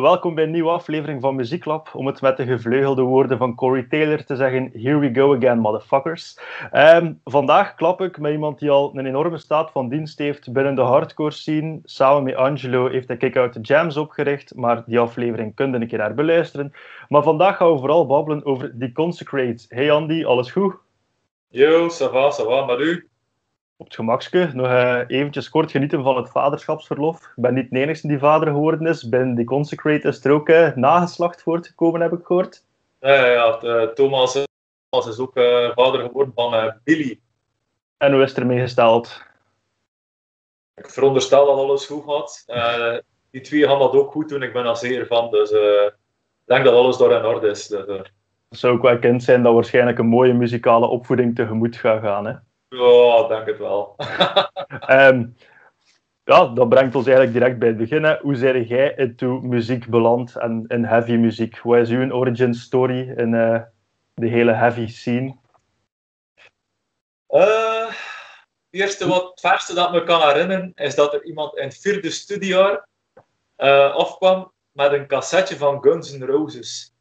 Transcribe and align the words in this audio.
welkom 0.00 0.34
bij 0.34 0.44
een 0.44 0.50
nieuwe 0.50 0.70
aflevering 0.70 1.20
van 1.20 1.34
Muzieklab. 1.34 1.90
Om 1.94 2.06
het 2.06 2.20
met 2.20 2.36
de 2.36 2.44
gevleugelde 2.44 3.02
woorden 3.02 3.38
van 3.38 3.54
Corey 3.54 3.82
Taylor 3.82 4.24
te 4.24 4.36
zeggen: 4.36 4.70
Here 4.72 4.98
we 4.98 5.14
go 5.14 5.36
again, 5.36 5.58
motherfuckers. 5.58 6.38
Ehm, 6.70 7.12
vandaag 7.24 7.74
klap 7.74 8.00
ik 8.00 8.18
met 8.18 8.32
iemand 8.32 8.58
die 8.58 8.70
al 8.70 8.92
een 8.94 9.06
enorme 9.06 9.38
staat 9.38 9.70
van 9.70 9.88
dienst 9.88 10.18
heeft 10.18 10.52
binnen 10.52 10.74
de 10.74 10.80
hardcore 10.80 11.30
scene. 11.30 11.80
Samen 11.84 12.22
met 12.22 12.34
Angelo 12.34 12.88
heeft 12.88 13.08
hij 13.08 13.16
Kick 13.16 13.36
Out 13.36 13.52
the 13.52 13.60
Jams 13.60 13.96
opgericht, 13.96 14.54
maar 14.54 14.82
die 14.86 14.98
aflevering 14.98 15.54
kun 15.54 15.70
je 15.70 15.76
een 15.76 15.88
keer 15.88 15.98
naar 15.98 16.14
beluisteren. 16.14 16.72
Maar 17.08 17.22
vandaag 17.22 17.56
gaan 17.56 17.72
we 17.72 17.78
vooral 17.78 18.06
babbelen 18.06 18.44
over 18.44 18.74
The 18.78 18.92
Consecrate. 18.92 19.64
Hey 19.68 19.92
Andy, 19.92 20.24
alles 20.24 20.50
goed? 20.50 20.74
Yo, 21.48 21.88
ça 21.88 22.10
va, 22.12 22.30
ça 22.30 22.44
va, 22.44 22.64
maar 22.64 22.80
u? 22.80 23.09
Op 23.80 23.86
het 23.86 23.94
gemakske 23.94 24.50
nog 24.52 24.66
uh, 24.66 25.00
eventjes 25.06 25.48
kort 25.48 25.70
genieten 25.70 26.02
van 26.02 26.16
het 26.16 26.30
vaderschapsverlof. 26.30 27.16
Ik 27.16 27.32
ben 27.42 27.54
niet 27.54 27.70
de 27.70 27.78
enige 27.78 28.06
die 28.06 28.18
vader 28.18 28.48
geworden 28.48 28.86
is. 28.86 29.08
Ben 29.08 29.34
die 29.34 29.44
Consecrate 29.44 30.08
is 30.08 30.24
er 30.24 30.32
ook 30.32 30.48
nageslacht 30.74 31.42
voortgekomen, 31.42 32.00
heb 32.00 32.12
ik 32.12 32.24
gehoord. 32.24 32.64
Ja, 33.00 33.26
ja, 33.26 33.58
ja 33.62 33.92
Thomas, 33.92 34.44
Thomas, 34.88 35.08
is 35.08 35.18
ook 35.18 35.36
uh, 35.36 35.70
vader 35.74 36.00
geworden 36.00 36.32
van 36.34 36.74
Billy. 36.84 37.20
En 37.96 38.12
hoe 38.12 38.22
is 38.22 38.28
het 38.28 38.38
ermee 38.38 38.60
gesteld? 38.60 39.22
Ik 40.74 40.90
veronderstel 40.90 41.46
dat 41.46 41.56
alles 41.56 41.86
goed 41.86 42.04
gaat. 42.06 42.44
die 43.30 43.40
twee 43.40 43.66
gaan 43.66 43.78
dat 43.78 43.92
ook 43.92 44.10
goed 44.10 44.28
doen, 44.28 44.42
ik 44.42 44.52
ben 44.52 44.66
er 44.66 44.76
zeker 44.76 45.06
van. 45.06 45.30
Dus 45.30 45.50
ik 45.50 45.92
denk 46.44 46.64
dat 46.64 46.74
alles 46.74 46.96
door 46.96 47.12
in 47.12 47.24
orde 47.24 47.48
is. 47.48 47.66
Dus, 47.66 47.86
het 48.48 48.58
zou 48.58 48.76
ook 48.76 48.82
wel 48.82 48.98
kind 48.98 49.22
zijn 49.22 49.42
dat 49.42 49.54
waarschijnlijk 49.54 49.98
een 49.98 50.06
mooie 50.06 50.34
muzikale 50.34 50.86
opvoeding 50.86 51.34
tegemoet 51.34 51.76
gaat 51.76 52.02
gaan. 52.02 52.26
Hè? 52.26 52.34
Ja, 52.70 53.28
denk 53.28 53.46
het 53.46 53.58
wel. 53.58 53.96
um, 54.88 55.36
ja, 56.30 56.46
dat 56.46 56.68
brengt 56.68 56.94
ons 56.94 57.06
eigenlijk 57.06 57.36
direct 57.36 57.58
bij 57.58 57.68
het 57.68 57.76
begin. 57.76 58.04
Hè. 58.04 58.18
Hoe 58.18 58.34
zijn 58.34 58.62
jij 58.62 58.94
into 58.96 59.40
muziek 59.40 59.86
beland 59.86 60.36
en 60.36 60.64
in 60.68 60.84
heavy 60.84 61.12
muziek? 61.12 61.60
Wat 61.62 61.78
is 61.78 61.90
uw 61.90 62.10
origin 62.10 62.54
story 62.54 63.10
in 63.16 63.32
uh, 63.32 63.62
de 64.14 64.26
hele 64.26 64.52
heavy 64.52 64.86
scene? 64.86 65.36
Uh, 67.28 67.86
het 67.86 68.80
eerste 68.80 69.08
wat 69.08 69.30
het 69.30 69.40
verste 69.40 69.74
dat 69.74 69.92
me 69.92 70.04
kan 70.04 70.20
herinneren 70.20 70.72
is 70.74 70.94
dat 70.94 71.14
er 71.14 71.24
iemand 71.24 71.56
in 71.56 71.64
het 71.64 71.78
vierde 71.78 72.10
studiejaar 72.10 72.86
uh, 73.58 73.94
afkwam 73.94 74.52
met 74.72 74.92
een 74.92 75.06
cassetje 75.06 75.56
van 75.56 75.82
Guns 75.82 76.12
N' 76.12 76.24
Roses. 76.24 76.94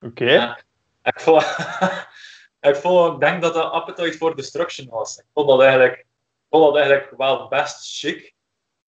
Oké. 0.00 0.24
Okay. 0.24 0.64
ik 1.02 1.20
vond, 1.20 1.42
ik, 2.64 2.76
vond, 2.76 3.14
ik 3.14 3.20
denk 3.20 3.42
dat 3.42 3.54
dat 3.54 3.72
Appetite 3.72 4.16
for 4.16 4.36
Destruction 4.36 4.88
was. 4.88 5.18
Ik 5.18 5.24
vond 5.32 5.48
dat 5.48 5.60
eigenlijk, 5.60 6.06
vond 6.50 6.64
dat 6.64 6.76
eigenlijk 6.76 7.16
wel 7.16 7.48
best 7.48 7.98
chic. 7.98 8.34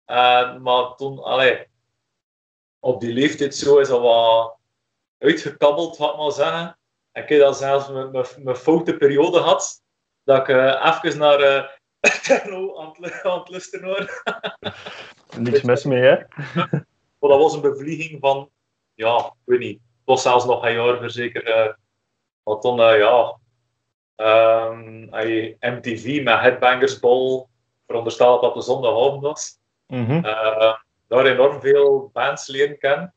Uh, 0.07 0.57
maar 0.57 0.95
toen, 0.95 1.23
allee, 1.23 1.67
op 2.79 3.01
die 3.01 3.13
leeftijd 3.13 3.55
zo 3.55 3.79
is 3.79 3.89
dat 3.89 4.01
wat 4.01 4.57
uitgekabbeld, 5.19 5.99
had 5.99 6.17
maar 6.17 6.33
zeggen. 6.33 6.79
Ik 7.13 7.29
heb 7.29 7.41
dan 7.41 7.55
zelfs 7.55 7.89
mijn 8.37 8.57
foute 8.57 8.97
periode 8.97 9.39
had, 9.39 9.83
dat 10.25 10.41
ik 10.41 10.49
uh, 10.49 11.01
even 11.05 11.19
naar 11.19 11.41
uh, 11.51 11.65
techno 12.23 12.79
aan 12.79 12.97
het, 13.01 13.23
aan 13.23 13.39
het 13.39 13.49
luisteren 13.49 13.89
hoor. 13.89 14.23
Niks 15.39 15.63
mis 15.63 15.85
mee, 15.85 16.03
hè? 16.03 16.17
maar 17.19 17.31
dat 17.31 17.39
was 17.39 17.55
een 17.55 17.61
bevlieging 17.61 18.21
van, 18.21 18.51
ja, 18.95 19.17
ik 19.17 19.33
weet 19.45 19.59
niet, 19.59 19.81
het 19.81 20.05
was 20.05 20.23
zelfs 20.23 20.45
nog 20.45 20.65
een 20.65 20.75
jaar 20.75 20.99
verzekerd. 20.99 21.49
Uh, 21.49 21.73
maar 22.43 22.61
toen, 22.61 22.77
ja, 22.77 23.40
Um, 24.21 25.09
MTV 25.61 26.23
met 26.23 26.41
Headbangers 26.41 26.99
Ball, 26.99 27.47
veronderstel 27.87 28.41
dat 28.41 28.55
de 28.55 28.61
zondagavond 28.61 29.23
was. 29.23 29.59
Mm 29.87 30.07
-hmm. 30.07 30.25
uh, 30.25 30.75
daar 31.09 31.27
enorm 31.27 31.61
veel 31.61 32.11
bands 32.13 32.47
leren 32.47 32.79
kennen. 32.79 33.15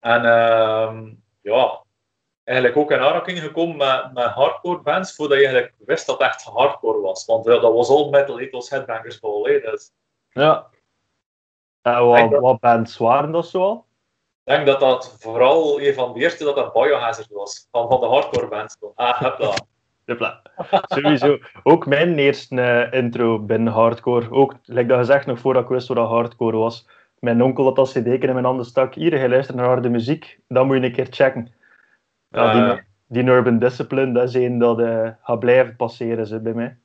En 0.00 0.24
uh, 0.24 1.02
ja, 1.40 1.82
eigenlijk 2.44 2.78
ook 2.78 2.90
in 2.90 2.98
aanraking 2.98 3.38
gekomen 3.38 3.76
met, 3.76 4.12
met 4.12 4.24
hardcore 4.24 4.80
bands, 4.80 5.14
voordat 5.14 5.38
je 5.38 5.44
eigenlijk 5.44 5.74
wist 5.78 6.06
dat 6.06 6.18
het 6.18 6.28
echt 6.28 6.42
hardcore 6.42 7.00
was. 7.00 7.24
Want 7.24 7.46
uh, 7.46 7.62
dat 7.62 7.72
was 7.72 7.88
all 7.88 8.10
metal, 8.10 8.38
het 8.38 8.50
was 8.50 8.70
Headbangers 8.70 9.20
Ball. 9.20 9.52
Hè, 9.52 9.60
dus. 9.60 9.92
Ja. 10.28 10.66
En 11.82 12.04
wat, 12.04 12.30
dat, 12.30 12.40
wat 12.40 12.60
bands 12.60 12.96
waren 12.96 13.32
dat 13.32 13.46
zoal? 13.46 13.86
Ik 14.44 14.54
denk 14.54 14.66
dat 14.66 14.80
dat 14.80 15.16
vooral 15.18 15.80
een 15.80 15.94
van 15.94 16.12
de 16.12 16.20
eerste 16.20 16.44
dat 16.44 16.56
dat 16.56 16.72
Biohazard 16.72 17.30
was, 17.30 17.68
van, 17.70 17.88
van 17.88 18.00
de 18.00 18.06
hardcore 18.06 18.48
bands. 18.48 18.76
Ah, 18.94 19.20
heb 19.20 19.38
dat. 19.38 19.66
Hopla. 20.06 20.42
Sowieso. 20.82 21.38
Ook 21.62 21.86
mijn 21.86 22.18
eerste 22.18 22.54
uh, 22.54 22.92
intro 23.00 23.38
binnen 23.38 23.72
hardcore. 23.72 24.30
Ook, 24.30 24.54
like 24.64 24.88
dat 24.88 24.98
gezegd, 24.98 25.26
nog 25.26 25.38
voordat 25.38 25.62
ik 25.62 25.68
wist 25.68 25.88
wat 25.88 26.08
hardcore 26.08 26.56
was. 26.56 26.88
Mijn 27.18 27.42
onkel 27.42 27.64
had 27.64 27.78
als 27.78 27.92
cd 27.92 28.06
in 28.06 28.32
mijn 28.32 28.44
handen 28.44 28.66
stak. 28.66 28.94
Hier, 28.94 29.20
je 29.20 29.28
luistert 29.28 29.56
naar 29.56 29.66
harde 29.66 29.88
muziek. 29.88 30.38
Dan 30.48 30.66
moet 30.66 30.76
je 30.76 30.82
een 30.82 30.92
keer 30.92 31.06
checken. 31.10 31.54
Ja, 32.28 32.74
die, 32.74 32.82
die 33.06 33.24
Urban 33.24 33.58
Discipline, 33.58 34.12
dat 34.12 34.28
is 34.28 34.34
een 34.34 34.58
dat 34.58 34.78
uh, 34.78 35.10
gaat 35.22 35.38
blijven 35.38 35.76
passeren 35.76 36.26
ze, 36.26 36.40
bij 36.40 36.52
mij. 36.52 36.78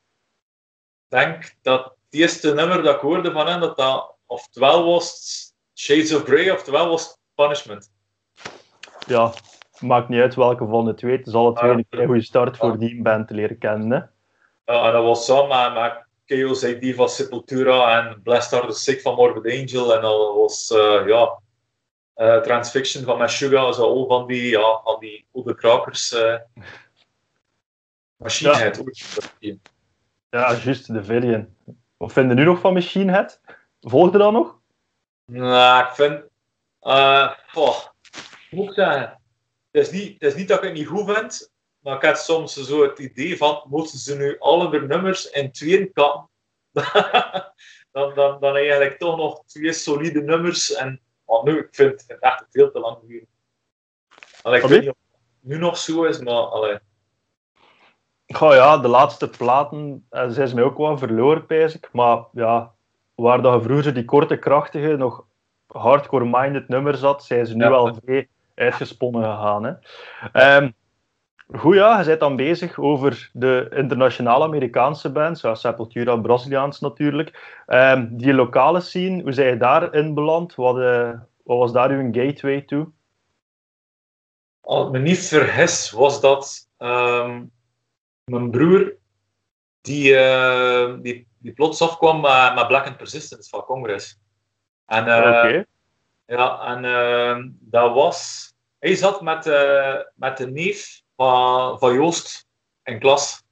Ik 1.10 1.18
denk 1.18 1.56
dat 1.62 1.84
het 1.84 2.20
eerste 2.20 2.54
nummer 2.54 2.84
dat 2.84 2.96
ik 2.96 3.02
hoorde 3.02 3.32
van 3.32 3.48
hen, 3.48 3.60
dat 3.60 3.78
dat 3.78 4.16
oftewel 4.26 4.86
was 4.86 5.40
Shades 5.76 6.16
of 6.16 6.24
Grey, 6.24 6.52
oftewel 6.52 6.90
was 6.90 7.18
Punishment. 7.36 7.92
Ja, 9.08 9.34
maakt 9.82 10.10
niet 10.10 10.22
uit 10.22 10.36
welke 10.36 10.68
van 10.68 10.86
de 10.86 10.94
twee. 10.94 11.18
Het 11.18 11.28
is 11.28 11.34
alle 11.34 11.54
twee 11.54 11.86
een 11.90 12.06
goede 12.06 12.22
start 12.22 12.58
voor 12.58 12.80
die 12.80 13.02
band 13.02 13.28
te 13.28 13.34
leren 13.34 13.58
kennen. 13.58 13.92
Hè? 13.92 13.98
Ja, 14.74 14.86
en 14.86 14.92
dat 14.92 15.04
was 15.04 15.26
samen 15.26 15.74
met, 15.74 15.82
met 15.82 16.04
Chaos 16.26 16.64
AD 16.64 16.96
van 16.96 17.10
Sepultura 17.10 18.00
en 18.00 18.22
Blessed 18.22 18.60
Are 18.60 18.68
the 18.68 18.74
Sick 18.74 19.02
van 19.02 19.16
Morbid 19.16 19.60
Angel. 19.60 19.96
En 19.96 20.02
dat 20.02 20.36
was, 20.36 20.72
uh, 20.72 21.08
ja, 21.08 21.40
uh, 22.16 22.42
Transfiction 22.42 23.04
van 23.04 23.18
Meshuggah. 23.18 23.74
Zo 23.74 23.84
al 23.84 24.08
van 24.08 24.28
die, 24.28 24.50
ja, 24.50 24.82
van 24.84 25.00
die 25.00 25.26
oude 25.34 25.56
krakers. 25.56 26.14
Uh, 26.14 26.36
Machine 28.18 28.56
Head. 28.56 28.84
Ja, 29.40 29.56
ja 30.30 30.54
juist, 30.54 30.94
de 30.94 31.04
Villian. 31.04 31.48
Wat 31.98 32.14
vinden 32.14 32.36
nu 32.36 32.44
nog 32.44 32.60
van 32.60 32.74
Machine 32.74 33.12
Head? 33.12 33.42
Volgde 33.82 34.18
dat 34.18 34.32
nog? 34.32 34.58
Nou, 35.26 35.84
ik 35.84 35.90
vind... 35.90 36.24
Uh, 36.82 37.32
oh, 37.54 37.78
moet 38.50 38.68
ik 38.68 38.74
zeggen? 38.74 39.19
Het 39.80 39.94
is, 39.94 40.00
niet, 40.00 40.14
het 40.14 40.32
is 40.32 40.36
niet 40.36 40.48
dat 40.48 40.58
ik 40.58 40.64
het 40.64 40.74
niet 40.74 40.88
goed 40.88 41.12
vind, 41.12 41.52
maar 41.80 41.96
ik 41.96 42.02
heb 42.02 42.16
soms 42.16 42.54
zo 42.54 42.84
het 42.84 43.00
idee 43.00 43.38
van, 43.38 43.64
moeten 43.66 43.98
ze 43.98 44.18
nu 44.18 44.40
alle 44.40 44.70
de 44.70 44.82
nummers 44.82 45.30
in 45.30 45.52
tweeën 45.52 45.94
kappen? 45.94 46.30
dan, 47.92 48.14
dan, 48.16 48.40
dan 48.40 48.56
eigenlijk 48.56 48.98
toch 48.98 49.18
nog 49.18 49.44
twee 49.46 49.74
solide 49.74 50.22
nummers. 50.22 50.74
En 50.74 51.02
oh, 51.26 51.44
nu, 51.44 51.58
ik 51.60 51.68
vind 51.72 52.04
het 52.08 52.20
echt 52.20 52.46
veel 52.52 52.72
te 52.72 52.80
lang 52.80 52.98
duren. 53.08 53.28
ik 54.44 54.62
weet 54.62 54.82
niet 54.82 54.90
of 54.90 54.96
het 55.12 55.20
nu 55.40 55.58
nog 55.58 55.78
zo 55.78 56.04
is, 56.04 56.20
maar 56.20 56.34
allee. 56.34 56.78
Goh 58.28 58.54
ja, 58.54 58.78
de 58.78 58.88
laatste 58.88 59.30
platen 59.30 60.06
eh, 60.10 60.30
zijn 60.30 60.48
ze 60.48 60.56
mij 60.56 60.64
ook 60.64 60.78
wel 60.78 60.98
verloren, 60.98 61.46
pijs 61.46 61.76
ik. 61.76 61.90
Maar 61.92 62.24
ja, 62.32 62.74
waar 63.16 63.42
dat 63.42 63.64
vroeger 63.64 63.94
die 63.94 64.06
korte, 64.06 64.38
krachtige, 64.38 64.96
nog 64.96 65.26
hardcore-minded 65.68 66.68
nummers 66.68 67.00
zat, 67.00 67.24
zijn 67.24 67.46
ze 67.46 67.56
nu 67.56 67.64
ja. 67.64 67.70
wel 67.70 67.94
vrij 67.94 68.28
uitgesponnen 68.60 69.24
gegaan. 69.24 69.64
Hè. 69.64 70.58
Um, 70.58 70.74
goed, 71.56 71.76
ja, 71.76 72.00
je 72.00 72.06
bent 72.06 72.20
dan 72.20 72.36
bezig 72.36 72.80
over 72.80 73.30
de 73.34 73.72
internationale 73.76 74.44
Amerikaanse 74.44 75.12
bands, 75.12 75.42
ja, 75.42 75.56
Sepultura, 75.56 76.16
Braziliaans 76.16 76.80
natuurlijk. 76.80 77.62
Um, 77.68 78.18
die 78.18 78.34
lokale 78.34 78.80
scene, 78.80 79.22
hoe 79.22 79.34
zijn 79.34 79.48
je 79.48 79.58
daarin 79.58 80.14
beland? 80.14 80.56
Wat, 80.56 80.78
uh, 80.78 81.12
wat 81.44 81.58
was 81.58 81.72
daar 81.72 81.90
uw 81.90 82.12
gateway 82.12 82.62
toe? 82.62 82.88
Als 84.62 84.86
ik 84.86 84.92
me 84.92 85.00
niet 85.00 85.28
vergis, 85.28 85.92
was 85.92 86.22
dat 86.22 86.70
um, 86.78 87.52
mijn 88.24 88.52
broer 88.52 88.98
die, 89.82 90.14
uh, 90.14 90.94
die, 91.02 91.28
die 91.38 91.54
plots 91.54 91.82
afkwam 91.82 92.22
met, 92.22 92.56
met 92.56 92.68
Black 92.68 92.88
and 92.88 92.98
Persistence 92.98 93.50
van 93.50 93.62
Congress. 93.62 94.20
En, 94.86 95.08
uh, 95.08 95.18
okay. 95.18 95.66
Ja, 96.26 96.62
en 96.66 96.84
uh, 96.84 97.46
dat 97.60 97.94
was 97.94 98.52
hij 98.80 98.96
zat 98.96 99.22
met, 99.22 99.46
uh, 99.46 99.96
met 100.16 100.38
de 100.38 100.48
neef 100.48 101.02
van, 101.16 101.80
van 101.80 101.94
Joost 101.94 102.48
in 102.84 103.00
klas. 103.00 103.44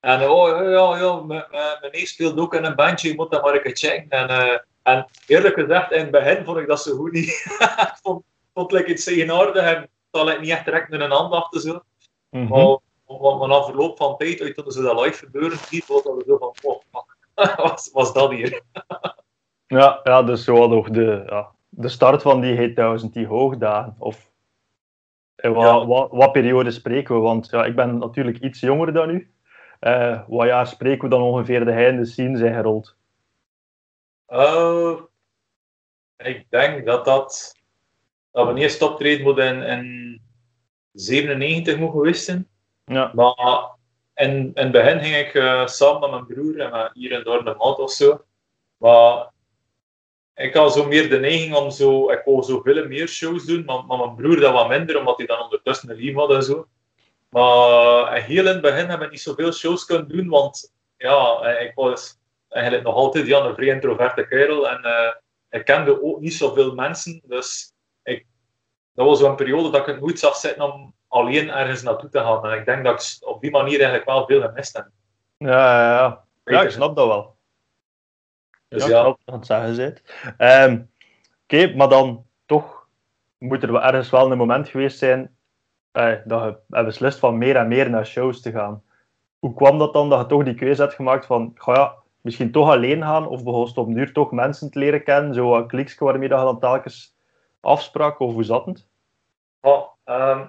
En 0.00 0.28
oh 0.28 0.48
ja, 0.48 0.62
ja, 0.62 0.98
ja 0.98 1.20
mijn, 1.20 1.44
neef 1.90 2.08
speelt 2.08 2.38
ook 2.38 2.54
in 2.54 2.64
een 2.64 2.74
bandje, 2.74 3.08
je 3.08 3.14
moet 3.14 3.30
dat 3.30 3.42
maar 3.42 3.54
een 3.54 3.62
keer 3.62 3.76
checken. 3.76 4.08
En, 4.08 4.30
uh, 4.30 4.58
en 4.82 5.06
eerlijk 5.26 5.54
gezegd, 5.54 5.92
in 5.92 6.00
het 6.00 6.10
begin 6.10 6.44
vond 6.44 6.58
ik 6.58 6.66
dat 6.66 6.82
zo 6.82 6.96
goed 6.96 7.12
niet. 7.12 7.28
ik 7.28 7.98
vond, 8.02 8.22
vond 8.54 8.72
het 8.72 8.86
iets 8.86 9.06
eigenaardig 9.06 9.62
en 9.62 9.88
dat 10.10 10.28
ik 10.28 10.40
niet 10.40 10.50
echt 10.50 10.64
direct 10.64 10.88
met 10.88 11.00
een 11.00 11.12
aandacht 11.12 11.52
te 11.52 11.60
zo. 11.60 11.80
Mm 12.30 12.46
-hmm. 12.46 12.80
Maar, 13.06 13.36
maar 13.36 13.48
na 13.48 13.62
verloop 13.62 13.96
van 13.96 14.16
tijd, 14.16 14.40
uit 14.40 14.54
toen 14.54 14.70
ze 14.70 14.82
dat 14.82 15.00
live 15.00 15.18
gebeuren, 15.18 15.58
die 15.70 15.84
was 15.86 16.02
dat 16.02 16.22
zo 16.26 16.36
van, 16.36 16.54
oh 16.62 16.82
was, 17.56 17.90
was 17.92 18.12
dat 18.12 18.30
hier? 18.30 18.62
ja, 19.66 20.00
ja, 20.02 20.22
dus 20.22 20.44
zo 20.44 20.68
nog 20.68 20.90
de, 20.90 21.22
ja, 21.26 21.50
de 21.68 21.88
start 21.88 22.22
van 22.22 22.40
die 22.40 22.56
Hate 22.56 22.72
1000, 22.72 23.12
die 23.12 23.26
hoogdagen. 23.26 23.96
Of 23.98 24.30
en 25.38 25.52
wat, 25.52 25.64
ja. 25.64 25.86
wat, 25.86 26.08
wat, 26.10 26.32
periode 26.32 26.70
spreken 26.70 27.14
we? 27.14 27.20
Want 27.20 27.50
ja, 27.50 27.64
ik 27.64 27.76
ben 27.76 27.98
natuurlijk 27.98 28.38
iets 28.38 28.60
jonger 28.60 28.92
dan 28.92 29.10
u. 29.10 29.30
Uh, 29.80 30.20
wat 30.28 30.46
jaar 30.46 30.66
spreken 30.66 31.02
we 31.02 31.08
dan 31.08 31.22
ongeveer 31.22 31.64
de 31.64 31.72
heinde 31.72 32.04
scene 32.04 32.38
zijn 32.38 32.54
gerold? 32.54 32.96
Uh, 34.28 35.00
ik 36.16 36.46
denk 36.48 36.86
dat 36.86 37.04
dat 37.04 37.56
dat 38.30 38.52
we 38.52 38.60
eerst 38.60 38.82
optreden 38.82 39.24
moet 39.24 39.38
in, 39.38 39.62
in 39.62 40.20
97 40.92 41.78
moet 41.78 41.90
geweest 41.90 42.24
zijn. 42.24 42.48
Ja. 42.84 43.10
Maar 43.14 43.70
in, 44.14 44.30
in 44.30 44.52
het 44.54 44.72
begin 44.72 45.00
ging 45.00 45.16
ik 45.16 45.34
uh, 45.34 45.66
samen 45.66 46.00
met 46.00 46.10
mijn 46.10 46.26
broer 46.26 46.60
en 46.60 46.70
met 46.70 46.90
hier 46.92 47.12
en 47.12 47.24
door 47.24 47.44
de 47.44 47.54
maand 47.58 47.78
of 47.78 47.90
zo. 47.90 48.24
Maar 48.76 49.30
ik 50.38 50.54
had 50.54 50.72
zo 50.72 50.86
meer 50.86 51.08
de 51.08 51.18
neiging 51.18 51.54
om 51.54 51.70
zo, 51.70 52.10
ik 52.10 52.22
wou 52.24 52.42
zo 52.42 52.60
veel 52.60 52.86
meer 52.86 53.08
shows 53.08 53.44
doen, 53.44 53.64
maar, 53.64 53.84
maar 53.84 53.98
mijn 53.98 54.14
broer 54.14 54.40
dat 54.40 54.52
wat 54.52 54.68
minder, 54.68 54.98
omdat 54.98 55.16
hij 55.16 55.26
dan 55.26 55.42
ondertussen 55.42 55.90
een 55.90 55.96
lief 55.96 56.14
had 56.14 56.32
en 56.32 56.42
zo. 56.42 56.66
Maar 57.28 58.22
heel 58.22 58.46
in 58.46 58.52
het 58.52 58.60
begin 58.60 58.88
heb 58.88 59.02
ik 59.02 59.10
niet 59.10 59.20
zoveel 59.20 59.52
shows 59.52 59.84
kunnen 59.84 60.08
doen, 60.08 60.28
want 60.28 60.72
ja, 60.96 61.46
ik 61.46 61.72
was 61.74 62.18
eigenlijk 62.48 62.84
nog 62.84 62.94
altijd 62.94 63.26
Jan, 63.26 63.46
een 63.46 63.54
vrij 63.54 63.68
introverte 63.68 64.26
kerel 64.26 64.68
en 64.68 64.80
uh, 64.84 65.12
ik 65.50 65.64
kende 65.64 66.02
ook 66.02 66.20
niet 66.20 66.34
zoveel 66.34 66.74
mensen, 66.74 67.22
dus 67.24 67.72
ik, 68.02 68.26
dat 68.94 69.06
was 69.06 69.18
zo'n 69.18 69.36
periode 69.36 69.70
dat 69.70 69.80
ik 69.80 69.86
het 69.86 70.00
nooit 70.00 70.18
zag 70.18 70.36
zitten 70.36 70.72
om 70.72 70.94
alleen 71.08 71.50
ergens 71.50 71.82
naartoe 71.82 72.10
te 72.10 72.18
gaan. 72.18 72.46
En 72.46 72.58
ik 72.58 72.64
denk 72.64 72.84
dat 72.84 73.18
ik 73.20 73.28
op 73.28 73.40
die 73.40 73.50
manier 73.50 73.76
eigenlijk 73.76 74.04
wel 74.04 74.26
veel 74.26 74.40
gemist 74.40 74.76
heb. 74.76 74.88
Ja, 75.36 75.48
ja, 75.48 75.98
ja. 75.98 76.24
ja 76.44 76.62
ik 76.62 76.70
snap 76.70 76.96
dat 76.96 77.06
wel. 77.06 77.37
Dus 78.68 78.86
ja, 78.86 78.88
ja, 78.88 79.16
ja. 79.24 79.34
het 79.34 79.46
zeggen 79.46 79.74
zit. 79.74 80.02
Ehm, 80.36 80.80
Oké, 81.50 81.74
maar 81.74 81.88
dan 81.88 82.26
toch 82.46 82.88
moet 83.38 83.62
er 83.62 83.72
wel 83.72 83.82
ergens 83.82 84.10
wel 84.10 84.30
een 84.30 84.38
moment 84.38 84.68
geweest 84.68 84.98
zijn 84.98 85.36
eh, 85.92 86.14
dat 86.24 86.42
je 86.42 86.56
hebt 86.70 86.86
beslist 86.86 87.18
van 87.18 87.38
meer 87.38 87.56
en 87.56 87.68
meer 87.68 87.90
naar 87.90 88.06
shows 88.06 88.40
te 88.40 88.50
gaan. 88.50 88.82
Hoe 89.38 89.54
kwam 89.54 89.78
dat 89.78 89.92
dan 89.92 90.08
dat 90.08 90.20
je 90.20 90.26
toch 90.26 90.44
die 90.44 90.54
keuze 90.54 90.82
hebt 90.82 90.94
gemaakt 90.94 91.26
van, 91.26 91.52
ga 91.54 91.74
ja, 91.74 91.94
misschien 92.20 92.52
toch 92.52 92.70
alleen 92.70 93.02
gaan 93.02 93.26
of 93.28 93.44
begon 93.44 93.76
op 93.76 93.94
duur 93.94 94.12
toch 94.12 94.30
mensen 94.30 94.70
te 94.70 94.78
leren 94.78 95.04
kennen, 95.04 95.34
zo 95.34 95.56
een 95.56 95.66
kliksje 95.66 96.04
waarmee 96.04 96.28
dat 96.28 96.38
je 96.38 96.44
dan 96.44 96.60
telkens 96.60 97.16
afsprak, 97.60 98.18
of 98.18 98.32
hoe 98.32 98.44
zat 98.44 98.66
het? 98.66 98.86
ja 99.60 99.88
ehm, 100.04 100.46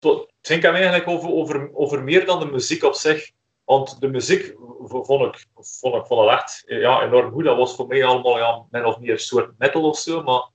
het 0.00 0.28
ging 0.42 0.62
hem 0.62 0.74
eigenlijk 0.74 1.08
over, 1.08 1.30
over, 1.30 1.74
over 1.74 2.02
meer 2.02 2.26
dan 2.26 2.40
de 2.40 2.46
muziek 2.46 2.82
op 2.82 2.94
zich. 2.94 3.32
Want 3.64 4.00
de 4.00 4.08
muziek 4.08 4.54
vond 4.78 5.34
ik, 5.34 5.46
vond 5.54 5.94
ik, 5.94 6.06
vond 6.06 6.26
ik 6.26 6.28
echt 6.28 6.62
ja, 6.66 7.02
enorm 7.02 7.32
goed. 7.32 7.44
Dat 7.44 7.56
was 7.56 7.74
voor 7.74 7.86
mij 7.86 8.04
allemaal 8.04 8.38
ja, 8.38 8.64
min 8.70 8.84
of 8.84 8.98
meer 8.98 9.10
een 9.10 9.18
soort 9.18 9.58
metal 9.58 9.88
of 9.88 9.98
zo. 9.98 10.22
Maar, 10.22 10.48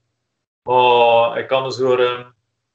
maar 0.63 1.37
ik 1.37 1.47
kan 1.47 1.71
soort, 1.71 1.99
uh, 1.99 2.25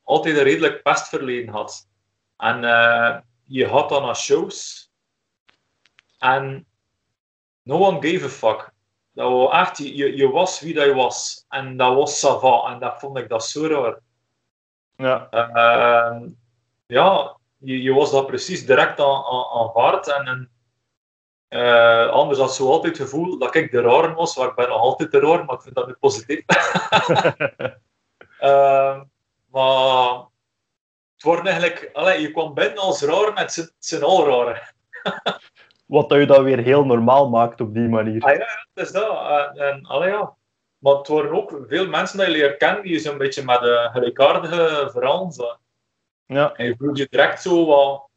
altijd 0.02 0.37
een 0.37 0.43
redelijk 0.43 0.82
pestverleden 0.82 1.52
had. 1.52 1.88
En 2.37 2.62
uh, 2.62 3.19
je 3.44 3.67
had 3.67 3.88
dan 3.88 4.02
naar 4.02 4.17
shows. 4.17 4.90
En 6.19 6.67
no 7.62 7.87
one 7.87 8.08
gave 8.11 8.25
a 8.25 8.28
fuck. 8.28 8.73
Dat 9.12 9.31
was 9.31 9.52
echt, 9.52 9.78
je, 9.78 10.17
je 10.17 10.28
was 10.28 10.61
wie 10.61 10.75
dat 10.75 10.85
je 10.85 10.94
was. 10.94 11.44
En 11.49 11.76
dat 11.76 11.94
was 11.94 12.19
sava. 12.19 12.73
En 12.73 12.78
dat 12.78 12.99
vond 12.99 13.19
ik 13.19 13.28
dat 13.28 13.44
zo 13.44 13.67
raar. 13.67 13.99
Ja. 14.96 15.28
Uh, 15.31 16.28
ja, 16.87 17.37
je, 17.62 17.82
je, 17.82 17.93
was 17.93 18.11
dat 18.11 18.26
precies 18.26 18.67
direct 18.67 19.00
aan, 19.00 19.25
aan, 19.25 19.44
aanvaard. 19.44 20.09
En, 20.09 20.26
en 20.26 20.50
uh, 21.49 22.09
anders 22.09 22.38
had 22.38 22.55
zo 22.55 22.70
altijd 22.70 22.99
het 22.99 23.09
gevoel 23.09 23.38
dat 23.38 23.55
ik 23.55 23.70
de 23.70 23.81
raar 23.81 24.14
was, 24.14 24.37
waar 24.37 24.49
ik 24.49 24.55
ben 24.55 24.69
nog 24.69 24.79
altijd 24.79 25.12
de 25.12 25.20
raar, 25.20 25.44
maar 25.44 25.55
ik 25.55 25.62
vind 25.62 25.75
dat 25.75 25.87
nu 25.87 25.93
positief. 26.00 26.44
uh, 28.41 29.00
maar 29.53 30.14
het 31.14 31.23
wordt 31.23 31.47
eigenlijk, 31.47 31.91
allee, 31.93 32.20
je 32.20 32.31
kwam 32.31 32.55
binnen 32.55 32.79
als 32.79 33.03
raar 33.03 33.32
met 33.32 33.75
z'n 33.79 34.03
al 34.03 34.26
rare. 34.26 34.62
Wat 35.87 36.09
dat 36.09 36.19
je 36.19 36.26
dan 36.26 36.44
weer 36.44 36.59
heel 36.59 36.85
normaal 36.85 37.29
maakt 37.29 37.61
op 37.61 37.75
die 37.75 37.88
manier. 37.88 38.23
Ah, 38.23 38.37
ja, 38.37 38.67
dat 38.75 38.87
is 38.87 38.93
dat. 38.93 39.29
En, 39.29 39.67
en, 39.67 39.87
allee, 39.87 40.09
ja. 40.09 40.37
Maar 40.79 40.94
het 40.94 41.09
worden 41.09 41.32
ook 41.32 41.59
veel 41.69 41.87
mensen 41.87 42.19
die 42.19 42.26
je 42.26 42.32
leert 42.32 42.56
kennen, 42.56 42.82
die 42.82 42.99
zo'n 42.99 43.19
beetje 43.19 43.44
met 43.44 43.62
een 43.62 43.91
gelijkaardige 43.91 44.88
verhaal 44.93 45.32
zijn. 45.32 45.56
Ja. 46.34 46.55
En 46.55 46.67
je 46.67 46.75
voelt 46.79 46.99
je 46.99 47.06
direct 47.11 47.43
zo 47.43 47.67
wat 47.67 48.08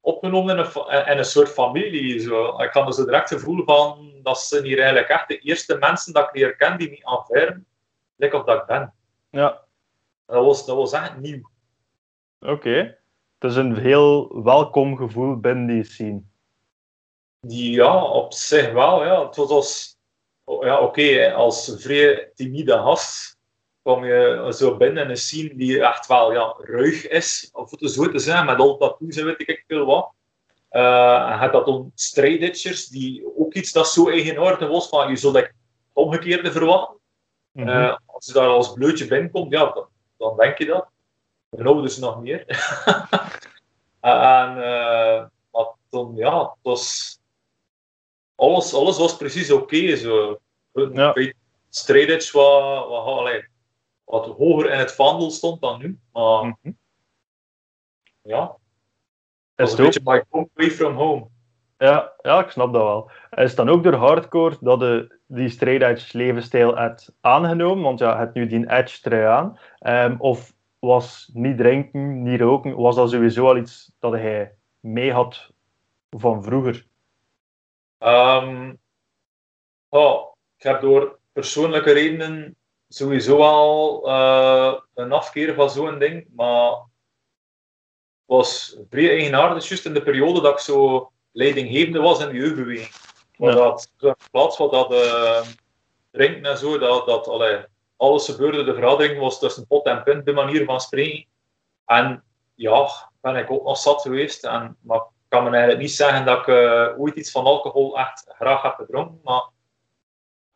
opgenomen 0.00 0.58
in 0.58 0.64
een, 0.64 1.06
in 1.06 1.18
een 1.18 1.24
soort 1.24 1.48
familie. 1.48 2.20
Zo. 2.20 2.60
Ik 2.60 2.70
kan 2.70 2.92
zo 2.92 3.04
direct 3.04 3.30
het 3.30 3.38
gevoel 3.38 3.64
van 3.64 4.12
dat 4.22 4.40
ze 4.40 4.62
hier 4.62 4.78
eigenlijk 4.78 5.08
echt 5.08 5.28
de 5.28 5.38
eerste 5.38 5.76
mensen 5.78 6.12
dat 6.12 6.28
ik 6.28 6.34
leer 6.34 6.56
ken 6.56 6.78
die 6.78 6.90
niet 6.90 7.04
aanvaarden, 7.04 7.66
lijkt 8.16 8.34
of 8.34 8.44
dat 8.44 8.60
ik 8.60 8.66
ben. 8.66 8.94
Ja. 9.30 9.60
Dat 10.26 10.44
was, 10.44 10.66
dat 10.66 10.76
was 10.76 10.92
echt 10.92 11.16
nieuw. 11.16 11.50
Oké. 12.40 12.52
Okay. 12.52 12.98
Het 13.38 13.50
is 13.50 13.56
een 13.56 13.76
heel 13.76 14.42
welkom 14.42 14.96
gevoel 14.96 15.36
binnen 15.36 15.66
die 15.66 15.84
scene. 15.84 16.22
Ja, 17.48 18.04
op 18.04 18.32
zich 18.32 18.72
wel. 18.72 19.04
Ja. 19.04 19.26
Het 19.26 19.36
was 19.36 19.50
als, 19.50 19.98
ja, 20.44 20.78
oké, 20.80 20.82
okay, 20.82 21.32
als 21.32 21.76
vrij 21.78 22.30
timide 22.34 22.72
gast 22.72 23.38
kom 23.82 24.04
je 24.04 24.52
zo 24.56 24.76
binnen 24.76 25.04
in 25.04 25.10
een 25.10 25.16
scene 25.16 25.54
die 25.54 25.84
echt 25.84 26.06
wel 26.06 26.32
ja, 26.32 26.56
ruig 26.58 27.08
is, 27.08 27.50
of 27.52 27.70
het 27.70 27.90
zo 27.90 28.10
te 28.10 28.18
zijn, 28.18 28.46
met 28.46 28.58
al 28.58 28.76
tattoos 28.76 29.16
en 29.16 29.24
weet 29.24 29.48
ik 29.48 29.64
veel 29.66 29.86
wat. 29.86 30.12
Uh, 30.70 31.14
en 31.14 31.28
je 31.28 31.36
had 31.38 31.52
dat 31.52 31.66
dan 31.66 31.92
die 32.90 33.36
ook 33.38 33.54
iets 33.54 33.72
dat 33.72 33.88
zo 33.88 34.08
eigenaardig 34.08 34.68
was, 34.68 34.88
van 34.88 35.08
je 35.08 35.16
zou 35.16 35.36
het 35.36 35.52
omgekeerde 35.92 36.52
verwachten. 36.52 36.96
Mm 37.52 37.66
-hmm. 37.66 37.82
uh, 37.82 37.96
als 38.06 38.26
je 38.26 38.32
daar 38.32 38.48
als 38.48 38.72
bleutje 38.72 39.06
binnenkomt, 39.06 39.52
ja, 39.52 39.72
dan, 39.72 39.86
dan 40.16 40.36
denk 40.36 40.58
je 40.58 40.64
dat. 40.64 40.88
Dan 41.50 41.66
ouders 41.66 41.98
nog 41.98 42.20
meer. 42.20 42.44
en 44.00 44.56
uh, 44.56 45.24
maar 45.50 45.66
dan, 45.90 46.12
ja, 46.14 46.40
het 46.40 46.58
was... 46.62 47.16
Alles, 48.34 48.74
alles 48.74 48.98
was 48.98 49.16
precies 49.16 49.50
oké. 49.50 49.62
Okay, 49.62 49.96
zo. 49.96 50.40
Ja. 50.72 51.12
Wat, 52.32 52.88
wat, 52.88 53.06
allee, 53.06 53.44
wat 54.12 54.26
hoger 54.26 54.70
in 54.72 54.78
het 54.78 54.92
vaandel 54.92 55.30
stond 55.30 55.60
dan 55.60 55.78
nu. 55.78 55.98
Maar 56.12 56.44
mm 56.44 56.56
-hmm. 56.62 56.78
ja, 58.22 58.56
Is 59.56 59.72
een 59.72 59.84
beetje 59.84 60.00
my 60.04 60.24
home 60.28 60.48
away 60.54 60.70
from 60.70 60.94
home. 60.94 61.26
ja, 61.78 62.12
ja, 62.22 62.44
ik 62.44 62.50
snap 62.50 62.72
dat 62.72 62.82
wel. 62.82 63.10
Is 63.30 63.48
het 63.48 63.56
dan 63.56 63.68
ook 63.68 63.82
door 63.82 63.94
hardcore 63.94 64.56
dat 64.60 64.80
de, 64.80 65.18
die 65.26 65.48
straight 65.48 65.90
edge 65.90 66.18
levensstijl 66.18 66.76
hebt 66.76 67.14
aangenomen? 67.20 67.84
Want 67.84 67.98
ja, 67.98 68.10
je 68.10 68.16
hebt 68.16 68.34
nu 68.34 68.46
die 68.46 68.70
edge 68.70 69.00
trui 69.00 69.24
aan. 69.24 69.58
Ehm, 69.78 70.16
of 70.18 70.54
was 70.78 71.30
niet 71.32 71.56
drinken, 71.56 72.22
niet 72.22 72.40
roken, 72.40 72.76
was 72.76 72.96
dat 72.96 73.10
sowieso 73.10 73.46
al 73.46 73.56
iets 73.56 73.92
dat 73.98 74.12
hij 74.12 74.54
mee 74.80 75.12
had 75.12 75.52
van 76.10 76.42
vroeger? 76.42 76.86
Um, 77.98 78.78
oh, 79.88 80.34
ik 80.56 80.62
heb 80.62 80.80
door 80.80 81.18
persoonlijke 81.32 81.92
redenen 81.92 82.56
sowieso 82.92 83.42
al 83.42 84.02
uh, 84.08 84.80
een 84.94 85.12
afkeer 85.12 85.54
van 85.54 85.70
zo'n 85.70 85.98
ding, 85.98 86.26
maar 86.36 86.70
het 86.70 86.80
was 88.26 88.76
vrij 88.90 89.08
eigenaardig, 89.08 89.68
juist 89.68 89.86
in 89.86 89.94
de 89.94 90.02
periode 90.02 90.40
dat 90.40 90.52
ik 90.52 90.58
zo 90.58 91.10
leidinggevende 91.32 92.00
was 92.00 92.20
in 92.20 92.28
de 92.28 92.34
jeugdbeweging. 92.34 92.94
Ja. 93.36 93.52
dat 93.52 93.90
zo'n 93.96 94.14
plaats 94.30 94.58
waar 94.58 94.68
dat 94.68 94.92
uh, 94.92 95.40
drinken 96.10 96.44
en 96.44 96.58
zo, 96.58 96.78
dat, 96.78 97.06
dat 97.06 97.28
allee, 97.28 97.64
alles 97.96 98.24
gebeurde, 98.24 98.64
de 98.64 98.74
verhouding 98.74 99.18
was 99.18 99.38
tussen 99.38 99.66
pot 99.66 99.86
en 99.86 100.02
pint, 100.02 100.26
de 100.26 100.32
manier 100.32 100.64
van 100.64 100.80
spreken. 100.80 101.26
En 101.84 102.24
ja, 102.54 102.88
ben 103.20 103.36
ik 103.36 103.50
ook 103.50 103.64
nog 103.64 103.78
zat 103.78 104.02
geweest, 104.02 104.44
en, 104.44 104.76
maar 104.80 104.98
ik 104.98 105.28
kan 105.28 105.44
me 105.44 105.50
eigenlijk 105.50 105.80
niet 105.80 105.92
zeggen 105.92 106.24
dat 106.24 106.38
ik 106.38 106.46
uh, 106.46 106.88
ooit 106.98 107.14
iets 107.14 107.30
van 107.30 107.44
alcohol 107.44 107.98
echt 107.98 108.24
graag 108.28 108.62
heb 108.62 108.74
gedronken, 108.74 109.20
maar 109.24 109.48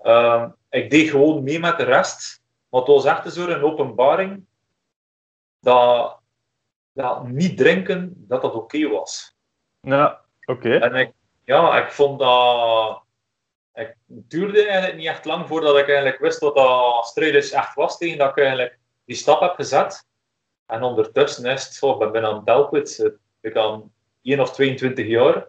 uh, 0.02 0.44
ik 0.76 0.90
deed 0.90 1.10
gewoon 1.10 1.42
mee 1.42 1.58
met 1.58 1.78
de 1.78 1.84
rest. 1.84 2.42
Maar 2.68 2.80
het 2.80 2.90
was 2.90 3.04
echt 3.04 3.32
zo 3.32 3.48
een 3.48 3.62
openbaring 3.62 4.46
dat, 5.60 6.20
dat 6.92 7.28
niet 7.28 7.56
drinken, 7.56 8.14
dat 8.16 8.42
dat 8.42 8.54
oké 8.54 8.76
okay 8.76 8.88
was. 8.88 9.36
Ja, 9.80 10.20
oké. 10.44 10.78
En 10.78 10.94
ik, 10.94 11.12
ja, 11.44 11.84
ik 11.84 11.90
vond 11.90 12.18
dat... 12.18 13.04
Ik 13.74 13.94
duurde 14.06 14.66
eigenlijk 14.66 14.96
niet 14.96 15.06
echt 15.06 15.24
lang 15.24 15.46
voordat 15.46 15.78
ik 15.78 15.86
eigenlijk 15.86 16.18
wist 16.18 16.40
wat 16.40 16.54
dat 16.54 17.06
strijders 17.06 17.50
echt 17.50 17.74
was 17.74 17.98
tegen 17.98 18.18
dat 18.18 18.30
ik 18.30 18.38
eigenlijk 18.38 18.78
die 19.04 19.16
stap 19.16 19.40
heb 19.40 19.54
gezet. 19.54 20.06
En 20.66 20.82
ondertussen 20.82 21.44
is 21.44 21.64
het, 21.64 21.74
zo, 21.74 22.04
ik 22.04 22.12
ben 22.12 22.24
aan 22.24 22.44
Delkwits, 22.44 22.98
ik 23.40 23.56
aan 23.56 23.92
1 24.22 24.40
of 24.40 24.52
22 24.52 25.06
jaar. 25.06 25.48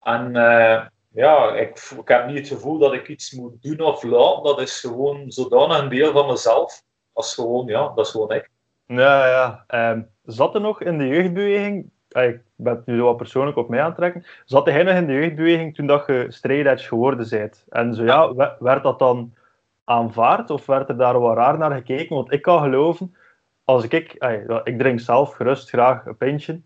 En 0.00 0.36
uh, 0.36 0.86
ja, 1.14 1.54
ik, 1.54 1.92
ik 2.00 2.08
heb 2.08 2.26
niet 2.26 2.38
het 2.38 2.48
gevoel 2.48 2.78
dat 2.78 2.92
ik 2.92 3.08
iets 3.08 3.32
moet 3.32 3.62
doen 3.62 3.80
of 3.80 4.02
laten. 4.02 4.42
Dat 4.42 4.60
is 4.60 4.80
gewoon 4.80 5.30
zodanig 5.30 5.78
een 5.78 5.88
deel 5.88 6.12
van 6.12 6.26
mezelf. 6.26 6.82
Als 7.12 7.34
gewoon, 7.34 7.66
ja, 7.66 7.92
dat 7.94 8.06
is 8.06 8.10
gewoon 8.10 8.32
ik. 8.32 8.50
Ja, 8.86 9.26
ja. 9.26 9.64
Um, 9.90 10.08
zat 10.24 10.54
er 10.54 10.60
nog 10.60 10.82
in 10.82 10.98
de 10.98 11.08
jeugdbeweging, 11.08 11.90
ik 12.08 12.40
ben 12.56 12.76
het 12.76 12.86
nu 12.86 13.02
wat 13.02 13.16
persoonlijk 13.16 13.56
op 13.56 13.68
mij 13.68 13.82
aantrekken, 13.82 14.24
zat 14.44 14.66
hij 14.66 14.82
nog 14.82 14.94
in 14.94 15.06
de 15.06 15.12
jeugdbeweging 15.12 15.74
toen 15.74 15.86
dat 15.86 16.06
je 16.06 16.26
straight 16.28 16.80
geworden 16.80 17.28
bent? 17.30 17.64
En 17.68 17.94
zo 17.94 18.04
ja, 18.04 18.54
werd 18.58 18.82
dat 18.82 18.98
dan 18.98 19.34
aanvaard 19.84 20.50
of 20.50 20.66
werd 20.66 20.88
er 20.88 20.96
daar 20.96 21.20
wat 21.20 21.36
raar 21.36 21.58
naar 21.58 21.72
gekeken? 21.72 22.16
Want 22.16 22.32
ik 22.32 22.42
kan 22.42 22.62
geloven, 22.62 23.14
als 23.64 23.84
ik, 23.84 24.12
ik 24.64 24.78
drink 24.78 25.00
zelf 25.00 25.32
gerust 25.32 25.68
graag 25.68 26.06
een 26.06 26.16
pintje, 26.16 26.60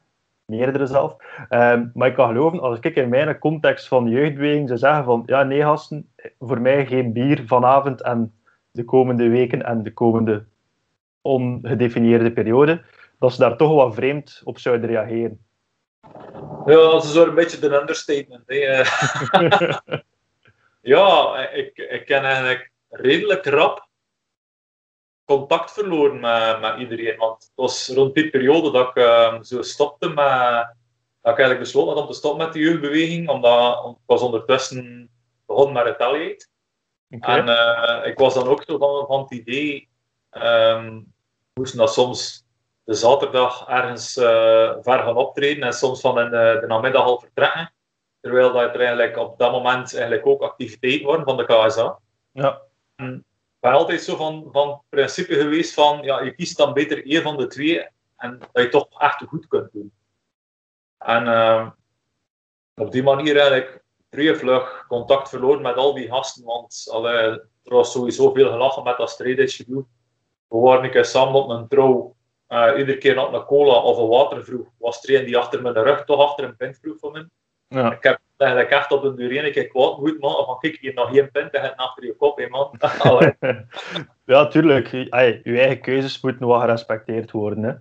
meerdere 0.47 0.87
zelf. 0.87 1.17
Um, 1.51 1.91
maar 1.95 2.09
ik 2.09 2.15
kan 2.15 2.29
geloven, 2.29 2.61
als 2.61 2.79
ik 2.81 2.97
in 2.97 3.09
mijn 3.09 3.39
context 3.39 3.89
van 3.89 4.09
jeugdbeweging 4.09 4.69
zou 4.69 4.79
zeggen 4.79 5.05
van 5.05 5.23
ja, 5.27 5.43
nee 5.43 5.63
gasten, 5.63 6.11
voor 6.39 6.61
mij 6.61 6.87
geen 6.87 7.13
bier 7.13 7.43
vanavond 7.47 8.03
en 8.03 8.35
de 8.71 8.85
komende 8.85 9.29
weken 9.29 9.65
en 9.65 9.83
de 9.83 9.93
komende 9.93 10.45
ongedefinieerde 11.21 12.33
periode, 12.33 12.83
dat 13.19 13.33
ze 13.33 13.39
daar 13.39 13.57
toch 13.57 13.75
wat 13.75 13.95
vreemd 13.95 14.41
op 14.45 14.59
zouden 14.59 14.89
reageren. 14.89 15.45
Ja, 16.67 16.75
dat 16.75 17.05
is 17.05 17.15
een 17.15 17.35
beetje 17.35 17.59
de 17.59 17.81
understatement. 17.81 18.43
Hè. 18.47 18.57
ja, 20.95 21.39
ik, 21.49 21.79
ik 21.79 22.05
ken 22.07 22.23
eigenlijk 22.23 22.71
redelijk 22.91 23.47
rap 23.47 23.86
contact 25.27 25.73
verloren 25.73 26.21
met, 26.21 26.61
met 26.61 26.79
iedereen. 26.79 27.17
Want 27.17 27.43
het 27.43 27.53
was 27.55 27.89
rond 27.89 28.15
die 28.15 28.31
periode 28.31 28.71
dat 28.71 28.89
ik 28.89 28.97
uh, 28.97 29.43
zo 29.43 29.63
stopte 29.63 30.09
met... 30.09 30.75
Dat 31.23 31.35
ik 31.35 31.41
eigenlijk 31.41 31.59
besloten 31.59 31.93
had 31.93 32.03
om 32.03 32.09
te 32.09 32.19
stoppen 32.19 32.45
met 32.45 32.53
de 32.53 32.59
jeugdbeweging, 32.59 33.29
omdat 33.29 33.87
ik 33.87 33.97
was 34.07 34.23
ondertussen 34.23 35.11
begonnen 35.47 35.73
met 35.73 35.85
Retaliate. 35.85 36.47
Okay. 37.11 37.39
En 37.39 37.49
uh, 37.49 38.07
ik 38.07 38.19
was 38.19 38.35
dan 38.35 38.49
ook 38.49 38.63
zo 38.67 38.79
van, 38.79 39.07
van 39.07 39.21
het 39.21 39.31
idee, 39.31 39.89
um, 40.31 41.13
moesten 41.55 41.79
dat 41.79 41.93
soms 41.93 42.45
de 42.85 42.95
zaterdag 42.95 43.69
ergens 43.69 44.17
uh, 44.17 44.25
ver 44.81 44.99
gaan 44.99 45.17
optreden 45.17 45.63
en 45.63 45.73
soms 45.73 46.01
van 46.01 46.21
in 46.21 46.31
de, 46.31 46.59
de 46.61 46.67
namiddag 46.67 47.05
al 47.05 47.21
vertrekken. 47.21 47.73
Terwijl 48.21 48.53
dat 48.53 48.75
er 48.75 48.81
eigenlijk 48.81 49.17
op 49.17 49.39
dat 49.39 49.53
moment 49.53 49.95
eigenlijk 49.95 50.27
ook 50.27 50.43
activiteiten 50.43 51.07
waren 51.07 51.25
van 51.25 51.37
de 51.37 51.45
KSA. 51.45 51.99
Ja. 52.33 52.61
En 52.97 53.25
ben 53.61 53.73
altijd 53.73 54.03
zo 54.03 54.17
van, 54.17 54.49
van 54.53 54.83
principe 54.89 55.35
geweest 55.35 55.75
van, 55.75 56.03
ja, 56.03 56.21
je 56.21 56.35
kiest 56.35 56.57
dan 56.57 56.73
beter 56.73 57.07
één 57.07 57.23
van 57.23 57.37
de 57.37 57.47
twee 57.47 57.89
en 58.17 58.39
dat 58.39 58.63
je 58.63 58.69
toch 58.69 59.01
echt 59.01 59.23
goed 59.23 59.47
kunt 59.47 59.73
doen. 59.73 59.93
En 60.99 61.27
uh, 61.27 61.71
op 62.75 62.93
die 62.93 63.03
manier 63.03 63.37
eigenlijk 63.37 63.85
vrij 64.11 64.37
vlug 64.37 64.85
contact 64.89 65.29
verloren 65.29 65.63
met 65.63 65.77
al 65.77 65.95
die 65.95 66.09
gasten, 66.09 66.45
want 66.45 66.89
allee, 66.91 67.31
er 67.63 67.75
was 67.75 67.93
sowieso 67.93 68.33
veel 68.33 68.51
gelachen 68.51 68.83
met 68.83 68.97
dat 68.97 69.11
strijdisgedoe. 69.11 69.87
We 70.49 70.59
waren 70.59 70.85
een 70.85 70.91
keer 70.91 71.05
samen 71.05 71.35
op 71.35 71.49
een 71.49 71.69
trouw 71.69 72.17
uh, 72.49 72.73
iedere 72.79 72.99
keer 72.99 73.27
op 73.27 73.33
een 73.33 73.45
cola 73.45 73.75
of 73.75 73.99
een 73.99 74.09
water 74.09 74.45
vroeg, 74.45 74.69
was 74.79 75.05
er 75.05 75.19
een 75.19 75.27
die 75.27 75.39
achter 75.39 75.63
mijn 75.63 75.75
rug 75.75 76.05
toch 76.05 76.21
achter 76.21 76.45
een 76.45 76.57
pint 76.57 76.79
vroeg 76.79 76.99
van 76.99 77.13
me. 77.13 77.29
Ja. 77.69 77.93
Ik 77.93 78.03
heb 78.03 78.21
eigenlijk 78.37 78.71
echt 78.71 78.93
op 78.93 79.05
een 79.05 79.17
deur 79.17 79.45
een 79.45 79.53
keer 79.53 79.69
kwaad 79.69 79.99
moet 79.99 80.21
man, 80.21 80.45
van 80.45 80.59
kijk, 80.59 80.79
hier 80.81 80.95
nog 80.95 81.11
geen 81.11 81.31
pint, 81.31 81.51
en 81.51 81.75
achter 81.75 82.05
je 82.05 82.17
kop, 82.17 82.39
hè, 82.39 82.49
man. 82.49 82.71
ja, 84.25 84.47
tuurlijk. 84.47 84.87
Je 84.87 85.11
eigen 85.11 85.81
keuzes 85.81 86.21
moeten 86.21 86.47
wel 86.47 86.61
gerespecteerd 86.61 87.31
worden, 87.31 87.63
hè. 87.63 87.73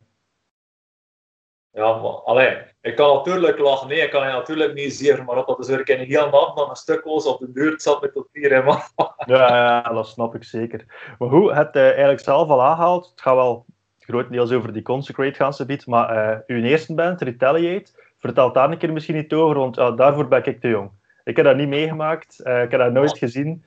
Ja, 1.76 1.94
maar 1.94 2.12
alleen, 2.12 2.58
ik 2.82 2.96
kan 2.96 3.16
natuurlijk 3.16 3.58
lachen, 3.58 3.88
nee, 3.88 4.00
ik 4.00 4.10
kan 4.10 4.28
je 4.28 4.34
natuurlijk 4.34 4.74
niet 4.74 4.94
zeer, 4.94 5.24
maar 5.24 5.38
op 5.38 5.48
dat 5.48 5.60
is 5.60 5.68
weer 5.68 5.90
een 5.90 6.06
heel 6.06 6.30
nacht 6.30 6.58
dan 6.58 6.70
een 6.70 6.76
stuk 6.76 7.04
was 7.04 7.26
op 7.26 7.40
de 7.40 7.52
deur 7.52 7.74
zat 7.78 8.02
met 8.02 8.14
tot 8.14 8.28
vier, 8.32 8.54
hè, 8.54 8.64
man. 8.64 8.80
ja, 9.26 9.48
ja, 9.48 9.82
dat 9.82 10.08
snap 10.08 10.36
ik 10.36 10.44
zeker. 10.44 10.86
Maar 11.20 11.30
hoe, 11.30 11.54
het 11.54 11.76
uh, 11.76 11.84
eigenlijk 11.84 12.20
zelf 12.20 12.50
al 12.50 12.64
aangehaald, 12.64 13.10
het 13.10 13.22
gaat 13.22 13.36
wel 13.36 13.66
grotendeels 14.00 14.52
over 14.52 14.74
die 14.74 14.82
Consecrate 14.82 15.34
gaan 15.34 15.54
ze 15.54 15.66
bieden, 15.66 15.90
maar 15.90 16.16
uh, 16.16 16.40
uw 16.48 16.64
eerste 16.64 16.94
band, 16.94 17.22
Retaliate, 17.22 17.92
vertel 18.26 18.54
daar 18.54 18.72
een 18.72 18.78
keer 18.78 18.94
misschien 18.94 19.16
niet 19.16 19.34
over, 19.34 19.60
want 19.60 19.78
uh, 19.78 19.96
daarvoor 19.96 20.28
ben 20.28 20.46
ik 20.46 20.60
te 20.60 20.68
jong. 20.68 20.92
Ik 21.24 21.36
heb 21.36 21.46
dat 21.46 21.56
niet 21.56 21.68
meegemaakt, 21.68 22.42
uh, 22.44 22.64
ik 22.64 22.72
heb 22.72 22.80
dat 22.80 22.92
nooit 22.92 23.18
gezien. 23.18 23.66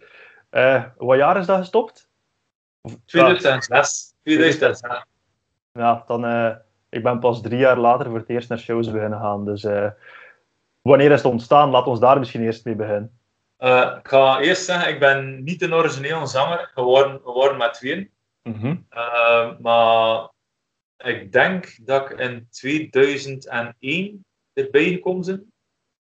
wat 0.97 1.17
jaar 1.17 1.37
is 1.37 1.47
dat 1.47 1.59
gestopt? 1.59 2.09
2006. 3.05 4.15
2006. 4.23 5.05
Ja, 5.73 6.05
dan, 6.07 6.25
ik 6.89 7.03
ben 7.03 7.19
pas 7.19 7.43
drie 7.43 7.59
jaar 7.59 7.79
later 7.79 8.07
voor 8.07 8.19
het 8.19 8.29
eerst 8.29 8.49
naar 8.49 8.59
shows 8.59 8.91
beginnen 8.91 9.19
gaan, 9.19 9.45
dus 9.45 9.67
wanneer 10.83 11.11
is 11.11 11.23
het 11.23 11.33
ontstaan? 11.33 11.71
Laat 11.71 11.87
ons 11.87 12.01
daar 12.01 12.19
misschien 12.19 12.43
eerst 12.43 12.65
mee 12.65 12.75
beginnen. 12.75 13.19
ik 13.99 14.09
ga 14.09 14.41
eerst 14.41 14.65
zeggen, 14.65 14.93
ik 14.93 15.01
ben 15.01 15.45
niet 15.45 15.63
een 15.63 15.75
origineel 15.75 16.27
zanger 16.27 16.71
geworden, 16.75 17.21
geworden 17.25 17.57
met 17.57 17.75
tweeën. 17.75 18.11
Mm 18.43 18.55
-hmm. 18.55 18.87
uh, 18.91 19.59
maar 19.59 20.29
ik 20.97 21.33
denk 21.33 21.87
dat 21.87 22.11
ik 22.11 22.19
in 22.19 22.49
2001 22.51 24.25
erbij 24.59 24.85
gekomen 24.85 25.27
ben. 25.27 25.53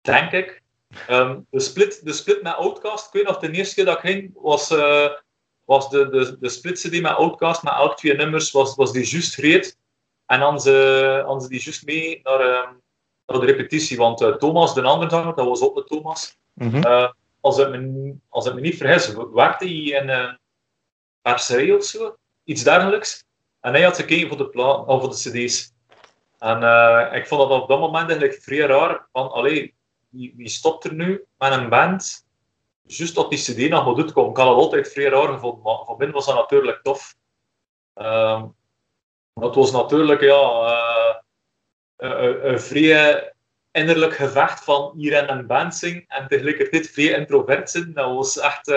Denk 0.00 0.32
ik. 0.32 0.62
Um, 1.10 1.46
de, 1.50 1.60
split, 1.60 2.04
de 2.04 2.12
split 2.12 2.42
met 2.42 2.54
Outcast, 2.54 3.06
ik 3.06 3.12
weet 3.12 3.26
nog, 3.26 3.38
de 3.38 3.50
eerste 3.50 3.74
keer 3.74 3.84
dat 3.84 3.96
ik 3.96 4.10
ging, 4.10 4.30
was, 4.34 4.70
uh, 4.70 5.08
was 5.64 5.90
de, 5.90 6.08
de, 6.08 6.36
de 6.40 6.48
split 6.48 6.80
CD 6.80 7.00
met 7.00 7.12
Outcast, 7.12 7.62
met 7.62 7.72
elk 7.72 7.96
twee 7.96 8.16
nummers, 8.16 8.50
was, 8.50 8.74
was 8.74 8.92
die 8.92 9.10
juist 9.10 9.34
gereed. 9.34 9.78
En 10.26 10.40
dan 10.40 10.60
ze, 10.60 11.22
dan 11.26 11.40
ze 11.40 11.48
die 11.48 11.62
juist 11.62 11.86
mee 11.86 12.20
naar, 12.22 12.40
um, 12.40 12.80
naar 13.26 13.40
de 13.40 13.46
repetitie. 13.46 13.96
Want 13.96 14.20
uh, 14.20 14.36
Thomas, 14.36 14.74
de 14.74 14.82
andere 14.82 15.10
zanger, 15.10 15.34
dat 15.34 15.46
was 15.46 15.60
ook 15.60 15.74
de 15.74 15.84
Thomas. 15.84 16.36
Mm 16.54 16.70
-hmm. 16.70 16.86
uh, 16.86 17.10
als, 17.40 17.58
ik 17.58 17.68
me, 17.68 18.14
als 18.28 18.46
ik 18.46 18.54
me 18.54 18.60
niet 18.60 18.76
vergis, 18.76 19.14
werkte 19.32 19.64
hij 19.64 20.02
in 20.02 20.08
een 20.08 20.38
Marseille 21.22 21.76
of 21.76 21.84
zo 21.84 22.16
iets 22.44 22.62
dergelijks. 22.62 23.24
En 23.60 23.72
hij 23.72 23.82
had 23.82 23.96
gekeken 23.96 24.28
voor 24.28 24.36
de, 24.36 24.48
plaat, 24.48 24.86
of 24.86 25.00
voor 25.00 25.10
de 25.10 25.44
cd's. 25.46 25.72
En 26.40 26.62
uh, 26.62 27.08
ik 27.12 27.26
vond 27.26 27.48
dat 27.48 27.62
op 27.62 27.68
dat 27.68 27.80
moment 27.80 28.08
eigenlijk 28.10 28.42
vrij 28.42 28.66
raar. 28.66 29.08
Van, 29.12 29.30
allee, 29.30 29.74
wie, 30.08 30.34
wie 30.36 30.48
stopt 30.48 30.84
er 30.84 30.94
nu 30.94 31.24
met 31.38 31.52
een 31.52 31.68
band? 31.68 32.26
Juist 32.82 33.16
op 33.16 33.30
die 33.30 33.38
cd 33.38 33.70
nog 33.70 33.84
moet 33.84 33.98
uitkomen. 33.98 34.30
Ik 34.30 34.36
had 34.36 34.46
dat 34.46 34.56
altijd 34.56 34.92
vrij 34.92 35.08
raar 35.08 35.28
gevonden. 35.28 35.62
Maar 35.62 35.84
voor 35.84 35.96
mij 35.98 36.10
was 36.10 36.26
dat 36.26 36.34
natuurlijk 36.34 36.82
tof. 36.82 37.16
Uh, 37.94 38.42
het 39.34 39.54
was 39.54 39.72
natuurlijk 39.72 40.20
ja, 40.20 40.40
uh, 40.68 41.14
een, 41.96 42.50
een 42.50 42.60
vrij 42.60 43.32
innerlijk 43.70 44.14
gevecht 44.14 44.64
van 44.64 44.92
hier 44.96 45.22
in 45.22 45.28
een 45.28 45.46
band 45.46 45.74
zingen. 45.74 46.04
En 46.08 46.28
tegelijkertijd 46.28 46.90
vrij 46.90 47.18
introvert 47.18 47.70
zijn. 47.70 47.92
Dat 47.92 48.14
was 48.14 48.38
echt 48.38 48.68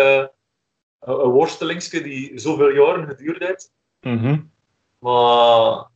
een 1.00 1.30
worstelingske 1.30 2.02
die 2.02 2.40
zoveel 2.40 2.70
jaren 2.70 3.08
geduurd 3.08 3.44
heeft. 3.44 3.72
Mm 4.00 4.18
-hmm. 4.18 4.52
Maar 5.00 5.92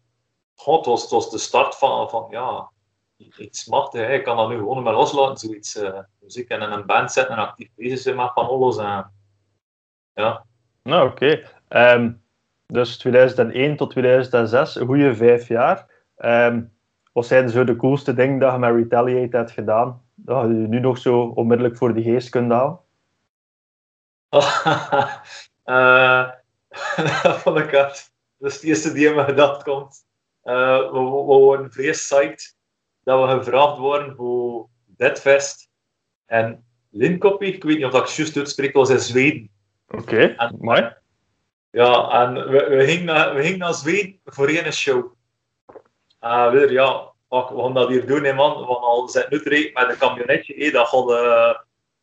God, 0.57 0.77
het, 0.77 0.85
was, 0.85 1.01
het 1.01 1.11
was 1.11 1.29
de 1.29 1.37
start 1.37 1.75
van, 1.75 2.09
van 2.09 2.27
ja, 2.29 2.69
iets 3.17 3.65
machtig. 3.65 4.01
Hè. 4.01 4.13
Ik 4.13 4.23
kan 4.23 4.37
dat 4.37 4.49
nu 4.49 4.57
gewoon 4.57 4.83
maar 4.83 4.93
loslaten, 4.93 5.37
zoiets. 5.37 5.75
Uh, 5.75 5.99
muziek 6.19 6.49
en 6.49 6.61
in 6.61 6.71
een 6.71 6.85
band 6.85 7.11
zetten 7.11 7.35
en 7.35 7.41
actief 7.41 7.69
bezig 7.75 7.99
zijn 7.99 8.15
met 8.15 8.31
van 8.33 8.47
alles. 8.47 8.77
En, 8.77 9.13
ja. 10.13 10.45
Nou, 10.83 11.09
oké. 11.09 11.43
Okay. 11.69 11.93
Um, 11.95 12.23
dus 12.65 12.97
2001 12.97 13.77
tot 13.77 13.89
2006, 13.89 14.75
een 14.75 14.85
goede 14.85 15.15
vijf 15.15 15.47
jaar. 15.47 15.85
Um, 16.17 16.75
wat 17.13 17.25
zijn 17.25 17.49
zo 17.49 17.63
de 17.63 17.75
coolste 17.75 18.13
dingen 18.13 18.39
dat 18.39 18.51
je 18.51 18.57
met 18.57 18.75
Retaliate 18.75 19.37
hebt 19.37 19.51
gedaan? 19.51 20.01
Dat 20.15 20.43
je 20.43 20.47
nu 20.47 20.79
nog 20.79 20.97
zo 20.97 21.21
onmiddellijk 21.21 21.77
voor 21.77 21.93
de 21.93 22.01
geest 22.01 22.29
kunt 22.29 22.51
halen? 22.51 22.79
uh, 25.65 26.31
van 27.43 27.53
de 27.53 27.65
kaart. 27.65 28.11
Dat 28.37 28.49
is 28.49 28.55
het 28.55 28.63
eerste 28.63 28.93
die 28.93 29.07
in 29.07 29.15
mijn 29.15 29.27
gedacht 29.27 29.63
komt. 29.63 30.06
Uh, 30.47 30.91
we, 30.91 30.99
we, 30.99 31.35
worden 31.35 31.69
psyched 31.69 32.55
dat 33.03 33.21
we 33.21 33.37
gevraagd 33.37 33.77
worden 33.77 34.15
voor 34.15 34.67
Deadfest 34.85 35.69
en 36.25 36.65
Linkopie. 36.89 37.53
Ik 37.53 37.63
weet 37.63 37.75
niet 37.75 37.85
of 37.85 37.91
dat 37.91 38.09
ik 38.09 38.15
juist 38.15 38.37
uitspreek, 38.37 38.73
was 38.73 38.89
in 38.89 38.99
Zweden. 38.99 39.49
Oké, 39.87 40.01
okay, 40.01 40.51
mooi. 40.59 40.95
Ja, 41.71 42.09
en 42.09 42.49
we, 42.49 42.67
we, 42.67 42.85
gingen 42.85 43.05
naar, 43.05 43.35
we 43.35 43.43
gingen 43.43 43.59
naar 43.59 43.73
Zweden 43.73 44.19
voor 44.25 44.47
één 44.47 44.73
show. 44.73 45.13
Uh, 46.21 46.51
weer, 46.51 46.71
ja, 46.71 47.11
fuck, 47.29 47.49
we 47.49 47.61
gaan 47.61 47.73
dat 47.73 47.89
hier 47.89 48.05
doen, 48.05 48.23
hè, 48.23 48.33
man. 48.33 48.59
We 48.59 48.65
gaan 48.65 48.75
al 48.75 49.07
zijn 49.07 49.29
uitrijden 49.29 49.73
met 49.73 49.89
een 49.89 49.97
camionetje. 49.97 50.53
Hey, 50.57 50.71
dat 50.71 50.87
gaat 50.87 51.09
uh, 51.09 51.59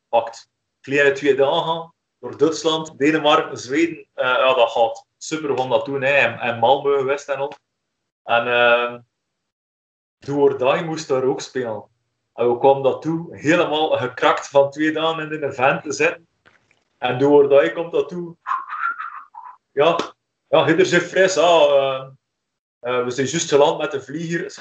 pakt 0.08 0.50
kleine 0.80 1.12
twee 1.12 1.34
dagen 1.34 1.94
door 2.20 2.38
Duitsland, 2.38 2.98
Denemarken, 2.98 3.58
Zweden. 3.58 3.96
Uh, 3.96 4.24
ja, 4.24 4.54
dat 4.54 4.70
gaat 4.70 5.06
super 5.16 5.56
van 5.56 5.68
dat 5.68 5.84
doen. 5.84 6.02
Hè. 6.02 6.12
En, 6.12 6.38
en 6.38 6.56
Malmö 6.56 6.98
geweest 6.98 7.28
en 7.28 7.36
al. 7.36 7.52
En 8.24 8.46
uh, 10.26 10.82
moest 10.84 11.08
daar 11.08 11.22
ook 11.22 11.40
spelen. 11.40 11.84
En 12.34 12.52
we 12.52 12.58
kwamen 12.58 12.82
dat 12.82 13.02
toe, 13.02 13.36
helemaal 13.36 13.90
gekrakt 13.90 14.48
van 14.48 14.70
twee 14.70 14.92
dagen 14.92 15.22
in 15.22 15.32
een 15.32 15.50
event 15.50 15.82
te 15.82 15.92
zitten. 15.92 16.26
En 16.98 17.18
door 17.18 17.48
dat 17.48 17.72
komt 17.72 17.92
dat 17.92 18.08
toe. 18.08 18.36
Ja, 19.72 19.98
ja 20.48 20.64
Hidder 20.64 20.86
zegt 20.86 21.08
fris. 21.08 21.38
Ah, 21.38 21.70
uh, 21.70 22.04
uh, 22.82 23.04
we 23.04 23.10
zijn 23.10 23.26
juist 23.26 23.48
geland 23.48 23.78
met 23.78 23.90
de 23.90 24.00
vlieger. 24.00 24.56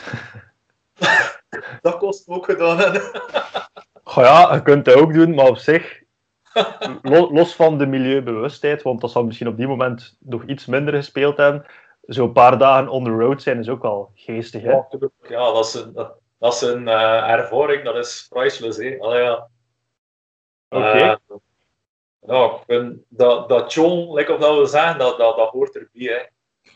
dat 1.81 1.97
kost 1.97 2.27
ook 2.27 2.45
gedaan. 2.45 3.01
Goh 4.03 4.23
ja, 4.23 4.53
je 4.53 4.61
kunt 4.61 4.85
dat 4.85 4.95
ook 4.95 5.13
doen, 5.13 5.33
maar 5.33 5.47
op 5.47 5.57
zich 5.57 6.01
los 7.01 7.55
van 7.55 7.77
de 7.77 7.85
milieubewustheid, 7.85 8.81
want 8.81 9.01
dat 9.01 9.11
zal 9.11 9.25
misschien 9.25 9.47
op 9.47 9.57
die 9.57 9.67
moment 9.67 10.17
nog 10.19 10.43
iets 10.45 10.65
minder 10.65 10.93
gespeeld 10.93 11.37
hebben. 11.37 11.65
Zo'n 12.05 12.31
paar 12.31 12.57
dagen 12.57 12.89
on 12.89 13.03
the 13.03 13.09
road 13.09 13.41
zijn 13.41 13.59
is 13.59 13.69
ook 13.69 13.81
wel 13.81 14.11
geestig, 14.15 14.61
hè? 14.61 14.71
Ja, 14.71 14.87
ja 15.21 15.51
dat 15.51 15.65
is 15.65 15.73
een, 15.73 15.93
dat, 15.93 16.15
dat 16.37 16.53
is 16.53 16.61
een 16.61 16.87
uh, 16.87 17.29
ervaring, 17.29 17.83
dat 17.83 17.95
is 17.95 18.25
priceless, 18.29 18.77
hè? 18.77 18.97
Allee, 18.99 19.21
ja. 19.21 19.49
Oké. 20.69 21.19
Okay. 22.19 22.59
Vind, 22.67 23.01
dat, 23.07 23.49
dat 23.49 23.73
John, 23.73 24.13
like 24.13 24.33
of 24.33 24.39
dat 24.39 24.59
we 24.59 24.65
zeggen, 24.65 24.99
dat, 24.99 25.17
dat, 25.17 25.37
dat 25.37 25.49
hoort 25.49 25.75
erbij, 25.75 26.13
hè. 26.13 26.21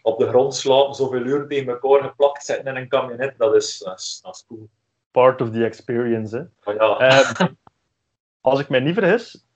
Op 0.02 0.20
de 0.20 0.28
grond 0.28 0.56
slapen, 0.56 0.94
zoveel 0.94 1.22
uur 1.22 1.48
tegen 1.48 1.68
elkaar 1.68 2.10
geplakt 2.10 2.46
zitten 2.46 2.66
in 2.66 2.76
een 2.76 2.88
kabinet, 2.88 3.38
dat 3.38 3.56
is, 3.56 3.78
dat 3.78 4.00
is, 4.00 4.20
dat 4.24 4.36
is 4.36 4.46
cool. 4.48 4.70
Part 5.12 5.42
of 5.42 5.50
the 5.50 5.66
experience, 5.66 6.38
hè? 6.64 6.72
Oh, 6.72 7.00
ja. 7.00 7.40
Um, 7.40 7.58
als 8.42 8.60
ik 8.60 8.70
mij 8.70 8.80
niet 8.80 8.94
vergis, 8.94 9.47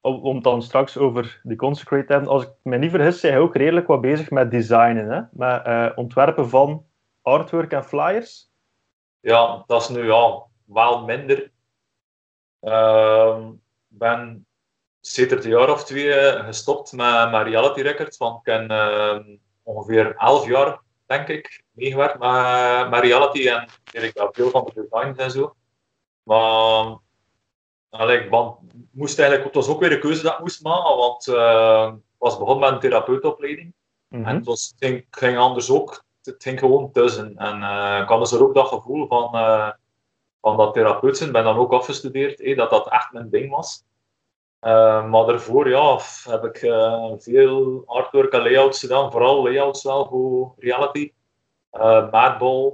om, 0.00 0.42
dan 0.42 0.62
straks 0.62 0.96
over 0.96 1.40
de 1.42 1.56
Consecrate 1.56 2.06
te 2.06 2.12
hebben, 2.12 2.30
als 2.30 2.42
ik 2.42 2.50
me 2.62 2.76
niet 2.76 2.90
vergis, 2.90 3.20
zijn 3.20 3.32
hij 3.32 3.42
ook 3.42 3.56
redelijk 3.56 3.86
wat 3.86 4.00
bezig 4.00 4.30
met 4.30 4.50
designen, 4.50 5.10
hè? 5.10 5.20
met 5.32 5.66
uh, 5.66 5.90
ontwerpen 5.94 6.48
van 6.48 6.86
artwork 7.22 7.72
en 7.72 7.84
flyers. 7.84 8.50
Ja, 9.20 9.64
dat 9.66 9.82
is 9.82 9.88
nu 9.88 10.06
ja, 10.06 10.42
wel 10.64 11.04
minder. 11.04 11.52
Uh, 12.60 13.48
ben 13.88 14.46
sinds 15.00 15.44
een 15.44 15.50
jaar 15.50 15.70
of 15.70 15.84
twee 15.84 16.12
gestopt 16.42 16.92
met, 16.92 17.30
met 17.30 17.42
Reality 17.42 17.80
Records, 17.80 18.16
want 18.16 18.46
ik 18.46 18.52
heb 18.52 18.70
uh, 18.70 19.18
ongeveer 19.62 20.16
elf 20.16 20.46
jaar, 20.46 20.80
denk 21.06 21.28
ik, 21.28 21.64
meegewerkt 21.70 22.18
met, 22.18 22.90
met 22.90 23.00
Reality 23.00 23.48
en 23.48 23.68
ik 24.02 24.14
wel 24.14 24.28
veel 24.32 24.50
van 24.50 24.64
de 24.64 24.88
designs 24.88 25.18
en 25.18 25.30
zo. 25.30 25.54
Maar 26.22 26.98
allee, 27.90 28.18
ik 28.18 28.30
moest 28.90 29.18
eigenlijk, 29.18 29.46
het 29.46 29.64
was 29.64 29.68
ook 29.68 29.80
weer 29.80 29.92
een 29.92 30.00
keuze 30.00 30.22
dat 30.22 30.32
ik 30.32 30.38
moest 30.38 30.62
maken, 30.62 30.96
want 30.96 31.26
uh, 31.26 31.92
ik 31.94 32.18
was 32.18 32.38
begonnen 32.38 32.64
met 32.64 32.72
een 32.72 32.90
therapeutopleiding. 32.90 33.74
Mm 34.08 34.18
-hmm. 34.18 34.28
En 34.28 34.36
het, 34.36 34.44
was, 34.44 34.68
het 34.68 34.88
ging, 34.88 35.06
ging, 35.10 35.38
anders 35.38 35.70
ook, 35.70 36.04
het 36.22 36.42
ging 36.42 36.58
gewoon 36.58 36.92
tussen. 36.92 37.36
En 37.36 37.60
uh, 37.60 37.98
ik 38.02 38.08
had 38.08 38.20
dus 38.20 38.32
er 38.32 38.42
ook 38.42 38.54
dat 38.54 38.68
gevoel 38.68 39.06
van, 39.06 39.34
uh, 39.34 39.70
van 40.40 40.56
dat 40.56 40.74
therapeut 40.74 41.16
zijn. 41.16 41.28
Ik 41.28 41.34
ben 41.34 41.44
dan 41.44 41.56
ook 41.56 41.72
afgestudeerd, 41.72 42.38
hey, 42.38 42.54
dat 42.54 42.70
dat 42.70 42.88
echt 42.88 43.12
mijn 43.12 43.30
ding 43.30 43.50
was. 43.50 43.84
maar 44.60 45.26
daarvoor 45.26 45.68
ja, 45.68 45.98
heb 46.22 46.44
ik 46.44 46.58
veel 47.22 47.82
artwork 47.86 48.32
en 48.32 48.42
layouts 48.42 48.80
gedaan, 48.80 49.10
vooral 49.10 49.42
layouts 49.42 49.82
wel 49.82 50.06
voor 50.06 50.54
reality. 50.58 51.12
Madball, 52.10 52.72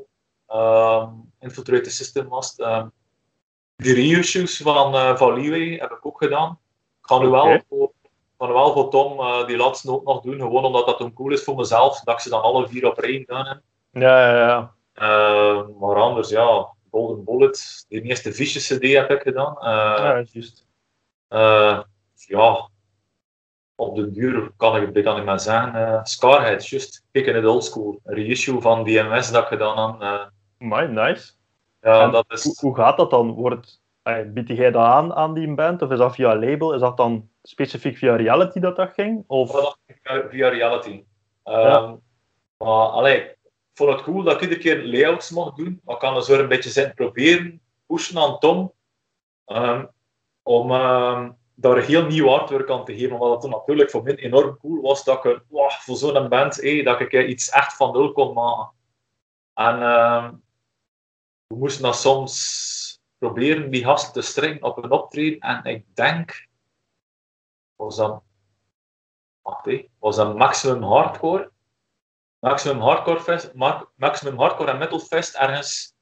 Infiltrated 1.39 1.93
System 1.93 2.27
Mast 2.27 2.63
de 3.77 3.95
reissues 3.95 4.57
van, 4.57 4.95
uh, 4.95 5.17
van 5.17 5.35
Leeway 5.35 5.77
heb 5.81 5.91
ik 5.91 6.07
ook 6.07 6.19
gedaan. 6.19 6.59
Ik 7.01 7.07
ga 7.07 7.19
nu 7.19 7.29
wel, 7.29 7.61
voor, 7.69 7.93
ga 8.39 8.47
nu 8.47 8.53
wel 8.53 8.73
voor 8.73 8.91
Tom 8.91 9.21
uh, 9.21 9.47
die 9.47 9.57
laatste 9.57 9.91
ook 9.91 10.05
nog 10.05 10.23
doen, 10.23 10.41
gewoon 10.41 10.65
omdat 10.65 10.87
dat 10.87 10.99
toen 10.99 11.13
cool 11.13 11.33
is 11.33 11.45
voor 11.45 11.57
mezelf, 11.57 12.01
dat 12.01 12.15
ik 12.15 12.21
ze 12.21 12.29
dan 12.29 12.43
alle 12.43 12.69
vier 12.69 12.87
op 12.87 12.99
één 12.99 13.19
gedaan 13.19 13.47
heb. 13.47 13.61
Ja, 13.91 14.31
ja, 14.31 14.37
ja. 14.37 14.75
Uh, 14.95 15.69
maar 15.81 15.97
anders, 15.97 16.29
ja, 16.29 16.69
Golden 16.91 17.25
Bullet, 17.25 17.85
die 17.89 18.03
eerste 18.03 18.33
Vicious 18.33 18.67
CD 18.67 18.93
heb 18.93 19.11
ik 19.11 19.23
gedaan. 19.23 19.57
ja, 19.61 20.25
juist. 20.33 20.67
ja, 22.15 22.69
op 23.75 23.97
de 23.97 24.11
duur 24.11 24.51
kan 24.57 24.77
ik 24.77 24.95
het 24.95 25.05
kan 25.05 25.17
niet 25.17 25.25
meer 25.25 25.41
zeggen. 25.41 26.01
Scarhead, 26.07 26.69
juist. 26.69 27.05
Kijk 27.13 27.27
in 27.27 27.35
het 27.35 27.45
oldschool. 27.45 28.01
Een 28.05 28.15
reissue 28.15 28.61
van 28.61 28.85
DMS 28.85 29.31
dat 29.31 29.43
ik 29.43 29.49
gedaan 29.49 30.03
heb. 30.03 30.31
My, 30.59 30.85
nice. 30.85 31.36
Ja, 31.87 32.09
dat 32.09 32.25
is... 32.29 32.45
hoe, 32.45 32.55
hoe, 32.61 32.77
gaat 32.77 32.97
dat 32.97 33.11
dan? 33.11 33.33
Wordt, 33.33 33.81
bied 34.27 34.49
jij 34.49 34.71
dat 34.71 34.85
aan 34.85 35.15
aan 35.15 35.35
die 35.35 35.55
band? 35.55 35.83
Of 35.83 35.91
is 35.91 35.99
dat 35.99 36.15
via 36.15 36.37
label? 36.37 36.75
Is 36.75 36.81
dat 36.81 36.97
dan 36.97 37.29
specifiek 37.43 37.97
via 37.97 38.17
reality 38.17 38.61
dat 38.61 38.77
dat 38.77 38.93
ging? 38.93 39.25
Of... 39.27 39.51
Dat 39.51 39.79
via, 40.03 40.29
via 40.29 40.49
reality. 40.49 41.05
Ja. 41.45 41.83
Um, 41.83 42.01
maar 42.57 42.87
allee, 42.89 43.21
ik 43.21 43.37
vond 43.75 43.91
het 43.91 44.03
cool 44.03 44.23
dat 44.23 44.35
ik 44.35 44.41
iedere 44.41 44.61
keer 44.61 44.85
layouts 44.85 45.31
mocht 45.31 45.57
doen. 45.57 45.81
Maar 45.85 45.95
ik 45.95 46.01
kan 46.01 46.17
er 46.17 46.23
zo 46.23 46.39
een 46.39 46.49
beetje 46.49 46.71
zin 46.71 46.95
proberen, 46.95 47.61
pushen 47.87 48.19
aan 48.19 48.39
Tom. 48.39 48.73
Um, 49.47 49.89
om 50.43 50.71
um, 50.71 51.37
daar 51.55 51.79
heel 51.79 52.07
nieuw 52.07 52.31
artwork 52.31 52.71
aan 52.71 52.85
te 52.85 52.97
geven. 52.97 53.31
Het 53.31 53.41
toen 53.41 53.51
natuurlijk 53.51 53.91
voor 53.91 54.03
mij 54.03 54.17
enorm 54.17 54.59
cool 54.59 54.81
was 54.81 55.05
dat 55.05 55.25
ik 55.25 55.41
wow, 55.49 55.71
voor 55.71 55.97
zo'n 55.97 56.29
band 56.29 56.57
hey, 56.57 56.83
dat 56.83 57.01
ik 57.01 57.13
iets 57.13 57.49
echt 57.49 57.77
van 57.77 57.93
nul 57.93 58.13
kon 58.13 58.35
maken. 58.35 58.75
En 59.55 59.83
we 61.47 61.57
moesten 61.57 61.83
dan 61.83 61.95
soms 61.95 63.01
proberen 63.19 63.71
die 63.71 63.85
gasten 63.85 64.13
te 64.13 64.29
stringen 64.29 64.63
op 64.63 64.77
een 64.85 64.91
optreden. 64.91 65.39
En 65.39 65.65
ik 65.65 65.85
denk, 65.95 66.49
was 67.77 67.97
dat, 67.97 68.23
wacht, 69.43 69.65
hé, 69.65 69.89
was 69.99 70.17
dat 70.17 70.37
Maximum 70.37 70.83
Hardcore? 70.83 71.51
Maximum 72.39 72.81
Hardcore, 72.81 73.21
Fest, 73.21 73.55
Maximum 73.97 74.39
Hardcore 74.39 74.71
en 74.71 74.79
Metal 74.79 74.99
Fest 74.99 75.35
ergens 75.35 75.95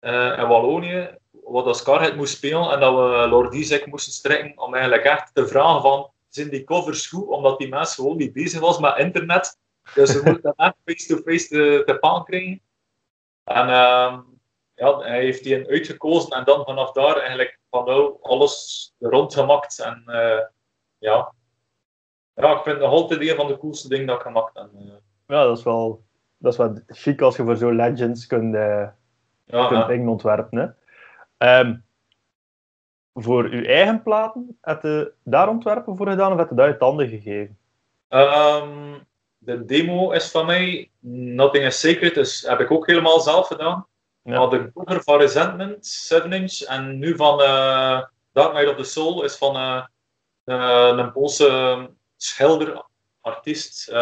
uh, 0.00 0.38
in 0.38 0.48
Wallonië, 0.48 1.18
wat 1.30 1.66
als 1.66 1.78
Scarhead 1.78 2.16
moest 2.16 2.36
spelen 2.36 2.70
en 2.70 2.80
dat 2.80 2.94
we 2.94 3.28
Lord 3.28 3.54
Isaac 3.54 3.86
moesten 3.86 4.12
strekken 4.12 4.58
om 4.58 4.74
eigenlijk 4.74 5.04
echt 5.04 5.34
te 5.34 5.46
vragen 5.46 5.82
van, 5.82 6.10
zijn 6.28 6.48
die 6.48 6.64
covers 6.64 7.06
goed? 7.06 7.26
Omdat 7.26 7.58
die 7.58 7.68
mensen 7.68 7.94
gewoon 8.02 8.16
niet 8.16 8.32
bezig 8.32 8.60
was 8.60 8.78
met 8.78 8.98
internet. 8.98 9.58
Dus 9.94 10.12
we 10.12 10.20
moeten 10.24 10.42
dat 10.42 10.56
echt 10.66 10.76
face-to-face 10.84 11.48
te, 11.48 11.82
te 11.86 11.98
paan 11.98 12.24
krijgen. 12.24 12.60
En 13.44 13.68
uh, 13.68 14.18
ja, 14.76 14.98
hij 14.98 15.20
heeft 15.20 15.44
die 15.44 15.54
een 15.58 15.68
uitgekozen 15.68 16.30
en 16.30 16.44
dan 16.44 16.64
vanaf 16.64 16.92
daar 16.92 17.16
eigenlijk 17.16 17.58
van 17.70 17.84
nou 17.84 18.16
alles 18.22 18.94
rondgemaakt. 18.98 19.78
En 19.78 20.02
uh, 20.06 20.40
ja. 20.98 21.32
ja, 22.34 22.56
ik 22.56 22.62
vind 22.62 22.76
het 22.76 22.78
nog 22.78 22.90
altijd 22.90 23.20
een 23.20 23.36
van 23.36 23.46
de 23.46 23.58
coolste 23.58 23.88
dingen 23.88 24.06
dat 24.06 24.16
ik 24.16 24.22
gemaakt 24.22 24.58
heb. 24.58 24.68
Uh. 24.74 24.92
Ja, 25.26 25.44
dat 25.44 25.58
is 25.58 25.64
wel, 25.64 26.04
dat 26.38 26.52
is 26.52 26.58
wel 26.58 26.78
chic 26.86 27.20
als 27.20 27.36
je 27.36 27.44
voor 27.44 27.56
zo'n 27.56 27.76
legends 27.76 28.26
kunt, 28.26 28.54
uh, 28.54 28.88
ja, 29.44 29.66
kunt 29.66 29.80
ja. 29.80 29.86
dingen 29.86 30.08
ontwerpen. 30.08 30.76
Hè. 31.38 31.58
Um, 31.60 31.84
voor 33.14 33.44
uw 33.44 33.64
eigen 33.64 34.02
platen, 34.02 34.58
heb 34.60 34.82
je 34.82 35.12
daar 35.22 35.48
ontwerpen 35.48 35.96
voor 35.96 36.08
gedaan 36.08 36.32
of 36.32 36.38
heb 36.38 36.48
je 36.48 36.54
dat 36.54 36.66
uit 36.66 36.80
handen 36.80 37.08
gegeven? 37.08 37.58
Um, 38.08 39.06
de 39.38 39.64
demo 39.64 40.10
is 40.10 40.30
van 40.30 40.46
mij, 40.46 40.90
Nothing 41.00 41.64
is 41.64 41.80
Sacred, 41.80 42.14
dus 42.14 42.42
heb 42.42 42.60
ik 42.60 42.70
ook 42.70 42.86
helemaal 42.86 43.20
zelf 43.20 43.46
gedaan. 43.46 43.86
Ja. 44.26 44.38
Maar 44.38 44.50
de 44.50 44.72
cover 44.72 45.02
van 45.02 45.18
Resentment, 45.18 45.86
7 45.86 46.32
inch, 46.32 46.60
en 46.60 46.98
nu 46.98 47.16
van 47.16 47.40
uh, 47.40 48.02
Dark 48.32 48.50
Knight 48.50 48.70
of 48.70 48.76
the 48.76 48.84
Soul 48.84 49.24
is 49.24 49.36
van 49.36 49.56
uh, 49.56 49.84
uh, 50.44 50.92
een 50.96 51.12
Poolse 51.12 51.90
schilder, 52.16 52.84
artiest, 53.20 53.92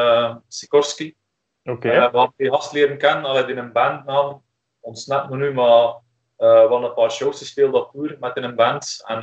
Sikorski. 0.48 1.16
Oké. 1.62 1.76
Okay. 1.76 1.94
we 1.94 2.00
hebben 2.00 2.32
die 2.36 2.50
gast 2.50 2.72
leren 2.72 2.98
kennen, 2.98 3.24
alleen 3.24 3.48
in 3.48 3.58
een 3.58 3.72
bandnaam, 3.72 4.42
ontsnapt 4.80 5.30
me 5.30 5.36
nu, 5.36 5.52
maar 5.52 5.94
we 6.36 6.66
hadden 6.68 6.82
een 6.82 6.94
paar 6.94 7.10
shows 7.10 7.38
gespeeld 7.38 7.74
op 7.74 7.90
tour 7.92 8.16
met 8.20 8.36
in 8.36 8.42
een 8.42 8.54
band. 8.54 9.02
En 9.06 9.20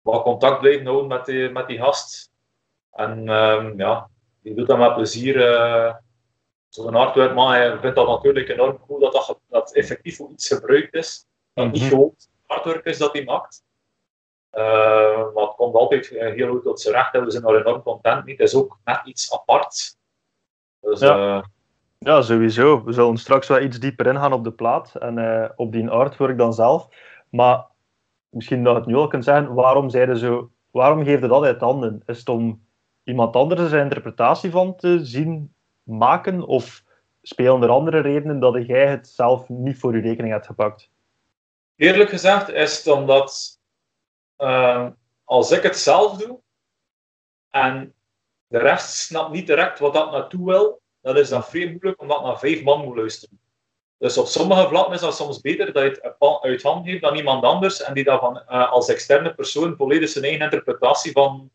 wat 0.00 0.22
contact 0.22 0.60
blijven 0.60 0.86
houden 0.86 1.08
met 1.08 1.24
die, 1.24 1.48
met 1.48 1.66
die 1.66 1.78
gast. 1.78 2.30
En 2.92 3.28
um, 3.28 3.78
ja, 3.78 4.08
die 4.42 4.54
doet 4.54 4.66
dat 4.66 4.78
met 4.78 4.94
plezier 4.94 5.36
zo'n 6.74 6.94
artwork, 6.94 7.34
maar 7.34 7.80
vindt 7.80 7.96
dat 7.96 8.06
natuurlijk 8.06 8.48
enorm 8.48 8.78
cool 8.86 8.98
dat 8.98 9.12
dat, 9.12 9.40
dat 9.48 9.74
effectief 9.74 10.16
voor 10.16 10.30
iets 10.30 10.48
gebruikt 10.48 10.94
is. 10.94 11.26
Dat 11.54 11.72
niet 11.72 11.80
mhm. 11.80 11.90
gewoon 11.90 12.14
artwork 12.46 12.84
is 12.84 12.98
dat 12.98 13.12
hij 13.12 13.24
maakt. 13.24 13.64
Uh, 14.52 14.62
maar 15.34 15.44
het 15.44 15.54
komt 15.56 15.74
altijd 15.74 16.08
heel 16.08 16.50
goed 16.50 16.62
tot 16.62 16.80
zijn 16.80 16.94
recht 16.94 17.14
en 17.14 17.24
we 17.24 17.30
zijn 17.30 17.44
er 17.44 17.60
enorm 17.60 17.82
content 17.82 18.24
mee. 18.24 18.34
Het 18.34 18.46
is 18.46 18.54
ook 18.54 18.78
net 18.84 19.00
iets 19.04 19.32
apart. 19.32 19.96
Dus, 20.80 21.00
ja. 21.00 21.36
Uh, 21.36 21.42
ja, 21.98 22.22
sowieso. 22.22 22.84
We 22.84 22.92
zullen 22.92 23.16
straks 23.16 23.48
wel 23.48 23.60
iets 23.60 23.78
dieper 23.78 24.06
ingaan 24.06 24.32
op 24.32 24.44
de 24.44 24.52
plaat 24.52 24.94
en 24.94 25.16
uh, 25.18 25.48
op 25.56 25.72
die 25.72 25.88
artwork 25.88 26.38
dan 26.38 26.54
zelf. 26.54 26.88
Maar 27.30 27.66
misschien 28.28 28.64
dat 28.64 28.74
het 28.74 28.86
nu 28.86 28.94
al 28.94 29.06
kunt 29.06 29.24
zeggen, 29.24 29.54
waarom 29.54 29.90
zeiden 29.90 30.16
zo, 30.16 30.50
waarom 30.70 31.04
geeft 31.04 31.22
het 31.22 31.30
dat 31.30 31.44
uit 31.44 31.60
handen? 31.60 32.02
Is 32.06 32.18
het 32.18 32.28
om 32.28 32.66
iemand 33.04 33.36
anders 33.36 33.70
zijn 33.70 33.82
interpretatie 33.82 34.50
van 34.50 34.76
te 34.76 35.04
zien 35.04 35.54
maken? 35.82 36.46
Of 36.46 36.84
spelen 37.22 37.62
er 37.62 37.68
andere 37.68 38.00
redenen 38.00 38.40
dat 38.40 38.66
jij 38.66 38.86
het 38.86 39.08
zelf 39.08 39.48
niet 39.48 39.78
voor 39.78 39.96
je 39.96 40.02
rekening 40.02 40.32
hebt 40.32 40.46
gepakt? 40.46 40.90
Eerlijk 41.76 42.10
gezegd 42.10 42.48
is 42.48 42.76
het 42.76 42.86
omdat 42.86 43.60
uh, 44.38 44.88
als 45.24 45.50
ik 45.50 45.62
het 45.62 45.76
zelf 45.76 46.16
doe 46.16 46.40
en 47.50 47.94
de 48.46 48.58
rest 48.58 48.94
snapt 48.94 49.32
niet 49.32 49.46
direct 49.46 49.78
wat 49.78 49.94
dat 49.94 50.10
naartoe 50.10 50.46
wil, 50.46 50.80
dan 51.00 51.16
is 51.16 51.28
dat 51.28 51.48
vrij 51.48 51.70
moeilijk 51.70 52.00
omdat 52.00 52.22
naar 52.22 52.38
vijf 52.38 52.62
man 52.62 52.84
moet 52.84 52.96
luisteren. 52.96 53.40
Dus 53.98 54.18
op 54.18 54.26
sommige 54.26 54.68
vlakken 54.68 54.94
is 54.94 55.00
dat 55.00 55.16
soms 55.16 55.40
beter 55.40 55.72
dat 55.72 55.82
je 55.82 55.88
het 55.88 56.42
uit 56.42 56.62
hand 56.62 56.86
geeft 56.86 57.02
dan 57.02 57.16
iemand 57.16 57.44
anders 57.44 57.82
en 57.82 57.94
die 57.94 58.04
dan 58.04 58.18
van, 58.18 58.42
uh, 58.48 58.72
als 58.72 58.88
externe 58.88 59.34
persoon 59.34 59.76
volledig 59.76 60.08
zijn 60.08 60.24
eigen 60.24 60.42
interpretatie 60.42 61.12
van, 61.12 61.50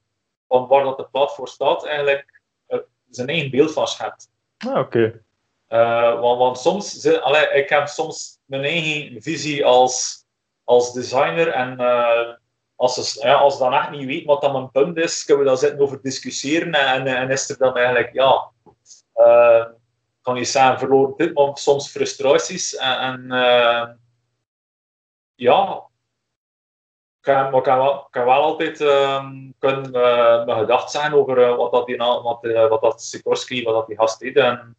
van 0.47 0.67
waar 0.67 0.83
dat 0.83 0.97
de 0.97 1.07
plaat 1.11 1.35
voor 1.35 1.47
staat 1.47 1.85
eigenlijk 1.85 2.36
zijn 3.09 3.27
eigen 3.27 3.51
beeld 3.51 3.73
van 3.73 3.87
schept. 3.87 4.29
Ah, 4.57 4.77
oké. 4.77 5.21
Uh, 5.69 6.19
want, 6.19 6.39
want, 6.39 6.57
soms, 6.57 7.07
allee, 7.19 7.49
ik 7.49 7.69
heb 7.69 7.87
soms 7.87 8.39
mijn 8.45 8.63
eigen 8.63 9.21
visie 9.21 9.65
als, 9.65 10.25
als 10.63 10.93
designer 10.93 11.47
en 11.47 11.81
uh, 11.81 12.33
als, 12.75 13.11
ze, 13.11 13.27
ja, 13.27 13.33
als 13.33 13.57
dan 13.57 13.73
echt 13.73 13.89
niet 13.89 14.05
weet 14.05 14.25
wat 14.25 14.41
dan 14.41 14.51
mijn 14.51 14.71
punt 14.71 14.97
is, 14.97 15.25
kunnen 15.25 15.43
we 15.43 15.49
daar 15.49 15.59
zitten 15.59 15.79
over 15.79 16.01
discussiëren 16.01 16.73
en, 16.73 17.07
en 17.07 17.29
is 17.29 17.49
er 17.49 17.57
dan 17.57 17.75
eigenlijk, 17.75 18.13
ja, 18.13 18.51
uh, 19.15 19.65
kan 20.21 20.35
je 20.35 20.45
zeggen 20.45 20.79
verloren 20.79 21.13
dit, 21.17 21.33
maar 21.33 21.57
soms 21.57 21.91
frustraties 21.91 22.75
en, 22.75 22.97
en 22.99 23.99
ja, 25.35 25.86
kan, 27.27 27.51
maar 27.51 27.61
kan 27.61 27.77
wel, 27.77 28.07
kan 28.09 28.25
wel 28.25 28.41
altijd 28.41 28.79
um, 28.79 29.53
gedacht 30.45 30.91
zijn 30.91 31.13
over 31.13 31.37
uh, 31.37 31.55
wat, 31.55 31.71
dat 31.71 31.85
die, 31.85 31.97
wat, 31.97 32.39
uh, 32.41 32.67
wat 32.67 32.81
dat 32.81 33.01
Sikorsky, 33.01 33.63
wat 33.63 33.73
dat 33.73 33.87
die 33.87 33.97
gast 33.97 34.19
deed. 34.19 34.35
En 34.35 34.75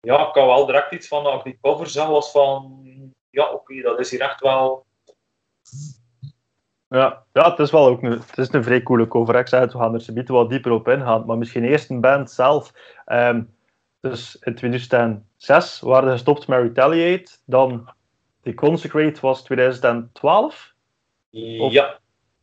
ja, 0.00 0.26
ik 0.26 0.32
kan 0.32 0.46
wel 0.46 0.66
direct 0.66 0.92
iets 0.92 1.08
van, 1.08 1.26
ik 1.26 1.44
die 1.44 1.58
cover 1.60 1.86
zag, 1.86 2.08
was 2.08 2.30
van, 2.30 2.84
ja 3.30 3.50
oké, 3.50 3.82
dat 3.82 3.98
is 3.98 4.10
hier 4.10 4.20
echt 4.20 4.40
wel... 4.40 4.86
Ja, 6.88 7.24
ja 7.32 7.50
het 7.50 7.58
is 7.58 7.70
wel 7.70 7.86
ook 7.86 8.02
een, 8.02 8.10
het 8.10 8.38
is 8.38 8.52
een 8.52 8.64
vrij 8.64 8.82
coole 8.82 9.08
cover. 9.08 9.34
Ik 9.34 9.48
we 9.48 9.68
gaan 9.70 9.94
er 9.94 10.00
zometeen 10.00 10.36
wat 10.36 10.50
dieper 10.50 10.72
op 10.72 10.88
ingaan. 10.88 11.26
Maar 11.26 11.38
misschien 11.38 11.64
eerst 11.64 11.90
een 11.90 12.00
band 12.00 12.30
zelf. 12.30 12.72
Ehm, 13.04 13.42
dus 14.00 14.36
in 14.36 14.54
2006 14.54 15.80
waren 15.80 16.08
ze 16.08 16.12
gestopt 16.12 16.46
met 16.46 16.60
Retaliate. 16.60 17.32
Dan 17.44 17.90
The 18.42 18.54
Consecrate 18.54 19.20
was 19.20 19.42
2012. 19.42 20.71
Ja. 21.32 21.98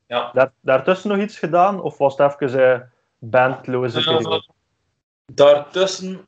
ja. 0.07 0.31
Daar, 0.33 0.53
daartussen 0.61 1.09
nog 1.09 1.19
iets 1.19 1.37
gedaan? 1.39 1.81
Of 1.81 1.97
was 1.97 2.17
het 2.17 2.41
even 2.41 2.59
een 2.59 2.79
uh, 2.79 2.85
bandloze 3.17 4.03
periode? 4.03 4.47
daartussen 5.25 6.27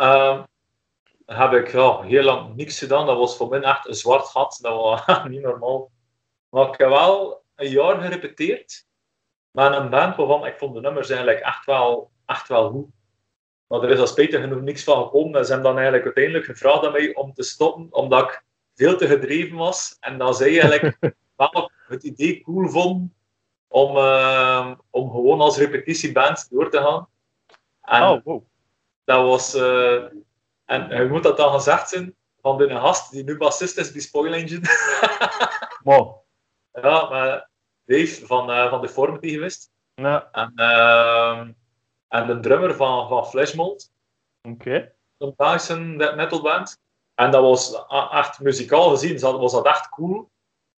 uh, 0.00 0.42
heb 1.26 1.52
ik 1.52 1.72
ja, 1.72 2.00
heel 2.00 2.22
lang 2.22 2.56
niks 2.56 2.78
gedaan. 2.78 3.06
Dat 3.06 3.18
was 3.18 3.36
voor 3.36 3.48
mij 3.48 3.60
echt 3.60 3.88
een 3.88 3.94
zwart 3.94 4.26
gat. 4.26 4.58
Dat 4.62 4.74
was 5.06 5.24
niet 5.28 5.42
normaal. 5.42 5.90
Maar 6.48 6.68
ik 6.68 6.78
heb 6.78 6.88
wel 6.88 7.42
een 7.54 7.70
jaar 7.70 8.00
gerepeteerd 8.00 8.86
met 9.50 9.72
een 9.72 9.90
band 9.90 10.16
waarvan 10.16 10.46
ik 10.46 10.58
vond 10.58 10.74
de 10.74 10.80
nummers 10.80 11.08
eigenlijk 11.08 11.40
echt 11.40 11.64
wel, 11.64 12.10
echt 12.26 12.48
wel 12.48 12.70
goed. 12.70 12.88
Maar 13.66 13.82
er 13.82 13.90
is 13.90 13.98
al 13.98 14.06
spijtig 14.06 14.40
genoeg 14.40 14.60
niks 14.60 14.84
van 14.84 15.02
gekomen. 15.02 15.44
Ze 15.44 15.52
hebben 15.52 15.70
dan 15.70 15.74
eigenlijk 15.74 16.04
uiteindelijk 16.04 16.44
gevraagd 16.44 16.86
aan 16.86 16.92
mij 16.92 17.14
om 17.14 17.32
te 17.32 17.42
stoppen, 17.42 17.88
omdat 17.90 18.22
ik 18.22 18.44
veel 18.74 18.96
te 18.96 19.06
gedreven 19.06 19.56
was. 19.56 19.96
En 20.00 20.18
dat 20.18 20.36
zij 20.36 20.60
eigenlijk 20.60 20.98
wel 21.36 21.70
het 21.88 22.02
idee 22.02 22.42
cool 22.42 22.68
vond 22.68 23.12
om, 23.68 23.96
uh, 23.96 24.72
om 24.90 25.10
gewoon 25.10 25.40
als 25.40 25.58
repetitieband 25.58 26.50
door 26.50 26.70
te 26.70 26.78
gaan. 26.78 27.08
En 27.82 28.02
oh, 28.02 28.24
wow. 28.24 28.42
dat 29.04 29.24
was... 29.24 29.54
Uh, 29.54 30.04
en 30.64 31.02
je 31.02 31.08
moet 31.10 31.22
dat 31.22 31.36
dan 31.36 31.52
gezegd 31.52 31.88
zijn 31.88 32.14
van 32.40 32.58
de 32.58 32.70
gast 32.70 33.10
die 33.10 33.24
nu 33.24 33.36
bassist 33.36 33.78
is 33.78 33.92
bij 33.92 34.00
Spoil 34.00 34.32
Engine. 34.32 34.60
wow. 35.84 36.16
Ja, 36.72 37.08
maar 37.08 37.48
Dave 37.84 38.26
van, 38.26 38.50
uh, 38.50 38.70
van 38.70 38.80
Deformity 38.80 39.28
geweest. 39.28 39.70
Ja. 39.94 40.28
En, 40.32 40.52
uh, 40.56 41.38
en 42.08 42.26
de 42.26 42.40
drummer 42.40 42.74
van, 42.74 43.08
van 43.08 43.26
Flashmold. 43.26 43.92
Oké. 44.42 44.54
Okay. 44.54 44.92
Een 45.18 45.34
Belgische 45.36 45.76
metal 46.16 46.42
band. 46.42 46.80
En 47.14 47.30
dat 47.30 47.42
was 47.42 47.84
echt 48.10 48.40
muzikaal 48.40 48.90
gezien, 48.90 49.20
was 49.20 49.52
dat 49.52 49.66
echt 49.66 49.88
cool. 49.88 50.30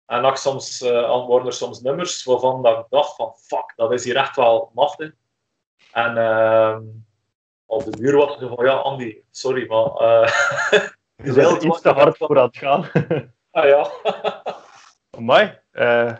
En 0.06 0.24
ook 0.24 0.36
soms 0.36 0.82
uh, 0.82 1.26
worden 1.26 1.46
er 1.48 1.52
soms 1.52 1.80
nummers 1.80 2.24
waarvan 2.24 2.62
dat 2.62 2.78
ik 2.78 2.86
dacht 2.88 3.16
van 3.16 3.34
fuck, 3.36 3.72
dat 3.76 3.92
is 3.92 4.04
hier 4.04 4.16
echt 4.16 4.36
wel 4.36 4.70
machtig. 4.74 5.12
En 5.92 6.16
uh, 6.16 6.78
op 7.66 7.84
de 7.84 7.90
buur 7.90 8.16
was 8.16 8.36
van 8.38 8.64
ja, 8.64 8.72
Andy, 8.72 9.22
sorry, 9.30 9.66
maar 9.66 10.02
uh, 10.02 10.28
je 11.34 11.60
iets 11.60 11.80
te 11.80 11.88
hard 11.88 12.16
voor 12.16 12.38
aan 12.38 12.46
het 12.46 12.56
gaan. 12.56 12.88
ah 13.50 13.64
ja. 13.64 13.90
Amai, 15.16 15.58
uh, 15.72 16.12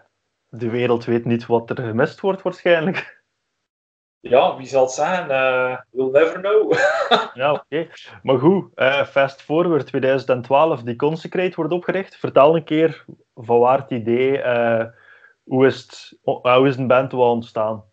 de 0.49 0.71
wereld 0.71 1.05
weet 1.05 1.25
niet 1.25 1.47
wat 1.47 1.71
er 1.71 1.77
gemist 1.77 2.21
wordt 2.21 2.43
waarschijnlijk. 2.43 3.25
Ja, 4.21 4.57
wie 4.57 4.67
zal 4.67 4.83
het 4.83 4.93
zijn? 4.93 5.31
Uh, 5.31 5.79
we'll 5.91 6.11
never 6.11 6.41
know. 6.41 6.73
ja, 7.35 7.53
oké. 7.53 7.65
Okay. 7.69 7.91
Maar 8.23 8.39
goed, 8.39 8.71
fast 9.09 9.43
forward 9.43 9.87
2012, 9.87 10.83
die 10.83 10.97
Consecrate 10.97 11.57
wordt 11.57 11.73
opgericht. 11.73 12.17
Vertel 12.17 12.57
een 12.57 12.65
keer 12.65 13.05
van 13.37 13.59
waar 13.59 13.79
het 13.79 13.91
idee, 13.91 14.39
uh, 14.39 14.85
hoe, 15.43 15.67
is 15.67 15.83
het, 15.83 16.19
hoe 16.23 16.69
is 16.69 16.77
een 16.77 16.87
band 16.87 17.13
wel 17.13 17.31
ontstaan? 17.31 17.85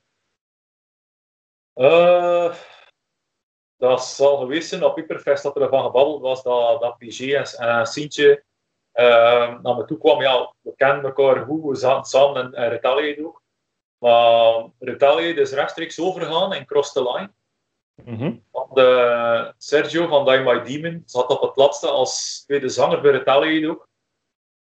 dat 3.78 4.06
zal 4.06 4.38
geweest 4.38 4.70
zijn 4.70 4.84
op 4.84 4.96
Hyperfest 4.96 5.44
dat 5.44 5.56
er 5.56 5.70
van 5.70 5.84
gebabbeld 5.84 6.22
was 6.22 6.44
dat, 6.44 6.82
dat 6.82 6.98
PG 6.98 7.32
en 7.58 7.88
Sintje 7.88 8.44
naar 8.94 9.76
me 9.76 9.86
toe 9.86 9.98
kwam. 9.98 10.22
Ja, 10.22 10.54
we 10.62 10.76
kennen 10.76 11.04
elkaar 11.04 11.46
goed, 11.46 11.64
we 11.64 11.76
zaten 11.76 12.06
samen 12.06 12.44
in, 12.44 12.64
in 12.64 12.70
Retaliate 12.70 13.26
ook. 13.26 13.42
Maar 13.98 14.70
Retaliate 14.80 15.42
is 15.42 15.52
rechtstreeks 15.52 16.00
overgegaan 16.00 16.54
in 16.54 16.66
Cross 16.66 16.92
the 16.94 17.12
Line. 17.12 17.32
Mm 18.04 18.18
-hmm. 18.18 18.44
Want 18.52 18.78
uh, 18.78 19.50
Sergio 19.58 20.08
van 20.08 20.26
Die 20.26 20.40
My 20.40 20.64
Demon 20.64 21.04
zat 21.06 21.30
op 21.30 21.42
het 21.42 21.56
laatste 21.56 21.88
als 21.88 22.44
tweede 22.46 22.70
zanger 22.70 23.02
bij 23.02 23.12
Retaliate 23.12 23.70
ook. 23.70 23.88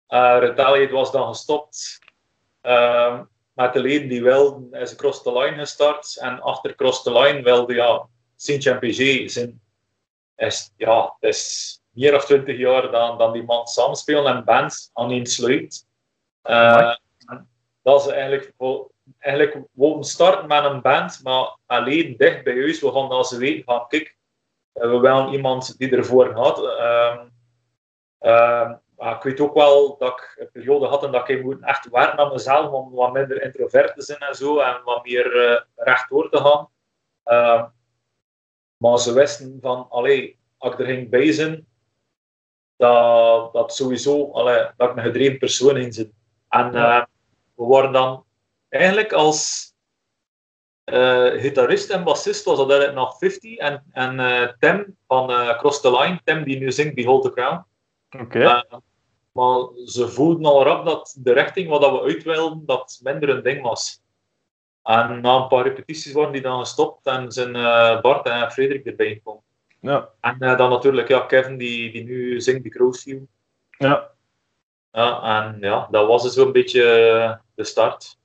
Uh, 0.09 0.91
was 0.91 1.11
dan 1.11 1.27
gestopt 1.27 1.99
uh, 2.63 3.19
met 3.53 3.73
de 3.73 3.79
leden 3.79 4.09
die 4.09 4.23
wilden, 4.23 4.81
is 4.81 4.95
Cross 4.95 5.23
the 5.23 5.39
Line 5.39 5.57
gestart. 5.57 6.17
En 6.21 6.41
achter 6.41 6.75
Cross 6.75 7.03
the 7.03 7.11
Line 7.11 7.41
wilde 7.41 7.73
ja, 7.73 8.07
Sint 8.35 8.79
PG 8.79 9.29
zijn, 9.29 9.61
is, 10.35 10.73
ja, 10.75 11.15
het 11.19 11.29
is 11.29 11.81
meer 11.89 12.11
dan 12.11 12.19
20 12.19 12.57
jaar 12.57 12.91
dan, 12.91 13.17
dan 13.17 13.33
die 13.33 13.43
man 13.43 13.67
samenspelen 13.67 14.35
en 14.35 14.43
bands 14.43 14.89
aan 14.93 15.11
één 15.11 15.25
sluit. 15.25 15.85
dat 17.81 18.05
is 18.05 18.07
eigenlijk 18.07 18.53
eigenlijk 19.19 19.67
wouden 19.71 20.03
starten 20.03 20.47
met 20.47 20.63
een 20.63 20.81
band, 20.81 21.19
maar 21.23 21.57
alleen 21.65 22.17
dicht 22.17 22.43
bij 22.43 22.53
huis. 22.53 22.81
We 22.81 22.91
gaan 22.91 23.09
als 23.09 23.29
ze 23.29 23.37
weten 23.37 23.63
van, 23.63 23.87
kijk, 23.87 24.17
we 24.73 24.99
willen 24.99 25.33
iemand 25.33 25.77
die 25.77 25.95
ervoor 25.95 26.35
gaat. 26.35 26.59
Uh, 28.19 28.71
ik 28.99 29.23
weet 29.23 29.39
ook 29.39 29.53
wel 29.53 29.97
dat 29.97 30.09
ik 30.09 30.35
een 30.37 30.51
periode 30.51 30.85
had 30.85 31.03
en 31.03 31.11
dat 31.11 31.29
ik 31.29 31.43
moet 31.43 31.63
echt 31.63 31.89
werken 31.89 32.19
aan 32.19 32.31
mezelf 32.31 32.71
om 32.71 32.91
wat 32.91 33.13
minder 33.13 33.41
introvert 33.41 33.95
te 33.95 34.01
zijn 34.01 34.19
en 34.19 34.35
zo, 34.35 34.59
en 34.59 34.81
wat 34.83 35.03
meer 35.03 35.35
uh, 35.35 35.61
rechtdoor 35.75 36.29
te 36.29 36.37
gaan. 36.37 36.69
Ehm, 37.23 37.67
maar 38.77 38.99
ze 38.99 39.13
wisten 39.13 39.57
van, 39.61 39.89
allee, 39.89 40.39
als 40.57 40.73
ik 40.73 40.79
er 40.79 40.85
ging 40.85 41.09
bij 41.09 41.31
zijn, 41.31 41.67
dat, 42.75 43.53
dat 43.53 43.75
sowieso, 43.75 44.31
allee, 44.31 44.67
dat 44.77 44.89
ik 44.89 44.95
een 44.95 45.03
gedreven 45.03 45.37
persoon 45.37 45.77
in 45.77 45.93
zit. 45.93 46.11
En 46.49 46.75
uh, 46.75 47.03
we 47.55 47.65
waren 47.65 47.91
dan 47.91 48.25
eigenlijk 48.69 49.13
als 49.13 49.73
uh, 50.85 51.41
gitarist 51.41 51.89
en 51.89 52.03
bassist 52.03 52.45
was 52.45 52.57
dat 52.57 52.69
eigenlijk 52.69 52.99
nog 52.99 53.17
50 53.17 53.57
en, 53.57 53.83
en 53.91 54.55
Tim 54.59 54.97
van 55.07 55.27
Cross 55.57 55.81
the 55.81 55.91
Line, 55.91 56.21
Tim 56.23 56.43
die 56.43 56.59
nu 56.59 56.71
zingt 56.71 56.95
Behold 56.95 57.23
the 57.23 57.31
Crown. 57.31 57.65
Oké. 58.09 58.23
Okay. 58.23 58.63
Maar 59.31 59.67
ze 59.85 60.07
voelden 60.07 60.45
al 60.45 60.63
rap 60.63 60.85
dat 60.85 61.17
de 61.19 61.33
richting 61.33 61.69
wat 61.69 61.91
we 61.91 62.01
uit 62.01 62.23
wilden, 62.23 62.65
dat 62.65 62.99
minder 63.03 63.29
een 63.29 63.43
ding 63.43 63.61
was. 63.61 64.01
En 64.83 65.21
na 65.21 65.35
een 65.35 65.47
paar 65.47 65.63
repetities 65.63 66.13
worden 66.13 66.33
die 66.33 66.41
dan 66.41 66.59
gestopt 66.59 67.05
en 67.05 67.31
zijn 67.31 67.51
Bart 68.01 68.25
en 68.25 68.51
Frederik 68.51 68.85
erbij 68.85 69.13
gekomen. 69.13 69.43
Ja. 69.79 70.09
En 70.21 70.37
dan 70.39 70.69
natuurlijk 70.69 71.07
ja, 71.07 71.19
Kevin 71.19 71.57
die, 71.57 71.91
die 71.91 72.03
nu 72.03 72.41
zingt 72.41 72.63
de 72.63 72.69
Crowsview. 72.69 73.21
Ja. 73.77 74.09
Ja, 74.91 75.21
en 75.21 75.57
ja, 75.59 75.87
dat 75.91 76.07
was 76.07 76.23
dus 76.23 76.33
zo'n 76.33 76.51
beetje 76.51 76.81
de 77.55 77.63
start. 77.63 78.17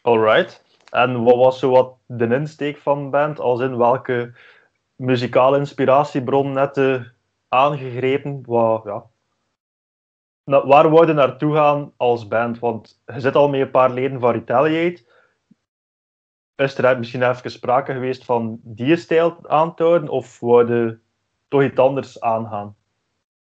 Alright. 0.00 0.64
En 0.90 1.22
wat 1.24 1.36
was 1.36 1.58
zo 1.58 1.70
wat 1.70 1.94
de 2.06 2.34
insteek 2.34 2.76
van 2.76 3.04
de 3.04 3.10
band? 3.10 3.40
Als 3.40 3.60
in 3.60 3.76
welke 3.76 4.34
muzikale 4.96 5.58
inspiratiebron 5.58 6.52
net 6.52 7.02
aangegrepen? 7.48 8.42
Wat, 8.46 8.84
ja. 8.84 9.10
Nou, 10.44 10.66
waar 10.66 10.90
wou 10.90 11.06
je 11.06 11.12
naartoe 11.12 11.54
gaan 11.54 11.92
als 11.96 12.28
band? 12.28 12.58
Want 12.58 13.02
je 13.06 13.20
zit 13.20 13.34
al 13.34 13.48
met 13.48 13.60
een 13.60 13.70
paar 13.70 13.90
leden 13.90 14.20
van 14.20 14.32
Retaliate. 14.32 15.04
Is 16.56 16.78
er 16.78 16.98
misschien 16.98 17.22
even 17.22 17.50
sprake 17.50 17.92
geweest 17.92 18.24
van 18.24 18.60
die 18.62 18.96
stijl 18.96 19.36
aan 19.42 19.74
te 19.74 19.82
houden? 19.82 20.08
Of 20.08 20.40
wou 20.40 20.74
je 20.74 20.98
toch 21.48 21.62
iets 21.62 21.78
anders 21.78 22.20
aangaan? 22.20 22.76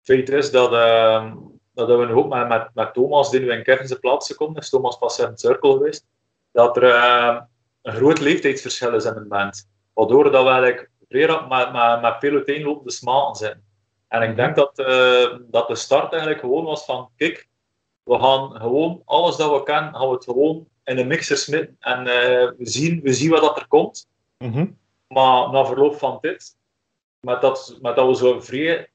Feit 0.03 0.29
is 0.29 0.51
dat, 0.51 0.73
uh, 0.73 1.35
dat 1.75 1.89
we 1.89 2.15
ook 2.15 2.29
met, 2.29 2.49
met, 2.49 2.69
met 2.75 2.95
Thomas, 2.95 3.31
die 3.31 3.41
nu 3.41 3.53
in 3.53 3.63
Kevin 3.63 4.01
plaats 4.01 4.27
gekomen 4.27 4.61
is, 4.61 4.71
Thomas 4.71 4.99
pas 4.99 5.19
in 5.19 5.27
het 5.27 5.41
cirkel 5.41 5.73
geweest, 5.73 6.07
dat 6.53 6.77
er 6.77 6.83
uh, 6.83 7.41
een 7.83 7.93
groot 7.93 8.21
leeftijdsverschil 8.21 8.95
is 8.95 9.05
in 9.05 9.17
een 9.17 9.29
band. 9.29 9.69
Waardoor 9.93 10.31
dat 10.31 10.45
we 10.45 10.51
eigenlijk 10.51 10.91
met, 11.09 11.73
met, 11.73 12.01
met 12.01 12.17
veel 12.19 12.35
uiteenlopende 12.35 12.93
zijn. 13.33 13.66
En 14.09 14.23
ik 14.23 14.37
denk 14.37 14.57
dat, 14.57 14.79
uh, 14.79 15.39
dat 15.41 15.69
de 15.69 15.75
start 15.75 16.11
eigenlijk 16.13 16.41
gewoon 16.41 16.65
was 16.65 16.85
van, 16.85 17.11
kijk, 17.17 17.49
we 18.03 18.19
gaan 18.19 18.51
gewoon 18.61 19.03
alles 19.05 19.37
dat 19.37 19.51
we 19.51 19.63
kennen, 19.63 19.95
gaan 19.95 20.09
we 20.09 20.15
het 20.15 20.25
gewoon 20.25 20.69
in 20.85 20.99
een 20.99 21.07
mixer 21.07 21.37
smitten 21.37 21.77
en 21.81 21.99
uh, 21.99 22.07
we, 22.57 22.57
zien, 22.59 23.01
we 23.01 23.13
zien 23.13 23.31
wat 23.31 23.41
dat 23.41 23.59
er 23.59 23.69
komt. 23.69 24.09
Mm 24.39 24.53
-hmm. 24.53 24.79
Maar 25.09 25.51
na 25.51 25.65
verloop 25.65 25.95
van 25.95 26.19
dit, 26.21 26.57
met 27.21 27.41
dat, 27.41 27.79
met 27.81 27.97
dat 27.97 28.07
we 28.07 28.17
zo 28.17 28.41
vrij 28.41 28.91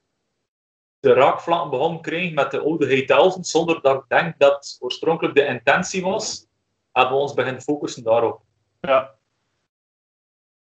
de 1.00 1.12
raakvlakken 1.12 1.70
begonnen 1.70 2.00
krijgen 2.00 2.34
met 2.34 2.50
de 2.50 2.60
oude 2.60 2.86
Heitelsen, 2.86 3.44
zonder 3.44 3.80
dat 3.82 3.96
ik 3.96 4.04
denk 4.08 4.38
dat 4.38 4.76
oorspronkelijk 4.80 5.34
de 5.34 5.46
intentie 5.46 6.02
was, 6.02 6.46
hebben 6.92 7.14
we 7.14 7.22
ons 7.22 7.34
beginnen 7.34 7.62
focussen 7.62 8.02
daarop. 8.02 8.40
Ja. 8.80 9.14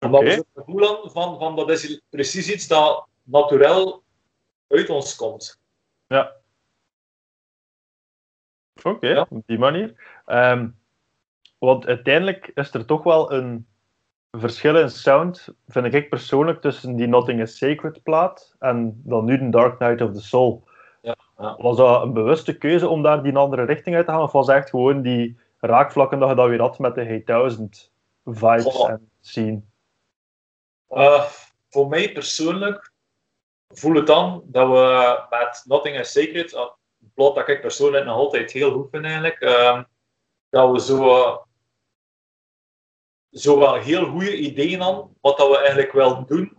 Omdat 0.00 0.20
okay. 0.20 0.34
we 0.34 0.44
het 0.52 0.64
gevoel 0.64 1.10
van, 1.10 1.38
van 1.38 1.56
dat 1.56 1.70
is 1.70 2.00
precies 2.10 2.52
iets 2.52 2.66
dat 2.66 3.06
natuurlijk 3.22 4.00
uit 4.70 4.90
ons 4.90 5.16
komt. 5.16 5.60
Ja. 6.06 6.32
Oké, 8.78 8.88
okay, 8.88 9.10
ja. 9.10 9.26
op 9.28 9.42
die 9.46 9.58
manier. 9.58 9.94
Um, 10.26 10.78
want 11.58 11.86
uiteindelijk 11.86 12.50
is 12.54 12.74
er 12.74 12.84
toch 12.84 13.02
wel 13.02 13.32
een 13.32 13.66
verschil 14.30 14.76
in 14.76 14.90
sound, 14.90 15.48
vind 15.68 15.94
ik 15.94 16.08
persoonlijk, 16.08 16.60
tussen 16.60 16.96
die 16.96 17.06
Nothing 17.06 17.40
is 17.40 17.56
Sacred 17.56 18.02
plaat 18.02 18.54
en 18.58 19.00
dan 19.04 19.24
nu 19.24 19.38
de 19.38 19.48
Dark 19.48 19.78
Knight 19.78 20.00
of 20.00 20.12
the 20.12 20.20
Soul. 20.20 20.64
Ja, 21.02 21.16
ja. 21.38 21.56
Was 21.58 21.76
dat 21.76 22.02
een 22.02 22.12
bewuste 22.12 22.58
keuze 22.58 22.88
om 22.88 23.02
daar 23.02 23.22
die 23.22 23.36
andere 23.36 23.64
richting 23.64 23.96
uit 23.96 24.06
te 24.06 24.12
gaan? 24.12 24.22
Of 24.22 24.32
was 24.32 24.48
echt 24.48 24.70
gewoon 24.70 25.02
die 25.02 25.38
raakvlakken 25.60 26.18
dat 26.18 26.28
je 26.28 26.34
dat 26.34 26.48
weer 26.48 26.60
had 26.60 26.78
met 26.78 26.94
de 26.94 27.04
Hey1000 27.04 27.90
vibes 28.24 28.64
Goh. 28.64 28.90
en 28.90 29.10
scene? 29.20 29.60
Eh, 30.88 31.24
voor 31.68 31.88
mij 31.88 32.12
persoonlijk 32.12 32.89
voel 33.70 33.94
het 33.94 34.06
dan 34.06 34.42
dat 34.44 34.68
we 34.68 35.26
met 35.30 35.62
Nothing 35.64 35.98
is 35.98 36.12
Sacred, 36.12 36.52
eh, 36.52 36.60
een 37.00 37.12
plot 37.14 37.34
dat 37.34 37.48
ik 37.48 37.60
persoonlijk 37.60 38.04
nog 38.04 38.16
altijd 38.16 38.50
heel 38.50 38.72
goed 38.72 38.90
vind 38.90 39.04
eigenlijk, 39.04 39.40
ehm, 39.40 39.82
dat 40.48 40.70
we 40.70 40.80
zo, 40.80 41.46
zo 43.30 43.58
wel 43.58 43.74
heel 43.74 44.06
goede 44.06 44.36
ideeën 44.36 44.80
hadden, 44.80 45.16
wat 45.20 45.36
dat 45.36 45.48
we 45.48 45.58
eigenlijk 45.58 45.92
wel 45.92 46.26
doen. 46.26 46.58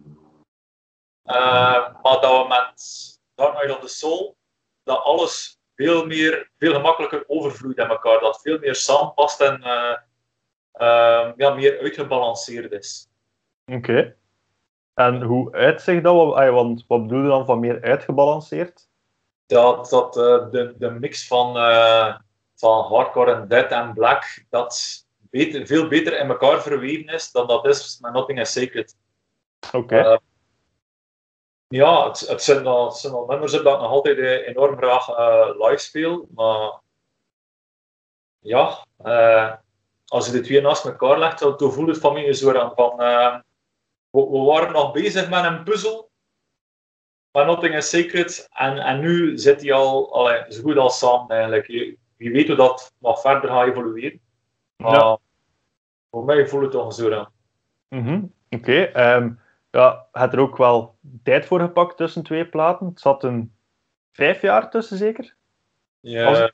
Eh, 1.24 2.02
maar 2.02 2.20
dat 2.22 2.42
we 2.42 2.46
met 2.48 2.84
Dark 3.36 3.56
Knight 3.56 3.76
of 3.76 3.82
the 3.82 3.88
Soul, 3.88 4.38
dat 4.84 5.04
alles 5.04 5.60
veel 5.76 6.06
meer, 6.06 6.52
veel 6.58 6.74
gemakkelijker 6.74 7.24
overvloeit 7.28 7.78
in 7.78 7.88
elkaar, 7.88 8.20
dat 8.20 8.42
veel 8.42 8.60
meer 8.60 8.76
samenpast 8.76 9.42
en 9.42 9.64
eh, 9.64 9.98
ehm, 10.72 11.34
ja, 11.36 11.54
meer 11.54 11.80
uitgebalanceerd 11.80 12.72
is. 12.72 13.08
Oké. 13.66 14.16
En 14.94 15.22
hoe 15.22 15.52
uitzicht 15.52 16.04
dat? 16.04 16.16
Wat- 16.16 16.50
Want 16.50 16.84
wat 16.88 17.02
bedoel 17.02 17.22
je 17.22 17.28
dan 17.28 17.46
van 17.46 17.60
meer 17.60 17.82
uitgebalanceerd? 17.82 18.90
dat, 19.46 19.90
dat 19.90 20.18
eh, 20.18 20.50
de, 20.52 20.76
de 20.78 20.90
mix 20.90 21.28
van, 21.28 21.58
eh, 21.58 22.16
van 22.56 22.84
hardcore 22.84 23.34
en 23.34 23.48
dead 23.48 23.72
en 23.72 23.94
black 23.94 24.46
dat 24.50 25.06
beter, 25.20 25.66
veel 25.68 25.88
beter 25.88 26.20
in 26.20 26.30
elkaar 26.30 26.62
verweven 26.62 27.14
is 27.14 27.32
dan 27.32 27.48
dat 27.48 27.66
is 27.66 28.00
met 28.02 28.14
Nothing 28.14 28.40
is 28.40 28.52
Sacred. 28.52 28.96
Oké. 29.74 29.98
Eh, 29.98 30.18
ja, 31.68 32.08
het, 32.08 32.20
het, 32.20 32.44
zijn 32.44 32.68
al, 32.68 32.86
het 32.86 32.96
zijn 32.98 33.14
al 33.14 33.26
nummers 33.26 33.52
dat 33.52 33.62
ik 33.62 33.66
nog 33.68 33.82
altijd 33.82 34.18
enorm 34.46 34.78
graag 34.78 35.10
eh, 35.10 35.50
live 35.58 35.78
speel, 35.78 36.28
maar 36.36 36.80
ja, 38.40 38.86
als 40.06 40.26
je 40.26 40.32
de 40.32 40.42
twee 40.42 40.62
naast 40.62 40.86
elkaar 40.86 41.20
legt, 41.20 41.40
dan 41.40 41.72
voelt 41.72 41.88
het 41.88 41.98
van 41.98 42.14
mij 42.14 42.34
zo 42.34 42.58
aan 42.58 42.72
van 42.76 43.00
we, 44.12 44.30
we 44.30 44.38
waren 44.38 44.72
nog 44.74 44.92
bezig 44.92 45.30
met 45.30 45.44
een 45.46 45.64
puzzel 45.64 46.10
maar 47.32 47.46
Nothing 47.46 47.76
is 47.76 47.90
Secret. 47.90 48.48
En, 48.54 48.78
en 48.78 49.00
nu 49.00 49.38
zit 49.38 49.62
hij 49.62 49.74
al 49.74 50.14
allee, 50.14 50.44
zo 50.50 50.62
goed 50.62 50.78
als 50.78 50.98
samen 51.00 51.30
eigenlijk. 51.30 51.68
Je- 51.68 51.98
Wie 52.18 52.32
weet 52.32 52.48
hoe 52.48 52.56
dat 52.56 52.94
nog 52.98 53.22
verder 53.22 53.50
gaat 53.50 53.68
evolueren. 53.68 54.20
Maar 54.76 54.92
Ja. 54.96 55.18
voor 56.12 56.26
mij 56.26 56.48
voelt 56.48 56.64
het 56.64 56.72
toch 56.72 56.94
zo 56.94 57.14
aan. 57.14 57.32
Mhm, 57.88 58.24
Oké. 58.50 58.82
ehm, 58.82 59.32
ja, 59.72 60.08
had 60.12 60.34
er 60.34 60.40
ook 60.40 60.58
wel 60.58 60.96
tijd 61.24 61.46
voor 61.46 61.60
gepakt 61.60 61.98
tussen 61.98 62.24
twee 62.24 62.46
platen? 62.46 62.88
Het 62.88 63.00
zat 63.00 63.24
een 63.24 63.54
vijf 64.12 64.42
jaar 64.42 64.70
tussen, 64.70 64.98
zeker? 64.98 65.36
Ja, 66.00 66.26
Als- 66.26 66.52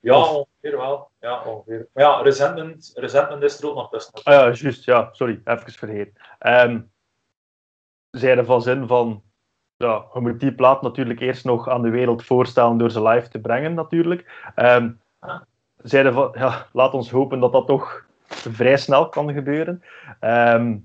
ja 0.00 0.12
als- 0.12 0.28
ongeveer 0.28 0.78
wel. 0.78 1.10
Ja, 1.20 1.42
ongeveer. 1.42 1.88
Maar 1.92 2.04
ja, 2.04 2.20
resentment, 2.20 2.92
resentment 2.94 3.42
is 3.42 3.62
er 3.62 3.68
ook 3.68 3.74
nog 3.74 3.90
tussen. 3.90 4.12
Ah 4.14 4.34
ja, 4.34 4.50
juist. 4.50 4.84
Ja, 4.84 5.08
sorry. 5.12 5.40
Even 5.44 5.72
vergeten. 5.72 6.14
Ehm 6.38 6.80
zeiden 8.10 8.46
van 8.46 8.62
zin 8.62 8.86
van... 8.86 9.22
Ja, 9.76 10.04
je 10.14 10.20
moet 10.20 10.40
die 10.40 10.54
plaat 10.54 10.82
natuurlijk 10.82 11.20
eerst 11.20 11.44
nog 11.44 11.68
aan 11.68 11.82
de 11.82 11.90
wereld 11.90 12.24
voorstellen 12.24 12.78
door 12.78 12.90
ze 12.90 13.02
live 13.02 13.28
te 13.28 13.40
brengen, 13.40 13.74
natuurlijk. 13.74 14.50
Zeiden 15.76 16.12
van... 16.12 16.30
Ja, 16.34 16.66
laat 16.72 16.94
ons 16.94 17.10
hopen 17.10 17.40
dat 17.40 17.52
dat 17.52 17.66
toch 17.66 18.06
vrij 18.26 18.76
snel 18.76 19.08
kan 19.08 19.32
gebeuren. 19.32 19.82
Ehm, 20.20 20.78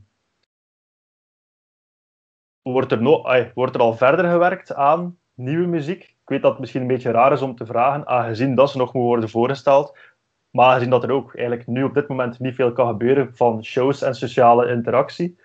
wordt, 2.61 2.91
er 2.91 3.01
no 3.01 3.21
wordt 3.53 3.75
er 3.75 3.81
al 3.81 3.93
verder 3.93 4.29
gewerkt 4.29 4.73
aan 4.73 5.19
nieuwe 5.33 5.67
muziek? 5.67 6.12
Weet 6.33 6.41
dat 6.41 6.51
het 6.51 6.59
misschien 6.59 6.81
een 6.81 6.87
beetje 6.87 7.11
raar 7.11 7.31
is 7.31 7.41
om 7.41 7.55
te 7.55 7.65
vragen, 7.65 8.07
aangezien 8.07 8.55
dat 8.55 8.69
ze 8.69 8.77
nog 8.77 8.93
moet 8.93 9.03
worden 9.03 9.29
voorgesteld. 9.29 9.97
Maar 10.51 10.65
aangezien 10.65 10.89
dat 10.89 11.03
er 11.03 11.11
ook 11.11 11.35
eigenlijk 11.35 11.67
nu 11.67 11.83
op 11.83 11.93
dit 11.93 12.07
moment 12.07 12.39
niet 12.39 12.55
veel 12.55 12.71
kan 12.71 12.87
gebeuren 12.87 13.35
van 13.35 13.65
shows 13.65 14.01
en 14.01 14.15
sociale 14.15 14.67
interactie, 14.67 15.37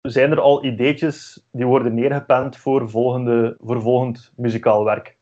zijn 0.00 0.30
er 0.30 0.40
al 0.40 0.64
ideetjes 0.64 1.46
die 1.52 1.66
worden 1.66 1.94
neergepend 1.94 2.56
voor, 2.56 2.90
volgende, 2.90 3.56
voor 3.60 3.80
volgend 3.80 4.32
muzikaal 4.36 4.84
werk? 4.84 5.16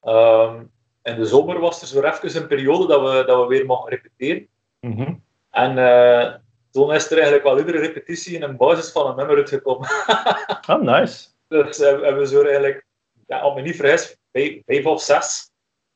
Ehm, 0.00 0.62
in 1.02 1.16
de 1.16 1.24
zomer 1.24 1.60
was 1.60 1.80
er 1.80 1.86
zo 1.86 2.02
even 2.02 2.42
een 2.42 2.48
periode 2.48 2.86
dat 2.86 3.00
we, 3.00 3.24
dat 3.26 3.42
we 3.42 3.46
weer 3.46 3.66
mochten 3.66 3.90
repeteren. 3.90 4.48
Mhm. 4.80 5.14
En 5.50 5.78
eh, 5.78 6.34
toen 6.70 6.92
is 6.92 7.06
er 7.06 7.16
eigenlijk 7.16 7.44
wel 7.44 7.58
iedere 7.58 7.78
repetitie 7.78 8.36
in 8.36 8.42
een 8.42 8.56
basis 8.56 8.92
van 8.92 9.06
een 9.06 9.16
nummer 9.16 9.36
uitgekomen. 9.36 9.88
Ah, 10.66 10.82
nice. 10.82 11.28
Dus 11.48 11.80
eh, 11.80 11.90
hebben 11.90 12.18
we 12.18 12.26
zo 12.26 12.42
eigenlijk, 12.42 12.85
ja, 13.26 13.54
me 13.54 13.62
niet 13.62 13.76
vergis, 13.76 14.16
vijf, 14.32 14.62
vijf 14.66 14.86
of 14.86 15.02
zes, 15.02 15.50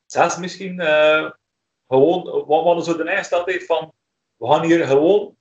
zes 0.05 0.37
misschien, 0.37 0.79
eh, 0.79 1.29
gewoon, 1.87 2.45
wat 2.47 2.63
hadden 2.63 2.83
zo 2.83 2.97
de 2.97 3.11
ingesteldheid 3.11 3.65
van, 3.65 3.93
we 4.35 4.47
gaan 4.47 4.63
hier 4.63 4.85
gewoon 4.85 5.35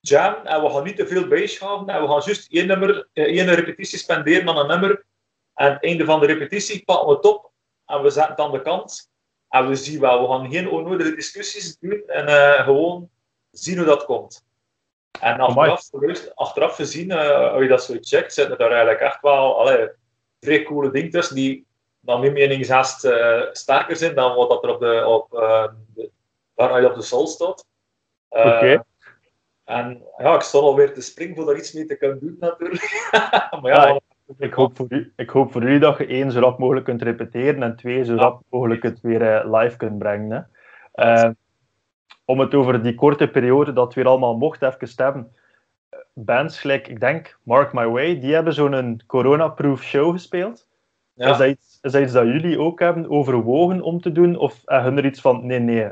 jam 0.00 0.34
en 0.46 0.62
we 0.62 0.70
gaan 0.70 0.84
niet 0.84 0.96
te 0.96 1.06
veel 1.06 1.28
bijschaven 1.28 1.88
en 1.88 2.02
we 2.02 2.08
gaan 2.08 2.22
juist 2.24 2.52
één, 2.52 2.66
nummer, 2.66 3.08
eh, 3.12 3.24
één 3.24 3.54
repetitie 3.54 3.98
spenderen 3.98 4.48
aan 4.48 4.56
een 4.56 4.66
nummer. 4.66 5.04
En 5.54 5.72
het 5.72 5.82
einde 5.82 6.04
van 6.04 6.20
de 6.20 6.26
repetitie 6.26 6.84
pakken 6.84 7.08
we 7.08 7.14
het 7.14 7.24
op 7.24 7.52
en 7.86 8.02
we 8.02 8.10
zetten 8.10 8.32
het 8.32 8.40
aan 8.40 8.52
de 8.52 8.62
kant. 8.62 9.10
En 9.48 9.68
we 9.68 9.74
zien 9.74 10.00
wel, 10.00 10.20
we 10.20 10.28
gaan 10.28 10.50
geen 10.50 10.68
onnodige 10.68 11.14
discussies 11.14 11.78
doen 11.78 12.02
en 12.06 12.26
eh, 12.26 12.64
gewoon 12.64 13.10
zien 13.50 13.76
hoe 13.76 13.86
dat 13.86 14.04
komt. 14.04 14.44
En 15.20 15.40
achteraf, 15.40 16.34
achteraf 16.34 16.74
gezien, 16.74 17.12
als 17.12 17.62
je 17.62 17.68
dat 17.68 17.84
zo 17.84 17.96
checkt, 18.00 18.34
zitten 18.34 18.58
er 18.58 18.70
eigenlijk 18.70 19.00
echt 19.00 19.20
wel 19.20 19.60
allee, 19.60 19.90
vrij 20.44 20.62
coole 20.62 20.90
dingen 20.90 21.10
tussen 21.10 21.34
die, 21.34 21.66
naar 22.00 22.18
mijn 22.18 22.32
mening, 22.32 22.66
zelfs 22.66 23.04
eh, 23.04 23.42
sterker 23.52 23.96
zijn 23.96 24.14
dan 24.14 24.34
wat 24.34 24.48
dat 24.48 24.64
er 24.64 24.70
op 24.70 24.80
de, 24.80 25.06
op, 25.06 25.34
eh, 25.34 25.66
de, 26.54 26.88
op 26.88 26.94
de 26.94 27.02
sol 27.02 27.26
staat. 27.26 27.66
Eh, 28.28 28.46
Oké. 28.46 28.84
En 29.64 30.02
ja, 30.18 30.34
ik 30.34 30.40
sta 30.40 30.58
alweer 30.58 30.94
te 30.94 31.00
springen 31.00 31.36
voor 31.36 31.46
daar 31.46 31.56
iets 31.56 31.72
mee 31.72 31.84
te 31.84 31.96
kunnen 31.96 32.20
doen, 32.20 32.36
natuurlijk. 32.40 33.10
maar 33.60 33.72
ja, 33.72 33.86
Ja, 33.86 34.00
Ik 34.38 34.54
hoop, 34.54 34.76
voor 34.76 34.86
u, 34.88 35.12
ik 35.16 35.30
hoop 35.30 35.52
voor 35.52 35.62
jullie 35.62 35.78
dat 35.78 35.98
je 35.98 36.06
één 36.06 36.32
zo 36.32 36.40
rap 36.40 36.58
mogelijk 36.58 36.84
kunt 36.84 37.02
repeteren 37.02 37.62
en 37.62 37.76
twee 37.76 38.04
zo 38.04 38.14
rap 38.14 38.42
mogelijk 38.50 38.82
het 38.82 39.00
weer 39.00 39.44
live 39.46 39.76
kunt 39.76 39.98
brengen. 39.98 40.50
Hè. 40.92 41.30
Om 42.24 42.40
het 42.40 42.54
over 42.54 42.82
die 42.82 42.94
korte 42.94 43.28
periode 43.28 43.72
dat 43.72 43.84
het 43.84 43.94
weer 43.94 44.06
allemaal 44.06 44.36
mocht 44.36 44.62
even 44.62 44.88
stemmen. 44.88 45.36
Bands 46.14 46.60
gelijk, 46.60 46.88
ik 46.88 47.00
denk, 47.00 47.38
Mark 47.42 47.72
My 47.72 47.86
Way, 47.86 48.20
die 48.20 48.34
hebben 48.34 48.54
zo'n 48.54 49.02
corona-proof 49.06 49.82
show 49.82 50.12
gespeeld. 50.12 50.68
ja. 51.14 51.30
Is, 51.30 51.38
dat 51.38 51.48
iets, 51.48 51.78
is 51.82 51.92
dat 51.92 52.02
iets 52.02 52.12
dat 52.12 52.24
jullie 52.24 52.58
ook 52.58 52.80
hebben 52.80 53.10
overwogen 53.10 53.82
om 53.82 54.00
te 54.00 54.12
doen? 54.12 54.36
Of 54.36 54.62
hebben 54.64 54.94
hun 54.94 54.98
er 54.98 55.10
iets 55.10 55.20
van, 55.20 55.46
nee, 55.46 55.58
nee. 55.58 55.90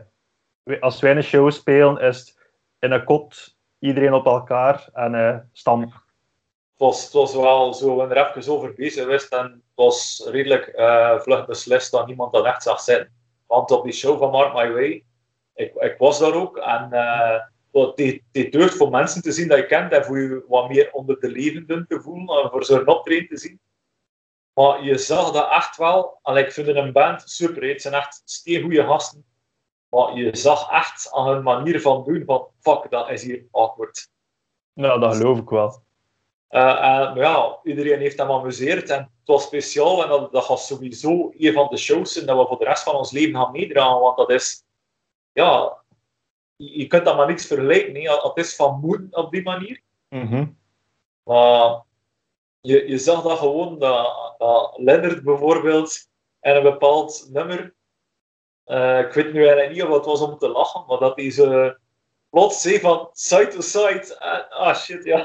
Als 0.80 1.00
wij 1.00 1.16
een 1.16 1.22
show 1.22 1.50
spelen, 1.50 1.98
is 1.98 2.18
het 2.18 2.38
in 2.78 2.92
een 2.92 3.04
kot, 3.04 3.56
iedereen 3.78 4.12
op 4.12 4.26
elkaar 4.26 4.88
en 4.92 5.14
eh 5.14 5.36
stamp. 5.52 5.92
Het 5.92 6.80
was, 6.90 7.04
het 7.04 7.12
was 7.12 7.34
wel 7.34 7.74
zo, 7.74 7.96
we 7.96 8.14
er 8.14 8.36
even 8.36 8.52
over 8.52 8.74
bezig 8.74 9.06
wist 9.06 9.32
en 9.32 9.44
het 9.44 9.62
was 9.74 10.28
redelijk 10.30 10.66
eh, 10.66 11.18
vlug 11.18 11.46
beslist 11.46 11.90
dat 11.90 12.06
niemand 12.06 12.32
dat 12.32 12.44
echt 12.44 12.62
zag 12.62 12.80
zitten. 12.80 13.12
Want 13.46 13.70
op 13.70 13.84
die 13.84 13.92
show 13.92 14.18
van 14.18 14.30
Mark 14.30 14.54
My 14.54 14.72
Way, 14.72 15.04
ik, 15.54 15.74
ik 15.74 15.94
was 15.98 16.18
daar 16.18 16.34
ook 16.34 16.56
en 16.56 16.92
eh, 16.92 17.40
wat 17.72 17.96
die, 17.96 18.24
die 18.32 18.50
deugd 18.50 18.74
voor 18.74 18.90
mensen 18.90 19.22
te 19.22 19.32
zien 19.32 19.48
dat 19.48 19.58
je 19.58 19.66
kent 19.66 19.92
en 19.92 20.04
voor 20.04 20.18
je 20.20 20.44
wat 20.48 20.68
meer 20.68 20.92
onder 20.92 21.20
de 21.20 21.30
levenden 21.30 21.86
te 21.88 22.00
voelen 22.00 22.42
en 22.42 22.50
voor 22.50 22.64
zo'n 22.64 22.86
optreden 22.86 23.28
te 23.28 23.36
zien. 23.36 23.60
Maar 24.52 24.84
je 24.84 24.98
zag 24.98 25.30
dat 25.30 25.50
echt 25.50 25.76
wel, 25.76 26.18
en 26.22 26.36
ik 26.36 26.52
vind 26.52 26.68
een 26.68 26.92
band 26.92 27.22
super, 27.30 27.68
het 27.68 27.82
zijn 27.82 27.94
echt 27.94 28.22
steengoede 28.24 28.84
gasten. 28.84 29.24
Maar 29.88 30.16
je 30.16 30.36
zag 30.36 30.70
echt 30.70 31.12
aan 31.12 31.28
hun 31.28 31.42
manier 31.42 31.80
van 31.80 32.04
doen 32.04 32.22
van, 32.26 32.48
fuck, 32.60 32.90
dat 32.90 33.10
is 33.10 33.22
hier 33.22 33.46
awkward. 33.50 34.08
Nou, 34.72 35.00
dat 35.00 35.16
geloof 35.16 35.38
ik 35.38 35.48
wel. 35.48 35.82
Eh, 36.48 36.84
en, 36.84 37.14
maar 37.14 37.18
ja, 37.18 37.58
iedereen 37.62 37.98
heeft 37.98 38.18
hem 38.18 38.30
amuseerd 38.30 38.90
en 38.90 38.98
het 38.98 39.10
was 39.24 39.42
speciaal 39.42 40.02
en 40.02 40.08
dat, 40.08 40.32
dat 40.32 40.44
gaat 40.44 40.60
sowieso 40.60 41.32
een 41.38 41.52
van 41.52 41.68
de 41.68 41.76
shows 41.76 42.12
zijn 42.12 42.26
dat 42.26 42.38
we 42.38 42.46
voor 42.46 42.58
de 42.58 42.64
rest 42.64 42.82
van 42.82 42.94
ons 42.94 43.10
leven 43.10 43.34
gaan 43.34 43.52
meedragen, 43.52 44.00
want 44.00 44.16
dat 44.16 44.30
is, 44.30 44.64
ja, 45.32 45.81
je, 46.56 46.86
kunt 46.86 47.04
dat 47.04 47.16
maar 47.16 47.26
niets 47.26 47.46
vergelijken, 47.46 48.02
het 48.02 48.36
is 48.36 48.56
van 48.56 48.80
moed 48.80 49.00
op 49.10 49.30
die 49.30 49.42
manier, 49.42 49.80
Mhm. 50.08 50.44
maar 51.22 51.82
je, 52.60 52.88
je 52.88 52.98
zag 52.98 53.22
dat 53.22 53.38
gewoon, 53.38 53.78
dat, 53.78 54.34
dat 54.38 54.72
Leonard 54.76 55.22
bijvoorbeeld 55.22 56.08
in 56.40 56.54
een 56.54 56.62
bepaald 56.62 57.28
nummer, 57.32 57.74
eh, 58.64 58.98
ik 58.98 59.12
weet 59.12 59.32
nu 59.32 59.38
eigenlijk 59.38 59.72
niet 59.72 59.82
of 59.82 59.94
het 59.94 60.04
was 60.04 60.20
om 60.20 60.38
te 60.38 60.48
lachen, 60.48 60.84
maar 60.86 60.98
dat 60.98 61.16
hij 61.16 61.30
zo 61.30 61.72
plots 62.30 62.62
zei 62.62 62.80
van 62.80 63.08
side 63.12 63.48
to 63.48 63.60
side, 63.60 64.16
en, 64.18 64.48
ah 64.48 64.74
shit, 64.74 65.04
ja. 65.04 65.18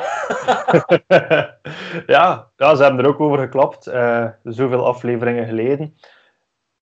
ja, 2.15 2.51
ja, 2.55 2.75
ze 2.75 2.83
hebben 2.83 3.03
er 3.05 3.09
ook 3.09 3.19
over 3.19 3.39
geklapt, 3.39 3.87
eh, 3.87 4.29
zoveel 4.43 4.85
afleveringen 4.85 5.45
geleden. 5.47 5.97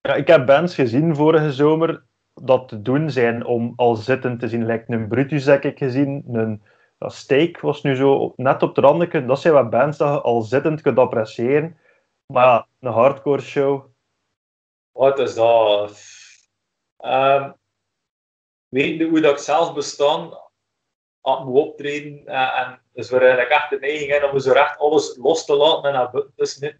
Ja, 0.02 0.14
ik 0.16 0.28
heb 0.28 0.46
bands 0.46 0.76
gezien 0.76 1.16
vorige 1.16 1.52
zomer 1.52 2.04
dat 2.42 2.68
te 2.68 2.82
doen 2.82 3.10
zijn 3.10 3.46
om 3.46 3.74
al 3.76 3.96
zittend 3.96 4.40
te 4.40 4.48
zien. 4.48 4.66
Lijkt 4.66 4.90
een 4.90 5.08
Brutus 5.08 5.46
heb 5.46 5.64
ik 5.64 5.78
gezien, 5.78 6.24
een 6.32 6.62
Steak 7.00 7.60
was 7.60 7.84
nu 7.84 7.96
zo 7.96 8.34
net 8.36 8.64
op 8.64 8.76
de 8.76 8.82
randje. 8.82 9.26
Dat 9.26 9.42
zijn 9.42 9.54
wat 9.54 9.70
bands 9.70 9.98
dat 9.98 10.14
je 10.14 10.22
al 10.22 10.42
zittend 10.42 10.82
kunt 10.82 10.98
appreciëren. 10.98 11.78
Maar 12.26 12.46
ja, 12.46 12.68
een 12.80 12.92
hardcore 12.92 13.42
show. 13.42 13.86
Wat 14.92 15.20
is 15.20 15.36
dat? 15.36 16.04
Um, 17.06 17.56
weet 18.68 19.02
hoe 19.02 19.22
dat 19.22 19.32
ik 19.32 19.38
zelf 19.38 19.74
bestaan 19.74 20.38
had 21.22 21.46
moet 21.46 21.58
optreden 21.58 22.24
uh, 22.26 22.60
en 22.60 22.82
dus 22.94 23.10
we 23.10 23.20
eigenlijk 23.20 23.50
echt 23.50 23.70
de 23.70 23.80
neiging 23.80 24.14
in 24.14 24.30
om 24.30 24.40
zo 24.40 24.52
recht 24.52 24.78
alles 24.78 25.18
los 25.18 25.46
te 25.46 25.56
laten 25.56 25.94
en 25.94 26.12
buiten 26.12 26.34
dus 26.36 26.58
niet. 26.58 26.78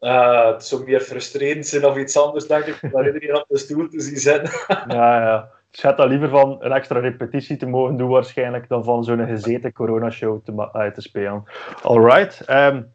Uh, 0.00 0.46
het 0.46 0.64
zou 0.64 0.84
meer 0.84 1.00
frustrerend 1.00 1.66
zijn 1.66 1.84
of 1.84 1.96
iets 1.96 2.18
anders, 2.18 2.46
denk 2.46 2.64
ik, 2.64 2.92
dan 2.92 3.06
iedereen 3.12 3.36
op 3.36 3.44
de 3.48 3.58
stoel 3.58 3.88
te 3.88 4.00
zien 4.00 4.16
zitten. 4.16 4.50
ja, 4.96 5.20
ja. 5.20 5.50
Dus 5.70 5.80
je 5.80 5.86
hebt 5.86 5.98
dan 5.98 6.08
liever 6.08 6.28
van 6.28 6.56
een 6.60 6.72
extra 6.72 6.98
repetitie 6.98 7.56
te 7.56 7.66
mogen 7.66 7.96
doen 7.96 8.08
waarschijnlijk 8.08 8.68
dan 8.68 8.84
van 8.84 9.04
zo'n 9.04 9.26
gezeten 9.26 9.72
coronashow 9.72 10.44
te, 10.44 10.52
uh, 10.52 10.86
te 10.86 11.00
spelen. 11.00 11.44
Alright. 11.82 12.50
Um, 12.50 12.92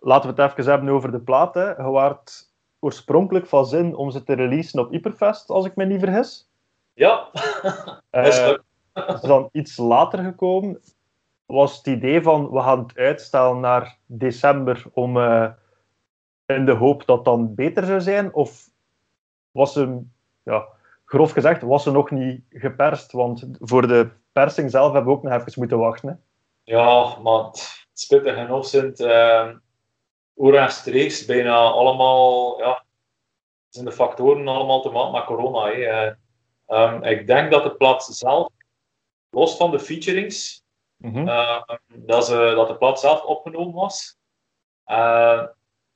laten 0.00 0.34
we 0.34 0.42
het 0.42 0.52
even 0.52 0.70
hebben 0.70 0.88
over 0.88 1.10
de 1.10 1.20
platen. 1.20 1.74
Je 1.78 1.90
waart 1.90 2.50
oorspronkelijk 2.80 3.46
van 3.46 3.66
zin 3.66 3.96
om 3.96 4.10
ze 4.10 4.22
te 4.22 4.34
releasen 4.34 4.80
op 4.80 4.90
Hyperfest, 4.90 5.50
als 5.50 5.66
ik 5.66 5.76
me 5.76 5.84
niet 5.84 6.00
vergis. 6.00 6.50
Ja, 6.94 7.28
uh, 8.10 8.26
is 8.94 9.20
dan 9.20 9.48
iets 9.52 9.76
later 9.76 10.18
gekomen. 10.18 10.80
Was 11.46 11.76
het 11.76 11.86
idee 11.86 12.22
van, 12.22 12.50
we 12.50 12.60
gaan 12.60 12.78
het 12.78 12.96
uitstellen 12.96 13.60
naar 13.60 13.96
december 14.06 14.84
om... 14.92 15.16
Uh, 15.16 15.48
in 16.54 16.64
de 16.64 16.72
hoop 16.72 17.06
dat 17.06 17.24
dan 17.24 17.54
beter 17.54 17.86
zou 17.86 18.00
zijn? 18.00 18.34
Of 18.34 18.70
was 19.50 19.72
ze, 19.72 20.00
ja, 20.42 20.66
grof 21.04 21.30
gezegd, 21.30 21.62
was 21.62 21.82
ze 21.82 21.90
nog 21.90 22.10
niet 22.10 22.44
geperst? 22.50 23.12
Want 23.12 23.48
voor 23.60 23.86
de 23.86 24.10
persing 24.32 24.70
zelf 24.70 24.92
hebben 24.92 25.12
we 25.12 25.18
ook 25.18 25.22
nog 25.22 25.32
even 25.32 25.52
moeten 25.56 25.78
wachten. 25.78 26.08
Hè? 26.08 26.14
Ja, 26.74 27.18
maar 27.18 27.44
het 27.44 27.86
spittig 27.92 28.34
genoeg 28.34 28.66
zijn 28.66 28.94
uh, 28.96 29.50
rechtstreeks 30.34 31.24
bijna 31.24 31.56
allemaal, 31.56 32.58
ja, 32.58 32.84
zijn 33.68 33.84
de 33.84 33.92
factoren 33.92 34.48
allemaal 34.48 34.82
te 34.82 34.90
maken 34.90 35.12
met 35.12 35.24
corona. 35.24 35.72
Hè. 35.72 36.12
Um, 36.66 37.02
ik 37.02 37.26
denk 37.26 37.50
dat 37.50 37.62
de 37.62 37.76
plaats 37.76 38.06
zelf, 38.06 38.48
los 39.30 39.56
van 39.56 39.70
de 39.70 39.80
featurings, 39.80 40.64
mm 40.96 41.12
-hmm. 41.12 41.28
uh, 41.28 41.62
dat, 41.86 42.26
ze, 42.26 42.52
dat 42.54 42.68
de 42.68 42.76
plaats 42.76 43.00
zelf 43.00 43.22
opgenomen 43.22 43.74
was. 43.74 44.16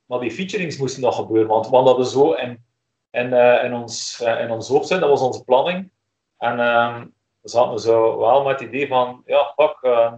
Uh, 0.03 0.09
maar 0.13 0.19
die 0.19 0.31
featurings 0.31 0.77
moesten 0.77 1.01
nog 1.01 1.15
gebeuren, 1.15 1.49
want 1.49 1.69
we 1.69 1.75
hadden 1.75 2.05
zo 2.05 2.31
in, 2.31 2.65
in, 3.11 3.27
uh, 3.27 3.63
in, 3.63 3.73
ons, 3.73 4.21
uh, 4.21 4.39
in 4.39 4.51
ons 4.51 4.67
hoofd 4.67 4.87
zijn, 4.87 4.99
dat 4.99 5.09
was 5.09 5.21
onze 5.21 5.43
planning. 5.43 5.91
En 6.37 6.59
um, 6.59 7.13
we 7.41 7.49
zaten 7.49 7.79
zo 7.79 8.17
wel 8.17 8.43
met 8.43 8.59
het 8.59 8.69
idee 8.69 8.87
van, 8.87 9.21
ja, 9.25 9.53
fuck, 9.55 9.77
uh, 9.81 10.13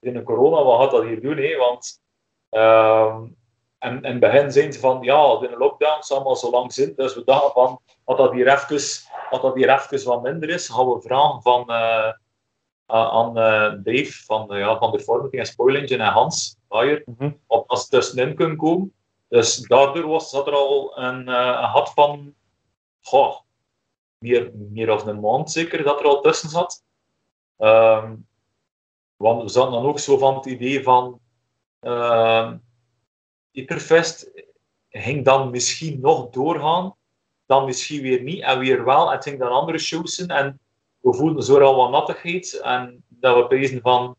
in 0.00 0.14
de 0.14 0.22
corona, 0.22 0.62
wat 0.62 0.80
gaat 0.80 0.90
dat 0.90 1.02
hier 1.02 1.20
doen? 1.20 1.36
Hè? 1.36 1.56
Want 1.56 2.00
um, 2.50 3.36
en 3.78 3.96
in 4.02 4.10
het 4.10 4.20
begin 4.20 4.52
zijn 4.52 4.72
ze 4.72 4.78
van, 4.78 5.02
ja, 5.02 5.38
in 5.42 5.50
de 5.50 5.56
lockdown 5.56 5.98
is 5.98 6.12
allemaal 6.12 6.36
zo 6.36 6.50
lang 6.50 6.72
zin, 6.72 6.92
dus 6.96 7.14
we 7.14 7.24
dachten 7.24 7.52
van, 7.52 7.80
als 8.04 8.16
dat 8.16 8.32
hier 8.32 8.46
even, 8.46 8.76
als 9.30 9.40
dat 9.40 9.54
hier 9.54 9.70
even 9.70 10.08
wat 10.08 10.22
minder 10.22 10.48
is, 10.48 10.68
gaan 10.68 10.88
we 10.88 11.00
vragen 11.00 11.42
van, 11.42 11.70
aan 12.86 13.34
Dave 13.82 14.24
van, 14.24 14.46
ja, 14.48 14.78
van 14.78 14.92
de 14.92 15.00
Formating 15.00 15.40
en 15.42 15.46
Spoil 15.46 15.76
Engine 15.76 16.02
en 16.02 16.12
Hans 16.12 16.56
Bayer, 16.68 17.02
mm 17.04 17.14
-hmm. 17.18 17.38
of 17.46 17.66
als 17.66 17.82
ze 17.82 17.88
tussenin 17.88 18.34
kunnen 18.34 18.56
komen. 18.56 18.95
Dus 19.28 19.56
daardoor 19.56 20.06
was, 20.06 20.30
zat 20.30 20.46
er 20.46 20.52
al 20.52 20.98
een, 20.98 21.28
uh, 21.28 21.72
een 21.74 21.86
van 21.86 22.34
goh, 23.00 23.40
meer, 24.18 24.50
meer 24.54 24.86
dan 24.86 25.08
een 25.08 25.20
maand 25.20 25.50
zeker 25.50 25.82
dat 25.82 26.00
er 26.00 26.06
al 26.06 26.20
tussen 26.20 26.48
zat. 26.48 26.84
Um, 27.58 28.28
want 29.16 29.42
we 29.42 29.48
zaten 29.48 29.72
dan 29.72 29.86
ook 29.86 29.98
zo 29.98 30.18
van 30.18 30.34
het 30.34 30.46
idee 30.46 30.82
van 30.82 31.20
uh, 31.80 32.52
ging 34.88 35.24
dan 35.24 35.50
misschien 35.50 36.00
nog 36.00 36.30
doorgaan, 36.30 36.96
dan 37.46 37.64
misschien 37.64 38.02
weer 38.02 38.22
niet 38.22 38.42
en 38.42 38.58
weer 38.58 38.84
wel. 38.84 39.10
Het 39.10 39.22
ging 39.22 39.38
dan 39.38 39.50
andere 39.50 39.78
shows 39.78 40.14
zijn 40.14 40.28
en 40.28 40.60
we 40.98 41.14
voelden 41.14 41.42
zo 41.42 41.60
al 41.60 41.76
wat 41.76 41.90
nattigheid 41.90 42.60
en 42.60 43.04
dat 43.08 43.36
we 43.36 43.46
pezen 43.46 43.80
van 43.80 44.16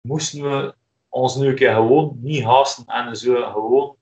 moesten 0.00 0.42
we 0.42 0.74
ons 1.14 1.36
nu 1.36 1.48
een 1.48 1.54
keer 1.54 1.74
gewoon 1.74 2.18
niet 2.20 2.44
haasten 2.44 2.84
en 2.86 3.16
zo 3.16 3.52
gewoon 3.52 3.96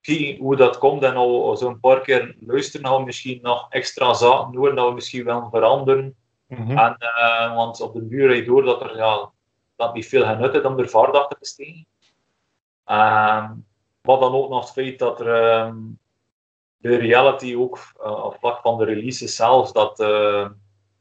kijken 0.00 0.36
hoe 0.36 0.56
dat 0.56 0.78
komt 0.78 1.02
en 1.02 1.16
al 1.16 1.56
zo'n 1.56 1.80
paar 1.80 2.00
keer 2.00 2.36
luisteren 2.40 2.82
nou 2.82 3.04
misschien 3.04 3.38
nog 3.42 3.66
extra 3.70 4.14
zaken 4.14 4.52
doen 4.52 4.74
dat 4.74 4.88
we 4.88 4.94
misschien 4.94 5.24
wel 5.24 5.48
veranderen. 5.50 6.16
Mm 6.46 6.56
-hmm. 6.56 6.78
en, 6.78 6.96
uh, 7.00 7.54
want 7.54 7.80
op 7.80 7.94
de 7.94 8.08
duur 8.08 8.44
door 8.44 8.62
dat 8.62 8.80
er 8.80 8.96
ja, 8.96 9.30
dat 9.76 9.94
niet 9.94 10.06
veel 10.06 10.24
genut 10.24 10.54
is 10.54 10.62
om 10.62 10.78
er 10.78 10.88
vaart 10.88 11.14
achter 11.14 11.38
te 11.38 11.48
steken. 11.48 11.86
Uh, 12.86 13.50
wat 14.00 14.20
dan 14.20 14.34
ook 14.34 14.48
nog 14.48 14.60
het 14.60 14.72
feit 14.72 14.98
dat 14.98 15.20
er 15.20 15.64
um, 15.66 15.98
de 16.76 16.96
reality 16.96 17.54
ook 17.56 17.78
uh, 18.00 18.24
op 18.24 18.36
vlak 18.40 18.60
van 18.60 18.78
de 18.78 18.84
releases 18.84 19.36
zelfs 19.36 19.72
dat 19.72 20.00
uh, 20.00 20.48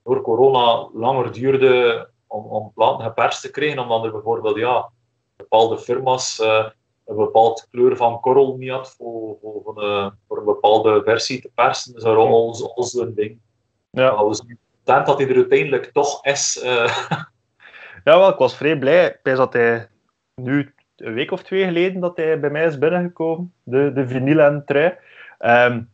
door 0.04 0.22
corona 0.22 0.90
langer 0.94 1.32
duurde 1.32 2.10
om, 2.28 2.46
om 2.46 2.72
platen 2.74 3.06
geperst 3.06 3.42
te 3.42 3.52
krijgen, 3.52 3.80
omdat 3.80 4.04
er 4.04 4.12
bijvoorbeeld 4.12 4.58
ja, 4.58 4.92
bepaalde 5.38 5.78
firma's 5.78 6.40
uh, 6.40 6.70
een 7.06 7.16
bepaalde 7.16 7.66
kleur 7.72 7.96
van 7.96 8.20
korrel 8.20 8.58
niet 8.58 8.70
had 8.70 8.96
voor, 8.98 9.38
voor, 9.42 9.62
voor, 9.64 9.84
een, 9.84 10.12
voor 10.28 10.38
een 10.38 10.46
bepaalde 10.46 11.02
versie 11.04 11.42
te 11.42 11.52
persen. 11.56 11.94
Dus 11.94 12.04
dat 12.04 12.12
is 12.12 12.20
al, 12.20 12.74
al 12.76 12.84
zo'n 12.84 13.14
ding. 13.14 13.40
Ja. 13.90 14.26
we 14.26 14.34
zijn 14.34 14.60
content 14.76 15.06
dat 15.06 15.18
hij 15.18 15.30
er 15.30 15.36
uiteindelijk 15.36 15.86
toch 15.86 16.26
is. 16.26 16.64
Uh. 16.64 16.98
Ja, 18.04 18.18
wel, 18.18 18.30
ik 18.30 18.38
was 18.38 18.56
vrij 18.56 18.78
blij. 18.78 19.20
Ik 19.24 19.36
dat 19.36 19.54
hij 19.54 19.90
nu 20.36 20.74
een 20.96 21.14
week 21.14 21.32
of 21.32 21.44
twee 21.44 21.64
geleden 21.64 22.02
dat 22.02 22.18
hij 22.18 22.40
bij 22.40 22.50
mij 22.50 22.66
is 22.66 22.78
binnengekomen, 22.78 23.54
de, 23.64 23.92
de 23.94 24.08
vinyl 24.08 24.40
en 24.40 24.64
trui. 24.66 24.98
Um, 25.40 25.90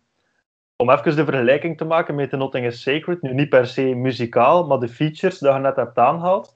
om 0.76 0.90
even 0.90 1.16
de 1.16 1.26
vergelijking 1.26 1.78
te 1.78 1.86
maken 1.86 2.16
met 2.16 2.32
de 2.32 2.38
Nothing 2.38 2.66
is 2.66 2.82
Sacred, 2.82 3.22
nu 3.22 3.34
niet 3.34 3.50
per 3.50 3.68
se 3.68 3.82
muzikaal, 3.82 4.68
maar 4.68 4.80
de 4.80 4.88
features 4.88 5.38
die 5.38 5.52
je 5.52 5.60
net 5.60 5.76
hebt 5.76 5.98
aangehaald. 5.98 6.56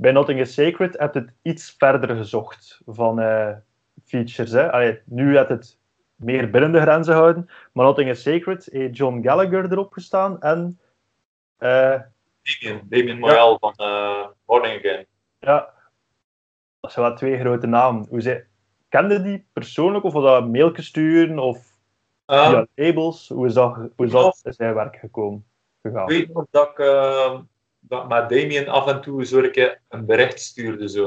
Bij 0.00 0.12
Nothing 0.12 0.40
is 0.40 0.54
Sacred 0.54 0.98
heb 0.98 1.14
je 1.14 1.20
het 1.20 1.32
iets 1.42 1.74
verder 1.78 2.16
gezocht 2.16 2.80
van 2.86 3.20
uh, 3.20 3.52
features. 4.04 4.50
Hè. 4.50 4.72
Allee, 4.72 5.00
nu 5.04 5.36
had 5.36 5.48
het 5.48 5.78
meer 6.14 6.50
binnen 6.50 6.72
de 6.72 6.80
grenzen 6.80 7.14
houden, 7.14 7.50
maar 7.72 7.84
Nothing 7.84 8.08
is 8.08 8.22
Sacred 8.22 8.68
heeft 8.72 8.96
John 8.96 9.22
Gallagher 9.22 9.72
erop 9.72 9.92
gestaan 9.92 10.40
en... 10.40 10.80
Uh, 11.58 12.00
Damien, 12.42 12.86
Damien 12.88 13.18
Morel 13.18 13.50
ja. 13.50 13.58
van 13.58 13.74
uh, 13.76 14.26
Morning 14.46 14.78
Again. 14.78 15.06
Ja, 15.38 15.72
dat 16.80 16.92
zijn 16.92 17.06
wel 17.06 17.16
twee 17.16 17.38
grote 17.38 17.66
namen. 17.66 18.06
Hoe 18.08 18.20
zij, 18.20 18.46
kende 18.88 19.22
die 19.22 19.46
persoonlijk 19.52 20.04
of 20.04 20.12
was 20.12 20.24
dat 20.24 20.48
mailtjes 20.48 20.86
sturen 20.86 21.38
of 21.38 21.78
via 22.26 22.66
labels? 22.74 23.28
Hoe 23.28 23.46
is 23.46 23.54
dat, 23.54 23.74
hoe 23.96 24.06
is 24.06 24.12
dat 24.12 24.40
in 24.42 24.52
zijn 24.52 24.74
werk 24.74 24.96
gekomen? 24.96 25.46
Gegaan? 25.82 26.10
Ik 26.10 26.26
weet 26.26 26.34
nog 26.34 26.46
dat 26.50 26.70
ik 26.70 26.78
uh, 26.78 27.38
dat 27.80 28.08
met 28.08 28.28
Damien 28.28 28.68
af 28.68 28.86
en 28.86 29.00
toe 29.00 29.24
zo 29.24 29.50
een, 29.88 30.06
bericht 30.06 30.40
stuurde. 30.40 30.88
Zo. 30.88 31.06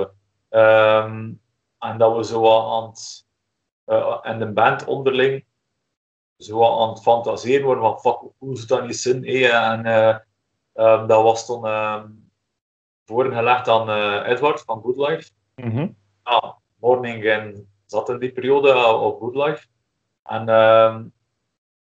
Um, 0.50 1.42
en 1.80 1.98
dat 1.98 2.16
we 2.16 2.24
zo 2.24 2.60
aan 2.60 2.90
het, 2.90 3.26
uh, 3.86 4.20
en 4.22 4.40
de 4.40 4.52
band 4.52 4.86
onderling 4.86 5.46
zo 6.38 6.82
aan 6.82 6.90
het 6.90 7.02
fantaseren 7.02 7.66
worden 7.66 7.84
van 7.84 8.00
fuck, 8.00 8.32
hoe 8.38 8.58
zit 8.58 8.68
dat 8.68 8.86
niet 8.86 8.98
zin? 8.98 9.26
Hey, 9.26 9.52
en 9.52 9.86
uh, 9.86 10.18
um, 10.74 11.08
dat 11.08 11.24
was 11.24 11.46
toen 11.46 11.66
uh, 11.66 12.04
voorgelegd 13.06 13.68
aan 13.68 13.90
uh, 13.90 14.30
Edward 14.30 14.62
van 14.62 14.82
Good 14.82 14.98
Life. 14.98 15.32
Mm 15.56 15.72
-hmm. 15.72 15.96
ja, 16.24 16.58
Morning 16.76 17.24
en 17.24 17.68
zat 17.86 18.10
in 18.10 18.20
die 18.20 18.32
periode 18.32 18.88
op 18.88 19.20
Good 19.20 19.36
Life. 19.36 19.68
En, 20.24 20.50
uh, 20.50 20.96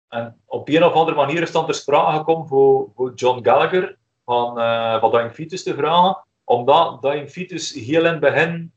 en 0.07 0.41
op 0.45 0.69
een 0.69 0.83
of 0.83 0.93
andere 0.93 1.17
manier 1.17 1.41
is 1.41 1.51
dan 1.51 1.65
ter 1.65 1.75
sprake 1.75 2.17
gekomen 2.17 2.47
voor, 2.47 2.91
voor 2.95 3.13
John 3.13 3.43
Gallagher 3.43 3.97
van, 4.25 4.59
uh, 4.59 4.99
van 4.99 5.11
Dying 5.11 5.31
Fetus 5.31 5.63
te 5.63 5.75
vragen, 5.75 6.25
omdat 6.43 7.01
Dying 7.01 7.29
Fetus 7.29 7.73
heel 7.73 8.05
in 8.05 8.11
het 8.11 8.19
begin 8.19 8.73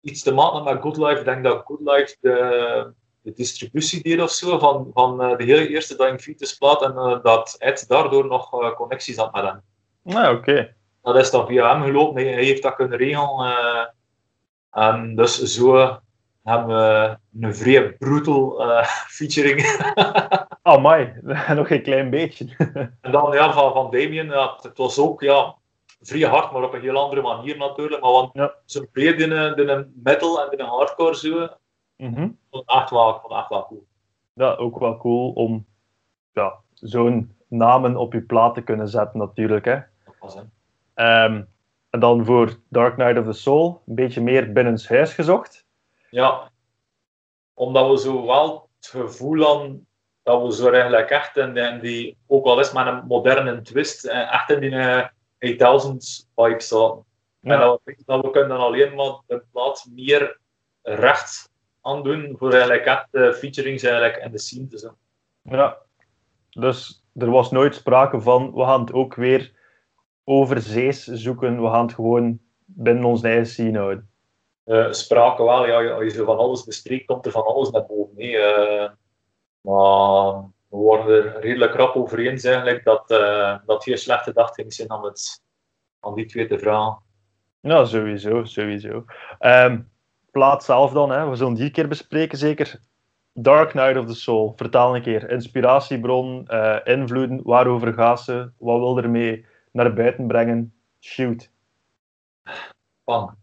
iets 0.00 0.22
te 0.22 0.34
maken 0.34 0.64
met 0.64 0.82
Good 0.82 0.96
Life. 0.96 1.18
Ik 1.18 1.24
denk 1.24 1.44
dat 1.44 1.62
Good 1.64 1.80
Life 1.80 2.16
de, 2.20 2.92
de 3.22 3.32
distributie 3.32 4.02
deed 4.02 4.20
of 4.20 4.30
zo 4.30 4.58
van, 4.58 4.90
van 4.92 5.22
uh, 5.22 5.36
de 5.36 5.44
hele 5.44 5.68
eerste 5.68 5.96
Dying 5.96 6.20
Fetus 6.20 6.54
plaat 6.54 6.82
en 6.82 6.92
uh, 6.92 7.22
dat 7.22 7.56
Ed 7.58 7.84
daardoor 7.88 8.26
nog 8.26 8.74
connecties 8.74 9.16
had 9.16 9.32
met 9.32 9.44
hem. 9.44 9.62
Ah, 10.04 10.32
oké. 10.32 10.74
Dat 11.02 11.16
is 11.16 11.30
dan 11.30 11.46
via 11.46 11.74
hem 11.74 11.84
gelopen, 11.84 12.22
hij, 12.22 12.32
hij 12.32 12.44
heeft 12.44 12.62
dat 12.62 12.74
kunnen 12.74 12.98
regelen. 12.98 13.94
en 14.70 15.16
dus 15.16 15.42
zo 15.42 15.98
hebben 16.48 16.76
we 16.76 17.18
een 17.40 17.54
vrij 17.54 17.92
brutal 17.92 18.62
featuring. 19.16 19.60
oh 20.62 20.84
my, 20.84 21.14
nog 21.54 21.66
geen 21.66 21.82
klein 21.82 22.10
beetje. 22.10 22.46
en 23.00 23.12
dan 23.12 23.32
ja, 23.32 23.52
van, 23.52 23.72
van 23.72 23.90
Damien, 23.90 24.26
ja, 24.26 24.58
het 24.62 24.78
was 24.78 24.98
ook 24.98 25.20
ja, 25.20 25.54
vrij 26.00 26.28
hard, 26.28 26.52
maar 26.52 26.62
op 26.62 26.74
een 26.74 26.80
heel 26.80 26.96
andere 26.96 27.22
manier 27.22 27.56
natuurlijk. 27.56 28.02
Maar 28.02 28.12
want 28.12 28.30
ja. 28.32 28.54
ze 28.64 28.88
meer 28.92 29.20
in 29.20 29.68
een 29.68 29.92
metal 30.02 30.44
en 30.44 30.52
in 30.52 30.60
een 30.60 30.70
hardcore 30.70 31.16
zo. 31.16 31.48
Mm 31.96 32.14
-hmm. 32.14 32.38
vond 32.50 32.68
echt 32.68 32.90
wel, 32.90 33.18
vond 33.20 33.32
echt 33.32 33.48
wel 33.48 33.66
cool. 33.66 33.86
Ja, 34.32 34.54
ook 34.54 34.78
wel 34.78 34.96
cool 34.96 35.32
om 35.32 35.66
ja, 36.32 36.54
zo'n 36.74 37.36
namen 37.48 37.96
op 37.96 38.12
je 38.12 38.20
plaat 38.20 38.54
te 38.54 38.62
kunnen 38.62 38.88
zetten 38.88 39.18
natuurlijk. 39.18 39.64
Hè. 39.64 39.78
Was, 40.20 40.34
hè. 40.34 41.24
Um, 41.24 41.48
en 41.90 42.00
dan 42.00 42.24
voor 42.24 42.58
Dark 42.68 42.94
Knight 42.94 43.18
of 43.18 43.24
the 43.24 43.32
Soul, 43.32 43.82
een 43.86 43.94
beetje 43.94 44.20
meer 44.20 44.52
binnenshuis 44.52 45.14
gezocht. 45.14 45.66
Ja. 46.10 46.50
omdat 47.54 47.90
we 47.90 47.98
zo 47.98 48.26
wel 48.26 48.70
het 48.76 48.86
gevoel 48.86 49.42
hadden 49.42 49.88
dat 50.22 50.42
we 50.42 50.54
zo 50.54 50.70
eigenlijk 50.70 51.10
echt 51.10 51.36
in, 51.36 51.56
in 51.56 51.80
die, 51.80 52.16
ook 52.26 52.44
al 52.44 52.60
is 52.60 52.72
met 52.72 52.86
een 52.86 53.04
moderne 53.06 53.62
twist, 53.62 54.04
eh, 54.04 54.32
echt 54.32 54.50
in 54.50 54.60
die 54.60 54.70
uh, 54.70 55.06
8000s 55.38 56.26
vibe 56.34 56.60
zaten. 56.60 57.04
Ja. 57.40 57.54
En 57.54 57.60
dat 57.60 57.80
we, 57.84 57.96
dat 58.06 58.24
we 58.24 58.30
kunnen 58.30 58.58
alleen 58.58 58.94
maar 58.94 59.20
de 59.26 59.42
plaats 59.52 59.84
meer 59.84 60.38
recht 60.82 61.50
aan 61.80 62.02
doen 62.02 62.34
voor 62.38 62.50
eigenlijk 62.50 62.84
echt 62.84 63.06
de 63.10 63.34
featurings 63.34 63.82
eigenlijk 63.82 64.24
in 64.24 64.30
de 64.30 64.38
scene 64.38 64.66
te 64.66 64.78
zijn. 64.78 64.94
Ja. 65.42 65.78
Dus 66.50 67.04
er 67.14 67.30
was 67.30 67.50
nooit 67.50 67.74
sprake 67.74 68.20
van, 68.20 68.52
we 68.52 68.64
gaan 68.64 68.80
het 68.80 68.92
ook 68.92 69.14
weer 69.14 69.52
overzees 70.24 71.04
zoeken, 71.04 71.62
we 71.62 71.68
gaan 71.68 71.86
het 71.86 71.94
gewoon 71.94 72.38
binnen 72.64 73.04
ons 73.04 73.22
eigen 73.22 73.46
scene 73.46 73.78
houden. 73.78 74.10
Uh, 74.68 74.92
sprake 74.92 75.44
wel, 75.44 75.66
ja, 75.66 75.90
als 75.90 76.04
je 76.04 76.10
zo 76.10 76.24
van 76.24 76.38
alles 76.38 76.64
bespreekt, 76.64 77.06
komt 77.06 77.26
er 77.26 77.32
van 77.32 77.44
alles 77.44 77.70
naar 77.70 77.86
boven. 77.86 78.24
Uh, 78.24 78.88
maar 79.60 80.32
we 80.68 80.76
worden 80.76 81.06
er 81.06 81.40
redelijk 81.40 81.74
rap 81.74 81.94
over 81.94 82.18
eens 82.18 82.44
eigenlijk 82.44 82.84
dat, 82.84 83.10
uh, 83.10 83.56
dat 83.66 83.82
geen 83.82 83.98
slechte 83.98 84.32
dag 84.32 84.54
ging 84.54 84.72
zijn 84.72 84.90
aan, 84.90 85.04
het, 85.04 85.42
aan 86.00 86.14
die 86.14 86.26
twee 86.26 86.46
te 86.46 86.58
vragen. 86.58 86.98
Ja, 87.60 87.84
sowieso, 87.84 88.44
sowieso. 88.44 89.04
Um, 89.40 89.90
plaat 90.30 90.64
zelf 90.64 90.92
dan, 90.92 91.10
hè. 91.10 91.28
we 91.28 91.36
zullen 91.36 91.54
die 91.54 91.70
keer 91.70 91.88
bespreken 91.88 92.38
zeker. 92.38 92.80
Dark 93.32 93.70
Knight 93.70 93.96
of 93.96 94.06
the 94.06 94.14
Soul, 94.14 94.52
vertaal 94.56 94.96
een 94.96 95.02
keer. 95.02 95.30
Inspiratiebron, 95.30 96.46
uh, 96.50 96.76
invloeden, 96.84 97.40
waarover 97.42 97.92
gaat 97.92 98.20
ze? 98.20 98.50
Wat 98.58 98.78
wil 98.78 98.98
ermee 98.98 99.46
naar 99.72 99.94
buiten 99.94 100.26
brengen? 100.26 100.74
Shoot. 101.00 101.50
Bang. 103.04 103.36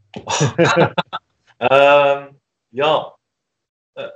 Um, 1.57 2.39
ja, 2.67 3.15
uh, 3.93 4.07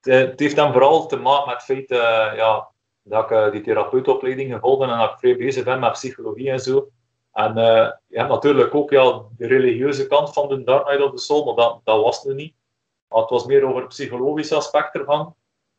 het 0.00 0.40
heeft 0.40 0.56
dan 0.56 0.72
vooral 0.72 1.06
te 1.06 1.16
maken 1.16 1.46
met 1.46 1.54
het 1.54 1.64
feit 1.64 1.90
uh, 1.90 2.36
ja, 2.36 2.68
dat 3.02 3.30
ik 3.30 3.52
die 3.52 3.60
therapeutopleiding 3.60 4.52
gevolgd 4.52 4.82
en 4.82 4.98
dat 4.98 5.10
ik 5.10 5.18
vrij 5.18 5.36
bezig 5.36 5.64
ben 5.64 5.80
met 5.80 5.92
psychologie 5.92 6.50
en 6.50 6.60
zo. 6.60 6.90
En 7.32 7.58
uh, 7.58 7.90
je 8.06 8.18
hebt 8.18 8.28
natuurlijk 8.28 8.74
ook 8.74 8.90
ja, 8.90 9.22
de 9.36 9.46
religieuze 9.46 10.06
kant 10.06 10.32
van 10.32 10.48
de 10.48 10.64
Dark 10.64 10.86
Knight 10.86 11.04
of 11.04 11.10
the 11.10 11.18
Soul, 11.18 11.44
maar 11.44 11.54
dat, 11.54 11.80
dat 11.84 12.02
was 12.02 12.22
het 12.22 12.36
niet. 12.36 12.54
Het 13.08 13.30
was 13.30 13.44
meer 13.44 13.64
over 13.64 13.80
het 13.80 13.88
psychologische 13.88 14.54
aspect 14.54 14.94
ervan. 14.94 15.36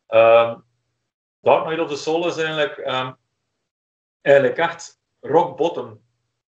Um, 0.08 0.64
Dark 1.40 1.64
Knight 1.64 1.80
of 1.80 1.88
the 1.88 1.96
Soul 1.96 2.26
is 2.26 2.36
eigenlijk, 2.36 2.78
um, 2.78 3.16
eigenlijk 4.20 4.58
echt 4.58 5.00
rock 5.20 5.56
bottom. 5.56 6.02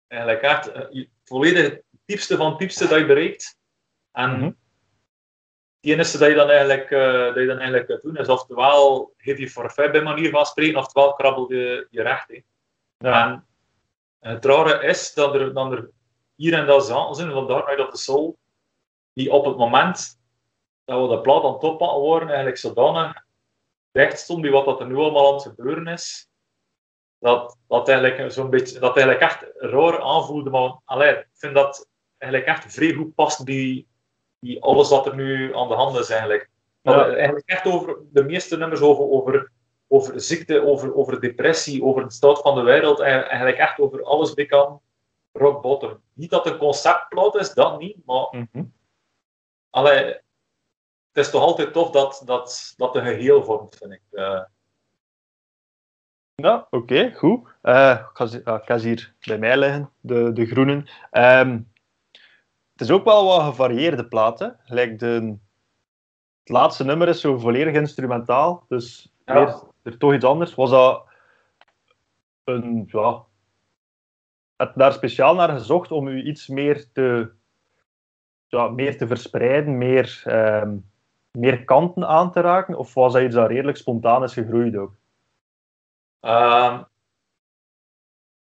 Eigenlijk 0.06 0.42
echt 0.42 0.72
volledig 1.24 1.80
diepste 2.08 2.36
van 2.36 2.50
het 2.50 2.58
diepste 2.58 2.88
dat 2.88 2.98
je 2.98 3.06
bereikt. 3.06 3.58
En 4.12 4.30
mm 4.30 4.36
-hmm. 4.36 4.56
het 5.80 5.90
enige 5.90 6.18
dat 6.18 6.28
je 6.28 6.34
dan 6.34 6.50
eigenlijk, 6.50 6.90
uh, 6.90 7.24
dat 7.24 7.36
je 7.36 7.46
dan 7.46 7.56
eigenlijk 7.58 7.86
kunt 7.86 8.02
doen 8.02 8.16
is 8.16 8.28
oftewel 8.28 9.12
geef 9.16 9.38
je 9.38 9.50
forfait 9.50 9.92
bij 9.92 10.02
manier 10.02 10.30
van 10.30 10.46
spreken, 10.46 10.78
oftewel 10.78 11.14
krabbel 11.14 11.52
je, 11.52 11.86
je 11.90 12.02
recht. 12.02 12.28
Hè. 12.28 12.42
Ja. 12.98 13.30
En, 13.30 13.46
het 14.18 14.44
rare 14.44 14.86
is 14.86 15.14
dat 15.14 15.34
er, 15.34 15.54
dat 15.54 15.72
er 15.72 15.90
hier 16.34 16.54
en 16.54 16.66
daar 16.66 16.80
zaken 16.80 17.14
zijn 17.14 17.30
van 17.30 17.46
Dark 17.46 17.78
of 17.78 17.90
the 17.90 17.96
Soul, 17.96 18.38
die 19.12 19.32
op 19.32 19.44
het 19.44 19.56
moment 19.56 20.20
dat 20.84 21.00
we 21.00 21.16
de 21.16 21.20
plaat 21.20 21.44
aan 21.44 21.52
het 21.52 21.62
oppakken 21.62 22.00
worden, 22.00 22.28
eigenlijk 22.28 22.58
zodanig 22.58 23.24
recht 23.92 24.18
stond 24.18 24.40
bij 24.40 24.50
wat 24.50 24.64
dat 24.64 24.80
er 24.80 24.86
nu 24.86 24.96
allemaal 24.96 25.28
aan 25.28 25.34
het 25.34 25.42
gebeuren 25.42 25.86
is, 25.86 26.28
dat 27.18 27.56
dat 27.68 27.88
eigenlijk 27.88 28.32
zo'n 28.32 28.50
beetje, 28.50 28.78
dat 28.78 28.96
eigenlijk 28.96 29.32
echt 29.32 29.46
raar 29.54 30.02
aanvoelde, 30.02 30.50
maar 30.50 30.80
allee, 30.84 31.16
ik 31.16 31.28
vind 31.32 31.54
dat 31.54 31.88
eigenlijk 32.18 32.52
echt 32.52 32.72
vrij 32.72 32.92
goed 32.92 33.14
past 33.14 33.44
bij, 33.44 33.86
bij 34.38 34.60
alles 34.60 34.88
wat 34.88 35.06
er 35.06 35.14
nu 35.14 35.56
aan 35.56 35.68
de 35.68 35.74
hand 35.74 35.98
is 35.98 36.10
eigenlijk. 36.10 36.48
Ja. 36.82 37.08
Eigenlijk 37.08 37.48
echt 37.48 37.66
over 37.66 37.96
de 38.12 38.24
meeste 38.24 38.56
nummers 38.56 38.80
over, 38.80 39.04
over 39.04 39.50
over 39.88 40.20
ziekte, 40.20 40.66
over, 40.66 40.94
over 40.94 41.20
depressie, 41.20 41.84
over 41.84 42.04
de 42.04 42.12
staat 42.12 42.40
van 42.40 42.54
de 42.54 42.62
wereld, 42.62 43.00
eigenlijk 43.00 43.56
echt 43.56 43.78
over 43.78 44.04
alles 44.04 44.34
kan 44.34 44.80
rock 45.32 45.62
bottom. 45.62 46.00
Niet 46.12 46.30
dat 46.30 46.44
het 46.44 46.52
een 46.52 46.58
conceptplaat 46.58 47.34
is, 47.34 47.54
dat 47.54 47.78
niet, 47.78 47.96
maar 48.06 48.28
mm 48.30 48.48
-hmm. 48.52 48.72
allee, 49.70 50.04
het 50.04 51.26
is 51.26 51.30
toch 51.30 51.42
altijd 51.42 51.72
tof 51.72 51.90
dat, 51.90 52.22
dat, 52.24 52.74
dat 52.76 52.96
een 52.96 53.04
geheel 53.04 53.44
vormt, 53.44 53.76
vind 53.76 53.92
ik. 53.92 54.02
Uh, 54.10 54.42
ja, 56.34 56.66
oké, 56.70 56.76
okay, 56.76 57.14
goed. 57.14 57.48
Uh, 57.62 58.00
ik, 58.10 58.16
ga, 58.16 58.54
ik 58.56 58.64
ga 58.64 58.78
ze 58.78 58.86
hier 58.86 59.14
bij 59.20 59.38
mij 59.38 59.56
liggen, 59.56 59.90
de, 60.00 60.32
de 60.32 60.46
groenen. 60.46 60.88
Um, 61.12 61.72
het 62.78 62.88
is 62.88 62.94
ook 62.94 63.04
wel 63.04 63.24
wat 63.24 63.42
gevarieerde 63.42 64.04
platen. 64.04 64.60
Like 64.64 64.96
de, 64.96 65.36
het 66.40 66.48
laatste 66.48 66.84
nummer 66.84 67.08
is 67.08 67.20
zo 67.20 67.38
volledig 67.38 67.74
instrumentaal, 67.74 68.64
dus 68.68 69.12
ja. 69.24 69.34
weer 69.34 69.54
er 69.82 69.98
toch 69.98 70.14
iets 70.14 70.24
anders. 70.24 70.54
Was 70.54 70.70
dat 70.70 71.04
een, 72.44 72.84
ja, 72.86 73.24
je 74.56 74.70
daar 74.74 74.92
speciaal 74.92 75.34
naar 75.34 75.48
gezocht 75.48 75.90
om 75.90 76.08
u 76.08 76.22
iets 76.22 76.48
meer 76.48 76.92
te, 76.92 77.32
ja, 78.46 78.68
meer 78.68 78.98
te 78.98 79.06
verspreiden, 79.06 79.78
meer, 79.78 80.22
um, 80.26 80.90
meer 81.30 81.64
kanten 81.64 82.08
aan 82.08 82.32
te 82.32 82.40
raken? 82.40 82.74
Of 82.74 82.94
was 82.94 83.12
dat 83.12 83.22
iets 83.22 83.34
dat 83.34 83.50
redelijk 83.50 83.76
spontaan 83.76 84.22
is 84.22 84.32
gegroeid 84.32 84.76
ook? 84.76 84.92
Um, 86.20 86.80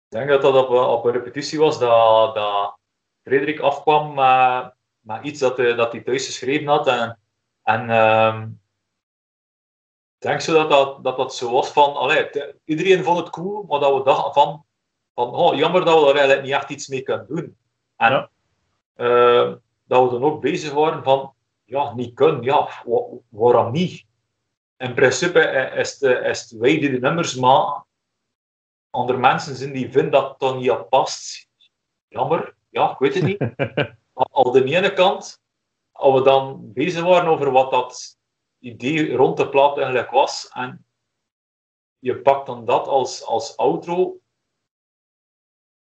ik 0.05 0.19
denk 0.19 0.29
dat 0.29 0.41
dat 0.41 0.55
op, 0.55 0.69
op 0.69 1.05
een 1.05 1.11
repetitie 1.11 1.59
was 1.59 1.79
dat, 1.79 2.35
dat 2.35 2.81
Frederik 3.23 3.59
afkwam 3.59 4.13
met, 4.13 4.73
met 4.99 5.23
iets 5.23 5.39
dat, 5.39 5.57
hij, 5.57 5.75
dat 5.75 5.91
hij 5.91 6.01
thuis 6.01 6.25
geschreven 6.25 6.67
had. 6.67 6.87
En, 6.87 7.19
en 7.63 7.89
ik 10.17 10.29
denk 10.29 10.41
zo 10.41 10.53
dat 10.53 10.69
dat, 10.69 11.03
dat 11.03 11.17
dat 11.17 11.35
zo 11.35 11.51
was 11.51 11.69
van, 11.69 11.95
allee, 11.95 12.29
iedereen 12.65 13.03
vond 13.03 13.17
het 13.17 13.29
cool, 13.29 13.63
maar 13.63 13.79
dat 13.79 13.97
we 13.97 14.03
dachten 14.03 14.33
van, 14.33 14.65
van 15.13 15.29
oh, 15.29 15.55
jammer 15.55 15.85
dat 15.85 15.99
we 15.99 16.09
er 16.09 16.15
eigenlijk 16.15 16.43
niet 16.43 16.53
echt 16.53 16.69
iets 16.69 16.87
mee 16.87 17.01
kunnen 17.01 17.27
doen. 17.27 17.57
En 17.95 18.11
ja. 18.11 18.29
uh, 18.95 19.55
dat 19.83 20.03
we 20.03 20.09
dan 20.09 20.23
ook 20.23 20.41
bezig 20.41 20.73
waren 20.73 21.03
van, 21.03 21.33
ja, 21.63 21.93
niet 21.93 22.13
kunnen, 22.13 22.43
ja, 22.43 22.69
waarom 23.29 23.71
niet? 23.71 24.05
In 24.77 24.93
principe 24.93 25.39
is 25.75 25.99
het, 25.99 26.23
is 26.23 26.41
het 26.41 26.59
wij 26.59 26.79
die 26.79 26.91
de 26.91 26.99
nummers 26.99 27.35
maken, 27.35 27.85
andere 28.89 29.17
mensen 29.17 29.55
zijn 29.55 29.73
die 29.73 29.91
vinden 29.91 30.11
dat 30.11 30.29
het 30.29 30.39
dan 30.39 30.57
niet 30.57 30.89
past. 30.89 31.49
Jammer, 32.07 32.55
ja, 32.73 32.91
ik 32.91 32.97
weet 32.97 33.13
het 33.13 33.23
niet. 33.23 33.39
Al 34.13 34.51
de 34.51 34.63
ene 34.63 34.93
kant, 34.93 35.41
als 35.91 36.13
we 36.13 36.21
dan 36.21 36.73
bezig 36.73 37.03
waren 37.03 37.29
over 37.29 37.51
wat 37.51 37.71
dat 37.71 38.17
idee 38.59 39.15
rond 39.15 39.37
de 39.37 39.49
plaat 39.49 39.77
eigenlijk 39.77 40.11
was. 40.11 40.49
En 40.53 40.85
je 41.99 42.21
pakt 42.21 42.45
dan 42.45 42.65
dat 42.65 42.87
als, 42.87 43.25
als 43.25 43.57
outro. 43.57 44.17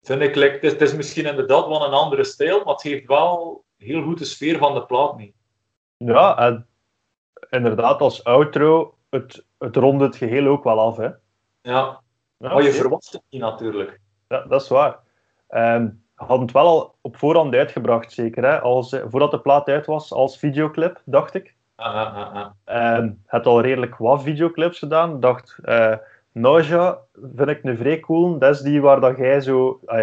Vind 0.03 0.23
ik, 0.23 0.35
like, 0.35 0.55
het, 0.55 0.63
is, 0.63 0.73
het 0.73 0.81
is 0.81 0.95
misschien 0.95 1.27
inderdaad 1.27 1.67
wel 1.67 1.85
een 1.85 1.93
andere 1.93 2.25
stijl, 2.25 2.59
maar 2.59 2.73
het 2.73 2.83
geeft 2.83 3.07
wel 3.07 3.65
heel 3.77 4.03
goed 4.03 4.19
de 4.19 4.25
sfeer 4.25 4.59
van 4.59 4.75
de 4.75 4.87
plaat 4.87 5.17
mee. 5.17 5.35
Ja, 5.97 6.39
en 6.39 6.69
inderdaad, 7.51 8.01
als 8.01 8.25
outro, 8.25 8.99
het, 9.11 9.45
het 9.59 9.77
rondt 9.77 10.03
het 10.03 10.17
geheel 10.17 10.47
ook 10.47 10.65
wel 10.65 10.81
af. 10.81 10.97
Hè? 10.97 11.05
Ja, 11.07 11.21
ja 11.63 12.03
maar 12.39 12.63
je 12.63 12.73
verwacht 12.73 13.13
het 13.13 13.23
niet 13.31 13.41
natuurlijk. 13.41 14.01
Ja, 14.29 14.47
dat 14.47 14.63
is 14.63 14.69
waar. 14.69 14.99
Um, 15.49 16.06
hadden 16.17 16.41
het 16.41 16.53
wel 16.53 16.67
al 16.67 16.95
op 17.01 17.17
voorhand 17.17 17.55
uitgebracht, 17.55 18.13
zeker. 18.13 18.45
Hè? 18.45 18.61
Als, 18.61 18.97
voordat 19.09 19.31
de 19.31 19.41
plaat 19.41 19.69
uit 19.69 19.87
was, 19.87 20.13
als 20.13 20.39
videoclip, 20.39 21.01
dacht 21.05 21.35
ik. 21.35 21.55
Uh, 21.81 21.87
uh, 21.87 22.47
uh. 22.67 22.99
Uh, 22.99 23.11
heb 23.27 23.47
al 23.47 23.61
redelijk 23.61 23.97
wat 23.97 24.23
videoclips 24.23 24.79
gedaan. 24.79 25.15
Ik 25.15 25.23
dacht, 25.23 25.59
uh, 25.65 25.95
Nausea 26.33 26.99
vind 27.35 27.49
ik 27.49 27.65
een 27.65 27.77
vrij 27.77 28.01
cool. 28.01 28.39
Dat 28.39 28.55
is 28.55 28.61
die 28.61 28.81
waar 28.81 29.01
dat 29.01 29.17
jij 29.17 29.41
zo... 29.41 29.81
Uh, 29.87 30.01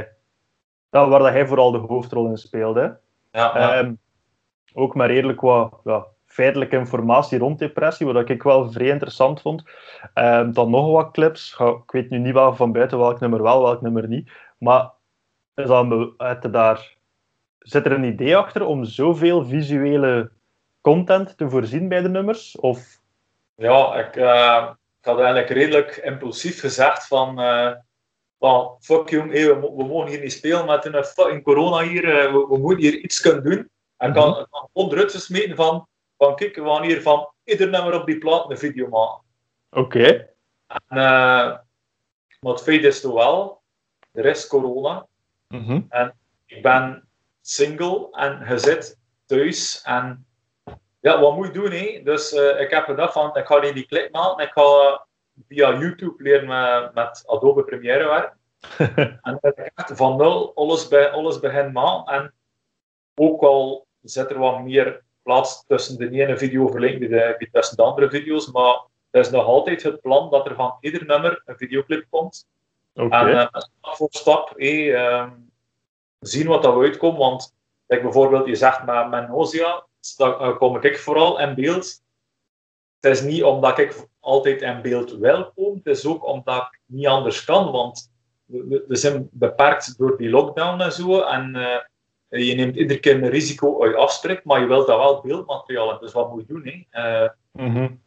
waar 0.89 1.19
dat 1.19 1.29
hij 1.29 1.47
vooral 1.47 1.71
de 1.71 1.77
hoofdrol 1.77 2.27
in 2.27 2.37
speelde. 2.37 2.97
Ja. 3.31 3.77
Um, 3.77 3.99
ook 4.73 4.95
met 4.95 5.07
redelijk 5.07 5.41
wat 5.41 5.79
ja, 5.83 6.05
feitelijke 6.25 6.77
informatie 6.77 7.39
rond 7.39 7.59
depressie, 7.59 8.05
wat 8.05 8.29
ik 8.29 8.43
wel 8.43 8.71
vrij 8.71 8.87
interessant 8.87 9.41
vond. 9.41 9.63
Um, 10.13 10.53
dan 10.53 10.69
nog 10.69 10.91
wat 10.91 11.11
clips. 11.11 11.59
Ik 11.59 11.91
weet 11.91 12.09
nu 12.09 12.17
niet 12.17 12.33
wel 12.33 12.55
van 12.55 12.71
buiten 12.71 12.97
welk 12.97 13.19
nummer 13.19 13.41
wel, 13.41 13.61
welk 13.61 13.81
nummer 13.81 14.07
niet. 14.07 14.31
Maar 14.57 14.91
is 15.55 15.67
dan, 15.67 16.15
daar, 16.51 16.97
zit 17.59 17.85
er 17.85 17.91
een 17.91 18.03
idee 18.03 18.37
achter 18.37 18.65
om 18.65 18.85
zoveel 18.85 19.45
visuele 19.45 20.31
content 20.81 21.37
te 21.37 21.49
voorzien 21.49 21.87
bij 21.87 22.01
de 22.01 22.09
nummers? 22.09 22.57
Of? 22.59 22.99
Ja, 23.55 23.95
ik, 23.95 24.15
uh, 24.15 24.71
ik 24.99 25.05
had 25.05 25.17
eigenlijk 25.17 25.49
redelijk 25.49 25.95
impulsief 25.95 26.59
gezegd 26.59 27.07
van, 27.07 27.39
uh, 27.41 27.71
van 28.39 28.77
fuck 28.79 29.09
jong, 29.09 29.31
hey, 29.31 29.47
we, 29.47 29.59
we, 29.59 29.83
mogen 29.83 30.07
hier 30.07 30.19
niet 30.19 30.33
spelen 30.33 30.65
met 30.65 30.85
een 30.85 31.03
fucking 31.03 31.43
corona 31.43 31.87
hier, 31.87 32.03
uh, 32.03 32.31
we, 32.31 32.47
we, 32.49 32.57
moeten 32.57 32.85
hier 32.85 32.97
iets 32.97 33.21
kunnen 33.21 33.43
doen. 33.43 33.69
En 33.97 34.07
ik 34.07 34.13
kan, 34.15 34.27
mm 34.27 34.33
-hmm. 34.33 34.47
kan 34.49 34.69
gewoon 34.73 34.91
eruit 34.91 35.11
smeten 35.11 35.55
van, 35.55 35.87
van 36.17 36.35
kijk, 36.35 36.55
we 36.55 36.65
gaan 36.65 36.83
hier 36.83 37.01
van 37.01 37.29
ieder 37.43 37.69
nummer 37.69 37.99
op 37.99 38.05
die 38.05 38.17
plaat 38.17 38.49
een 38.49 38.57
video 38.57 38.87
maken. 38.87 39.23
Oké. 39.69 39.79
Okay. 39.79 40.29
maar 42.39 42.53
het 42.53 42.61
feit 42.61 42.83
is 42.83 43.01
toch 43.01 43.13
wel, 43.13 43.61
er 44.11 44.25
is 44.25 44.47
corona. 44.47 45.07
Mm 45.53 45.65
-hmm. 45.65 45.85
En 45.89 46.15
ik 46.45 46.61
ben 46.61 47.07
single 47.41 48.07
en 48.11 48.45
je 48.49 48.57
zit 48.57 48.99
thuis 49.25 49.81
en 49.81 50.25
ja, 50.99 51.19
wat 51.19 51.35
moet 51.35 51.47
je 51.47 51.53
doen? 51.53 51.71
Hè? 51.71 52.01
Dus 52.03 52.33
uh, 52.33 52.59
ik 52.59 52.69
heb 52.69 52.83
gedacht 52.83 53.13
van, 53.13 53.37
ik 53.37 53.45
ga 53.45 53.59
die, 53.59 53.73
die 53.73 53.85
clip 53.85 54.11
maken. 54.11 54.45
Ik 54.45 54.51
ga 54.51 55.05
via 55.47 55.79
YouTube 55.79 56.23
leren 56.23 56.47
met, 56.47 56.93
met 56.93 57.23
Adobe 57.25 57.63
Premiere 57.63 58.07
werken. 58.07 58.37
en 59.21 59.37
dan 59.41 59.53
echt 59.53 59.91
van 59.93 60.17
nul 60.17 60.51
alles, 60.55 60.87
bij, 60.87 61.09
alles 61.09 61.39
begin 61.39 61.71
maken. 61.71 62.13
En 62.13 62.33
ook 63.15 63.41
al 63.41 63.87
zit 64.01 64.29
er 64.29 64.39
wat 64.39 64.61
meer 64.61 65.03
plaats 65.23 65.65
tussen 65.67 65.97
de 65.97 66.09
ene 66.09 66.37
video 66.37 66.67
verlengd 66.67 67.09
bij 67.09 67.49
tussen 67.51 67.77
de 67.77 67.83
andere 67.83 68.09
video's. 68.09 68.51
Maar 68.51 68.81
het 69.11 69.25
is 69.25 69.31
nog 69.31 69.45
altijd 69.45 69.83
het 69.83 70.01
plan 70.01 70.29
dat 70.29 70.45
er 70.45 70.55
van 70.55 70.77
ieder 70.79 71.05
nummer 71.05 71.41
een 71.45 71.57
videoclip 71.57 72.05
komt. 72.09 72.47
Okay. 72.93 73.33
En 73.33 73.49
stap 73.49 73.95
voor 73.95 74.07
stap 74.11 74.53
hey, 74.55 75.31
zien 76.19 76.47
wat 76.47 76.63
dat 76.63 76.77
uitkomt. 76.77 77.17
Want 77.17 77.53
like 77.87 78.01
bijvoorbeeld, 78.01 78.47
je 78.47 78.55
zegt 78.55 78.85
met, 78.85 79.09
met 79.09 79.27
Nozia, 79.27 79.85
dan 80.17 80.31
uh, 80.31 80.57
kom 80.57 80.77
ik 80.81 80.99
vooral 80.99 81.39
in 81.39 81.55
beeld. 81.55 82.01
Het 82.99 83.11
is 83.11 83.21
niet 83.21 83.43
omdat 83.43 83.79
ik 83.79 84.07
altijd 84.19 84.61
in 84.61 84.81
beeld 84.81 85.11
wil 85.11 85.51
komen, 85.55 85.81
het 85.83 85.97
is 85.97 86.05
ook 86.05 86.25
omdat 86.25 86.61
ik 86.61 86.79
niet 86.85 87.07
anders 87.07 87.43
kan. 87.43 87.71
Want 87.71 88.11
we, 88.45 88.85
we 88.87 88.95
zijn 88.95 89.29
beperkt 89.31 89.97
door 89.97 90.17
die 90.17 90.29
lockdown 90.29 90.81
en 90.81 90.91
zo. 90.91 91.21
En 91.21 91.55
uh, 92.29 92.45
je 92.47 92.55
neemt 92.55 92.75
iedere 92.75 92.99
keer 92.99 93.23
een 93.23 93.29
risico 93.29 93.81
uit 93.83 93.91
je 93.91 93.97
afspreekt, 93.97 94.45
maar 94.45 94.59
je 94.59 94.65
wilt 94.65 94.87
dat 94.87 94.97
wel 94.97 95.21
beeldmateriaal 95.21 95.89
hebben. 95.89 96.05
Dus 96.05 96.13
wat 96.13 96.31
moet 96.31 96.47
je 96.47 96.53
doen? 96.53 96.85
Hè? 96.89 97.23
Uh, 97.23 97.29
mm 97.51 97.75
-hmm. 97.75 98.01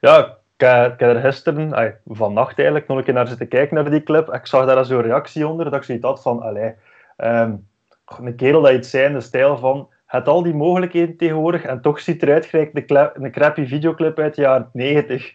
Ja, 0.00 0.38
ik, 0.58 0.92
ik 0.92 1.00
heb 1.00 1.00
er 1.00 1.20
gisteren, 1.20 1.72
ay, 1.72 1.96
vannacht 2.06 2.56
eigenlijk, 2.56 2.88
nog 2.88 2.98
een 2.98 3.04
keer 3.04 3.14
naar 3.14 3.28
zitten 3.28 3.48
kijken 3.48 3.74
naar 3.74 3.90
die 3.90 4.02
clip. 4.02 4.32
Ik 4.32 4.46
zag 4.46 4.66
daar 4.66 4.84
zo'n 4.84 5.02
reactie 5.02 5.46
onder, 5.46 5.64
dat 5.64 5.74
ik 5.74 5.82
zoiets 5.82 6.04
had 6.04 6.22
van, 6.22 6.42
allee, 6.42 6.74
um, 7.16 7.68
een 8.16 8.36
kerel 8.36 8.62
dat 8.62 8.72
iets 8.72 8.90
zei 8.90 9.04
in 9.04 9.12
de 9.12 9.20
stijl 9.20 9.58
van, 9.58 9.88
het 10.06 10.28
al 10.28 10.42
die 10.42 10.54
mogelijkheden 10.54 11.16
tegenwoordig 11.16 11.64
en 11.64 11.80
toch 11.80 12.00
ziet 12.00 12.22
eruit 12.22 12.46
gelijk 12.46 12.70
een, 12.74 13.10
een 13.24 13.30
crappy 13.30 13.66
videoclip 13.66 14.18
uit 14.18 14.34
de 14.34 14.42
jaren 14.42 14.70
90. 14.72 15.34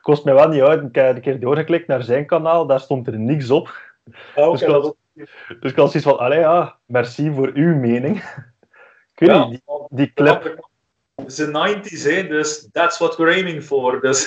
Kost 0.00 0.24
mij 0.24 0.34
wel 0.34 0.48
niet 0.48 0.62
uit. 0.62 0.82
Ik 0.82 0.94
heb 0.94 1.14
een 1.16 1.20
keer 1.20 1.40
doorgeklikt 1.40 1.86
naar 1.86 2.02
zijn 2.02 2.26
kanaal, 2.26 2.66
daar 2.66 2.80
stond 2.80 3.06
er 3.06 3.18
niks 3.18 3.50
op. 3.50 3.80
Ah, 4.36 4.48
okay, 4.48 4.52
dus, 4.52 4.62
ik 4.62 4.68
was, 4.68 4.92
dus 5.60 5.70
ik 5.70 5.76
was 5.76 5.94
iets 5.94 6.04
van, 6.04 6.18
allee 6.18 6.38
ja, 6.38 6.76
merci 6.86 7.32
voor 7.32 7.50
uw 7.54 7.74
mening. 7.74 8.16
Ik 9.14 9.28
weet 9.28 9.28
ja, 9.28 9.44
niet, 9.44 9.62
die, 9.66 9.86
die 9.88 10.12
clip... 10.12 10.70
De 11.14 11.46
90s, 11.46 12.02
hè, 12.02 12.26
dus 12.28 12.68
that's 12.72 12.98
what 12.98 13.16
we're 13.16 13.34
aiming 13.34 13.62
for. 13.62 14.00
Dus. 14.00 14.26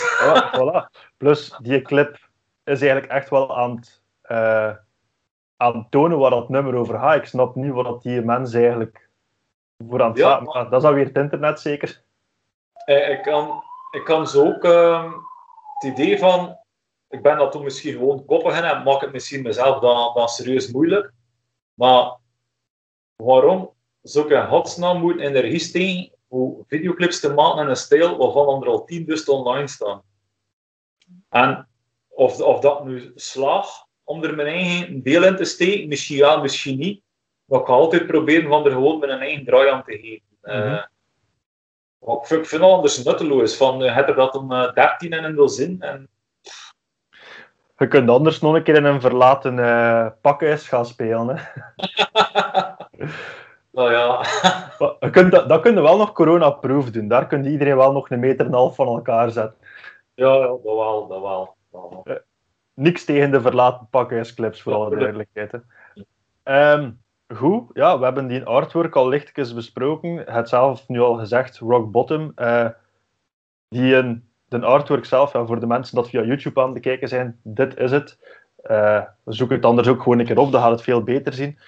Voilà. 0.54 0.90
Plus, 1.18 1.58
die 1.62 1.82
clip 1.82 2.18
is 2.64 2.82
eigenlijk 2.82 3.12
echt 3.12 3.30
wel 3.30 3.58
aan 3.58 3.76
het, 3.76 4.02
uh, 4.32 4.76
aan 5.58 5.78
het 5.78 5.92
tonen 5.92 6.18
waar 6.18 6.30
dat 6.30 6.50
nummer 6.50 6.76
over 6.76 7.00
gaat. 7.00 7.16
Ik 7.16 7.26
snap 7.26 7.56
niet 7.56 7.72
wat 7.72 8.02
die 8.02 8.22
mens 8.22 8.54
eigenlijk 8.54 9.10
voor 9.88 10.02
aan 10.02 10.10
het 10.10 10.18
ja, 10.18 10.40
dat 10.40 10.82
is 10.82 10.88
alweer 10.88 11.06
het 11.06 11.18
internet 11.18 11.60
zeker. 11.60 12.04
Eh, 12.86 13.10
ik 13.10 13.22
kan, 13.22 13.64
ik 13.92 14.04
kan 14.04 14.28
zo 14.28 14.46
ook 14.46 14.64
uh, 14.64 15.14
het 15.74 15.92
idee 15.92 16.20
van, 16.20 16.58
ik 17.10 17.22
ben 17.22 17.38
dat 17.38 17.52
toen 17.52 17.64
misschien 17.64 17.94
gewoon 17.94 18.26
koppig 18.26 18.58
in 18.58 18.64
en 18.64 18.84
maak 18.84 19.02
het 19.02 19.12
misschien 19.12 19.42
mezelf 19.42 19.80
dan, 19.80 20.14
dan 20.14 20.28
serieus 20.28 20.72
moeilijk. 20.72 21.12
Maar 21.74 22.18
waarom 23.16 23.74
zou 24.02 24.26
ik 24.26 24.32
in 24.32 24.48
godsnaam 24.48 25.02
moeten 25.02 25.26
in 25.26 25.34
de 25.34 25.40
regie 25.40 26.14
hoe 26.36 26.64
videoclips 26.68 27.20
te 27.20 27.34
maken 27.34 27.64
in 27.64 27.70
een 27.70 27.76
stijl 27.76 28.18
waarvan 28.18 28.62
er 28.62 28.70
al 28.70 28.86
tien 28.86 29.06
dus 29.06 29.26
online 29.26 29.68
staan? 29.68 30.02
En 31.30 31.68
of, 32.08 32.42
of 32.42 32.60
dat 32.60 32.86
nu 32.86 33.12
slaag 33.16 33.68
om 34.04 34.24
er 34.24 34.36
mijn 34.36 34.48
eigen 34.48 35.04
deel 35.04 35.24
in 35.24 35.36
te 35.36 35.46
steken, 35.46 35.88
misschien 35.88 36.18
ja, 36.18 36.38
misschien 36.38 36.78
niet. 36.78 37.02
Maar 37.46 37.60
ik 37.60 37.66
ga 37.66 37.74
altijd 37.74 38.08
proberen 38.08 38.50
van 38.50 38.66
er 38.66 38.72
gewoon 38.72 39.00
mijn 39.00 39.20
eigen 39.20 39.46
draai 39.46 39.70
aan 39.70 39.84
te 39.84 39.92
geven. 39.92 40.24
Mm 40.42 40.52
-hmm. 40.52 40.86
uh, 42.02 42.14
ik, 42.20 42.26
vind, 42.26 42.42
ik 42.42 42.48
vind 42.48 42.62
het 42.62 42.72
anders 42.72 43.04
nutteloos. 43.04 43.58
Van, 43.58 43.84
uh, 43.84 43.96
heb 43.96 44.08
er 44.08 44.16
dat 44.16 44.36
om 44.36 44.52
uh, 44.52 44.74
13 44.74 45.14
en 45.14 45.24
een 45.24 45.50
zin. 45.50 45.82
En... 45.82 46.10
Je 47.78 47.88
kunt 47.88 48.10
anders 48.10 48.40
nog 48.40 48.56
een 48.56 48.64
keer 48.64 48.76
in 48.76 48.86
een 48.86 49.02
verlaten 49.02 49.58
uh, 49.58 50.08
pakhuis 50.22 50.68
gaan 50.68 50.86
spelen. 50.86 51.28
Hè. 51.28 51.44
nou 53.76 53.92
ja. 53.92 54.26
kunt 55.12 55.32
dat, 55.32 55.50
dat 55.50 55.62
kun 55.62 55.74
je 55.74 55.82
wel 55.82 55.98
nog 55.98 56.12
corona-proof 56.12 56.92
doen. 56.92 57.08
Daar 57.08 57.28
kun 57.28 57.44
je 57.44 57.50
iedereen 57.50 57.78
wel 57.78 57.92
nog 57.92 58.10
een 58.10 58.20
meter 58.20 58.40
en 58.40 58.46
een 58.46 58.54
half 58.54 58.76
van 58.76 58.88
elkaar 58.88 59.30
zetten. 59.30 59.58
Ja, 60.14 60.34
ja 60.34 60.48
dat 60.48 60.62
wel. 60.64 61.08
Dat 61.08 61.22
wel. 61.22 61.56
Dat 61.72 62.04
wel. 62.04 62.18
niks 62.74 63.06
tegen 63.06 63.32
de 63.32 63.42
verlaten 63.42 63.88
pakhuisclips, 63.90 64.62
voor 64.62 64.74
alle 64.74 64.98
duidelijkheid. 64.98 65.54
Um, 66.44 67.04
Goed, 67.34 67.70
ja, 67.74 67.98
we 68.00 68.04
hebben 68.04 68.28
die 68.28 68.44
artwork 68.44 68.96
al 68.96 69.08
lichtjes 69.08 69.54
besproken. 69.54 70.24
Het 70.26 70.50
zelf 70.50 70.88
nu 70.88 71.00
al 71.00 71.18
gezegd, 71.18 71.58
Rock 71.58 71.92
Bottom. 71.92 72.32
Uh, 72.36 72.68
die 73.70 73.96
een, 73.96 74.30
de 74.48 74.62
artwork 74.62 75.06
zelf, 75.06 75.34
ja, 75.34 75.46
voor 75.46 75.60
de 75.60 75.68
mensen 75.68 75.96
dat 75.96 76.10
via 76.10 76.24
YouTube 76.24 76.62
aan 76.62 76.74
het 76.74 76.82
kijken 76.82 77.08
zijn, 77.08 77.40
dit 77.44 77.78
is 77.78 77.92
het. 77.92 78.18
Uh, 78.64 79.04
we 79.24 79.34
zoeken 79.34 79.56
het 79.56 79.66
anders 79.66 79.88
ook 79.88 80.02
gewoon 80.02 80.20
een 80.20 80.26
keer 80.26 80.40
op, 80.40 80.52
dan 80.52 80.62
gaat 80.62 80.72
het 80.72 80.82
veel 80.82 81.04
beter 81.04 81.34
zien. 81.34 81.60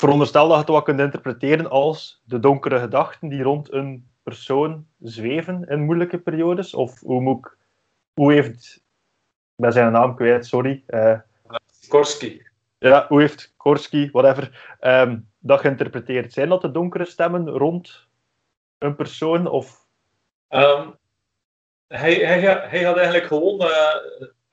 Veronderstel 0.00 0.48
dat 0.48 0.52
je 0.52 0.62
het 0.62 0.68
wat 0.68 0.84
kunt 0.84 1.00
interpreteren 1.00 1.70
als 1.70 2.22
de 2.24 2.40
donkere 2.40 2.78
gedachten 2.78 3.28
die 3.28 3.42
rond 3.42 3.72
een 3.72 4.10
persoon 4.22 4.86
zweven 5.00 5.64
in 5.68 5.84
moeilijke 5.84 6.18
periodes. 6.18 6.74
Of 6.74 7.00
hoe 7.00 7.20
moet 7.20 7.38
ik, 7.38 7.56
hoe 8.14 8.32
heeft, 8.32 8.76
ik 9.56 9.56
ben 9.56 9.72
zijn 9.72 9.92
naam 9.92 10.14
kwijt, 10.16 10.46
sorry. 10.46 10.84
Uh, 10.88 11.18
Korski 11.88 12.48
ja, 12.80 13.06
hoe 13.08 13.20
heeft 13.20 13.54
Korski, 13.56 14.10
whatever, 14.10 14.76
um, 14.80 15.28
dat 15.38 15.60
geïnterpreteerd? 15.60 16.32
Zijn 16.32 16.48
dat 16.48 16.60
de 16.60 16.70
donkere 16.70 17.04
stemmen 17.04 17.48
rond 17.48 18.06
een 18.78 18.96
persoon? 18.96 19.46
Of... 19.46 19.86
Um, 20.48 20.98
hij, 21.88 22.14
hij, 22.14 22.40
hij 22.40 22.82
had 22.82 22.96
eigenlijk 22.96 23.26
gewoon 23.26 23.62
uh, 23.62 23.94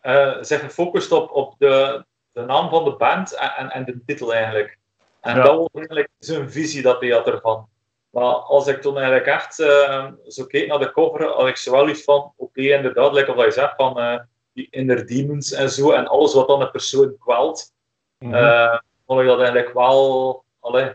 uh, 0.02 0.44
zich 0.44 0.60
gefocust 0.60 1.12
op, 1.12 1.32
op 1.32 1.56
de, 1.58 2.06
de 2.32 2.42
naam 2.42 2.70
van 2.70 2.84
de 2.84 2.96
band 2.96 3.34
en, 3.58 3.70
en 3.70 3.86
de 3.86 4.04
titel 4.06 4.34
eigenlijk. 4.34 4.78
En 5.22 5.36
ja. 5.36 5.44
dat 5.44 5.58
was 5.58 5.70
eigenlijk 5.74 6.10
zijn 6.20 6.52
visie 6.52 6.82
dat 6.82 7.02
hij 7.02 7.10
had 7.10 7.28
ervan. 7.28 7.68
Maar 8.10 8.34
als 8.34 8.68
ik 8.68 8.82
toen 8.82 8.98
eigenlijk 8.98 9.26
echt 9.26 9.60
uh, 9.60 10.08
zo 10.28 10.46
keek 10.46 10.68
naar 10.68 10.80
de 10.80 10.92
cover, 10.92 11.28
had 11.28 11.48
ik 11.48 11.58
zowel 11.58 11.90
iets 11.90 12.04
van, 12.04 12.18
oké, 12.18 12.34
okay, 12.38 12.66
inderdaad, 12.66 13.14
lekker 13.14 13.36
wat 13.36 13.46
je 13.46 13.52
zegt, 13.52 13.76
van 13.76 14.26
die 14.58 14.68
inner 14.70 15.06
demons 15.06 15.52
en 15.52 15.70
zo, 15.70 15.92
en 15.92 16.08
alles 16.08 16.34
wat 16.34 16.48
dan 16.48 16.62
een 16.62 16.72
persoon 16.72 17.18
kwelt. 17.18 17.74
Mm 18.18 18.34
-hmm. 18.34 18.44
uh, 18.44 18.78
vond 19.06 19.22
ik 19.22 19.28
dat 19.28 19.38
eigenlijk 19.38 19.74
wel, 19.74 20.44
allee, 20.60 20.94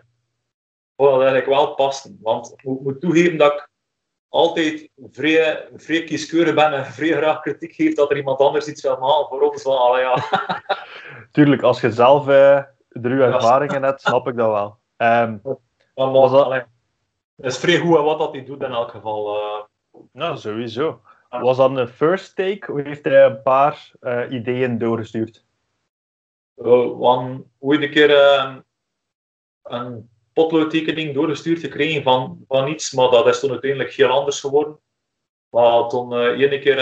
vond 0.96 1.10
dat 1.10 1.20
eigenlijk 1.20 1.46
wel 1.46 1.74
passen. 1.74 2.18
Want 2.22 2.52
ik 2.56 2.62
moet, 2.62 3.00
toegeven 3.00 3.38
dat 3.38 3.52
ik 3.52 3.68
altijd 4.28 4.88
vrij, 5.10 5.68
vrij 5.76 6.04
kieskeurig 6.04 6.54
ben 6.54 6.72
en 6.72 6.84
vrij 6.84 7.12
graag 7.12 7.40
kritiek 7.40 7.74
geef 7.74 7.94
dat 7.94 8.10
er 8.10 8.16
iemand 8.16 8.38
anders 8.38 8.66
iets 8.66 8.82
wil 8.82 8.98
maken 8.98 9.28
voor 9.28 9.50
ons. 9.50 9.62
Van, 9.62 9.78
allee, 9.78 10.02
ja. 10.02 10.24
Tuurlijk, 11.32 11.62
als 11.62 11.80
je 11.80 11.90
zelf 11.90 12.26
er 12.92 13.10
uw 13.10 13.20
ervaringen 13.20 13.82
hebt, 13.82 14.00
snap 14.00 14.28
ik 14.28 14.36
dat 14.36 14.50
wel. 14.50 14.78
Um, 14.96 15.40
maar, 15.94 16.10
was 16.10 16.30
dat... 16.30 16.44
Allee, 16.44 16.62
het 17.36 17.46
is 17.46 17.58
vrij 17.58 17.78
goed 17.78 17.98
wat 17.98 18.18
dat 18.18 18.32
hij 18.32 18.44
doet 18.44 18.62
in 18.62 18.70
elk 18.70 18.90
geval. 18.90 19.36
Uh... 19.36 19.62
Nou, 20.12 20.36
sowieso. 20.36 21.00
Was 21.28 21.56
dat 21.56 21.76
een 21.76 21.88
first 21.88 22.36
take 22.36 22.72
of 22.72 22.82
heeft 22.82 23.04
hij 23.04 23.24
een 23.24 23.42
paar 23.42 23.90
uh, 24.00 24.30
ideeën 24.30 24.78
doorgestuurd? 24.78 25.44
Uh, 26.56 27.00
ooit 27.58 27.82
een 27.82 27.90
keer 27.90 28.10
uh, 28.10 28.56
een 29.62 30.10
potloodtekening 30.32 31.14
doorgestuurd 31.14 31.60
gekregen 31.60 32.02
van, 32.02 32.44
van 32.48 32.68
iets, 32.68 32.92
maar 32.92 33.10
dat 33.10 33.26
is 33.26 33.40
toen 33.40 33.50
uiteindelijk 33.50 33.92
heel 33.92 34.08
anders 34.08 34.40
geworden. 34.40 34.78
Maar 35.48 35.88
toen 35.88 36.12
uh, 36.12 36.26
één 36.26 36.60
keer 36.60 36.78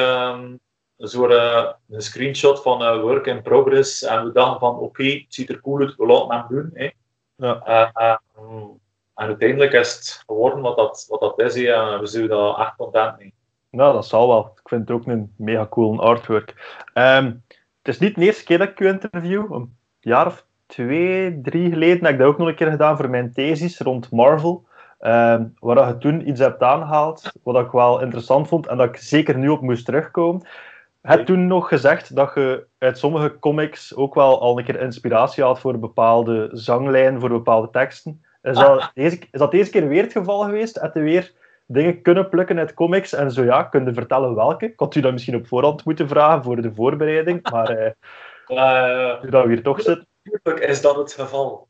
zo'n 1.08 1.30
uh, 1.30 1.70
een 1.90 2.00
screenshot 2.00 2.62
van 2.62 2.82
uh, 2.82 3.00
work 3.00 3.26
in 3.26 3.42
progress 3.42 4.02
en 4.02 4.24
we 4.24 4.32
dachten 4.32 4.58
van 4.58 4.74
oké, 4.74 4.84
okay, 4.84 5.12
het 5.24 5.34
ziet 5.34 5.48
er 5.48 5.60
cool 5.60 5.80
uit, 5.80 5.96
we 5.96 6.06
laten 6.06 6.36
hem 6.36 6.46
doen. 6.48 6.70
Hè. 6.74 6.90
Ja. 7.36 7.92
Uh, 7.96 8.16
en 9.14 9.26
uiteindelijk 9.26 9.72
is 9.72 9.94
het 9.94 10.22
geworden 10.26 10.60
wat 10.60 10.76
dat, 10.76 11.06
wat 11.08 11.20
dat 11.20 11.40
is 11.40 11.54
hè, 11.54 11.72
en 11.72 12.00
we 12.00 12.06
zijn 12.06 12.28
daar 12.28 12.58
echt 12.58 12.76
content 12.76 13.18
mee. 13.18 13.34
Nou, 13.70 13.92
dat 13.92 14.06
zal 14.06 14.28
wel. 14.28 14.52
Ik 14.62 14.68
vind 14.68 14.88
het 14.88 14.96
ook 14.96 15.06
een 15.06 15.34
mega 15.36 15.66
cool 15.66 16.00
artwork. 16.00 16.78
Um, 16.94 17.44
het 17.82 17.94
is 17.94 17.98
niet 17.98 18.14
de 18.14 18.20
eerste 18.20 18.44
keer 18.44 18.58
dat 18.58 18.68
ik 18.68 18.80
u 18.80 18.88
interview. 18.88 19.52
Een 19.52 19.76
jaar 20.00 20.26
of 20.26 20.46
twee, 20.66 21.40
drie 21.40 21.70
geleden 21.70 22.04
heb 22.04 22.12
ik 22.12 22.18
dat 22.18 22.28
ook 22.28 22.38
nog 22.38 22.48
een 22.48 22.54
keer 22.54 22.70
gedaan 22.70 22.96
voor 22.96 23.10
mijn 23.10 23.32
thesis 23.32 23.78
rond 23.78 24.10
Marvel. 24.10 24.64
Uh, 25.00 25.40
waar 25.58 25.88
je 25.88 25.98
toen 25.98 26.28
iets 26.28 26.40
hebt 26.40 26.62
aangehaald, 26.62 27.32
wat 27.42 27.64
ik 27.64 27.70
wel 27.70 28.00
interessant 28.00 28.48
vond 28.48 28.66
en 28.66 28.76
dat 28.76 28.88
ik 28.88 28.96
zeker 28.96 29.38
nu 29.38 29.48
op 29.48 29.60
moest 29.60 29.84
terugkomen. 29.84 30.46
Je 31.02 31.08
hebt 31.08 31.26
toen 31.26 31.46
nog 31.46 31.68
gezegd 31.68 32.14
dat 32.16 32.34
je 32.34 32.66
uit 32.78 32.98
sommige 32.98 33.38
comics 33.38 33.94
ook 33.94 34.14
wel 34.14 34.40
al 34.40 34.58
een 34.58 34.64
keer 34.64 34.80
inspiratie 34.80 35.42
had 35.42 35.60
voor 35.60 35.74
een 35.74 35.80
bepaalde 35.80 36.48
zanglijn, 36.52 37.20
voor 37.20 37.28
bepaalde 37.28 37.70
teksten. 37.70 38.24
Is 38.42 38.56
dat, 38.56 38.90
deze, 38.94 39.18
is 39.30 39.38
dat 39.38 39.50
deze 39.50 39.70
keer 39.70 39.88
weer 39.88 40.02
het 40.02 40.12
geval 40.12 40.40
geweest? 40.40 40.80
Heb 40.80 40.94
je 40.94 41.00
weer 41.00 41.32
dingen 41.66 42.02
kunnen 42.02 42.28
plukken 42.28 42.58
uit 42.58 42.74
comics? 42.74 43.12
En 43.12 43.30
zo 43.30 43.44
ja, 43.44 43.62
kun 43.62 43.84
je 43.84 43.94
vertellen 43.94 44.34
welke? 44.34 44.66
Ik 44.66 44.78
had 44.78 44.94
u 44.94 45.00
dat 45.00 45.12
misschien 45.12 45.36
op 45.36 45.46
voorhand 45.46 45.84
moeten 45.84 46.08
vragen 46.08 46.42
voor 46.42 46.62
de 46.62 46.74
voorbereiding, 46.74 47.50
maar 47.50 47.70
uh, 48.48 49.22
nu 49.22 49.30
dat 49.30 49.44
we 49.44 49.52
hier 49.52 49.62
toch 49.62 49.80
zitten. 49.80 50.08
Natuurlijk 50.22 50.64
is 50.64 50.80
dat 50.80 50.96
het 50.96 51.12
geval. 51.12 51.68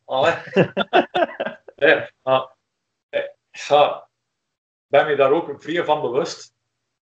ja, 1.76 2.08
maar, 2.22 2.54
ja, 3.50 4.08
ben 4.86 5.06
me 5.06 5.16
daar 5.16 5.32
ook 5.32 5.62
vrij 5.62 5.84
van 5.84 6.00
bewust 6.00 6.58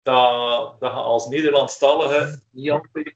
dat, 0.03 0.81
dat 0.81 0.93
je 0.93 0.99
als 0.99 1.29
Nederlandstalige 1.29 2.41
niet 2.51 2.71
altijd, 2.71 3.15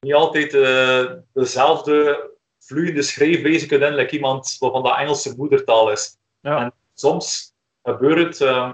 niet 0.00 0.14
altijd 0.14 0.54
uh, 0.54 1.12
dezelfde 1.32 2.30
vloeiende 2.58 3.02
schrijfwijze 3.02 3.66
kunt 3.66 3.94
like 3.94 4.14
iemand 4.14 4.56
waarvan 4.58 4.82
dat 4.82 4.96
Engelse 4.96 5.34
moedertaal 5.36 5.90
is. 5.90 6.16
Ja. 6.40 6.62
En 6.62 6.74
soms 6.94 7.52
gebeurt 7.82 8.18
het, 8.18 8.40
uh, 8.40 8.72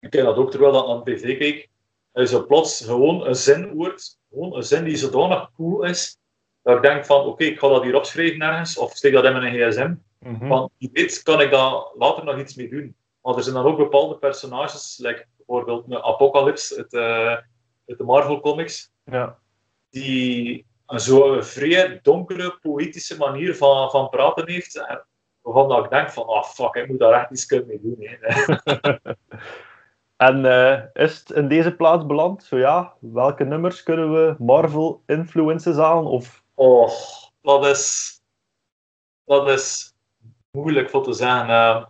ik 0.00 0.10
ken 0.10 0.24
dat 0.24 0.36
ook 0.36 0.50
terwijl 0.50 0.72
dat 0.72 0.88
aan 0.88 1.04
tv 1.04 1.38
keek, 1.38 1.68
is 2.12 2.32
er 2.32 2.46
plots 2.46 2.84
gewoon 2.84 3.26
een 3.26 3.34
zin 3.34 3.68
hoort, 3.68 4.18
gewoon 4.30 4.56
een 4.56 4.62
zin 4.62 4.84
die 4.84 4.96
zodanig 4.96 5.50
cool 5.56 5.84
is, 5.84 6.18
dat 6.62 6.76
ik 6.76 6.82
denk 6.82 7.04
van, 7.04 7.26
oké, 7.26 7.44
ik 7.44 7.58
ga 7.58 7.68
dat 7.68 7.82
hier 7.82 7.96
opschrijven 7.96 8.42
ergens, 8.42 8.78
of 8.78 8.96
steek 8.96 9.12
dat 9.12 9.24
in 9.24 9.32
mijn 9.32 9.54
gsm. 9.54 9.94
Mhm. 10.18 10.48
Want 10.48 10.72
wie 10.78 10.90
weet 10.92 11.22
kan 11.22 11.40
ik 11.40 11.50
daar 11.50 11.72
later 11.94 12.24
nog 12.24 12.38
iets 12.38 12.54
mee 12.54 12.68
doen. 12.68 12.96
Maar 13.22 13.36
er 13.36 13.42
zijn 13.42 13.54
dan 13.54 13.64
ook 13.64 13.76
bepaalde 13.76 14.16
personages, 14.16 14.98
like 14.98 15.26
bijvoorbeeld 15.46 15.84
een 15.86 16.02
Apocalypse 16.02 16.76
uit, 16.76 16.92
uh, 16.92 17.30
uit 17.86 17.98
de 17.98 18.04
Marvel 18.04 18.40
Comics, 18.40 18.92
Ja. 19.04 19.38
die 19.90 20.66
een 20.86 21.00
zo 21.00 21.40
vrij 21.40 21.98
donkere, 22.02 22.58
poëtische 22.60 23.16
manier 23.16 23.56
van, 23.56 23.90
van 23.90 24.08
praten 24.08 24.50
heeft. 24.50 24.76
En 24.76 25.06
waarvan 25.40 25.68
dat 25.68 25.84
ik 25.84 25.90
denk 25.90 26.10
van, 26.10 26.26
ah 26.26 26.44
fuck, 26.44 26.74
ik 26.74 26.88
moet 26.88 26.98
daar 26.98 27.20
echt 27.20 27.30
iets 27.30 27.64
mee 27.66 27.80
doen. 27.82 27.96
Hè. 27.98 28.32
En 30.16 30.44
eh, 30.44 30.82
is 30.92 31.18
het 31.18 31.30
in 31.30 31.48
deze 31.48 31.74
plaats 31.76 32.06
beland? 32.06 32.44
Zo 32.44 32.58
ja, 32.58 32.94
welke 33.00 33.44
nummers 33.44 33.82
kunnen 33.82 34.12
we 34.12 34.34
Marvel 34.38 35.02
influences 35.06 35.76
aan? 35.76 36.06
Of... 36.06 36.44
Oh, 36.54 36.90
dat 37.42 37.66
is, 37.66 38.14
dat 39.24 39.48
is 39.48 39.94
moeilijk 40.50 40.90
voor 40.90 41.02
te 41.02 41.12
zeggen. 41.12 41.48
Uh, 41.48 41.84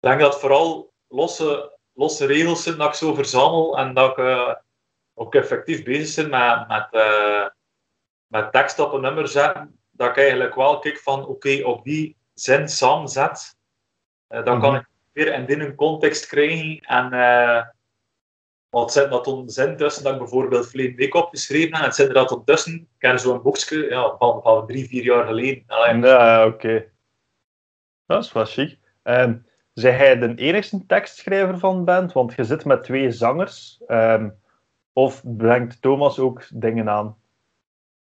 ik 0.00 0.08
denk 0.08 0.20
dat 0.20 0.40
vooral 0.40 0.92
losse, 1.08 1.78
losse 2.00 2.26
regels 2.26 2.62
zijn 2.62 2.76
dat 2.76 2.88
ik 2.88 2.94
zo 2.94 3.14
verzamel 3.14 3.78
en 3.78 3.94
dat 3.94 4.10
ik 4.10 4.16
uh, 4.16 4.54
ook 5.14 5.34
effectief 5.34 5.82
bezig 5.82 6.28
ben 6.28 6.58
met, 6.58 6.68
met, 6.68 6.88
uh, 6.92 7.46
met 8.26 8.52
tekst 8.52 8.78
op 8.78 8.92
een 8.92 9.00
nummer 9.00 9.28
zetten. 9.28 9.78
Dat 9.90 10.08
ik 10.08 10.16
eigenlijk 10.16 10.54
wel 10.54 10.78
kijk 10.78 10.98
van 10.98 11.20
oké, 11.20 11.30
okay, 11.30 11.62
op 11.62 11.84
die 11.84 12.16
zin 12.34 12.68
samenzet, 12.68 13.56
dan 14.26 14.40
mm 14.40 14.46
-hmm. 14.46 14.60
kan 14.60 14.74
ik 14.74 14.86
weer 15.12 15.34
in 15.34 15.46
dit 15.46 15.60
een 15.60 15.74
context 15.74 16.26
krijgen. 16.26 16.78
En 16.78 17.10
wat 18.70 18.92
zit 18.92 19.10
dat 19.10 19.24
dan 19.24 19.50
zin 19.50 19.76
tussen 19.76 20.02
dat 20.02 20.12
ik 20.12 20.18
bijvoorbeeld 20.18 20.68
verleden 20.68 20.96
week 20.96 21.14
opgeschreven 21.14 21.72
heb. 21.72 21.78
En 21.80 21.84
het 21.84 21.94
zit 21.94 22.08
er 22.08 22.14
dat 22.14 22.30
ondertussen, 22.30 22.74
ik 22.74 22.88
ken 22.98 23.18
zo'n 23.18 23.42
boekje 23.42 23.88
ja, 23.88 24.16
van, 24.18 24.42
van 24.42 24.66
drie, 24.66 24.88
vier 24.88 25.02
jaar 25.02 25.26
geleden. 25.26 25.64
Allee. 25.66 26.00
Ja, 26.00 26.46
oké. 26.46 26.54
Okay. 26.54 26.90
Dat 28.06 28.24
is 28.24 28.32
wel 28.32 28.44
chic. 28.44 28.78
Um, 29.02 29.46
zij 29.72 29.92
hij 29.92 30.18
de 30.18 30.34
enigste 30.34 30.86
tekstschrijver 30.86 31.58
van 31.58 31.76
de 31.76 31.84
band? 31.84 32.12
Want 32.12 32.34
je 32.34 32.44
zit 32.44 32.64
met 32.64 32.82
twee 32.82 33.10
zangers. 33.10 33.80
Um, 33.86 34.38
of 34.92 35.22
brengt 35.24 35.82
Thomas 35.82 36.18
ook 36.18 36.46
dingen 36.52 36.88
aan? 36.88 37.16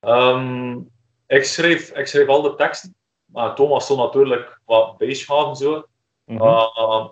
Um, 0.00 0.90
ik, 1.26 1.44
schreef, 1.44 1.90
ik 1.90 2.06
schreef 2.06 2.28
al 2.28 2.42
de 2.42 2.54
teksten. 2.54 2.94
Maar 3.24 3.54
Thomas 3.54 3.84
stond 3.84 4.00
natuurlijk 4.00 4.60
wat 4.64 4.98
bijschaven 4.98 5.56
zo. 5.56 5.86
Mm 6.24 6.38
-hmm. 6.38 6.46
uh, 6.46 7.08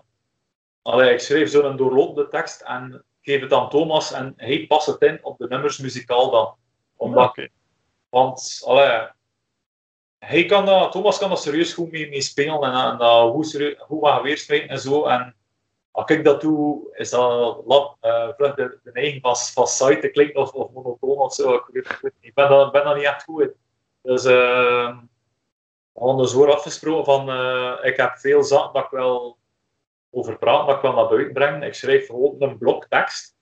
allee, 0.82 1.12
ik 1.12 1.20
schreef 1.20 1.50
zo'n 1.50 1.76
doorlopende 1.76 2.28
tekst 2.28 2.60
en 2.60 3.04
geef 3.20 3.40
het 3.40 3.52
aan 3.52 3.68
Thomas 3.68 4.12
en 4.12 4.34
hij 4.36 4.66
past 4.66 4.86
het 4.86 5.02
in 5.02 5.18
op 5.22 5.38
de 5.38 5.48
nummers 5.48 5.78
muzikaal 5.78 6.30
dan. 6.30 6.54
Omdat, 6.96 7.28
okay. 7.28 7.50
Want 8.08 8.62
allee, 8.66 9.08
hij 10.24 10.44
kan 10.44 10.66
dat, 10.66 10.92
Thomas 10.92 11.18
kan 11.18 11.28
dat 11.28 11.42
serieus 11.42 11.72
goed 11.72 11.90
mee, 11.90 12.08
mee 12.08 12.20
spelen 12.20 12.62
en, 12.62 12.72
en 12.72 12.96
uh, 13.00 13.30
goed, 13.30 13.48
serieus, 13.48 13.74
goed 13.78 14.00
wat 14.00 14.22
weerspelen 14.22 14.68
en 14.68 14.78
zo. 14.78 15.04
En 15.04 15.36
als 15.90 16.10
ik 16.10 16.24
dat 16.24 16.40
doe, 16.40 16.88
is 16.92 17.10
dat 17.10 17.62
lab, 17.66 17.96
uh, 18.02 18.28
vlug 18.36 18.54
de, 18.54 18.78
de 18.82 18.90
neiging 18.92 19.22
van, 19.22 19.36
van 19.36 19.66
site 19.66 20.08
klinkt 20.08 20.36
of, 20.36 20.52
of 20.52 20.72
monotoon 20.72 21.16
of 21.16 21.34
zo. 21.34 21.54
Ik, 21.54 21.64
weet, 21.72 21.84
ik, 21.84 21.98
weet 22.02 22.12
niet. 22.20 22.28
ik 22.28 22.34
ben 22.34 22.48
daar 22.48 22.70
ben 22.70 22.94
niet 22.96 23.04
echt 23.04 23.22
goed 23.22 23.42
in. 23.42 23.52
Dus 24.02 24.24
uh, 24.24 24.96
we 25.92 26.00
hadden 26.00 26.54
afgesproken 26.54 27.04
van, 27.04 27.28
uh, 27.28 27.78
ik 27.82 27.96
heb 27.96 28.18
veel 28.18 28.42
zaken 28.42 28.72
dat 28.72 28.84
ik 28.84 28.90
wel 28.90 29.36
over 30.10 30.38
praat, 30.38 30.66
dat 30.66 30.76
ik 30.76 30.82
wel 30.82 30.94
naar 30.94 31.08
buiten 31.08 31.32
breng. 31.32 31.64
Ik 31.64 31.74
schrijf 31.74 32.06
gewoon 32.06 32.34
een 32.38 32.58
blok 32.58 32.86
tekst. 32.88 33.34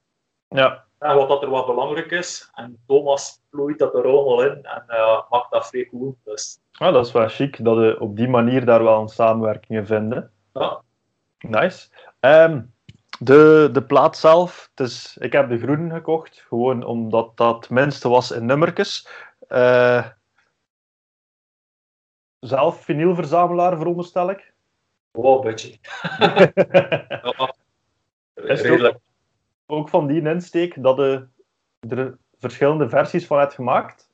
Ja. 0.49 0.85
En 0.99 1.16
wat 1.16 1.28
dat 1.28 1.43
er 1.43 1.51
wat 1.51 1.66
belangrijk 1.66 2.11
is. 2.11 2.51
En 2.55 2.83
Thomas 2.87 3.39
vloeit 3.51 3.78
dat 3.78 3.94
er 3.94 4.05
allemaal 4.05 4.42
in 4.42 4.64
en 4.64 4.84
uh, 4.88 5.20
maakt 5.30 5.51
dat 5.51 5.68
vrij 5.68 5.86
cool. 5.86 6.16
Dus. 6.24 6.61
Ah, 6.72 6.92
dat 6.92 7.07
is 7.07 7.12
wel 7.12 7.28
chic, 7.28 7.64
dat 7.64 7.76
we 7.76 7.96
op 7.98 8.16
die 8.16 8.28
manier 8.28 8.64
daar 8.64 8.84
wel 8.84 9.01
een 9.01 9.09
samenwerkingen 9.09 9.86
vinden. 9.86 10.32
Ja. 10.53 10.82
Nice. 11.38 11.88
Um, 12.20 12.74
de, 13.18 13.68
de 13.72 13.82
plaat 13.82 14.16
zelf, 14.16 14.70
dus 14.74 15.16
ik 15.16 15.32
heb 15.32 15.48
de 15.48 15.59
groene 15.59 15.94
gekocht, 15.94 16.44
gewoon 16.48 16.84
omdat 16.84 17.36
dat 17.36 17.57
het 17.57 17.70
minste 17.70 18.09
was 18.09 18.30
in 18.30 18.46
nummertjes. 18.46 19.09
Uh, 19.48 20.07
zelf 22.38 22.84
vinylverzamelaar, 22.84 23.76
veronderstel 23.76 24.30
ik? 24.30 24.53
Oh, 25.12 25.34
een 25.34 25.51
beetje. 25.51 25.68
ja, 27.34 27.55
redelijk. 28.34 28.94
Ook, 28.94 29.01
ook 29.78 29.88
van 29.88 30.07
die 30.07 30.28
insteek 30.28 30.82
dat 30.82 30.98
er 30.98 31.28
verschillende 32.41 32.88
versies 32.88 33.26
van 33.26 33.38
hebt 33.38 33.55
gemaakt? 33.55 34.11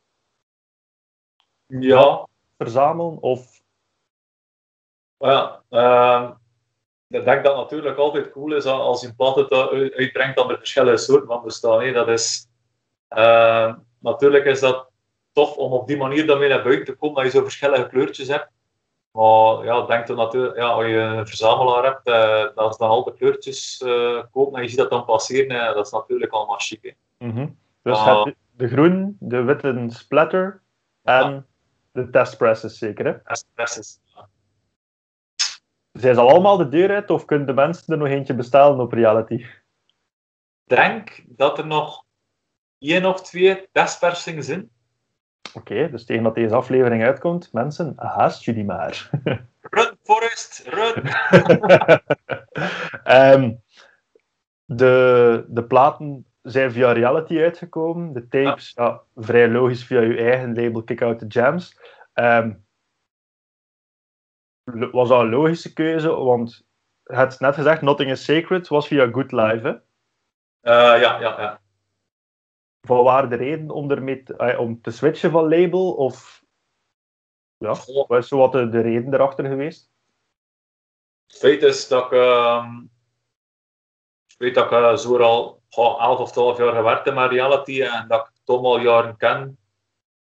Ja. 1.66 2.26
Verzamelen 2.58 3.22
of? 3.22 3.62
Ja, 5.18 5.62
uh, 5.70 6.30
ik 7.08 7.24
denk 7.24 7.44
dat 7.44 7.52
het 7.52 7.62
natuurlijk 7.62 7.98
altijd 7.98 8.30
cool 8.30 8.54
is 8.54 8.64
als 8.64 9.00
je 9.00 9.06
een 9.06 9.16
plaat 9.16 9.36
het 9.36 9.52
uitbrengt 9.94 10.36
dat 10.36 10.50
er 10.50 10.58
verschillende 10.58 10.98
soorten 10.98 11.26
van 11.26 11.42
bestaan. 11.42 11.82
Hè. 11.82 11.92
Dat 11.92 12.08
is, 12.08 12.48
uh, 13.16 13.74
natuurlijk 13.98 14.44
is 14.44 14.60
dat 14.60 14.90
tof 15.32 15.56
om 15.56 15.72
op 15.72 15.86
die 15.86 15.96
manier 15.96 16.26
dan 16.26 16.38
weer 16.38 16.48
naar 16.48 16.62
buiten 16.62 16.84
te 16.84 16.94
komen, 16.94 17.22
dat 17.22 17.32
je 17.32 17.38
zo 17.38 17.42
verschillende 17.44 17.88
kleurtjes 17.88 18.28
hebt. 18.28 18.50
Maar 19.10 19.64
ja, 19.64 19.86
denk 19.86 20.06
dan 20.06 20.16
natuurlijk, 20.16 20.56
ja, 20.56 20.66
als 20.66 20.84
je 20.86 20.96
een 20.96 21.26
verzamelaar 21.26 21.84
hebt, 21.84 22.08
uh, 22.08 22.54
dat 22.54 22.70
is 22.70 22.76
dan 22.76 22.88
al 22.88 23.04
de 23.04 23.14
kleurtjes 23.14 23.80
uh, 23.84 24.22
kopen 24.30 24.56
en 24.56 24.62
je 24.62 24.68
ziet 24.68 24.78
dat 24.78 24.90
dan 24.90 25.04
passeren, 25.04 25.56
uh, 25.56 25.74
dat 25.74 25.86
is 25.86 25.92
natuurlijk 25.92 26.32
allemaal 26.32 26.58
chic. 26.58 26.82
Hè. 26.82 27.26
Mm 27.26 27.30
-hmm. 27.30 27.58
Dus 27.86 27.98
uh, 27.98 28.24
heb 28.24 28.34
de 28.50 28.68
groen, 28.68 29.16
de 29.20 29.42
witte 29.42 29.86
splatter 29.88 30.62
en 31.02 31.30
ja. 31.30 31.44
de 31.92 32.10
testpresses 32.10 32.78
zeker, 32.78 33.04
hè? 33.04 33.22
Testpresses, 33.22 34.00
ja. 34.04 34.28
Zijn 35.92 36.14
ze 36.14 36.20
al 36.20 36.30
allemaal 36.30 36.56
de 36.56 36.68
deur 36.68 36.94
uit 36.94 37.10
of 37.10 37.24
kunnen 37.24 37.46
de 37.46 37.52
mensen 37.52 37.92
er 37.92 37.98
nog 37.98 38.08
eentje 38.08 38.34
bestellen 38.34 38.80
op 38.80 38.92
reality? 38.92 39.34
Ik 39.34 39.56
denk 40.64 41.24
dat 41.26 41.58
er 41.58 41.66
nog 41.66 42.04
één 42.78 43.04
of 43.04 43.22
twee 43.22 43.68
testpersingen 43.72 44.44
zijn. 44.44 44.70
Oké, 45.54 45.72
okay, 45.72 45.90
dus 45.90 46.04
tegen 46.04 46.22
dat 46.22 46.34
deze 46.34 46.54
aflevering 46.54 47.02
uitkomt, 47.02 47.52
mensen, 47.52 47.92
haast 47.96 48.44
jullie 48.44 48.64
maar. 48.64 49.10
Run, 49.70 49.98
Forrest, 50.02 50.62
run! 50.66 51.10
um, 53.04 53.62
de, 54.80 55.44
de 55.48 55.64
platen 55.64 56.26
zijn 56.46 56.72
via 56.72 56.92
reality 56.92 57.38
uitgekomen. 57.38 58.12
De 58.12 58.28
tapes, 58.28 58.72
ja. 58.74 58.84
ja 58.84 59.02
vrij 59.14 59.48
logisch 59.48 59.84
via 59.84 60.00
je 60.00 60.16
eigen 60.16 60.54
label 60.54 60.82
Kick 60.82 61.02
Out 61.02 61.18
The 61.18 61.26
Jams. 61.26 61.78
Um, 62.14 62.66
was 64.90 65.08
dat 65.08 65.20
een 65.20 65.30
logische 65.30 65.72
keuze? 65.72 66.10
Want 66.10 66.66
je 67.02 67.14
had 67.14 67.40
net 67.40 67.54
gezegd, 67.54 67.82
Nothing 67.82 68.10
is 68.10 68.24
Sacred 68.24 68.68
was 68.68 68.86
via 68.86 69.10
Good 69.10 69.32
Live, 69.32 69.66
hè? 69.66 69.72
Uh, 69.72 71.00
ja, 71.00 71.20
ja, 71.20 71.40
ja. 71.40 71.60
Wat 72.80 73.04
waren 73.04 73.30
de 73.30 73.36
reden 73.36 73.70
om, 73.70 73.90
ermee 73.90 74.22
te, 74.22 74.56
om 74.58 74.80
te 74.80 74.90
switchen 74.90 75.30
van 75.30 75.48
label? 75.48 75.94
Of 75.94 76.44
ja, 77.56 77.74
wat 78.06 78.18
is 78.18 78.28
zo 78.28 78.36
wat 78.38 78.52
de, 78.52 78.68
de 78.68 78.80
reden 78.80 79.14
erachter 79.14 79.44
geweest? 79.46 79.90
Het 81.26 81.36
feit 81.36 81.62
is 81.62 81.88
dat 81.88 82.04
ik, 82.04 82.12
uh, 82.12 82.66
ik 84.26 84.38
weet 84.38 84.54
dat 84.54 84.64
ik 84.64 84.70
uh, 84.70 84.96
zo 84.96 85.18
al 85.18 85.62
oh, 85.74 86.02
11 86.02 86.18
of 86.18 86.32
12 86.32 86.58
jaar 86.58 86.74
gewerkt 86.74 87.14
met 87.14 87.30
reality 87.30 87.82
en 87.82 88.08
dat 88.08 88.26
ik 88.26 88.40
Tom 88.44 88.64
al 88.64 88.78
jaren 88.78 89.16
ken. 89.16 89.58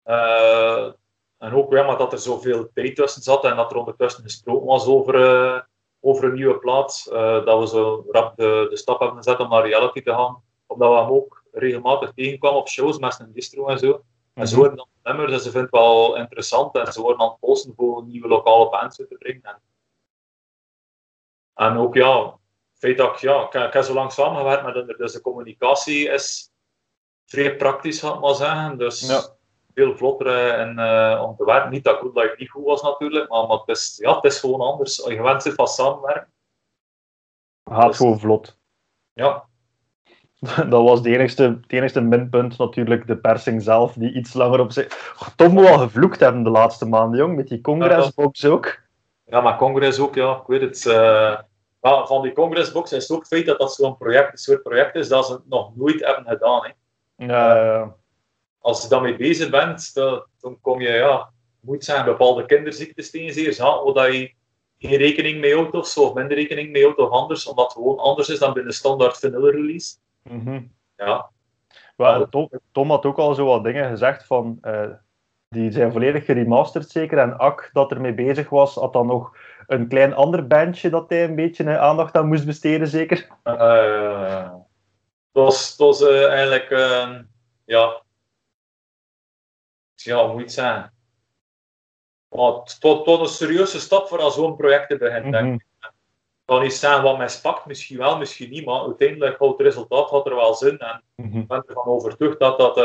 Uh, 0.06 0.92
en 1.38 1.54
ook 1.54 1.74
ja, 1.74 1.84
maar 1.84 1.98
dat 1.98 2.12
er 2.12 2.20
zoveel 2.20 2.70
tijd 2.74 2.96
tussen 2.96 3.22
zat 3.22 3.44
en 3.44 3.56
dat 3.56 3.72
er 3.72 3.78
ondertussen 3.78 4.24
gesproken 4.24 4.66
was 4.66 4.88
over, 4.88 5.16
uh, 5.16 5.60
over 6.00 6.24
een 6.24 6.34
nieuwe 6.34 6.60
plaats. 6.60 7.08
Uh, 7.08 7.46
dat 7.46 7.60
we 7.60 7.68
zo 7.68 8.06
rap 8.10 8.36
de, 8.36 8.68
de 8.70 8.78
stap 8.78 9.00
hebben 9.00 9.18
gezet 9.18 9.40
om 9.40 9.50
naar 9.50 9.68
reality 9.68 10.02
te 10.02 10.14
gaan. 10.14 10.44
Omdat 10.68 10.90
we 10.90 10.98
hem 10.98 11.10
ook 11.10 11.44
regelmatig 11.52 12.12
tegenkwamen 12.14 12.60
op 12.60 12.70
shows 12.70 12.98
met 12.98 13.20
een 13.20 13.34
distro 13.34 13.68
en 13.68 13.80
zo. 13.80 13.88
Mm 13.88 13.94
-hmm. 13.94 14.04
En 14.34 14.48
zo 14.48 14.58
worden 14.58 14.78
dan 14.78 14.88
nummers 15.04 15.32
en 15.32 15.40
ze 15.40 15.52
vinden 15.52 15.62
het 15.62 15.72
wel 15.72 16.18
interessant. 16.18 16.76
En 16.76 16.94
ze 16.94 17.02
worden 17.02 17.20
dan 17.20 17.38
posten 17.40 17.74
voor 17.76 18.04
nieuwe 18.04 18.28
lokale 18.28 18.70
bands 18.70 18.96
te 18.96 19.16
brengen. 19.20 19.44
En, 19.44 19.62
en 21.54 21.78
ook 21.78 21.96
ja, 21.96 22.24
het 22.24 22.34
feit 22.84 22.98
dat 22.98 23.10
ik, 23.14 23.18
ja, 23.18 23.42
ik, 23.42 23.54
ik 23.54 23.74
heb 23.74 23.84
zo 23.84 23.94
lang 23.94 24.12
samengewerkt 24.12 24.64
met 24.64 24.74
hen, 24.76 24.96
dus 24.98 25.14
de 25.14 25.22
communicatie 25.22 26.10
is 26.10 26.52
vrij 27.26 27.56
praktisch, 27.56 28.00
ga 28.00 28.14
ik 28.14 28.20
maar 28.20 28.36
zeggen. 28.36 28.78
Dus, 28.78 29.08
ja 29.08 29.22
veel 29.76 29.98
vlotter 29.98 30.50
en, 30.50 30.80
uh, 30.80 31.24
om 31.28 31.36
te 31.36 31.46
werken. 31.46 31.72
Niet 31.72 31.84
dat 31.84 32.00
Good 32.00 32.16
Life 32.16 32.36
niet 32.38 32.50
goed 32.50 32.66
was 32.66 32.82
natuurlijk, 32.82 33.30
maar, 33.30 33.48
maar 33.48 33.58
het, 33.58 33.68
is, 33.78 33.98
ja, 33.98 34.16
het 34.16 34.24
is 34.24 34.40
gewoon 34.40 34.62
anders. 34.62 35.04
Als 35.04 35.12
je 35.12 35.18
gewend 35.18 35.42
zit 35.42 35.54
van 35.54 35.68
samenwerken. 35.68 36.32
Gaat 37.64 37.88
Dus- 37.88 37.98
gewoon 37.98 38.20
vlot. 38.20 38.58
Ja, 39.14 39.46
Dat 40.70 40.84
was 40.84 40.98
het 40.98 41.08
enigste, 41.08 41.44
het 41.44 41.72
enigste 41.72 42.02
minpunt 42.02 42.58
natuurlijk, 42.58 43.08
de 43.08 43.18
persing 43.18 43.62
zelf, 43.62 43.94
die 43.94 44.14
iets 44.14 44.34
langer 44.34 44.60
op 44.60 44.72
zich... 44.72 44.88
Tom 45.36 45.54
moet 45.54 45.64
wel 45.64 45.78
gevloekt 45.78 46.20
hebben 46.20 46.44
de 46.44 46.50
laatste 46.50 46.86
maanden, 46.86 47.20
jong, 47.20 47.36
met 47.36 47.48
die 47.48 47.62
congresbox 47.62 48.46
ook. 48.46 48.80
ja 49.26 49.42
maar 49.42 49.58
Congress 49.58 50.00
ook, 50.00 50.16
ja, 50.16 50.36
ik 50.38 50.48
weet 50.48 50.62
het. 50.62 50.86
eh, 50.86 51.40
maar 51.84 52.08
van 52.08 52.22
die 52.22 52.34
Congressbox 52.34 52.92
is 52.92 53.02
het 53.08 53.12
ook 53.12 53.20
het 53.20 53.28
feit 53.28 53.46
dat 53.46 53.60
dat 53.60 53.74
zo'n 53.74 53.98
project, 53.98 54.40
soort 54.40 54.64
project 54.64 54.96
is 54.96 55.08
dat 55.08 55.26
ze 55.26 55.34
het 55.34 55.50
nog 55.50 55.76
nooit 55.76 56.06
hebben 56.06 56.26
gedaan. 56.26 56.64
Hè. 56.64 56.72
Ja, 57.26 57.96
Als 58.60 58.82
je 58.82 58.90
daarmee 58.90 59.16
bezig 59.16 59.50
bent, 59.50 59.94
dan, 59.94 60.26
dan 60.42 60.58
kom 60.62 60.82
je, 60.82 60.90
ja, 60.90 61.30
moet 61.60 61.84
zijn 61.84 62.06
bepaalde 62.06 62.46
kinderziektes 62.46 63.12
tegen 63.12 63.34
zeer, 63.34 63.56
ja, 63.56 63.84
waar 63.84 64.12
je 64.12 64.34
geen 64.78 64.98
rekening 64.98 65.40
mee 65.40 65.56
houdt 65.56 65.74
of 65.74 65.88
zo, 65.88 66.02
of 66.02 66.14
minder 66.14 66.38
rekening 66.38 66.72
mee 66.72 66.84
houdt 66.84 67.00
of 67.00 67.10
anders, 67.10 67.48
omdat 67.48 67.66
het 67.66 67.74
gewoon 67.74 67.98
anders 68.00 68.30
is 68.30 68.40
dan 68.40 68.54
binnen 68.54 68.74
standaard 68.74 69.18
vanilla 69.18 69.50
release. 69.50 69.96
mhm. 70.24 70.62
Ja, 70.98 71.30
Tom 72.72 72.90
had 72.90 73.06
ook 73.06 73.18
al 73.18 73.34
zo 73.34 73.46
wat 73.46 73.64
dingen 73.64 73.90
gezegd 73.90 74.26
van... 74.26 74.58
eh, 74.62 74.90
die 75.54 75.72
zijn 75.72 75.92
volledig 75.92 76.26
geremasterd 76.26 76.90
zeker. 76.90 77.18
En 77.18 77.38
Ak, 77.38 77.70
dat 77.74 77.92
ermee 77.92 78.14
bezig 78.14 78.50
was, 78.50 78.76
had 78.76 78.94
dan 78.94 79.08
nog 79.08 79.36
een 79.68 79.88
klein 79.88 80.14
ander 80.14 80.48
bandje 80.48 80.90
dat 80.90 81.10
hij 81.10 81.24
een 81.24 81.36
beetje 81.36 81.64
eh, 81.64 81.82
aandacht 81.82 82.16
aan 82.16 82.28
moest 82.28 82.46
besteden, 82.46 82.88
zeker. 82.88 83.28
Het 83.44 85.44
was, 85.44 85.70
het 85.70 85.78
was 85.78 86.02
eh, 86.02 86.26
eigenlijk, 86.28 86.70
eh, 86.70 87.20
ja, 87.66 88.02
ja, 89.96 90.28
moet 90.28 90.42
het 90.42 90.52
zeggen? 90.52 90.94
Maar 92.30 92.52
het, 92.52 92.78
het, 92.80 92.98
het 92.98 93.06
was 93.06 93.20
een 93.20 93.28
serieuze 93.48 93.80
stap 93.80 94.08
voor 94.08 94.20
als 94.22 94.36
zo'n 94.36 94.56
project 94.56 94.90
te 94.90 94.98
beginnen. 94.98 95.32
denk 95.32 95.62
ik. 95.62 95.66
Mhm. 95.80 95.92
Kan 96.46 96.62
niet 96.62 96.74
zeggen 96.74 97.04
wat 97.04 97.18
mij 97.18 97.30
spakt, 97.30 97.66
misschien 97.66 97.98
wel, 97.98 98.18
misschien 98.18 98.50
niet, 98.50 98.66
maar 98.66 98.82
uiteindelijk 98.82 99.38
houdt 99.38 99.58
het 99.58 99.68
resultaat 99.68 100.10
had 100.10 100.26
er 100.26 100.36
wel 100.36 100.54
zin. 100.54 100.78
En 100.78 101.04
Mhm. 101.16 101.38
ik 101.38 101.48
ben 101.48 101.64
ervan 101.68 101.86
overtuigd 101.86 102.40
dat, 102.40 102.58
dat, 102.58 102.76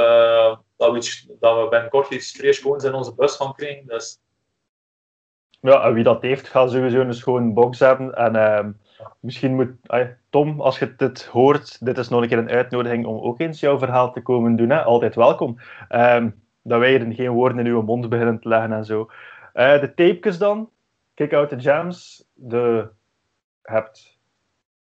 dat, 0.76 0.92
we, 0.92 1.36
dat 1.40 1.62
we 1.62 1.66
binnenkort 1.70 2.10
iets 2.10 2.30
freeschoons 2.30 2.84
in 2.84 2.94
onze 2.94 3.14
bus 3.14 3.36
gaan 3.36 3.54
krijgen. 3.54 3.86
Dus 3.86 4.18
Ja, 5.60 5.84
en 5.84 5.92
wie 5.92 6.04
dat 6.04 6.22
heeft, 6.22 6.48
gaat 6.48 6.70
sowieso 6.70 7.00
een 7.00 7.14
schoon 7.14 7.54
box 7.54 7.78
hebben. 7.78 8.14
En 8.14 8.36
ehm, 8.36 8.70
misschien 9.20 9.54
moet... 9.54 9.70
Tom, 10.30 10.60
als 10.60 10.78
je 10.78 10.94
dit 10.96 11.24
hoort, 11.24 11.84
dit 11.84 11.98
is 11.98 12.08
nog 12.08 12.22
een 12.22 12.28
keer 12.28 12.38
een 12.38 12.50
uitnodiging 12.50 13.06
om 13.06 13.18
ook 13.20 13.40
eens 13.40 13.60
jouw 13.60 13.78
verhaal 13.78 14.12
te 14.12 14.20
komen 14.20 14.56
doen. 14.56 14.70
Hè? 14.70 14.82
Altijd 14.82 15.14
welkom. 15.14 15.60
Ehm, 15.88 16.30
dat 16.62 16.78
wij 16.78 16.90
hier 16.90 17.12
geen 17.14 17.30
woorden 17.30 17.58
in 17.58 17.66
uw 17.66 17.82
mond 17.82 18.08
beginnen 18.08 18.40
te 18.40 18.48
leggen 18.48 18.72
en 18.72 18.84
zo. 18.84 19.10
Eh, 19.52 19.80
de 19.80 19.94
tapejes 19.94 20.38
dan. 20.38 20.70
Kick 21.14 21.32
out 21.32 21.48
the 21.48 21.56
jams. 21.56 22.24
De, 22.34 22.88
hebt 23.62 24.18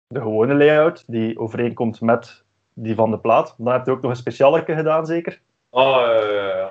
de 0.06 0.20
gewone 0.20 0.54
layout, 0.54 1.04
die 1.06 1.38
overeenkomt 1.38 2.00
met 2.00 2.44
die 2.74 2.94
van 2.94 3.10
de 3.10 3.18
plaat. 3.18 3.54
Dan 3.58 3.72
heb 3.72 3.86
je 3.86 3.92
ook 3.92 4.02
nog 4.02 4.10
een 4.10 4.16
specialeke 4.16 4.74
gedaan, 4.74 5.06
zeker? 5.06 5.40
ah, 5.70 6.60
eh, 6.60 6.66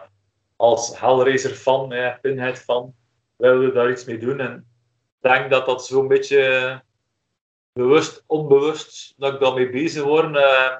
als 0.55 0.99
Hellraiser-fan, 0.99 1.89
ja, 1.89 2.17
Pinhead-fan, 2.21 2.93
willen 3.35 3.59
we 3.59 3.71
daar 3.71 3.89
iets 3.91 4.05
mee 4.05 4.17
doen. 4.17 4.39
En 4.39 4.53
ik 5.21 5.31
denk 5.31 5.49
dat 5.51 5.65
dat 5.65 5.85
zo'n 5.85 6.07
beetje 6.07 6.81
bewust, 7.73 8.23
onbewust, 8.27 9.13
dat 9.17 9.33
ik 9.33 9.39
daarmee 9.39 9.69
bezig 9.69 10.03
word. 10.03 10.35
eh, 10.35 10.75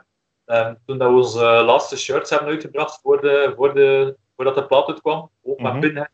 eh, 0.46 0.72
toen 0.86 0.98
dat 0.98 1.10
we 1.10 1.16
onze 1.16 1.44
laatste 1.46 1.98
shirts 1.98 2.30
hebben 2.30 2.50
uitgebracht 2.50 3.00
voor 3.02 3.22
de, 3.22 3.54
voor 3.56 3.74
de, 3.74 4.18
voordat 4.36 4.56
de 4.56 4.66
plaat 4.66 4.88
uitkwam, 4.88 5.30
ook 5.44 5.60
met 5.60 5.72
Mhm. 5.72 5.82
Pinhead. 5.82 6.10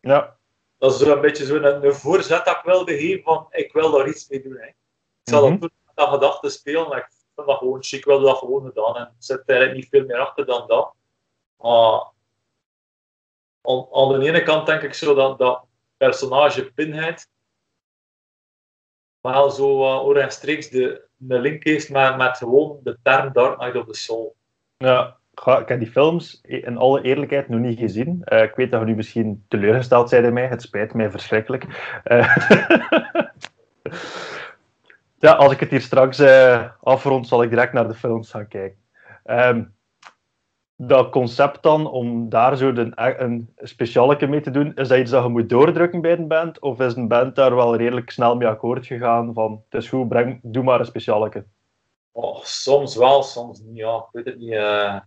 Ja. 0.00 0.36
Dat 0.78 0.92
is 0.92 0.98
zo'n 0.98 1.20
beetje 1.20 1.44
zo'n 1.44 1.64
een, 1.64 1.84
een 1.84 1.94
voorzet 1.94 2.44
dat 2.44 2.56
ik 2.56 2.62
wilde 2.64 2.96
geven 2.98 3.22
van 3.22 3.46
ik 3.50 3.72
wil 3.72 3.90
daar 3.90 4.08
iets 4.08 4.28
mee 4.28 4.42
doen. 4.42 4.56
Hè. 4.56 4.66
Ik 4.66 4.74
zal 5.22 5.40
Mhm. 5.42 5.50
dat 5.50 5.60
toen 5.60 5.70
met 5.86 5.96
dat 5.96 6.08
gedachte 6.08 6.48
spelen, 6.48 6.88
maar 6.88 6.98
ik 6.98 7.08
vind 7.34 7.46
dat 7.46 7.58
gewoon 7.58 7.82
chic, 7.82 7.98
ik 7.98 8.04
wilde 8.04 8.24
dat 8.24 8.38
gewoon 8.38 8.64
gedaan 8.66 8.96
en 8.96 9.02
er 9.02 9.12
zit 9.18 9.42
eigenlijk 9.46 9.78
niet 9.80 9.88
veel 9.90 10.04
meer 10.04 10.18
achter 10.18 10.46
dan 10.46 10.66
dat. 10.66 10.94
Maar 11.56 12.02
aan, 13.64 13.86
aan 13.92 14.20
de 14.20 14.26
ene 14.28 14.42
kant 14.42 14.66
denk 14.66 14.82
ik 14.82 14.94
zo 14.94 15.14
dat 15.14 15.38
dat 15.38 15.64
personage 15.96 16.72
Pinhead 16.72 17.28
wel 19.20 19.50
zo 19.50 20.08
uh, 20.10 20.14
rechtstreeks 20.14 20.70
de, 20.70 21.08
de 21.16 21.38
link 21.38 21.64
heeft 21.64 21.90
met, 21.90 22.36
gewoon 22.36 22.80
de 22.82 22.98
term 23.02 23.32
Dark 23.32 23.58
Knight 23.58 23.76
of 23.76 23.86
the 23.86 23.94
Soul. 23.94 24.36
Ja, 24.76 25.16
ik 25.34 25.68
heb 25.68 25.78
die 25.78 25.90
films 25.90 26.40
in 26.42 26.76
alle 26.76 27.02
eerlijkheid 27.02 27.48
nog 27.48 27.60
niet 27.60 27.78
gezien. 27.78 28.22
Eh, 28.24 28.42
ik 28.42 28.54
weet 28.54 28.70
dat 28.70 28.84
nu 28.84 28.94
misschien 28.94 29.44
teleurgesteld 29.48 30.10
bent 30.10 30.26
in 30.26 30.32
mij. 30.32 30.46
Het 30.46 30.62
spijt 30.62 30.94
mij 30.94 31.10
verschrikkelijk. 31.10 31.64
Eh, 32.04 32.36
ja, 35.24 35.32
als 35.32 35.52
ik 35.52 35.60
het 35.60 35.70
hier 35.70 35.80
straks 35.80 36.18
eh, 36.18 36.70
afrond, 36.80 37.28
zal 37.28 37.42
ik 37.42 37.50
direct 37.50 37.72
naar 37.72 37.88
de 37.88 37.94
films 37.94 38.30
gaan 38.30 38.48
kijken. 38.48 38.78
Ehm, 39.24 39.64
dat 40.76 41.10
concept 41.10 41.62
dan, 41.62 41.86
om 41.90 42.28
daar 42.28 42.56
zo 42.56 42.72
de, 42.72 42.92
een 42.94 43.54
specialeke 43.56 44.26
mee 44.26 44.40
te 44.40 44.50
doen, 44.50 44.74
is 44.74 44.88
dat 44.88 44.98
iets 44.98 45.10
dat 45.10 45.22
je 45.22 45.28
moet 45.28 45.48
doordrukken 45.48 46.00
bij 46.00 46.12
een 46.12 46.28
band? 46.28 46.60
Of 46.60 46.80
is 46.80 46.94
een 46.94 47.08
band 47.08 47.36
daar 47.36 47.54
wel 47.54 47.76
redelijk 47.76 48.10
snel 48.10 48.36
mee 48.36 48.48
akkoord 48.48 48.86
gegaan 48.86 49.34
van, 49.34 49.62
het 49.68 49.82
is 49.82 49.88
goed, 49.88 50.08
breng, 50.08 50.40
doe 50.42 50.62
maar 50.62 50.80
een 50.80 50.86
specialeke? 50.86 51.46
Oh, 52.12 52.40
soms 52.42 52.96
wel, 52.96 53.22
soms 53.22 53.60
niet. 53.60 53.76
Ja, 53.76 53.96
ik 53.96 54.08
weet 54.12 54.24
het 54.24 54.38
niet. 54.38 54.52
eh. 54.52 55.00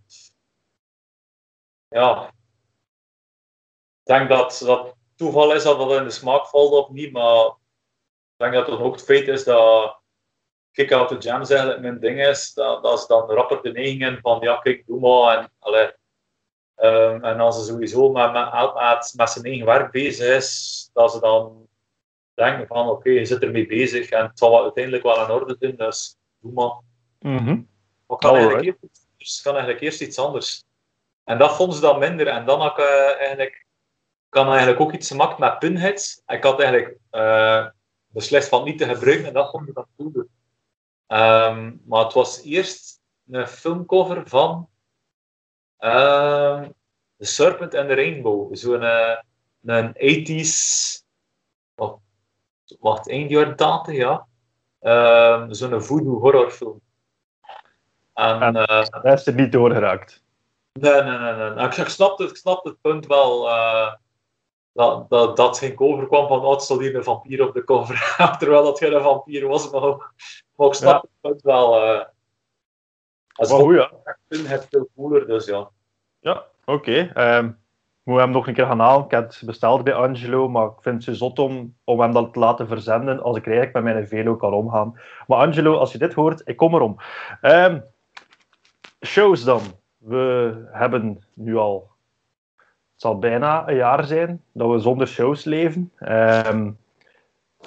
ja. 1.88 2.28
Ik 4.03 4.13
denk 4.13 4.30
dat 4.30 4.61
dat 4.65 4.95
toeval 5.15 5.53
is 5.53 5.63
dat 5.63 5.78
dat 5.78 5.91
in 5.91 6.03
de 6.03 6.09
smaak 6.09 6.47
valt 6.47 6.72
of 6.72 6.89
niet, 6.89 7.11
maar 7.11 7.45
ik 7.45 8.38
denk 8.38 8.53
dat 8.53 8.68
het 8.68 8.80
ook 8.80 8.93
het 8.93 9.03
feit 9.03 9.28
is 9.28 9.43
dat 9.43 9.97
Kick 10.78 10.92
Out 10.92 11.08
the 11.08 11.18
Jams 11.18 11.50
eigenlijk 11.50 11.82
mijn 11.82 12.00
ding 12.00 12.26
is. 12.26 12.54
Dat, 12.54 12.84
dat 12.84 13.00
is 13.00 13.08
dan 13.08 13.30
rapper 13.30 13.62
de 13.62 13.72
neigingen 13.72 14.20
van 14.22 14.40
ja, 14.42 14.56
kijk, 14.56 14.84
doe 14.86 15.00
maar. 15.00 15.38
En, 15.38 15.52
allee, 15.60 15.92
ehm, 16.76 17.24
en 17.24 17.40
als 17.40 17.58
ze 17.60 17.66
sowieso 17.66 18.12
met, 18.12 18.32
met, 18.32 18.54
met, 18.54 19.14
met 19.16 19.30
zijn 19.30 19.46
eigen 19.46 19.66
werk 19.66 19.92
bezig 19.92 20.36
is, 20.36 20.90
dat 20.94 21.12
ze 21.12 21.20
dan 21.20 21.68
denken 22.34 22.68
van 22.68 22.90
oké, 22.90 23.10
je 23.10 23.26
zit 23.26 23.44
ermee 23.44 23.68
bezig 23.68 24.10
en 24.10 24.26
het 24.26 24.40
zal 24.40 24.64
uiteindelijk 24.64 25.04
wel 25.04 25.26
in 25.26 25.32
orde 25.32 25.58
doen, 25.60 25.76
dus 25.76 26.18
doe 26.42 26.52
maar. 26.52 26.80
Mhm. 27.20 27.46
Maar 28.06 28.18
ik 28.18 28.20
kan 28.20 28.36
eigenlijk, 28.36 28.66
eerst, 28.66 28.84
iets 28.84 29.06
anders. 29.08 29.38
Ik 29.38 29.44
kan 29.44 29.54
eigenlijk 29.54 29.84
eerst 29.84 30.02
iets 30.02 30.20
anders. 30.20 30.64
En 31.24 31.38
dat 31.38 31.56
vond 31.56 31.76
ze 31.76 31.82
dan 31.82 32.00
minder. 32.00 32.28
En 32.28 32.46
dan 32.46 32.62
had 32.62 32.72
ik 32.72 32.86
eh, 32.86 33.18
eigenlijk, 33.18 33.66
had 34.30 34.48
eigenlijk 34.48 34.80
ook 34.80 34.94
iets 34.94 35.08
gemaakt 35.08 35.38
met 35.38 35.60
pinheads. 35.60 36.22
Ik 36.28 36.44
had 36.44 36.60
eigenlijk 36.60 36.98
eh, 37.10 37.66
beslist 38.08 38.50
van 38.50 38.64
niet 38.64 38.78
te 38.78 38.86
gebruiken 38.86 39.26
en 39.26 39.34
dat 39.34 39.50
vond 39.52 39.68
ik 39.68 39.74
dan 39.74 39.86
cool. 39.98 40.28
Ehm, 41.08 41.76
maar 41.86 42.03
het 42.03 42.14
was 42.14 42.41
eerst 42.43 43.01
een 43.32 43.47
filmcover 43.47 44.28
van 44.30 44.70
ehm, 45.78 46.70
The 47.18 47.26
Serpent 47.26 47.76
and 47.76 47.88
the 47.89 47.95
Rainbow. 47.95 48.55
Zo'n 48.55 48.84
eh, 48.84 49.18
een 49.64 49.93
80s, 49.93 51.03
wat, 51.76 51.99
wat 52.80 53.10
eind 53.10 53.30
jaren 53.30 53.55
80, 53.55 53.95
ja. 53.95 54.28
Ehm, 54.80 55.51
Zo'n 55.53 55.82
voodoo 55.82 56.20
horrorfilm. 56.20 56.82
En, 58.14 58.41
En- 58.41 58.55
eh, 58.55 58.86
Dat 59.01 59.20
is 59.20 59.28
er 59.28 59.34
niet 59.34 59.51
doorgeraakt. 59.51 60.24
nee, 60.74 61.01
nee, 61.03 61.18
nee, 61.18 61.49
nee. 61.49 61.66
Ik, 61.66 61.76
ik, 61.78 61.88
snapte, 61.88 62.24
het- 62.24 62.32
ik 62.32 62.38
snapte 62.38 62.70
het 62.70 62.82
punt 62.82 63.05
wel. 63.08 63.49
eh, 63.49 63.93
dat, 64.78 65.10
dat, 65.10 65.38
dat 65.38 65.58
geen 65.58 65.76
cover 65.76 66.08
kwam 66.08 66.28
van, 66.28 66.40
oh, 66.46 66.52
het 66.52 66.62
stond 66.62 66.82
hier 66.82 66.96
een 66.96 67.04
vampier 67.04 67.48
op 67.48 67.54
de 67.54 67.64
cover. 67.64 68.16
Terwijl 68.40 68.64
dat 68.64 68.78
geen 68.78 69.02
vampier 69.02 69.48
was, 69.48 69.72
maar, 69.72 69.82
maar 70.56 70.68
ik 70.68 70.74
snap 70.74 71.06
Ja. 71.22 71.30
het 71.30 71.42
wel. 71.42 71.84
eh 71.84 72.06
als 73.36 73.52
Maar 73.52 73.60
goed, 73.60 73.76
ja. 73.76 73.92
het 74.28 74.68
veel 74.70 74.90
cooler, 74.96 75.28
dus 75.28 75.46
ja. 75.46 75.70
Ja, 76.20 76.44
oké. 76.66 77.12
Ehm, 77.14 77.46
ik 77.46 77.54
moet 78.04 78.20
hem 78.20 78.32
nog 78.32 78.48
een 78.48 78.54
keer 78.54 78.66
gaan 78.66 78.80
halen. 78.80 79.06
Ik 79.06 79.12
heb 79.12 79.28
het 79.28 79.42
besteld 79.46 79.84
bij 79.84 79.94
Angelo, 79.94 80.50
maar 80.50 80.66
ik 80.66 80.82
vind 80.82 80.96
het 80.96 81.04
zo 81.04 81.14
zot 81.14 81.40
om, 81.40 81.76
om 81.84 82.00
hem 82.00 82.14
dat 82.14 82.34
te 82.34 82.40
laten 82.40 82.68
verzenden 82.68 83.22
als 83.22 83.38
ik 83.38 83.46
eigenlijk 83.46 83.74
met 83.74 83.84
mijn 83.84 84.08
velo 84.08 84.36
kan 84.36 84.54
omgaan. 84.54 85.00
Maar 85.28 85.38
Angelo, 85.40 85.78
als 85.78 85.92
je 85.92 85.98
dit 85.98 86.14
hoort, 86.14 86.42
ik 86.46 86.58
kom 86.58 86.74
erom. 86.74 86.98
Ehm, 87.42 87.80
shows 89.06 89.44
dan. 89.44 89.62
We 89.98 90.54
hebben 90.72 91.26
nu 91.34 91.56
al... 91.56 91.96
Het 92.98 93.06
zal 93.06 93.20
bijna 93.20 93.68
een 93.68 93.76
jaar 93.76 94.06
zijn 94.06 94.43
dat 94.52 94.72
we 94.72 94.80
zonder 94.80 95.08
shows 95.08 95.43
leven. 95.43 95.91
Ehm 96.00 96.72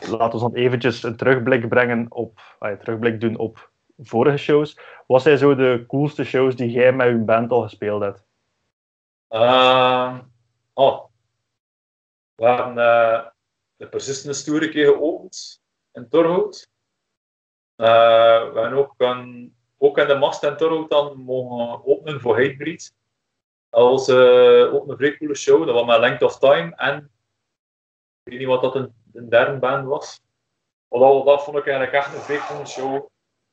laten 0.09 0.39
we 0.39 0.45
dan 0.45 0.55
eventjes 0.55 1.03
een 1.03 1.17
terugblik 1.17 1.69
brengen 1.69 2.07
op... 2.09 2.57
een 2.59 2.79
terugblik 2.79 3.21
doen 3.21 3.37
op 3.37 3.71
vorige 3.99 4.37
shows. 4.37 4.79
Wat 5.07 5.23
zijn 5.23 5.39
zo 5.39 5.55
de 5.55 5.85
coolste 5.89 6.25
shows 6.25 6.57
die 6.57 6.71
jij 6.71 6.93
met 6.93 7.09
je 7.09 7.15
band 7.15 7.51
al 7.51 7.63
gespeeld 7.63 8.03
hebt? 8.03 8.25
Ehm, 9.29 10.21
oh. 10.73 11.05
We 12.35 12.47
hebben 12.47 12.79
eh, 12.79 13.27
de 13.77 13.89
Persistence 13.89 14.45
Tour 14.45 14.63
een 14.63 14.71
keer 14.71 14.87
geopend 14.87 15.63
in 15.93 16.09
Torhout. 16.09 16.71
Eh, 17.77 17.87
we 18.53 18.61
hebben 18.61 18.79
ook, 18.79 18.95
een, 18.97 19.55
ook 19.79 19.99
in 19.99 20.07
de 20.07 20.15
Mast 20.15 20.43
in 20.43 20.57
Torhout 20.57 20.91
dan 20.91 21.21
mogen 21.21 21.87
openen 21.87 22.21
voor 22.21 22.41
Hatebreed. 22.41 22.95
Dat 23.71 23.89
was 23.89 24.09
eh, 24.09 24.75
ook 24.75 24.89
een 24.89 24.97
vrij 24.97 25.17
coole 25.17 25.35
show. 25.35 25.67
Dat 25.67 25.75
was 25.75 25.87
met 25.87 25.99
Length 25.99 26.23
of 26.23 26.39
Time 26.39 26.75
en 26.77 27.11
ik 28.23 28.31
weet 28.31 28.39
niet 28.39 28.49
wat 28.49 28.63
dat 28.63 28.75
een, 28.75 28.95
een 29.13 29.29
derde 29.29 29.59
band 29.59 29.87
was. 29.87 30.23
Maar 30.89 31.01
dat, 31.01 31.25
dat 31.25 31.45
vond 31.45 31.57
ik 31.57 31.67
eigenlijk 31.67 31.97
echt 31.97 32.15
een 32.15 32.21
vrij 32.21 32.67
show. 32.67 33.09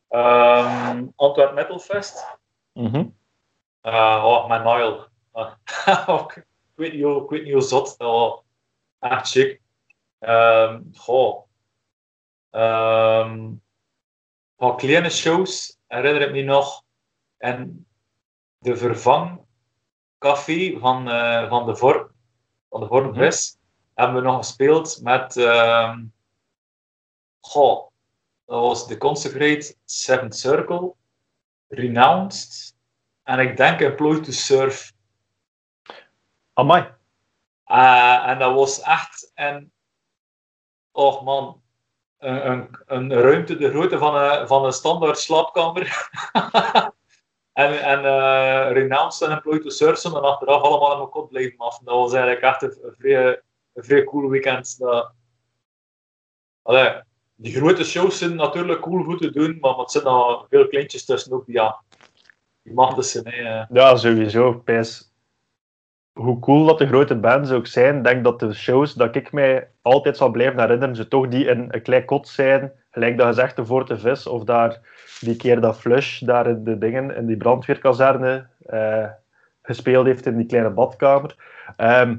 Ehm 0.07 1.07
Antwerp 1.15 1.53
Metal 1.53 1.79
Fest. 1.79 2.37
Mhm. 2.73 3.05
Eh, 3.81 4.23
oh, 4.25 4.47
met 4.47 4.63
Nile. 4.63 5.07
Uh, 5.33 5.53
ik, 6.27 6.45
weet 6.73 6.93
niet 6.93 7.03
hoe, 7.03 7.23
ik 7.23 7.29
weet 7.29 7.43
niet 7.43 7.53
hoe 7.53 7.61
zot. 7.61 7.95
Oh, 7.97 8.37
echt 8.99 9.29
chic. 9.29 9.61
Ehm 10.19 10.81
goh. 10.93 11.45
Ehm, 12.49 13.53
kleine 14.75 15.09
shows 15.09 15.77
herinner 15.87 16.21
ik 16.21 16.31
me 16.31 16.41
nog. 16.41 16.83
En 17.37 17.87
de 18.57 18.77
vervangcafé 20.19 20.79
van, 20.79 21.09
eh, 21.09 21.49
van 21.49 21.65
de 21.65 21.75
Vorm, 21.75 22.11
van 22.69 22.79
de 22.79 22.87
Vormvis, 22.87 23.57
hebben 23.93 24.15
we 24.15 24.27
nog 24.27 24.37
gespeeld 24.37 24.99
met. 25.01 25.37
ehm 25.37 26.05
goh, 27.39 27.91
dat 28.45 28.61
was 28.61 28.87
de 28.87 28.97
Consecrate 28.97 29.75
Seventh 29.85 30.35
Circle, 30.35 30.93
Renounced. 31.67 32.75
En 33.23 33.39
ik 33.39 33.57
denk 33.57 33.81
Employed 33.81 34.23
to 34.23 34.31
Surf. 34.31 34.93
Amai. 36.53 36.95
Eh, 37.63 38.27
en 38.27 38.39
dat 38.39 38.53
was 38.53 38.81
echt 38.81 39.31
een. 39.35 39.71
Och 40.91 41.23
man. 41.23 41.61
Een, 42.17 42.51
een, 42.51 42.83
een 42.85 43.13
ruimte 43.13 43.57
de 43.57 43.69
grootte 43.69 43.97
van 43.97 44.15
een, 44.15 44.47
van 44.47 44.65
een 44.65 44.71
standaard 44.71 45.19
slaapkamer. 45.19 46.09
en 47.57 47.81
en 47.81 47.99
uh, 47.99 48.71
Renounced 48.71 49.27
en 49.27 49.35
Employed 49.35 49.61
to 49.61 49.69
Surf 49.69 50.05
en 50.05 50.21
achteraf 50.21 50.61
allemaal 50.61 50.91
in 50.91 50.97
mijn 50.97 51.09
kop 51.09 51.29
blijven 51.29 51.57
af. 51.57 51.79
Dat 51.79 51.95
was 51.95 52.13
eigenlijk 52.13 52.43
echt 52.43 52.61
een, 52.61 52.77
een 52.83 52.93
vrij, 53.73 53.99
een 53.99 54.05
cool 54.05 54.29
weekend. 54.29 54.79
Dat... 54.79 55.11
Allee, 56.61 57.01
die 57.35 57.53
grote 57.53 57.83
shows 57.83 58.17
zijn 58.17 58.35
natuurlijk 58.35 58.81
cool 58.81 59.03
goed 59.03 59.21
te 59.21 59.31
doen, 59.31 59.57
maar 59.59 59.77
het 59.77 59.91
zijn 59.91 60.03
nog 60.03 60.45
veel 60.49 60.67
kleintjes 60.67 61.05
tussen 61.05 61.33
ook 61.33 61.45
die, 61.45 61.55
ja, 61.55 61.81
die 62.63 62.73
mag 62.73 62.93
dus 62.93 63.11
zijn. 63.11 63.25
eh. 63.25 63.65
Ja, 63.69 63.95
sowieso. 63.95 64.53
Pijs. 64.53 65.13
Hoe 66.13 66.39
cool 66.39 66.65
dat 66.65 66.77
de 66.77 66.87
grote 66.87 67.15
bands 67.15 67.51
ook 67.51 67.67
zijn, 67.67 68.03
denk 68.03 68.23
dat 68.23 68.39
de 68.39 68.53
shows 68.53 68.93
dat 68.93 69.15
ik 69.15 69.31
mij 69.31 69.71
altijd 69.81 70.17
zal 70.17 70.29
blijven 70.29 70.59
herinneren, 70.59 70.95
ze 70.95 71.07
toch 71.07 71.27
die 71.27 71.45
in 71.45 71.67
een 71.69 71.81
klein 71.81 72.05
kot 72.05 72.27
zijn, 72.27 72.71
gelijk 72.97 73.17
dat 73.17 73.27
gezegd 73.27 73.55
de 73.55 73.65
Voorte 73.65 73.97
Vis, 73.97 74.27
of 74.27 74.43
daar 74.43 74.79
die 75.19 75.35
keer 75.35 75.61
dat 75.61 75.79
Flush 75.79 76.19
daar 76.19 76.47
in 76.47 76.63
de 76.63 76.77
dingen, 76.77 77.15
in 77.15 77.25
die 77.25 77.37
brandweerkazerne, 77.37 78.47
eh, 78.65 79.09
gespeeld 79.61 80.05
heeft 80.05 80.25
in 80.25 80.37
die 80.37 80.45
kleine 80.45 80.69
badkamer. 80.69 81.35
Ehm 81.77 82.17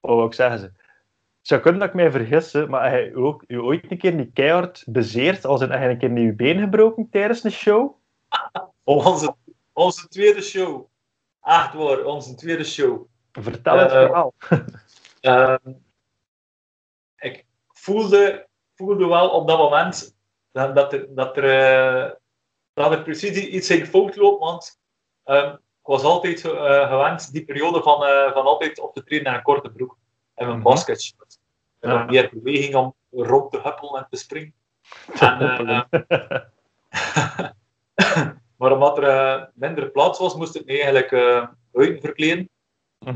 wat 0.00 0.14
wou 0.14 0.26
ik 0.26 0.34
zeggen 0.34 0.58
ze? 0.58 0.64
Het 0.64 1.50
zou 1.50 1.60
kunnen 1.60 1.80
dat 1.80 1.88
ik 1.88 1.94
mij 1.94 2.10
vergis, 2.10 2.52
hè, 2.52 2.66
maar 2.66 2.92
heb 2.92 3.04
je 3.04 3.16
ook 3.16 3.44
je 3.46 3.62
ooit 3.62 3.90
een 3.90 3.98
keer 3.98 4.14
niet 4.14 4.32
keihard 4.32 4.84
bezeerd, 4.86 5.44
als 5.44 5.60
je 5.60 5.66
een 5.66 5.98
keer 5.98 6.18
je 6.18 6.32
been 6.32 6.58
gebroken 6.58 7.08
tijdens 7.10 7.44
een 7.44 7.50
show? 7.50 7.94
Onze, 8.84 9.34
onze 9.72 10.08
tweede 10.08 10.42
show. 10.42 10.86
Echt 11.42 11.74
waar, 11.74 12.04
onze 12.04 12.34
tweede 12.34 12.64
show. 12.64 13.06
vertel 13.32 13.78
het 13.78 13.90
Eh, 13.90 13.98
verhaal. 13.98 14.34
Ehm, 15.20 15.72
ik 17.16 17.44
voelde, 17.68 18.46
voelde 18.74 19.06
wel 19.06 19.28
op 19.30 19.48
dat 19.48 19.58
moment 19.58 20.16
dat, 20.52 20.74
dat 20.74 20.92
er, 20.92 21.14
dat 21.14 21.36
er, 21.36 21.44
eh, 21.44 22.10
dat 22.72 22.92
er 22.92 23.02
precies 23.02 23.36
iets 23.36 23.70
in 23.70 23.86
fout 23.86 24.16
loopt, 24.16 24.40
want 24.40 24.80
ehm, 25.24 25.52
ik 25.52 25.88
was 25.88 26.02
altijd 26.02 26.44
eh, 26.44 26.88
gewend 26.88 27.32
die 27.32 27.44
periode 27.44 27.82
van, 27.82 28.04
eh, 28.04 28.32
van 28.32 28.44
altijd 28.44 28.80
op 28.80 28.94
te 28.94 29.04
treden 29.04 29.26
in 29.26 29.34
een 29.34 29.42
korte 29.42 29.70
broek 29.70 29.96
en 30.34 30.46
een 30.48 30.54
Mhm. 30.54 30.62
basketshort. 30.62 31.38
En 31.80 31.90
dan 31.90 32.06
meer 32.06 32.30
beweging 32.32 32.74
om 32.74 32.94
rond 33.10 33.50
te 33.52 33.60
huppelen 33.62 33.94
en 33.94 34.06
te 34.10 34.16
springen. 34.16 34.54
En, 35.20 35.88
maar 38.58 38.72
omdat 38.72 38.98
er 38.98 39.50
minder 39.54 39.90
plaats 39.90 40.18
was, 40.18 40.34
moest 40.34 40.54
ik 40.54 40.64
me 40.64 40.72
eigenlijk 40.72 41.12
eh 41.12 41.46
buiten 41.72 42.00
verkleden. 42.00 42.48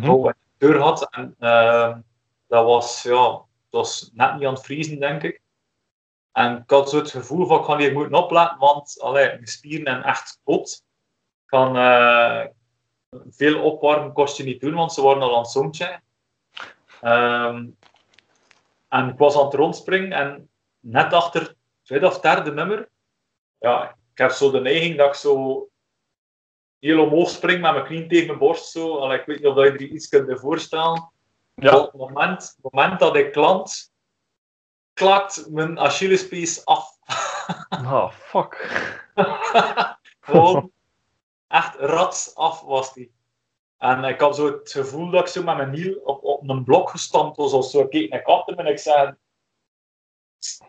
Oh, 0.09 0.27
een 0.27 0.35
deur 0.59 0.79
had. 0.79 1.09
En 1.11 1.35
ehm, 1.39 2.01
dat 2.47 2.65
was, 2.65 3.03
ja, 3.03 3.23
dat 3.23 3.45
was 3.71 4.11
net 4.15 4.35
niet 4.35 4.45
aan 4.45 4.55
het 4.55 4.65
vriezen, 4.65 5.01
denk 5.01 5.23
ik. 5.23 5.41
En 6.37 6.57
ik 6.57 6.71
had 6.71 6.91
zo 6.91 6.99
het 6.99 7.11
gevoel 7.11 7.47
van, 7.47 7.59
ik 7.59 7.65
ga 7.65 7.77
hier 7.77 7.93
moeten 7.93 8.15
opletten, 8.15 8.59
want 8.59 9.01
allee, 9.01 9.27
mijn 9.27 9.47
spieren 9.47 9.87
zijn 9.87 10.03
echt 10.03 10.41
kapot. 10.45 10.85
Van, 11.47 11.77
eh, 11.77 12.47
veel 13.29 13.63
opwarmen 13.63 14.13
kost 14.13 14.37
je 14.37 14.45
niet 14.45 14.61
doen, 14.61 14.75
want 14.75 14.93
ze 14.93 15.03
waren 15.03 15.23
al 15.23 15.33
aan 15.33 15.43
het 15.43 15.51
zoontje. 15.51 16.01
Ehm, 17.01 17.67
en 18.89 19.09
ik 19.09 19.19
was 19.19 19.37
aan 19.37 19.45
het 19.45 19.55
rondspringen 19.55 20.13
en 20.13 20.51
net 20.81 21.13
achter 21.13 21.41
het 21.41 21.57
tweede 21.83 22.07
of 22.07 22.21
derde 22.21 22.53
nummer, 22.53 22.89
ja, 23.59 23.91
ik 24.13 24.19
heb 24.19 24.31
zo 24.31 24.51
de 24.51 24.61
neiging 24.61 24.97
dat 24.97 25.07
ik 25.07 25.15
zo 25.15 25.69
heel 26.79 27.03
omhoog 27.03 27.29
spring 27.29 27.61
met 27.61 27.73
mijn 27.73 27.85
knie 27.85 28.07
tegen 28.07 28.27
mijn 28.27 28.39
borst. 28.39 28.71
Zo. 28.71 28.99
Allee, 28.99 29.19
ik 29.19 29.27
weet 29.27 29.39
niet 29.39 29.47
of 29.47 29.57
je 29.57 29.71
er 29.71 29.81
iets 29.81 30.09
kunt 30.09 30.41
voorstellen. 30.41 31.13
Ja. 31.55 31.79
Op 31.79 31.93
het 31.93 32.01
moment, 32.01 32.43
het 32.43 32.73
moment 32.73 33.01
dat 33.01 33.17
ik 33.17 33.33
klant, 33.33 33.93
klakt 34.97 35.51
mijn 35.51 35.79
Achillespees 35.79 36.65
af. 36.65 36.95
Oh, 37.71 38.11
fuck. 38.13 38.53
Gewoon 40.21 40.73
echt 41.49 41.75
rats 41.75 42.35
af 42.35 42.61
was 42.61 42.95
die. 42.95 43.13
En 43.79 44.05
ik 44.05 44.21
had 44.21 44.37
zo 44.37 44.47
het 44.47 44.71
gevoel 44.71 45.11
dat 45.11 45.21
ik 45.21 45.27
zo 45.27 45.43
met 45.43 45.57
mijn 45.57 45.75
hiel 45.75 46.01
op, 46.05 46.25
op 46.25 46.49
een 46.49 46.65
blok 46.65 46.91
gestampt 46.91 47.37
was. 47.37 47.53
Of 47.53 47.67
zo. 47.67 47.81
Ik 47.81 47.91
keek 47.91 48.11
naar 48.11 48.25
achter 48.25 48.57
en 48.57 48.67
ik 48.67 48.79
zei... 48.79 49.15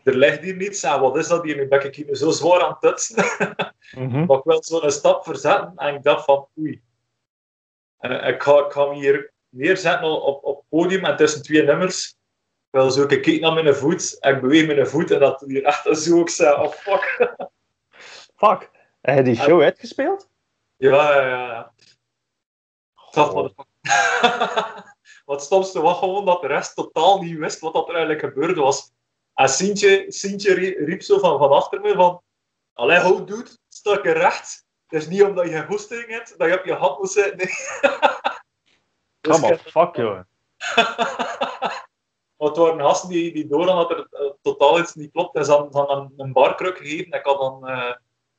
Er 0.04 0.16
ligt 0.16 0.42
hier 0.42 0.56
niets 0.56 0.84
aan. 0.84 1.02
Wat 1.02 1.18
is 1.18 1.28
dat 1.28 1.44
hier? 1.44 1.56
Nu 1.56 1.68
ben 1.68 1.86
ik 1.86 1.96
hier 1.96 2.16
zo 2.16 2.32
zwaar 2.32 2.62
aan 2.62 2.78
het 2.80 2.82
tutsen. 2.82 3.26
Mhm. 3.92 4.26
Maar 4.26 4.38
ik 4.38 4.44
wil 4.44 4.64
zo'n 4.64 4.92
stap 4.92 5.24
verzetten 5.24 5.74
en 5.76 5.96
ik 5.96 6.04
dacht 6.04 6.26
van, 6.26 6.48
oei. 6.60 6.82
En 7.98 8.12
ik 8.12 8.44
ga, 8.44 8.66
ik 8.66 8.72
ga 8.72 8.86
me 8.86 8.96
hier 8.96 9.32
neerzetten 9.50 10.22
op, 10.22 10.44
op 10.44 10.56
het 10.56 10.70
podium 10.70 11.06
en 11.06 11.16
tussen 11.16 11.42
twee 11.42 11.64
nummers. 11.64 12.17
Ik 12.78 12.84
wil 12.84 12.92
zo 12.92 13.02
een 13.08 13.22
keer 13.22 13.40
naar 13.40 13.54
mijn 13.54 13.76
voet 13.76 14.20
en 14.20 14.36
ik 14.36 14.42
beweeg 14.42 14.66
mijn 14.68 14.88
voet 14.88 15.12
en 15.12 15.20
dat 15.20 15.42
hier 15.48 15.64
echt 15.64 15.98
zo. 15.98 16.20
Ik 16.20 16.30
zei, 16.30 16.56
oh 16.62 16.72
fuck. 16.72 17.36
Fuck. 18.36 18.70
Heb 19.02 19.16
je 19.18 19.24
die 19.24 19.36
show 19.36 19.62
uitgespeeld? 19.62 20.30
Ja, 20.76 21.16
ja, 21.16 21.28
ja. 21.28 21.48
ja. 21.48 21.72
Was 23.12 23.54
Wat 25.26 25.44
stomste 25.44 25.82
was 25.82 25.98
gewoon 25.98 26.26
dat 26.26 26.42
de 26.42 26.48
rest 26.48 26.76
totaal 26.76 27.22
niet 27.22 27.38
wist 27.38 27.60
wat 27.60 27.74
dat 27.74 27.90
er 27.90 27.96
eigenlijk 27.96 28.34
gebeurde 28.34 28.62
was. 28.62 28.92
En 29.34 29.50
Sintje, 29.50 30.06
Sintje 30.08 30.54
rie- 30.54 30.86
riep 30.86 31.02
zo 31.02 31.20
van, 31.20 31.38
van 31.38 31.52
achter 31.52 31.82
me 31.82 31.94
van... 31.96 32.22
Allee, 32.74 33.00
hoe 33.00 33.24
doet, 33.24 33.60
sta 33.68 33.94
ik 33.94 34.06
er 34.06 34.18
recht. 34.18 34.66
Het 34.88 35.02
is 35.02 35.08
niet 35.08 35.24
omdat 35.24 35.46
je 35.46 35.52
geen 35.52 35.66
hoesting 35.66 36.08
hebt, 36.08 36.38
dat 36.38 36.48
je 36.50 36.60
op 36.60 36.66
je 36.66 36.74
hand 36.74 36.98
moet 37.00 37.12
zitten. 37.12 37.38
Nee. 39.22 39.36
Dus 39.36 39.40
Come 39.42 39.46
on, 39.46 39.54
ik- 39.54 39.72
fuck, 39.72 39.96
joh. 39.96 40.20
Maar 42.38 42.48
het 42.48 42.58
waren 42.58 42.82
gasten 42.82 43.10
die, 43.10 43.34
die 43.34 43.48
door 43.48 43.66
dat 43.66 43.92
er 43.92 44.08
eh, 44.12 44.32
totaal 44.42 44.80
iets 44.80 44.96
niet 44.96 45.12
klopt. 45.12 45.36
En 45.36 45.46
ze 45.46 45.52
hadden, 45.52 45.74
hadden 45.74 45.98
een, 45.98 46.14
een 46.18 46.34
barkruk 46.34 46.78
gegeven. 46.78 47.12
Ik 47.12 47.26
had 47.26 47.40
dan 47.40 47.68
eh, 47.68 47.94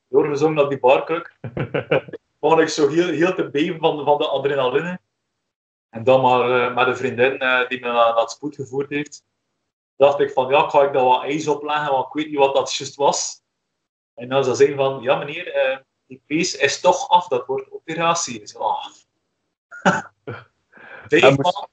doorgezongen 0.09 0.63
op 0.63 0.69
die 0.69 0.79
barkruk. 0.79 1.39
begon 2.41 2.61
ik 2.61 2.69
zo 2.69 2.89
heel, 2.89 3.09
heel 3.09 3.35
te 3.35 3.51
beven 3.51 3.79
van, 3.79 4.05
van 4.05 4.19
de 4.19 4.29
adrenaline. 4.29 5.01
En 5.89 6.05
dan 6.05 6.21
maar 6.21 6.51
eh, 6.51 6.75
met 6.75 6.87
een 6.87 6.97
vriendin 6.97 7.31
die 7.69 7.81
me 7.81 7.93
naar, 7.93 8.17
het 8.17 8.31
spoed 8.31 8.55
gevoerd 8.55 8.91
heeft, 8.91 9.25
dacht 9.97 10.21
ik 10.21 10.31
van, 10.31 10.49
ja, 10.49 10.69
ga 10.69 10.83
ik 10.83 10.93
daar 10.93 11.05
wat 11.05 11.23
ijs 11.23 11.49
opleggen, 11.49 11.93
want 11.93 12.07
ik 12.07 12.13
weet 12.13 12.27
niet 12.27 12.39
wat 12.39 12.55
dat 12.55 12.75
juist 12.75 12.97
was. 12.97 13.43
En 14.15 14.29
dan 14.29 14.45
zei 14.45 14.57
ze 14.57 14.75
van, 14.75 15.03
ja 15.03 15.17
meneer, 15.17 15.85
die 16.07 16.23
pees 16.27 16.57
is 16.57 16.81
toch 16.81 17.09
af, 17.09 17.29
dat 17.29 17.47
wordt 17.47 17.71
operatie. 17.71 18.41
Ik 18.41 18.49
zei, 18.49 18.63
ah. 18.63 18.87
Vijf 21.09 21.37
man. 21.37 21.69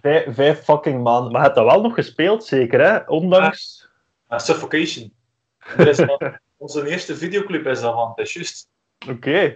Vijf, 0.00 0.34
vijf 0.34 0.62
fucking 0.64 1.02
man. 1.02 1.22
Maar 1.22 1.40
je 1.40 1.46
hebt 1.46 1.54
dat 1.54 1.64
wel 1.64 1.80
nog 1.80 1.94
gespeeld, 1.94 2.44
zeker, 2.44 2.80
hè? 2.80 2.98
Ondanks... 3.06 3.88
Ah, 4.26 4.38
Suffocation. 4.38 5.12
Is 5.76 5.96
dat- 5.96 6.38
onze 6.56 6.88
eerste 6.88 7.16
videoclip 7.16 7.66
is 7.66 7.80
daarvan, 7.80 8.08
het 8.08 8.26
is 8.26 8.32
juist. 8.34 8.68
Oké. 9.10 9.52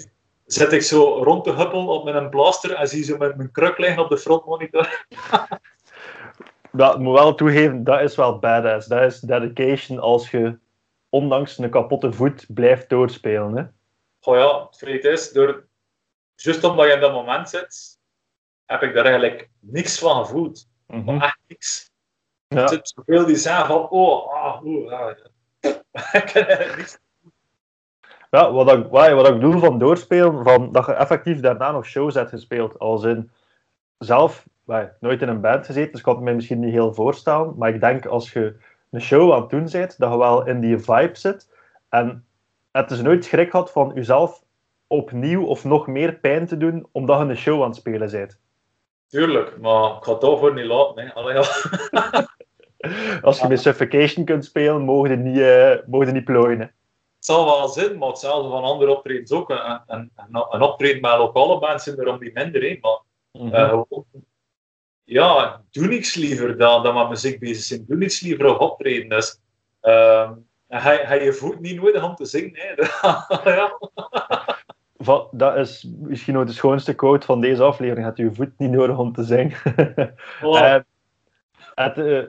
Zet 0.47 0.73
ik 0.73 0.83
zo 0.83 1.23
rond 1.23 1.45
te 1.45 1.53
huppelen 1.53 1.87
op 1.87 2.05
met 2.05 2.15
een 2.15 2.31
blaster 2.31 2.75
en 2.75 2.89
zie 2.89 3.05
zo 3.05 3.17
met 3.17 3.37
mijn 3.37 3.51
kruk 3.51 3.79
liggen 3.79 4.03
op 4.03 4.09
de 4.09 4.19
frontmonitor. 4.19 4.89
Dat 6.73 6.99
moet 6.99 7.19
wel 7.19 7.35
toegeven, 7.35 7.85
dat 7.85 8.01
is 8.01 8.17
wel 8.17 8.39
badass. 8.39 8.87
Dat 8.87 9.03
is 9.03 9.21
dedication 9.21 9.99
als 9.99 10.31
je 10.31 10.59
ondanks 11.09 11.59
een 11.59 11.71
kapotte 11.71 12.13
voet 12.13 12.47
blijft 12.49 12.89
doorspelen. 12.89 13.57
Hè? 13.57 13.65
Goh 14.21 14.37
ja, 14.37 14.69
het 14.91 15.05
is, 15.05 15.33
door, 15.33 15.65
juist 16.35 16.65
omdat 16.65 16.87
je 16.87 16.93
in 16.93 17.01
dat 17.01 17.13
moment 17.13 17.49
zit, 17.51 17.99
heb 18.71 18.83
ik 18.83 18.95
daar 18.95 19.05
eigenlijk 19.05 19.49
niks 19.61 19.99
van 19.99 20.25
gevoeld. 20.25 20.69
Mhm. 20.87 21.21
Echt 21.21 21.39
niks. 21.47 21.91
Ja. 22.49 22.63
Er 22.63 22.69
zit 22.69 22.93
zoveel 22.95 23.27
die 23.27 23.37
zeggen 23.37 23.67
van, 23.67 23.89
oh, 23.89 24.35
ah, 24.35 24.65
oeh, 24.65 24.93
ah, 25.01 25.17
ik 26.13 26.35
eigenlijk 26.35 26.77
niks. 26.77 26.99
Ja, 28.31 28.53
wat 28.53 28.73
ik, 28.73 28.87
wat, 28.91 29.11
wat 29.11 29.29
ik 29.29 29.35
bedoel 29.35 29.59
van 29.59 29.79
doorspelen, 29.79 30.45
van 30.45 30.73
dat 30.73 30.87
je 30.87 30.93
effectief 30.93 31.41
daarna 31.41 31.71
nog 31.71 31.87
shows 31.87 32.15
hebt 32.15 32.31
gespeeld. 32.31 32.79
Als 32.79 33.05
in, 33.05 33.31
zelf, 33.99 34.47
wij, 34.65 34.93
nooit 35.01 35.23
in 35.23 35.29
een 35.29 35.41
band 35.41 35.67
gezeten, 35.67 35.91
dus 35.91 35.99
ik 35.99 36.05
kan 36.05 36.15
het 36.15 36.25
me 36.25 36.33
misschien 36.33 36.61
niet 36.61 36.73
heel 36.73 36.95
voorstellen. 36.95 37.55
Maar 37.57 37.69
ik 37.69 37.81
denk 37.81 38.07
als 38.07 38.33
je 38.33 38.57
een 38.91 39.01
show 39.01 39.33
aan 39.33 39.41
het 39.41 39.51
doen 39.51 39.69
bent, 39.73 39.99
dat 39.99 40.11
je 40.11 40.19
wel 40.19 40.47
in 40.47 40.61
die 40.61 40.79
vibe 40.79 41.17
zit. 41.17 41.49
En 41.89 42.25
het 42.71 42.91
is 42.91 43.01
nooit 43.01 43.25
schrik 43.25 43.53
had 43.53 43.73
van 43.73 43.93
jezelf 43.95 44.43
opnieuw 44.87 45.45
of 45.45 45.65
nog 45.65 45.87
meer 45.87 46.15
pijn 46.15 46.47
te 46.47 46.57
doen, 46.57 46.87
omdat 46.93 47.19
je 47.19 47.25
een 47.25 47.37
show 47.37 47.63
aan 47.63 47.69
het 47.69 47.77
spelen 47.77 48.11
bent. 48.11 48.39
Tuurlijk, 49.11 49.59
maar 49.61 49.97
ik 49.97 50.05
ga 50.05 50.13
het 50.13 50.21
daarvoor 50.21 50.55
niet 50.55 50.65
laten. 50.65 51.03
Hè. 51.07 51.15
Allee, 51.15 51.35
ja. 51.35 51.45
Als 53.23 53.41
je 53.41 53.49
met 53.49 53.61
Suffocation 53.61 54.25
kunt 54.25 54.45
spelen, 54.45 54.83
mogen 54.83 55.11
je 55.11 55.17
niet, 55.17 55.37
uh, 55.39 55.75
mogen 55.87 56.13
niet 56.13 56.25
plooien. 56.25 56.59
hè. 56.59 56.65
Het 56.65 57.25
zal 57.29 57.45
wel 57.45 57.69
zin, 57.69 57.99
maar 57.99 58.09
hetzelfde 58.09 58.49
van 58.51 58.63
andere 58.63 58.97
optredens 58.97 59.33
ook. 59.33 59.51
Een, 59.51 59.81
een, 59.87 60.11
een, 60.17 60.47
een 60.51 60.63
optreden 60.63 61.01
met 61.01 61.17
lokale 61.19 61.59
bands 61.59 61.85
zijn 61.85 61.97
er 61.99 62.09
om 62.09 62.19
die 62.19 62.31
minder, 62.35 62.63
hè. 62.63 62.79
maar 62.81 63.01
Mhm. 63.33 63.55
eh, 63.55 63.83
ja, 65.05 65.63
doe 65.71 65.87
niks 65.87 66.15
liever 66.15 66.59
dan, 66.59 66.83
dan 66.83 66.95
met 66.95 67.09
muziek 67.09 67.39
bezig 67.39 67.65
zijn. 67.65 67.85
Doe 67.89 67.97
niks 67.97 68.21
liever 68.21 68.47
op 68.55 68.61
optreden. 68.61 69.09
Dus, 69.09 69.41
ehm, 69.81 70.33
hij, 70.69 70.97
hij 70.97 71.25
je 71.25 71.33
voet 71.33 71.61
niet 71.61 71.81
nodig 71.83 72.05
om 72.05 72.15
te 72.15 72.25
zingen. 72.25 72.53
Hè. 72.55 72.75
ja. 73.55 73.79
Dat 75.31 75.57
is 75.57 75.89
misschien 75.99 76.35
nog 76.35 76.45
de 76.45 76.53
schoonste 76.53 76.95
quote 76.95 77.27
van 77.27 77.41
deze 77.41 77.63
aflevering. 77.63 78.07
Had 78.07 78.17
je 78.17 78.35
voet 78.35 78.59
niet 78.59 78.71
nodig 78.71 78.99
om 78.99 79.13
te 79.13 79.25
zingen. 79.25 79.59
Eh, 80.41 80.79
het, 81.75 81.99
eh, 81.99 82.23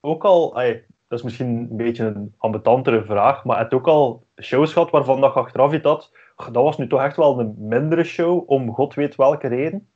ook 0.00 0.24
al, 0.24 0.52
dat 0.54 1.18
is 1.18 1.22
misschien 1.22 1.46
een 1.46 1.76
beetje 1.76 2.04
een 2.04 2.34
ambetantere 2.36 3.04
vraag, 3.04 3.44
maar 3.44 3.58
het 3.58 3.74
ook 3.74 3.86
al 3.86 4.26
shows 4.42 4.72
gehad 4.72 4.90
waarvan 4.90 5.20
dat 5.20 5.34
je 5.34 5.40
achteraf 5.40 5.82
had, 5.82 6.12
"Ach, 6.36 6.50
dat 6.50 6.62
was 6.62 6.78
nu 6.78 6.86
toch 6.86 7.00
echt 7.00 7.16
wel 7.16 7.40
een 7.40 7.54
mindere 7.58 8.04
show, 8.04 8.50
om 8.50 8.74
god 8.74 8.94
weet 8.94 9.14
welke 9.14 9.48
reden? 9.48 9.90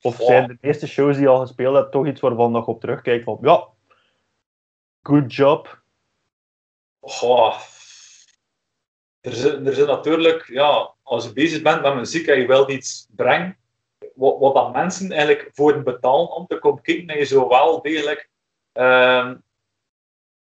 Of 0.00 0.16
zijn 0.16 0.48
de 0.48 0.58
meeste 0.60 0.86
shows 0.86 1.14
die 1.14 1.24
je 1.24 1.30
al 1.30 1.40
gespeeld 1.40 1.76
hebt 1.76 1.92
toch 1.92 2.06
iets 2.06 2.20
waarvan 2.20 2.52
dat 2.52 2.64
je 2.64 2.70
op 2.70 2.80
terugkijkt 2.80 3.24
van, 3.24 3.38
ja, 3.40 3.68
good 5.02 5.34
job. 5.34 5.82
Goh. 7.00 7.60
Er 9.20 9.32
zit, 9.32 9.66
er 9.66 9.74
zit 9.74 9.86
natuurlijk, 9.86 10.46
ja, 10.46 10.91
als 11.02 11.24
je 11.24 11.32
bezig 11.32 11.62
bent 11.62 11.82
met 11.82 11.94
muziek 11.94 12.26
en 12.26 12.40
je 12.40 12.46
wilt 12.46 12.70
iets 12.70 13.06
brengen, 13.16 13.56
wat, 14.14 14.38
wat 14.38 14.54
dat 14.54 14.72
mensen 14.72 15.10
eigenlijk 15.12 15.50
voor 15.52 15.82
betalen 15.82 16.30
om 16.34 16.46
te 16.46 16.58
komen 16.58 16.82
kijken, 16.82 17.06
dat 17.06 17.16
je 17.16 17.24
zo 17.24 17.48
wel 17.48 17.82
degelijk, 17.82 18.30
ehm, 18.72 19.36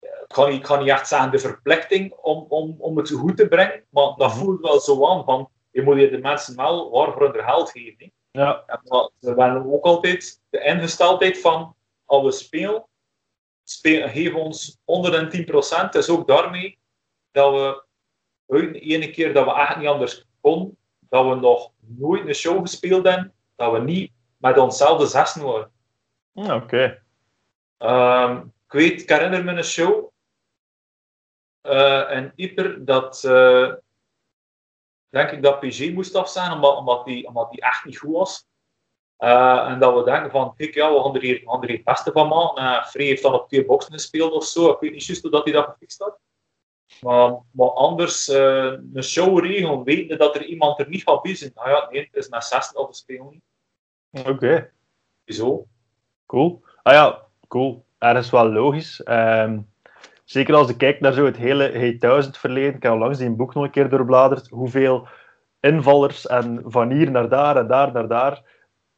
ik, 0.01 0.35
kan 0.35 0.49
niet, 0.49 0.59
ik 0.59 0.63
kan 0.63 0.79
niet 0.79 0.89
echt 0.89 1.09
zeggen 1.09 1.31
de 1.31 1.39
verplichting 1.39 2.13
om, 2.13 2.47
om, 2.49 2.77
om 2.79 2.97
het 2.97 3.11
goed 3.11 3.37
te 3.37 3.49
brengen, 3.49 3.85
maar 3.91 4.15
dat 4.17 4.29
Mhm. 4.35 4.39
voelt 4.39 4.61
wel 4.61 4.81
zo 4.81 5.07
aan 5.07 5.25
van, 5.25 5.49
je 5.71 5.83
moet 5.83 6.01
je 6.01 6.11
de 6.11 6.19
mensen 6.19 6.57
wel 6.57 6.91
waarvoor 6.91 7.33
hun 7.35 7.45
geld 7.45 7.71
geven. 7.71 7.97
hè. 7.99 8.41
Ja, 8.41 8.63
En 8.67 8.81
ze 9.21 9.29
hebben 9.29 9.73
ook 9.73 9.85
altijd 9.85 10.43
de 10.51 10.61
ingesteldheid 10.65 11.41
van, 11.41 11.77
als 12.05 12.23
we 12.25 12.33
spelen, 12.33 12.87
spelen 13.65 14.09
geven 14.11 14.39
ons 14.41 14.79
110%. 14.85 15.93
Het 15.93 15.95
is 15.95 16.09
ook 16.11 16.27
daarmee 16.27 16.79
dat 17.31 17.53
we 17.53 17.83
de 18.47 18.81
ene 18.81 19.11
keer 19.11 19.33
dat 19.33 19.45
we 19.45 19.53
echt 19.53 19.77
niet 19.77 19.87
anders 19.89 20.28
konden, 20.41 20.76
dat 21.09 21.28
we 21.28 21.34
nog 21.34 21.70
nooit 21.78 22.26
een 22.26 22.34
show 22.34 22.61
gespeeld 22.61 23.07
hebben, 23.07 23.32
dat 23.57 23.72
we 23.72 23.78
niet 23.78 24.12
met 24.36 24.59
onszelfde 24.59 25.07
zessen 25.07 25.45
waren. 25.45 25.70
Oké. 26.32 27.03
Ehm, 27.78 28.36
ik 28.66 28.72
weet, 28.72 29.03
ik 29.03 29.09
herinner 29.09 29.45
me 29.45 29.53
een 29.53 29.64
show 29.64 30.07
eh 31.61 32.11
in 32.11 32.32
Yper 32.34 32.84
dat 32.84 33.24
eh, 33.24 33.72
denk 35.09 35.30
ik 35.30 35.43
dat 35.43 35.61
PG 35.61 35.93
moest 35.93 36.14
afzeggen 36.14 36.55
omdat, 36.55 36.76
omdat, 36.76 37.05
die, 37.05 37.26
omdat 37.26 37.51
die 37.51 37.61
echt 37.61 37.84
niet 37.84 37.99
goed 37.99 38.12
was. 38.12 38.47
Eh, 39.16 39.68
en 39.68 39.78
dat 39.78 39.95
we 39.95 40.05
denken 40.05 40.30
van, 40.30 40.55
kijk, 40.57 40.74
ja, 40.74 40.93
we 40.93 41.01
gaan 41.03 41.14
er 41.14 41.20
hier, 41.20 41.41
we 41.41 41.51
gaan 41.51 41.62
er 41.62 41.68
hier 41.68 41.76
het 41.76 41.84
beste 41.84 42.12
van 42.12 42.28
maken. 42.28 42.86
Free 42.86 43.07
heeft 43.07 43.22
dan 43.22 43.34
op 43.34 43.49
twee 43.49 43.64
boxen 43.64 43.93
gespeeld 43.93 44.32
of 44.32 44.45
zo. 44.45 44.70
Ik 44.70 44.80
weet 44.80 44.93
niet 44.93 45.05
juist 45.05 45.22
hoe 45.22 45.30
dat 45.30 45.45
hij 45.45 45.53
dat 45.53 45.66
gefixt 45.66 45.99
had. 45.99 46.18
Maar, 47.01 47.39
maar 47.51 47.70
anders, 47.70 48.28
eh, 48.28 48.72
een 48.93 49.03
show 49.03 49.39
regelen, 49.39 49.84
wetende 49.84 50.16
dat 50.16 50.34
er 50.34 50.45
iemand 50.45 50.80
er 50.80 50.89
niet 50.89 51.03
gaat 51.03 51.22
bij 51.22 51.34
zijn. 51.34 51.51
Nou 51.55 51.70
ja, 51.70 51.89
nee, 51.91 52.01
het 52.01 52.16
is 52.16 52.28
met 52.28 52.45
16 52.45 52.78
of 52.78 52.89
we 52.89 52.95
spelen 52.95 53.28
niet. 53.30 54.26
Oké. 54.26 54.70
Zo. 55.24 55.66
Cool. 56.26 56.62
Ah 56.82 56.93
ja, 56.93 57.22
cool. 57.49 57.84
Ergens 57.99 58.30
wel 58.30 58.53
logisch. 58.53 59.03
Ehm, 59.03 59.61
zeker 60.24 60.55
als 60.55 60.68
je 60.68 60.76
kijkt 60.76 61.01
naar 61.01 61.12
zo 61.12 61.24
het 61.24 61.36
hele 61.36 61.70
Hey 61.70 61.99
1000 61.99 62.39
verleden. 62.39 62.74
Ik 62.74 62.82
heb 62.82 62.93
al 62.93 62.99
langs 62.99 63.18
die 63.18 63.30
boek 63.30 63.55
nog 63.55 63.64
een 63.64 63.70
keer 63.70 63.89
doorbladerd. 63.89 64.49
Hoeveel 64.49 65.09
invallers 65.61 66.26
en 66.26 66.62
van 66.66 66.91
hier 66.91 67.11
naar 67.11 67.28
daar 67.28 67.57
en 67.57 67.66
daar 67.66 67.93
naar 67.93 68.09
daar 68.09 68.43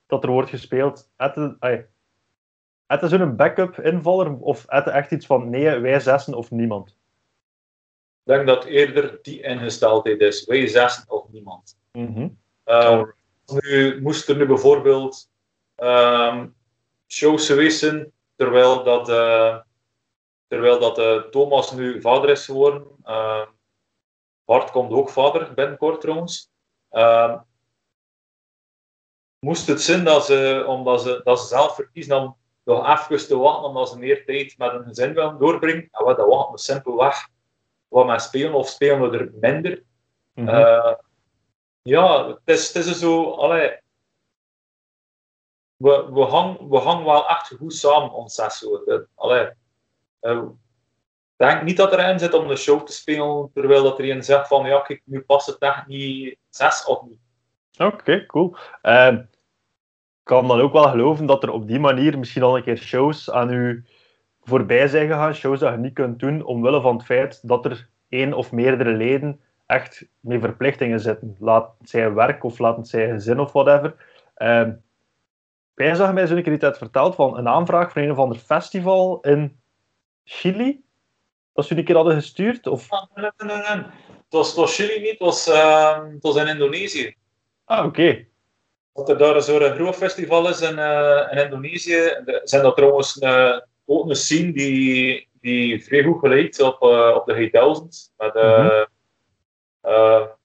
dat 0.06 0.24
er 0.24 0.30
wordt 0.30 0.50
gespeeld. 0.50 1.10
Het 1.16 1.36
is, 1.36 3.02
is 3.02 3.12
een 3.12 3.36
backup 3.36 3.78
invaller 3.80 4.38
of 4.38 4.64
het 4.68 4.86
is 4.86 4.92
echt 4.92 5.10
iets 5.10 5.26
van 5.26 5.50
nee, 5.50 5.78
wij 5.78 6.00
zessen 6.00 6.34
of 6.34 6.50
niemand. 6.50 6.98
Ik 8.24 8.36
denk 8.36 8.46
dat 8.46 8.64
eerder 8.64 9.18
die 9.22 9.42
ingesteldheid 9.42 10.20
is. 10.20 10.44
Wij 10.44 10.66
zessen 10.66 11.10
of 11.10 11.28
niemand. 11.28 11.76
Uh, 11.92 13.02
nu 13.46 14.00
moest 14.02 14.28
er 14.28 14.36
nu 14.36 14.46
bijvoorbeeld 14.46 15.30
ehm, 15.74 16.48
shows 17.06 17.46
geweest 17.46 17.94
terwijl 18.36 18.84
dat, 18.84 19.08
eh, 19.08 19.58
terwijl 20.48 20.78
dat 20.78 20.98
eh, 20.98 21.16
Thomas 21.16 21.72
nu 21.72 22.00
vader 22.00 22.30
is 22.30 22.44
geworden. 22.44 22.86
Uh, 23.04 23.46
Bart 24.44 24.70
komt 24.70 24.92
ook 24.92 25.10
vader 25.10 25.54
binnenkort 25.54 26.00
trouwens. 26.00 26.50
Moest 29.38 29.66
het 29.66 29.82
zijn 29.82 30.04
dat 30.04 30.24
ze, 30.24 30.64
omdat 30.66 31.02
ze, 31.02 31.20
dat 31.24 31.40
ze 31.40 31.46
zelf 31.46 31.74
verkiezen 31.74 32.16
om 32.16 32.36
nog 32.64 32.88
even 32.88 33.28
te 33.28 33.36
wachten 33.36 33.68
omdat 33.68 33.88
ze 33.88 33.98
meer 33.98 34.24
tijd 34.24 34.58
met 34.58 34.72
een 34.72 34.84
gezin 34.84 35.14
willen 35.14 35.38
doorbrengen. 35.38 35.88
En 35.90 36.04
wat 36.04 36.16
dat 36.16 36.26
wachten 36.26 36.52
we 36.52 36.58
simpelweg 36.58 37.28
wat 37.90 38.06
men 38.06 38.20
spelen 38.20 38.54
of 38.54 38.68
spelen 38.68 39.10
we 39.10 39.18
er 39.18 39.30
minder. 39.40 39.82
Mhm. 40.34 40.48
Uh, 40.48 40.94
ja, 41.82 42.26
het 42.28 42.38
is, 42.44 42.72
het 42.72 42.86
is 42.86 42.98
zo, 42.98 43.30
allee, 43.30 43.78
we, 45.76 46.08
we, 46.12 46.20
hangen, 46.20 46.68
we 46.68 46.78
hangen 46.78 47.04
wel 47.04 47.28
echt 47.28 47.54
goed 47.58 47.74
samen, 47.74 48.12
ons 48.12 48.34
zes 48.34 48.58
zo. 48.58 48.84
Allee, 49.14 49.50
uh, 50.20 50.42
ik 51.36 51.46
denk 51.46 51.62
niet 51.62 51.76
dat 51.76 51.92
er 51.92 52.08
in 52.08 52.18
zit 52.18 52.34
om 52.34 52.48
de 52.48 52.56
show 52.56 52.82
te 52.86 52.92
spelen, 52.92 53.50
terwijl 53.54 53.82
dat 53.82 53.98
er 53.98 54.10
een 54.10 54.24
zegt 54.24 54.48
van, 54.48 54.66
ja, 54.66 54.80
kijk, 54.80 55.02
nu 55.04 55.20
past 55.20 55.46
het 55.46 55.58
echt 55.58 55.86
niet 55.86 56.36
zes 56.48 56.84
of 56.84 57.02
niet. 57.02 57.18
Oké, 57.78 57.94
okay, 57.94 58.26
cool. 58.26 58.56
Uh, 58.82 59.12
ik 59.12 60.36
kan 60.36 60.48
dan 60.48 60.60
ook 60.60 60.72
wel 60.72 60.88
geloven 60.88 61.26
dat 61.26 61.42
er 61.42 61.50
op 61.50 61.68
die 61.68 61.78
manier 61.78 62.18
misschien 62.18 62.42
al 62.42 62.56
een 62.56 62.62
keer 62.62 62.76
shows 62.76 63.30
aan 63.30 63.52
u 63.52 63.84
voorbij 64.50 64.88
zijn 64.88 65.08
gegaan, 65.08 65.34
shows 65.34 65.60
dat 65.60 65.72
je 65.72 65.78
niet 65.78 65.94
kunt 65.94 66.18
doen, 66.18 66.44
omwille 66.44 66.80
van 66.80 66.96
het 66.96 67.06
feit 67.06 67.48
dat 67.48 67.64
er 67.64 67.88
één 68.08 68.32
of 68.32 68.52
meerdere 68.52 68.92
leden 68.92 69.40
echt 69.66 70.06
met 70.20 70.40
verplichtingen 70.40 71.00
zitten. 71.00 71.36
Laat 71.38 71.74
het 71.78 71.88
zijn 71.88 72.14
werk 72.14 72.44
of 72.44 72.58
laat 72.58 72.76
het 72.76 72.88
zijn 72.88 73.10
gezin 73.10 73.40
of 73.40 73.52
whatever. 73.52 73.94
Uh, 74.36 74.68
Pijs 75.74 75.98
zag 75.98 76.12
mij 76.12 76.26
zo'n 76.26 76.42
keer 76.42 76.52
iets 76.52 76.78
verteld 76.78 77.14
van 77.14 77.38
een 77.38 77.48
aanvraag 77.48 77.92
voor 77.92 78.02
een 78.02 78.10
of 78.10 78.18
ander 78.18 78.38
festival 78.38 79.18
in 79.20 79.60
Chili. 80.24 80.82
Dat 81.52 81.64
ze 81.64 81.76
een 81.76 81.84
keer 81.84 81.94
hadden 81.94 82.14
gestuurd? 82.14 82.66
Of... 82.66 82.90
Ah, 82.90 83.02
nee, 83.14 83.30
nee, 83.36 83.56
nee. 83.56 83.66
Het, 83.66 83.84
was, 84.28 84.46
het 84.46 84.56
was 84.56 84.74
Chili 84.74 85.00
niet, 85.00 85.10
het 85.10 85.18
was, 85.18 85.48
uh, 85.48 85.98
het 86.12 86.22
was 86.22 86.36
in 86.36 86.46
Indonesië. 86.46 87.14
Ah, 87.64 87.78
oké. 87.78 87.86
Okay. 87.86 88.28
Dat 88.92 89.08
er 89.08 89.18
daar 89.18 89.42
zo'n 89.42 89.60
groot 89.60 89.96
festival 89.96 90.48
is 90.48 90.60
in, 90.60 90.78
uh, 90.78 91.28
in 91.30 91.38
Indonesië. 91.38 92.20
De, 92.24 92.40
zijn 92.44 92.62
dat 92.62 92.76
trouwens 92.76 93.16
uh, 93.16 93.56
ook 93.90 94.08
een 94.08 94.16
scene 94.16 94.52
die, 94.52 95.28
die 95.40 95.84
vrij 95.84 96.02
goed 96.02 96.18
geleid 96.18 96.60
op, 96.60 96.82
uh, 96.82 97.14
op 97.16 97.26
de 97.26 97.34
G1000. 97.34 98.14
Met 98.16 98.34
mm 98.34 98.86
-hmm. 99.82 100.38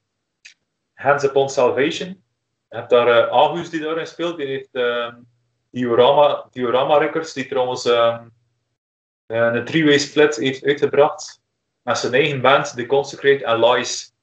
Hands 0.94 1.24
Upon 1.24 1.50
Salvation. 1.50 2.24
Je 2.70 2.76
hebt 2.76 2.90
daar 2.90 3.08
uh, 3.08 3.32
Agus 3.32 3.70
die 3.70 3.80
daarin 3.80 4.08
speelt. 4.08 4.38
Die 4.38 4.48
heeft 4.48 4.70
uh, 4.72 5.14
Diorama, 5.72 6.48
Diorama 6.52 6.98
Records, 6.98 7.34
die 7.34 7.48
trouwens 7.48 7.86
um, 7.86 8.32
een 9.28 9.66
three-way 9.66 9.98
split 9.98 10.36
heeft 10.36 10.66
uitgebracht. 10.66 11.42
Met 11.82 11.98
zijn 11.98 12.14
eigen 12.14 12.42
band, 12.42 12.76
The 12.76 12.86
Consecrate 12.86 13.46
en 13.46 13.60
Lies. 13.60 14.14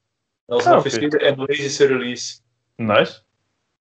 Dat 0.47 0.59
is 0.59 0.65
een 0.65 0.73
Ah, 0.73 0.79
officiële. 0.79 1.19
Indonesische 1.19 1.87
release. 1.87 2.41
Nice. 2.77 3.21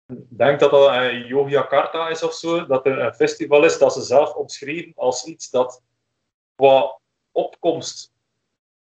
Ik 0.09 0.38
denk 0.38 0.61
dat 0.61 0.70
dat 0.70 0.90
uh, 0.90 1.28
Yogyakarta 1.28 2.09
is 2.09 2.22
of 2.22 2.34
zo. 2.34 2.66
Dat 2.66 2.86
er 2.86 2.98
een 2.98 3.14
festival 3.14 3.64
is 3.64 3.78
dat 3.78 3.92
ze 3.92 4.02
zelf 4.02 4.34
omschreven 4.34 4.92
als 4.96 5.24
iets 5.24 5.50
dat 5.50 5.82
qua 6.54 6.98
opkomst 7.32 8.12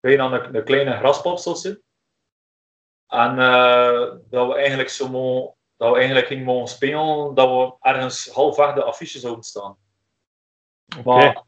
bijna 0.00 0.32
een, 0.32 0.54
een 0.54 0.64
kleine 0.64 0.96
graspop 0.96 1.38
zal 1.38 1.56
zijn. 1.56 1.82
En 3.06 3.38
uh, 3.38 4.14
dat 4.30 4.46
we 4.46 4.54
eigenlijk 4.54 4.88
zo 4.88 5.08
mo, 5.08 5.56
dat 5.76 5.90
we 5.90 5.96
eigenlijk 5.96 6.26
gingen 6.26 6.44
mogen 6.44 6.68
spelen, 6.68 7.34
dat 7.34 7.48
we 7.48 7.74
ergens 7.80 8.28
halfweg 8.30 8.74
de 8.74 8.82
affiches 8.82 9.20
zouden 9.20 9.44
staan. 9.44 9.76
Okay. 10.98 11.24
Maar 11.24 11.44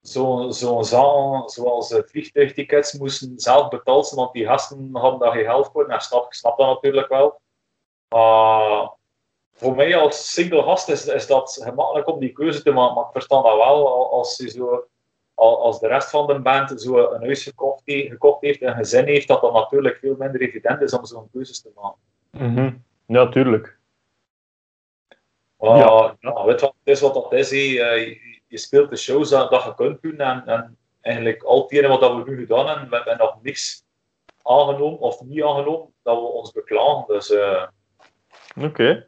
zo'n 0.00 0.52
zo 0.52 0.82
zaal 0.82 1.48
zoals 1.48 1.94
vliegtuigtickets 2.06 2.92
moesten 2.92 3.38
zelf 3.38 3.68
betaald 3.68 4.06
zijn, 4.06 4.20
want 4.20 4.32
die 4.32 4.46
gasten 4.46 4.88
hadden 4.92 5.20
daar 5.20 5.32
geen 5.32 5.44
geld 5.44 5.68
voor. 5.72 5.86
Nou, 5.86 6.00
snap, 6.00 6.26
ik 6.26 6.32
snap 6.32 6.58
dat 6.58 6.66
natuurlijk 6.66 7.08
wel. 7.08 7.40
Uh, 8.14 8.88
voor 9.52 9.74
mij 9.74 9.96
als 9.96 10.32
single 10.32 10.62
gast 10.62 10.88
is, 10.88 11.06
is 11.06 11.26
dat 11.26 11.60
gemakkelijk 11.62 12.08
om 12.08 12.20
die 12.20 12.32
keuze 12.32 12.62
te 12.62 12.70
maken, 12.70 12.94
maar 12.94 13.04
ik 13.04 13.12
verstand 13.12 13.44
dat 13.44 13.56
wel 13.56 14.12
als 14.12 14.36
je 14.36 14.50
zo 14.50 14.88
als 15.34 15.80
de 15.80 15.86
rest 15.86 16.10
van 16.10 16.26
de 16.26 16.40
band 16.40 16.80
zo 16.80 17.12
een 17.12 17.22
huis 17.22 17.42
gekocht, 17.42 17.82
gekocht 17.84 18.40
heeft 18.40 18.60
en 18.60 18.68
een 18.68 18.74
gezin 18.74 19.06
heeft, 19.06 19.28
dat 19.28 19.40
dan 19.40 19.52
natuurlijk 19.52 19.96
veel 19.96 20.16
minder 20.18 20.40
evident 20.40 20.80
is 20.80 20.92
om 20.92 21.04
zo'n 21.04 21.30
keuzes 21.32 21.62
te 21.62 21.70
maken. 21.74 22.00
Mm 22.30 22.84
Natuurlijk. 23.06 23.78
Uh, 25.60 25.76
ja. 25.76 26.16
ja. 26.20 26.44
weet 26.44 26.60
wat, 26.60 26.74
het 26.84 26.94
is 26.94 27.00
wat 27.00 27.14
dat 27.14 27.32
is. 27.32 27.50
Je, 27.50 28.18
je 28.46 28.58
speelt 28.58 28.90
de 28.90 28.96
shows 28.96 29.30
dat, 29.30 29.50
dat 29.50 29.62
je 29.62 29.74
kunt 29.74 30.02
doen 30.02 30.18
en, 30.18 30.46
en 30.46 30.78
eigenlijk 31.00 31.42
al 31.42 31.68
wat 31.98 32.24
we 32.24 32.30
nu 32.30 32.38
gedaan 32.38 32.66
hebben, 32.66 32.88
we 32.88 32.96
hebben 32.96 33.16
nog 33.16 33.42
niks 33.42 33.84
aangenomen 34.42 34.98
of 34.98 35.20
niet 35.20 35.42
aangenomen 35.42 35.92
dat 36.02 36.16
we 36.16 36.22
ons 36.22 36.52
beklagen. 36.52 37.04
Dus, 37.06 37.30
uh... 37.30 37.66
Oké. 38.56 38.66
Okay. 38.66 39.06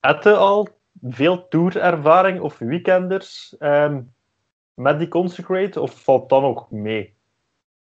Heb 0.00 0.22
je 0.22 0.36
al 0.36 0.68
veel 1.02 1.48
tourervaring 1.48 2.40
of 2.40 2.58
weekenders 2.58 3.56
um, 3.58 4.14
met 4.74 4.98
die 4.98 5.08
Consecrate 5.08 5.80
of 5.80 6.02
valt 6.02 6.28
dat 6.28 6.42
nog 6.42 6.70
mee? 6.70 7.14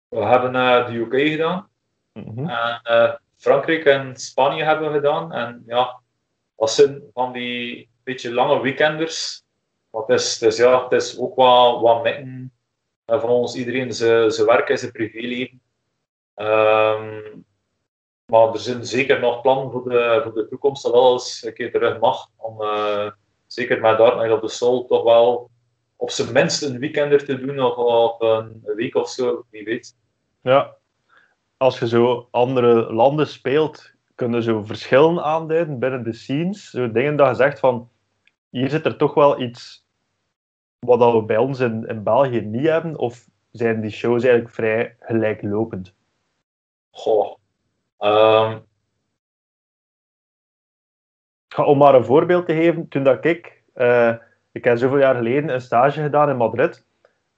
We 0.08 0.24
hebben 0.24 0.54
uh, 0.54 0.86
de 0.86 0.92
UK 0.92 1.28
gedaan. 1.30 1.68
Mm 2.12 2.24
-hmm. 2.34 2.48
en, 2.48 2.80
uh, 2.84 3.14
Frankrijk 3.36 3.84
en 3.84 4.16
Spanje 4.16 4.64
hebben 4.64 4.88
we 4.88 4.94
gedaan. 4.94 5.32
En 5.32 5.62
ja, 5.66 6.00
dat 6.56 6.70
zijn 6.70 7.02
van 7.12 7.32
die 7.32 7.88
beetje 8.02 8.32
lange 8.32 8.60
weekenders. 8.60 9.44
Want 9.90 10.08
het 10.08 10.40
is, 10.40 10.56
ja, 10.56 10.82
het 10.82 10.92
is 10.92 11.18
ook 11.18 11.34
wat, 11.34 11.80
wat 11.80 12.02
mitten 12.02 12.52
van 13.06 13.28
ons. 13.28 13.54
Iedereen 13.54 13.92
zijn 13.92 14.46
werk 14.46 14.68
en 14.68 14.78
zijn 14.78 14.92
privéleven. 14.92 15.60
Um, 16.36 17.44
maar 18.30 18.52
er 18.52 18.58
zijn 18.58 18.84
zeker 18.84 19.20
nog 19.20 19.40
plannen 19.40 19.70
voor 19.70 19.88
de, 19.88 20.20
voor 20.22 20.34
de 20.34 20.48
toekomst 20.48 20.82
dat 20.82 20.92
alles 20.92 21.42
een 21.44 21.54
keer 21.54 21.72
terug 21.72 21.98
mag. 21.98 22.28
Om 22.36 22.62
uh, 22.62 23.10
zeker 23.46 23.80
met 23.80 23.98
Dartmouth 23.98 24.32
op 24.32 24.40
de 24.40 24.48
Sol 24.48 24.86
toch 24.86 25.02
wel 25.02 25.50
op 25.96 26.10
zijn 26.10 26.32
minst 26.32 26.62
een 26.62 26.78
weekender 26.78 27.24
te 27.24 27.38
doen 27.40 27.60
of, 27.60 27.76
of 27.76 28.20
een 28.20 28.62
week 28.74 28.94
of 28.94 29.08
zo, 29.08 29.44
wie 29.50 29.64
weet. 29.64 29.96
Ja, 30.42 30.76
als 31.56 31.78
je 31.78 31.88
zo 31.88 32.28
andere 32.30 32.92
landen 32.92 33.26
speelt, 33.26 33.92
kunnen 34.14 34.42
zo 34.42 34.62
verschillen 34.62 35.22
aanduiden 35.22 35.78
binnen 35.78 36.02
de 36.02 36.12
scenes. 36.12 36.70
Zo 36.70 36.92
dingen 36.92 37.16
dat 37.16 37.28
je 37.28 37.34
zegt 37.34 37.58
van 37.58 37.88
hier 38.50 38.68
zit 38.68 38.86
er 38.86 38.96
toch 38.96 39.14
wel 39.14 39.40
iets 39.40 39.86
wat 40.78 41.12
we 41.12 41.22
bij 41.22 41.36
ons 41.36 41.60
in, 41.60 41.86
in 41.86 42.02
België 42.02 42.40
niet 42.40 42.66
hebben, 42.66 42.98
of 42.98 43.28
zijn 43.50 43.80
die 43.80 43.90
shows 43.90 44.22
eigenlijk 44.22 44.54
vrij 44.54 44.96
gelijklopend? 45.00 45.94
Goh. 46.90 47.39
Um... 48.00 48.68
Om 51.56 51.78
maar 51.78 51.94
een 51.94 52.04
voorbeeld 52.04 52.46
te 52.46 52.54
geven, 52.54 52.88
toen 52.88 53.02
dat 53.02 53.24
ik, 53.24 53.62
uh, 53.74 54.14
ik 54.52 54.64
heb 54.64 54.78
zoveel 54.78 54.98
jaar 54.98 55.14
geleden 55.14 55.48
een 55.48 55.60
stage 55.60 56.02
gedaan 56.02 56.28
in 56.28 56.36
Madrid, 56.36 56.86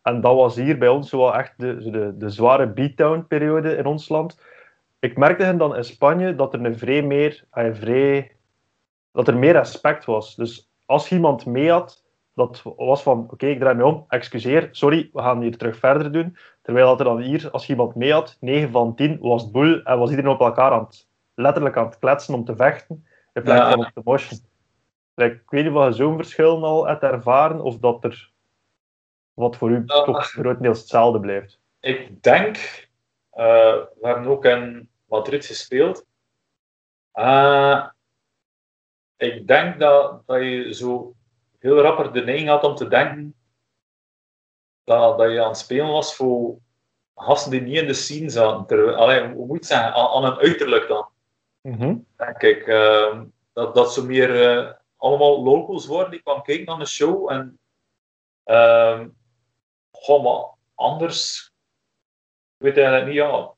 en 0.03 0.21
dat 0.21 0.35
was 0.35 0.57
hier 0.57 0.79
bij 0.79 0.89
ons 0.89 1.09
zo 1.09 1.31
echt 1.31 1.53
de, 1.57 1.91
de, 1.91 2.17
de 2.17 2.29
zware 2.29 2.67
beatdown-periode 2.67 3.77
in 3.77 3.87
ons 3.87 4.09
land. 4.09 4.41
Ik 4.99 5.17
merkte 5.17 5.57
dan 5.57 5.77
in 5.77 5.85
Spanje 5.85 6.35
dat 6.35 6.55
er 6.55 6.65
een 6.65 6.79
vrij 6.79 7.03
meer, 7.03 7.45
vrij, 7.51 8.37
dat 9.13 9.29
er 9.29 9.37
meer 9.37 9.53
respect 9.53 10.05
was. 10.05 10.35
Dus 10.35 10.71
als 10.87 11.13
iemand 11.13 11.47
mee 11.47 11.71
had, 11.71 12.02
dat 12.35 12.63
was 12.77 13.03
van, 13.03 13.29
oké, 13.31 13.47
ik 13.47 13.59
draai 13.59 13.77
me 13.77 13.85
om, 13.85 14.05
excuseer, 14.09 14.69
sorry, 14.71 15.11
we 15.13 15.21
gaan 15.21 15.41
hier 15.41 15.57
terug 15.57 15.77
verder 15.77 16.13
doen. 16.13 16.37
Terwijl 16.63 16.87
dat 16.87 16.99
er 16.99 17.05
dan 17.05 17.21
hier, 17.21 17.51
als 17.51 17.67
je 17.67 17.73
iemand 17.73 17.95
mee 17.95 18.13
had, 18.13 18.37
9 18.41 18.71
van 18.71 18.95
10 18.95 19.19
was 19.21 19.43
het 19.43 19.53
boel 19.53 19.83
en 19.83 19.99
was 19.99 20.11
iedereen 20.11 20.31
op 20.31 20.41
elkaar 20.41 20.71
aan 20.71 20.85
het, 20.85 21.09
letterlijk 21.35 21.77
aan 21.77 21.85
het 21.85 21.99
kletsen 21.99 22.35
om 22.35 22.45
te 22.45 22.57
vechten, 22.57 23.07
in 23.33 23.43
plaats 23.43 23.75
van 23.75 23.87
op 23.87 23.91
te 23.95 24.01
moshen. 24.05 24.37
ik 25.15 25.43
weet 25.47 25.65
niet 25.65 25.73
of 25.73 25.85
je 25.85 25.93
zo'n 25.93 26.17
verschil 26.17 26.65
al 26.65 26.87
hebt 26.87 27.03
ervaren, 27.03 27.61
of 27.61 27.79
dat 27.79 28.05
er 28.05 28.31
wat 29.35 29.57
voor 29.57 29.71
u 29.71 29.85
toch 29.87 30.27
grotendeels 30.27 30.79
hetzelfde 30.79 31.21
blijft. 31.21 31.61
Ik 31.81 32.23
denk, 32.23 32.57
uh, 33.35 33.75
we 34.01 34.01
hebben 34.01 34.27
ook 34.27 34.45
in 34.45 34.89
Madrid 35.09 35.47
gespeeld. 35.47 36.07
Uh, 37.15 37.87
ik 39.17 39.47
denk 39.47 39.81
dat, 39.81 40.27
dat 40.27 40.41
je 40.41 40.75
zo 40.75 41.15
heel 41.63 41.81
rapper 41.81 42.13
de 42.13 42.25
neiging 42.25 42.49
had 42.49 42.65
om 42.65 42.75
te 42.75 42.89
denken 42.89 43.35
dat, 44.85 45.19
dat 45.19 45.31
je 45.31 45.43
aan 45.43 45.49
het 45.49 45.59
spelen 45.59 45.89
was 45.89 46.15
voor 46.15 46.59
gasten 47.15 47.51
die 47.51 47.61
niet 47.61 47.77
in 47.77 47.87
de 47.87 47.95
scene 47.95 48.31
zaten. 48.31 48.97
Allee, 48.97 49.29
hoe 49.29 49.47
moet 49.47 49.67
zeggen, 49.67 49.95
aan, 49.95 50.25
een 50.25 50.39
uiterlijk 50.39 50.89
dan. 50.89 51.09
Mm 51.61 52.07
Denk 52.17 52.43
ik. 52.43 52.67
Uh, 52.67 53.21
dat, 53.53 53.75
dat 53.75 53.93
ze 53.93 54.07
meer 54.07 54.59
uh, 54.59 54.73
allemaal 54.97 55.43
locals 55.43 55.87
worden 55.87 56.11
die 56.11 56.23
kwam 56.23 56.43
kijken 56.43 56.65
naar 56.65 56.79
de 56.79 56.87
show. 56.87 57.31
En 57.31 57.59
uh, 58.45 59.05
goh, 59.91 60.23
maar 60.25 60.51
anders, 60.75 61.53
ik 62.59 62.65
weet 62.65 62.77
eigenlijk 62.77 63.07
niet, 63.07 63.17
ja, 63.17 63.55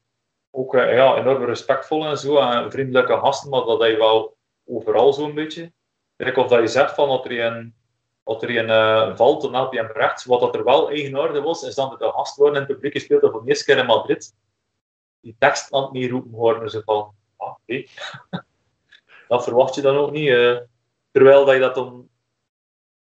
ook 0.51 0.75
uh, 0.75 0.95
ja, 0.95 1.17
enorm 1.17 1.45
respectvol 1.45 2.07
en 2.07 2.19
zo, 2.19 2.39
en 2.39 2.71
vriendelijke 2.71 3.19
gasten, 3.19 3.51
maar 3.51 3.65
dat 3.65 3.87
je 3.87 3.97
wel 3.97 4.37
overal 4.65 5.13
zo'n 5.13 5.35
beetje. 5.35 5.73
Kijk, 6.17 6.37
of 6.37 6.49
dat 6.49 6.61
je 6.61 6.67
zegt 6.67 6.95
van 6.95 7.09
dat 7.09 7.25
er 7.25 7.45
een 7.45 7.75
wat 8.25 8.43
er 8.43 8.57
een 8.57 8.69
uh, 8.69 9.17
valt, 9.17 9.43
dan 9.43 9.55
help 9.55 9.73
je 9.73 9.79
hem 9.79 9.91
rechts. 9.93 10.25
Wat 10.25 10.41
dat 10.41 10.55
er 10.55 10.65
wel 10.65 10.89
eigenaardig 10.89 11.43
was, 11.43 11.63
is 11.63 11.75
dat 11.75 11.99
de 11.99 12.11
gast 12.11 12.37
worden 12.37 12.55
in 12.55 12.63
het 12.63 12.73
publiek 12.73 12.93
gespeeld 12.93 13.21
voor 13.21 13.43
de 13.43 13.49
eerste 13.49 13.65
keer 13.65 13.79
in 13.79 13.87
Madrid. 13.87 14.35
Die 15.21 15.37
tekst 15.39 15.73
aan 15.73 15.83
het 15.83 15.93
niet 15.93 16.11
roepen 16.11 16.33
horen. 16.33 16.71
Ze 16.71 16.83
van, 16.85 17.15
ah, 17.37 17.49
oké. 17.49 17.85
dat 19.29 19.45
verwacht 19.45 19.75
je 19.75 19.81
dan 19.81 19.97
ook 19.97 20.11
niet. 20.11 20.29
Uh, 20.29 20.59
terwijl 21.11 21.45
dat 21.45 21.55
je 21.55 21.61
dat 21.61 21.75
dan 21.75 22.09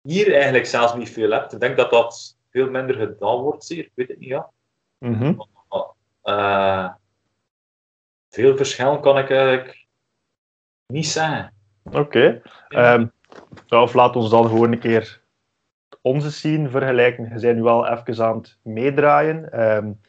hier 0.02 0.34
eigenlijk 0.34 0.66
zelfs 0.66 0.94
niet 0.94 1.10
veel 1.10 1.32
hebt. 1.32 1.54
Ik 1.54 1.60
denk 1.60 1.78
dat 1.78 1.92
dat 1.92 2.38
veel 2.50 2.70
minder 2.70 2.96
gedaan 2.96 3.38
wordt, 3.38 3.66
zeer. 3.66 3.84
Ik 3.84 3.92
weet 3.94 4.08
het 4.08 4.20
niet, 4.20 4.30
ja. 4.30 4.52
Mm 4.98 5.14
-hmm. 5.14 5.48
uh, 6.24 6.90
veel 8.30 8.58
verschil 8.58 9.00
kan 9.00 9.18
ik 9.18 9.30
eigenlijk 9.30 9.88
niet 10.86 11.08
zeggen. 11.08 11.54
Oké. 11.84 11.98
Okay. 12.00 12.94
Um, 12.94 13.13
of 13.70 13.94
laat 13.94 14.16
ons 14.16 14.30
dan 14.30 14.48
gewoon 14.48 14.72
een 14.72 14.80
keer 14.80 15.22
onze 16.02 16.32
scene 16.32 16.70
vergelijken. 16.70 17.24
Je 17.24 17.40
bent 17.40 17.56
nu 17.56 17.64
wel 17.64 17.88
even 17.88 18.26
aan 18.26 18.38
het 18.38 18.58
meedraaien. 18.62 19.62
Um, 19.76 20.00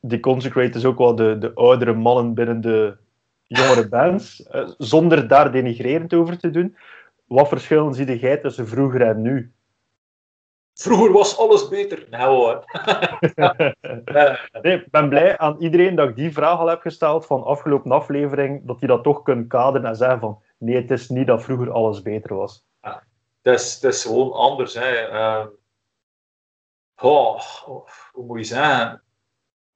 die 0.00 0.20
Consecrate 0.20 0.78
is 0.78 0.84
ook 0.84 0.98
wel 0.98 1.14
de, 1.14 1.38
de 1.38 1.54
oudere 1.54 1.94
mannen 1.94 2.34
binnen 2.34 2.60
de 2.60 2.96
jongere 3.42 3.88
bands. 3.88 4.48
Uh, 4.52 4.68
zonder 4.78 5.28
daar 5.28 5.52
denigrerend 5.52 6.14
over 6.14 6.38
te 6.38 6.50
doen. 6.50 6.76
Wat 7.26 7.48
verschillen 7.48 7.94
zie 7.94 8.18
jij 8.18 8.36
tussen 8.36 8.68
vroeger 8.68 9.02
en 9.02 9.22
nu? 9.22 9.52
Vroeger 10.74 11.12
was 11.12 11.38
alles 11.38 11.68
beter. 11.68 12.06
Nou 12.10 12.36
hoor. 12.36 12.64
nee, 14.62 14.76
ik 14.76 14.90
ben 14.90 15.08
blij 15.08 15.38
aan 15.38 15.56
iedereen 15.58 15.94
dat 15.94 16.08
ik 16.08 16.16
die 16.16 16.32
vraag 16.32 16.58
al 16.58 16.66
heb 16.66 16.80
gesteld 16.80 17.26
van 17.26 17.44
afgelopen 17.44 17.90
aflevering, 17.90 18.66
dat 18.66 18.78
die 18.78 18.88
dat 18.88 19.02
toch 19.02 19.22
kunnen 19.22 19.46
kaderen 19.46 19.88
en 19.88 19.96
zeggen 19.96 20.20
van 20.20 20.42
nee, 20.58 20.76
het 20.76 20.90
is 20.90 21.08
niet 21.08 21.26
dat 21.26 21.42
vroeger 21.42 21.72
alles 21.72 22.02
beter 22.02 22.34
was. 22.34 22.64
Ja, 22.80 23.04
het, 23.42 23.82
is, 23.82 24.02
gewoon 24.02 24.32
anders. 24.32 24.76
Oh, 27.00 27.86
hoe 28.12 28.24
moet 28.24 28.38
je 28.38 28.44
zeggen? 28.44 29.02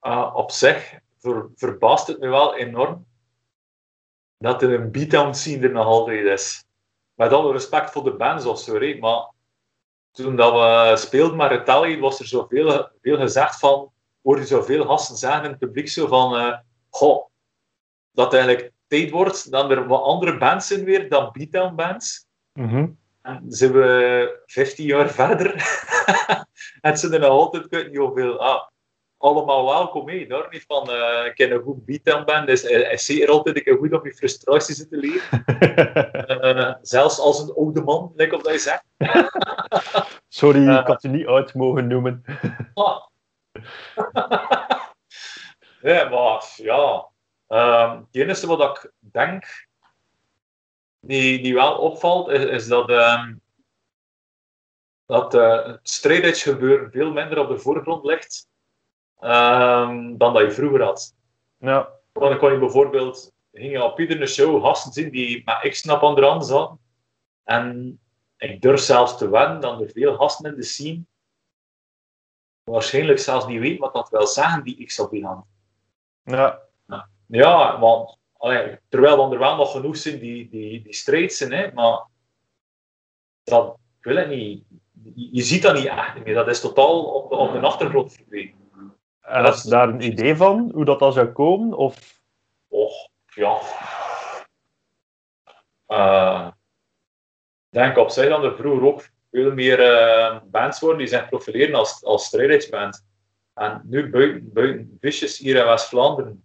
Uh, 0.03 0.33
op 0.35 0.51
zich 0.51 0.99
ver, 1.19 1.51
verbaast 1.55 2.07
het 2.07 2.19
me 2.19 2.29
wel 2.29 2.57
enorm 2.57 3.07
dat 4.39 4.63
er 4.63 4.73
een 4.73 4.91
beatdown 4.91 5.33
scene 5.33 5.67
er 5.67 5.73
nog 5.73 5.87
altijd 5.87 6.25
is. 6.25 6.65
Met 7.15 7.33
alle 7.33 7.53
respect 7.53 7.91
voor 7.91 8.05
de 8.05 8.17
bands 8.17 8.45
of 8.45 8.59
sorry, 8.59 8.99
maar 8.99 9.31
toen 10.11 10.37
dat 10.37 10.53
we 10.53 10.97
speelden 10.97 11.37
met 11.37 11.51
Retelli, 11.51 12.01
was 12.01 12.21
er 12.21 12.27
zoveel 12.27 12.89
veel 13.03 13.17
gezegd 13.17 13.59
van, 13.59 13.93
hoorde 14.23 14.41
je 14.41 14.47
zoveel 14.47 14.85
gasten 14.85 15.17
zeggen 15.17 15.45
in 15.45 15.51
het 15.51 15.59
publiek 15.59 15.89
zo 15.89 16.07
van, 16.07 16.63
goh, 16.91 17.27
dat 18.13 18.35
eigenlijk 18.35 18.73
wordt 19.11 19.51
dat 19.51 19.71
er 19.71 19.87
wat 19.87 20.03
andere 20.03 20.39
bands 20.39 20.67
zijn 20.67 20.85
weer 20.85 21.09
dan 21.09 21.31
beatdown 21.33 21.75
bands. 21.75 22.27
Mm 22.53 22.99
En 23.23 23.45
zijn 23.49 23.73
we 23.73 24.43
15 24.47 24.87
jaar 24.87 25.11
verder 25.11 25.55
en 26.81 26.99
ze 26.99 27.13
er 27.13 27.21
nog 27.21 27.29
altijd 27.29 27.65
ik 27.65 27.71
weet 27.71 27.89
niet 27.89 27.97
hoeveel, 27.97 28.41
ah, 28.41 28.63
allemaal 29.23 29.65
welkom 29.65 30.05
mee. 30.05 30.29
Daar 30.29 30.47
niet 30.51 30.65
van, 30.67 30.91
uh, 30.91 31.27
ik 31.27 31.35
ken 31.35 31.51
een 31.51 31.63
goed 31.63 31.85
beatdown 31.85 32.25
band, 32.25 32.47
dus 32.47 32.63
hij 32.63 32.93
is 32.93 33.05
zeker 33.05 33.31
altijd 33.31 33.67
een 33.67 33.77
goed 33.77 33.93
om 33.93 34.05
je 34.05 34.15
frustraties 34.15 34.89
te 34.89 34.97
leven. 34.97 35.45
uh, 36.59 36.75
zelfs 36.97 37.19
als 37.19 37.41
een 37.41 37.55
oude 37.55 37.83
man, 37.83 38.13
like 38.17 38.37
of 38.37 38.43
dat 38.43 38.53
je 38.53 38.59
zegt. 38.59 38.85
Sorry, 40.29 40.79
ik 40.79 40.87
had 40.87 41.03
je 41.03 41.09
niet 41.09 41.27
uit 41.27 41.55
mogen 41.55 41.87
noemen. 41.87 42.25
ah. 42.75 43.07
ja, 45.83 46.09
maar 46.09 46.45
ja, 46.57 47.12
het 47.59 48.07
enige 48.11 48.47
wat 48.47 48.61
ik 48.61 48.93
denk, 48.99 49.69
die, 51.01 51.43
die 51.43 51.55
wel 51.55 51.79
opvalt, 51.79 52.29
is, 52.29 52.45
is 52.45 52.67
dat, 52.69 52.91
um, 52.91 53.41
dat 55.07 55.35
uh, 55.35 55.67
het 55.67 55.81
strijdheidsgebeuren 55.83 56.91
veel 56.91 57.13
minder 57.13 57.39
op 57.39 57.49
de 57.49 57.59
voorgrond 57.59 58.05
ligt 58.05 58.49
um, 59.21 60.19
dan 60.19 60.33
dat 60.33 60.43
je 60.43 60.51
vroeger 60.51 60.83
had. 60.83 61.15
Ja. 61.59 61.89
Dan 62.13 62.39
kon 62.39 62.53
je 62.53 62.59
bijvoorbeeld, 62.59 63.33
ging 63.53 63.73
je 63.73 63.83
op 63.83 64.01
iedere 64.01 64.27
show 64.27 64.65
gasten 64.65 64.93
zien 64.93 65.11
die 65.11 65.43
met 65.45 65.71
x-snap 65.71 66.03
aan 66.03 66.15
de 66.15 66.21
rand 66.21 66.47
zaten. 66.47 66.79
En 67.45 67.99
ik 68.37 68.63
durf 68.63 68.81
zelfs 68.81 69.19
te 69.19 69.29
wedden 69.29 69.61
dat 69.61 69.81
er 69.81 69.91
veel 69.91 70.17
gasten 70.17 70.51
in 70.51 70.57
de 70.57 70.63
scene 70.63 71.05
waarschijnlijk 72.65 73.19
zelfs 73.19 73.47
niet 73.47 73.61
weet 73.61 73.79
wat 73.79 73.95
dat 73.95 74.09
wil 74.09 74.27
zeggen, 74.27 74.65
die 74.65 74.87
X 74.87 74.99
op 74.99 75.11
die 75.11 75.25
hand. 75.25 75.45
Ja. 76.23 76.71
Ja, 77.33 77.79
want 77.79 78.19
allee, 78.37 78.79
terwijl 78.89 79.33
er 79.33 79.39
wel 79.39 79.57
nog 79.57 79.71
genoeg 79.71 79.97
zijn 79.97 80.19
die, 80.19 80.49
die, 80.49 80.83
die 80.83 80.95
strijd 80.95 81.33
zijn, 81.33 81.53
hè, 81.53 81.73
maar 81.73 82.07
dat 83.45 83.77
ik 83.99 84.05
wil 84.05 84.17
het 84.17 84.29
niet. 84.29 84.65
Je, 85.15 85.43
ziet 85.43 85.63
dat 85.63 85.75
niet 85.75 85.87
echt 85.87 86.25
meer. 86.25 86.35
Dat 86.35 86.49
is 86.49 86.61
totaal 86.61 87.05
op 87.05 87.31
de, 87.31 87.37
op 87.37 87.53
de 87.53 87.61
achtergrond 87.61 88.13
verdwenen. 88.13 88.55
En 89.21 89.45
heb 89.45 89.55
je 89.55 89.69
daar 89.69 89.89
een 89.89 90.01
idee 90.01 90.37
van, 90.37 90.71
hoe 90.75 90.85
dat, 90.85 90.99
dat 90.99 91.15
zou 91.15 91.27
komen? 91.27 91.77
Of... 91.77 92.21
Och, 92.69 93.09
ja. 93.27 93.59
Eh, 95.87 96.49
denk 97.69 97.97
op 97.97 98.11
zich 98.11 98.29
dat 98.29 98.45
er 98.45 98.57
vroeger 98.57 98.87
ook 98.87 99.09
veel 99.31 99.53
meer 99.53 99.81
uh, 99.81 100.39
bands 100.45 100.81
worden 100.81 100.99
die 100.99 101.07
zich 101.07 101.29
profileren 101.29 101.75
als, 101.75 102.05
als. 102.05 102.33
En 103.55 103.83
nu 103.85 104.11
buiten, 104.11 104.53
buiten 104.53 104.99
hier 105.39 105.57
in 105.57 105.65
West-Vlaanderen. 105.65 106.45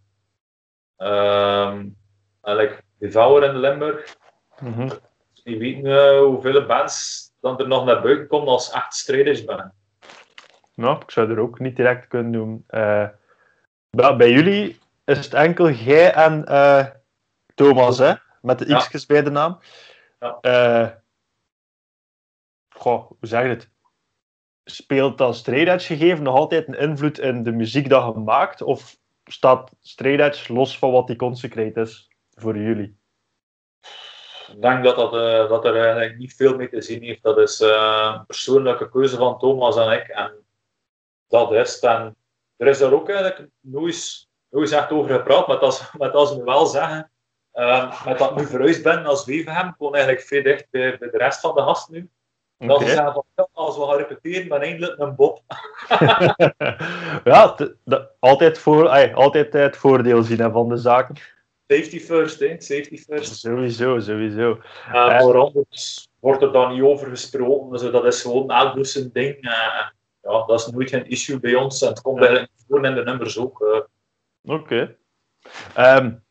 Um, 0.97 1.97
eigenlijk 2.41 2.83
Devour 2.99 3.43
in 3.43 3.57
Limburg. 3.57 4.15
Mm 4.59 4.73
-hmm. 4.73 4.89
Die 5.43 5.57
weten 5.57 5.85
uh, 5.85 6.19
hoeveel 6.19 6.65
bands 6.65 7.25
dan 7.41 7.59
er 7.59 7.67
nog 7.67 7.85
naar 7.85 8.01
buiten 8.01 8.27
komen 8.27 8.47
als 8.47 8.71
echt 8.71 8.93
strijdersband. 8.93 9.71
Nou, 10.73 11.01
ik 11.01 11.11
zou 11.11 11.31
er 11.31 11.39
ook 11.39 11.59
niet 11.59 11.75
direct 11.75 12.07
kunnen 12.07 12.31
doen. 12.31 12.65
Uh, 12.69 13.09
bij 13.89 14.31
jullie 14.31 14.79
is 15.05 15.17
het 15.17 15.33
enkel 15.33 15.69
jij 15.69 16.13
en 16.13 16.45
uh, 16.49 16.85
Thomas, 17.55 17.97
hè? 17.97 18.13
Met 18.41 18.59
de 18.59 18.75
x's 18.75 19.05
bij 19.05 19.23
de 19.23 19.29
naam. 19.29 19.59
Ja. 20.19 21.01
Goh, 22.69 23.07
hoe 23.07 23.17
zeg 23.19 23.41
je 23.41 23.49
het? 23.49 23.69
Speelt 24.63 25.17
dat 25.17 25.35
Straight 25.35 25.83
gegeven 25.83 26.23
nog 26.23 26.35
altijd 26.35 26.67
een 26.67 26.77
invloed 26.79 27.19
in 27.19 27.43
de 27.43 27.51
muziek 27.51 27.89
dat 27.89 28.13
je 28.13 28.19
maakt? 28.19 28.61
Of 28.61 28.97
staat 29.27 29.71
Straight 29.81 30.35
Edge 30.35 30.53
los 30.53 30.77
van 30.77 30.91
wat 30.91 31.07
die 31.07 31.15
Consecrate 31.15 31.81
is 31.81 32.07
voor 32.29 32.57
jullie? 32.57 32.97
Ik 34.51 34.61
denk 34.61 34.83
dat, 34.83 34.95
dat, 34.95 35.13
uh, 35.13 35.49
dat 35.49 35.65
er 35.65 35.75
eigenlijk 35.75 36.17
niet 36.17 36.35
veel 36.35 36.55
mee 36.55 36.69
te 36.69 36.81
zien 36.81 37.03
heeft. 37.03 37.23
Dat 37.23 37.37
is 37.37 37.61
uh, 37.61 38.13
een 38.13 38.25
persoonlijke 38.25 38.89
keuze 38.89 39.15
van 39.15 39.39
Thomas 39.39 39.77
en 39.77 39.91
ik. 39.91 40.07
En 40.07 40.45
dat 41.27 41.51
is 41.51 41.73
het. 41.73 41.83
En 41.83 42.15
er 42.57 42.67
is 42.67 42.77
daar 42.77 42.93
ook 42.93 43.09
eigenlijk 43.09 43.49
nooit, 43.59 44.27
nooit 44.49 44.71
echt 44.71 44.91
over 44.91 45.15
gepraat. 45.15 45.47
Maar 45.47 45.59
dat, 45.59 45.91
met 45.97 46.13
als 46.13 46.35
we 46.35 46.43
wel 46.43 46.65
zeggen, 46.65 47.11
uh, 47.53 48.05
met 48.05 48.17
dat 48.17 48.31
ik 48.31 48.37
nu 48.37 48.45
verhuisd 48.45 48.83
ben 48.83 49.05
als 49.05 49.25
Wevenhem, 49.25 49.73
gewoon 49.77 49.95
eigenlijk 49.95 50.25
veel 50.25 50.43
dicht 50.43 50.69
bij, 50.69 50.97
de 50.97 51.09
rest 51.11 51.39
van 51.39 51.55
de 51.55 51.61
gasten 51.61 51.93
nu. 51.93 52.09
Okay. 52.59 52.67
Dat 52.67 52.81
ze 52.81 52.87
zeggen 52.87 53.13
van, 53.13 53.47
als 53.53 53.77
we 53.77 53.85
gaan 53.85 53.97
repeteren, 53.97 54.49
dan 54.49 54.61
eindelijk 54.61 54.99
een 54.99 55.15
Bob. 55.15 55.41
ja, 57.23 57.55
altijd, 58.19 58.59
voor, 58.59 58.87
ay, 58.87 59.13
altijd 59.13 59.53
het 59.53 59.77
voordeel 59.77 60.23
zien 60.23 60.39
hè, 60.39 60.51
van 60.51 60.69
de 60.69 60.77
zaken. 60.77 61.15
Safety 61.67 61.99
first, 61.99 62.39
hè. 62.39 62.55
Safety 62.59 62.97
first. 62.97 63.39
Sowieso, 63.39 63.99
sowieso. 63.99 64.59
Uh, 64.91 65.19
voor 65.19 65.37
anders 65.37 66.09
wordt 66.19 66.41
er 66.41 66.51
dan 66.51 66.73
niet 66.73 66.81
over 66.81 67.09
gesproken. 67.09 67.71
Dus 67.71 67.91
dat 67.91 68.05
is 68.05 68.21
gewoon 68.21 68.51
een 68.51 69.09
ding. 69.13 69.35
Uh, 69.35 69.51
ja, 70.21 70.45
dat 70.45 70.59
is 70.59 70.67
nooit 70.67 70.91
een 70.91 71.09
issue 71.09 71.39
bij 71.39 71.55
ons. 71.55 71.81
En 71.81 71.87
het 71.87 72.01
komt 72.01 72.23
ja. 72.23 72.31
bij 72.31 72.47
gewoon 72.67 72.85
in 72.85 72.95
de 72.95 73.03
nummers 73.03 73.37
ook. 73.37 73.61
Uh. 73.61 74.53
Oké. 74.55 74.97
Okay. 75.73 75.97
Um, 75.97 76.23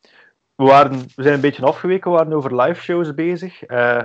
we, 0.55 0.63
waren, 0.63 0.99
we 1.15 1.23
zijn 1.23 1.33
een 1.33 1.41
beetje 1.41 1.65
afgeweken, 1.65 2.11
we 2.11 2.17
waren 2.17 2.33
over 2.33 2.61
live 2.61 2.81
shows 2.81 3.13
bezig. 3.13 3.69
Uh, 3.69 4.03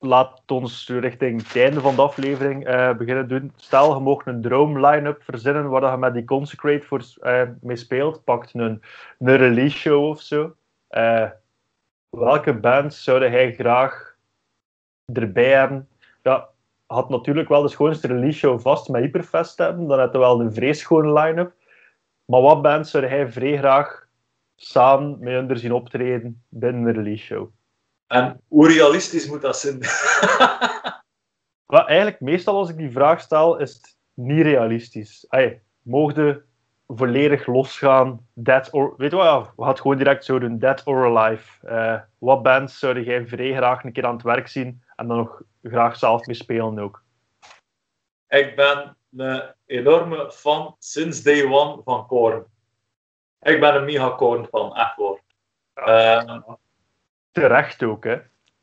laat 0.00 0.42
ons 0.46 0.88
richting 0.88 1.42
het 1.42 1.56
einde 1.56 1.80
van 1.80 1.94
de 1.94 2.02
aflevering 2.02 2.68
uh, 2.68 2.96
beginnen 2.96 3.28
doen. 3.28 3.52
Stel, 3.56 3.94
je 3.94 4.00
mocht 4.00 4.26
een 4.26 4.42
droom 4.42 4.86
line-up 4.86 5.22
verzinnen 5.22 5.68
waar 5.68 5.90
je 5.90 5.96
met 5.96 6.14
die 6.14 6.24
Consecrate 6.24 6.86
voor, 6.86 7.02
uh, 7.22 7.42
mee 7.60 7.76
speelt. 7.76 8.24
Pakt 8.24 8.54
een, 8.54 8.82
release 9.18 9.76
show 9.76 10.04
of 10.04 10.20
zo. 10.20 10.54
Uh, 10.90 11.30
welke 12.08 12.54
bands 12.54 13.04
zou 13.04 13.24
hij 13.24 13.54
graag 13.54 14.16
erbij 15.12 15.52
hebben? 15.52 15.88
Ja, 16.22 16.48
had 16.86 17.08
natuurlijk 17.08 17.48
wel 17.48 17.62
de 17.62 17.68
schoonste 17.68 18.06
release 18.06 18.38
show 18.38 18.60
vast 18.60 18.88
met 18.88 19.02
Hyperfest 19.02 19.58
hebben. 19.58 19.86
Dan 19.86 19.98
had 19.98 20.10
hij 20.10 20.20
wel 20.20 20.40
een 20.40 20.52
vrees 20.52 20.80
schone 20.80 21.20
line-up. 21.20 21.52
Maar 22.24 22.40
wat 22.40 22.62
bands 22.62 22.90
zou 22.90 23.06
hij 23.06 23.30
vrij 23.30 23.58
graag 23.58 24.08
samen 24.56 25.16
met 25.20 25.48
hun 25.48 25.58
zien 25.58 25.72
optreden 25.72 26.42
binnen 26.48 26.86
een 26.86 26.94
release 26.94 27.24
show? 27.24 27.48
En 28.10 28.40
hoe 28.48 28.68
realistisch 28.68 29.28
moet 29.28 29.42
dat 29.42 29.58
zijn? 29.58 29.78
well, 31.72 31.84
eigenlijk, 31.84 32.20
meestal 32.20 32.56
als 32.56 32.68
ik 32.68 32.76
die 32.76 32.90
vraag 32.90 33.20
stel, 33.20 33.58
is 33.58 33.74
het 33.74 33.96
niet 34.14 34.42
realistisch. 34.42 35.24
Ay, 35.28 35.62
mogen 35.82 36.44
volledig 36.86 37.46
losgaan? 37.46 38.26
Dead 38.34 38.68
or... 38.72 38.94
Weet 38.96 39.10
je 39.10 39.16
wat? 39.16 39.26
Ja, 39.26 39.52
we 39.56 39.64
gaan 39.64 39.76
gewoon 39.76 39.96
direct 39.96 40.24
zo 40.24 40.38
doen. 40.38 40.58
Dead 40.58 40.82
or 40.84 41.18
Alive. 41.18 41.66
Uh, 41.66 42.00
wat 42.18 42.42
bands 42.42 42.78
zou 42.78 43.02
jij 43.02 43.26
vrij 43.26 43.54
graag 43.54 43.84
een 43.84 43.92
keer 43.92 44.06
aan 44.06 44.14
het 44.14 44.22
werk 44.22 44.48
zien 44.48 44.82
en 44.96 45.06
dan 45.06 45.16
nog 45.16 45.42
graag 45.62 45.96
zelf 45.96 46.26
mee 46.26 46.36
spelen 46.36 46.78
ook? 46.78 47.02
Ik 48.28 48.56
ben 48.56 48.96
een 49.16 49.42
enorme 49.66 50.30
fan 50.30 50.76
sinds 50.78 51.22
day 51.22 51.44
one 51.44 51.82
van 51.84 52.06
Korn. 52.06 52.44
Ik 53.40 53.60
ben 53.60 53.74
een 53.74 53.84
mega 53.84 54.08
Korn 54.08 54.46
fan, 54.46 54.76
echt 54.76 54.94
hoor. 54.96 55.20
Ja. 55.74 56.24
Uh, 56.24 56.54
Terecht 57.32 57.82
ook, 57.82 58.04
hè? 58.04 58.16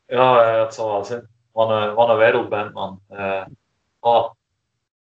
Ja, 0.05 0.59
het 0.59 0.73
zal 0.73 0.91
wel 0.91 1.03
zijn. 1.05 1.27
Wat 1.51 1.69
een, 1.69 1.93
wat 1.93 2.09
een 2.09 2.17
wereldband, 2.17 2.73
man. 2.73 3.01
Uh, 3.09 3.45
oh, 3.99 4.31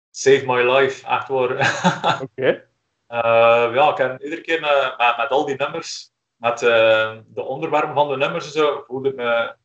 save 0.10 0.46
my 0.46 0.72
life, 0.72 1.08
echt 1.08 1.28
waar. 1.28 1.52
Oké. 2.22 2.24
Okay. 2.24 2.70
Uh, 3.10 3.76
ja, 3.76 3.92
ik 3.92 3.98
heb 3.98 4.22
iedere 4.22 4.42
keer 4.42 4.60
met, 4.60 4.96
met, 4.98 5.18
met 5.18 5.30
al 5.30 5.46
die 5.46 5.56
nummers, 5.58 6.12
met 6.36 6.62
uh, 6.62 7.18
de 7.28 7.44
onderwerpen 7.44 7.94
van 7.94 8.10
de 8.10 8.18
nummers 8.18 8.46
en 8.46 8.52
zo, 8.52 8.84
voelde 8.88 9.10
ik 9.10 9.16
me 9.16 9.56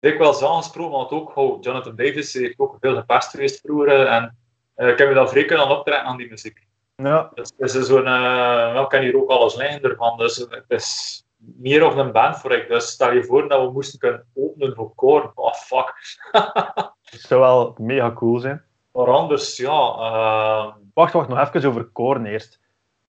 dikwijls 0.00 0.42
aangesproken, 0.42 0.92
want 0.92 1.10
ook 1.10 1.36
oh, 1.36 1.62
Jonathan 1.62 1.96
Davis 1.96 2.32
heeft 2.32 2.58
ook 2.58 2.76
veel 2.80 2.96
gepest 2.96 3.30
geweest 3.30 3.60
vroeger. 3.60 4.06
En 4.06 4.38
ik 4.76 4.98
heb 4.98 5.08
me 5.08 5.14
dat 5.14 5.30
vrij 5.30 5.44
kunnen 5.44 5.68
optrekken 5.68 6.06
aan 6.06 6.16
die 6.16 6.28
muziek. 6.28 6.66
Ja. 6.96 7.30
Dus 7.34 7.52
het 7.56 7.74
is 7.74 7.86
zo'n, 7.86 8.06
uh, 8.06 8.80
ik 8.82 8.88
ken 8.88 9.02
hier 9.02 9.16
ook 9.16 9.30
alles 9.30 9.54
liggen 9.54 9.82
ervan, 9.82 10.18
dus 10.18 10.36
het 10.36 10.64
is 10.68 11.23
meer 11.56 11.86
of 11.86 11.96
een 11.96 12.12
band 12.12 12.38
voor 12.38 12.52
ik. 12.52 12.68
Dus 12.68 12.86
stel 12.86 13.12
je 13.12 13.24
voor 13.24 13.48
dat 13.48 13.66
we 13.66 13.72
moesten 13.72 13.98
kunnen 13.98 14.26
openen 14.34 14.74
voor 14.74 14.94
Korn. 14.94 15.30
Oh, 15.34 15.52
fuck. 15.52 16.18
dat 17.10 17.20
zou 17.20 17.40
wel 17.40 17.74
mega 17.78 18.12
cool 18.12 18.38
zijn. 18.38 18.62
Maar 18.92 19.10
anders, 19.10 19.56
ja... 19.56 19.94
Uh... 19.98 20.74
Wacht, 20.94 21.12
wacht, 21.12 21.28
nog 21.28 21.54
even 21.54 21.68
over 21.68 21.84
Korn 21.84 22.26
eerst. 22.26 22.60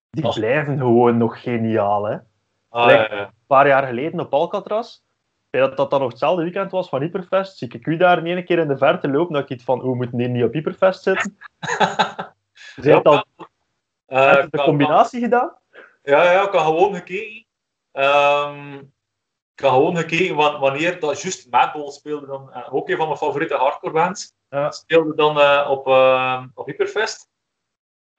Die 0.10 0.26
oh. 0.26 0.34
blijven 0.34 0.78
gewoon 0.78 1.18
nog 1.18 1.42
geniaal, 1.42 2.04
hè. 2.04 2.18
Ah, 2.70 2.90
ja, 2.90 3.02
ja. 3.02 3.20
Een 3.20 3.30
paar 3.48 3.68
jaar 3.68 3.88
geleden 3.88 4.20
op 4.20 4.34
Alcatraz, 4.34 5.00
bij 5.50 5.62
dat 5.62 5.78
dat 5.78 5.90
dan 5.90 6.00
nog 6.00 6.10
hetzelfde 6.10 6.44
weekend 6.44 6.72
was 6.72 6.90
van 6.90 7.02
Hyperfest, 7.02 7.58
zie 7.58 7.74
ik 7.74 7.86
u 7.86 7.98
daar 7.98 8.18
in 8.18 8.26
één 8.26 8.46
keer 8.46 8.60
in 8.60 8.68
de 8.68 8.78
verte 8.78 9.10
lopen, 9.10 9.34
dat 9.34 9.44
ik 9.44 9.50
iets 9.50 9.64
van, 9.64 9.80
hoe 9.80 9.96
moeten 9.96 10.18
die 10.18 10.28
niet 10.28 10.44
op 10.44 10.54
Hyperfest 10.54 11.04
zitten? 11.04 11.38
Ze 12.82 12.92
heeft 12.92 13.06
al 13.06 13.26
uh, 14.08 14.46
de 14.50 14.62
combinatie 14.64 15.20
kan, 15.20 15.30
gedaan? 15.30 15.54
Ja, 16.04 16.32
ja, 16.32 16.42
ik 16.46 16.52
had 16.52 16.62
gewoon 16.62 16.96
gekeken. 16.96 17.45
Um, 17.98 18.94
ik 19.56 19.64
had 19.64 19.72
gewoon 19.72 19.98
gekeken 19.98 20.36
wanneer 20.36 21.00
dat 21.00 21.22
juist 21.22 21.50
Madball 21.50 21.92
speelde 21.92 22.28
dan, 22.28 22.50
uh, 22.50 22.74
ook 22.74 22.90
een 22.90 22.98
van 22.98 23.08
mijn 23.08 23.20
favoriete 23.20 23.56
hardcore 23.56 23.94
bands, 23.94 24.34
ja. 24.50 24.72
speelde 24.72 25.16
dan 25.16 25.38
uh, 25.38 25.68
op, 25.70 25.88
uh, 25.88 26.44
op 26.54 26.66
Hyperfest. 26.66 27.30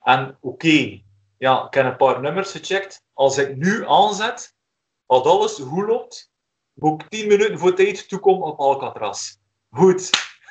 En 0.01 0.37
oké, 0.39 0.47
okay, 0.47 1.05
ja, 1.37 1.65
ik 1.65 1.73
heb 1.73 1.85
een 1.85 1.95
paar 1.95 2.21
nummers 2.21 2.51
gecheckt. 2.51 3.03
Als 3.13 3.37
ik 3.37 3.55
nu 3.55 3.87
aanzet, 3.87 4.55
als 5.05 5.23
alles 5.23 5.53
goed 5.53 5.87
loopt, 5.87 6.31
moet 6.73 7.01
ik 7.01 7.09
10 7.09 7.27
minuten 7.27 7.59
voor 7.59 7.73
tijd 7.73 8.09
toekomen 8.09 8.47
op 8.47 8.59
Alcatraz. 8.59 9.35
Goed. 9.69 10.09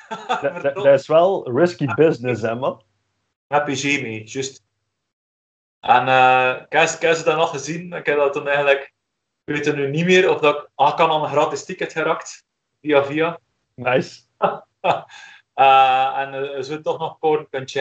dat, 0.73 0.85
is 0.85 1.07
wel 1.07 1.51
risky 1.51 1.85
business, 1.85 2.41
hè, 2.41 2.55
man? 2.55 2.83
Met 3.47 3.63
PG 3.63 3.83
mee, 3.83 4.23
juist. 4.23 4.65
En 5.79 6.01
ik 6.59 7.01
heb 7.01 7.15
ze 7.15 7.23
dan 7.23 7.37
nog 7.37 7.49
gezien. 7.49 7.93
Ik 7.93 8.05
heb 8.05 8.17
dat 8.17 8.33
toen 8.33 8.47
eigenlijk 8.47 8.95
weet 9.53 9.75
nu 9.75 9.89
niet 9.89 10.05
meer 10.05 10.29
of 10.29 10.39
dat 10.39 10.55
ik 10.55 10.69
ah, 10.75 10.95
kan 10.95 11.09
aan 11.09 11.23
een 11.23 11.29
gratis 11.29 11.65
ticket 11.65 11.91
gerakt. 11.91 12.45
Via 12.81 13.03
via. 13.03 13.39
Nice. 13.73 14.21
uh, 14.39 16.19
en 16.21 16.33
uh, 16.33 16.61
zo 16.61 16.81
toch 16.81 16.99
nog 16.99 17.19
koren 17.19 17.49
kunt 17.49 17.71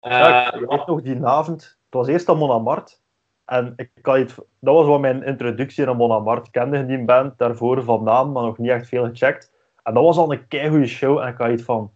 ja, 0.00 0.54
ik 0.54 0.66
weet 0.68 0.86
nog 0.86 1.02
die 1.02 1.26
avond. 1.26 1.62
Het 1.62 1.94
was 1.94 2.06
eerst 2.06 2.28
aan 2.28 2.38
Monamart. 2.38 3.00
En 3.44 3.72
ik 3.76 3.90
kan 4.00 4.18
het, 4.18 4.34
dat 4.60 4.74
was 4.74 4.86
wel 4.86 4.98
mijn 4.98 5.22
introductie 5.22 5.84
naar 5.84 5.96
Monamart. 5.96 6.46
Ik 6.46 6.52
kende 6.52 6.86
die 6.86 7.04
band 7.04 7.38
daarvoor 7.38 7.82
van 7.82 8.04
naam, 8.04 8.32
maar 8.32 8.42
nog 8.42 8.58
niet 8.58 8.70
echt 8.70 8.88
veel 8.88 9.04
gecheckt. 9.04 9.52
En 9.82 9.94
dat 9.94 10.02
was 10.02 10.16
al 10.16 10.32
een 10.32 10.48
keigoede 10.48 10.86
show. 10.86 11.18
En 11.18 11.28
ik 11.28 11.38
had 11.38 11.50
iets 11.50 11.62
van... 11.62 11.92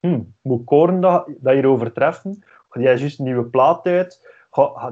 Hmm, 0.00 0.34
moet 0.42 0.64
Koren 0.64 1.00
dat, 1.00 1.26
dat 1.38 1.52
hier 1.52 1.66
overtreffen? 1.66 2.44
Die 2.70 2.88
heeft 2.88 3.00
juist 3.00 3.18
een 3.18 3.24
nieuwe 3.24 3.44
plaat 3.44 3.86
uit 3.86 4.28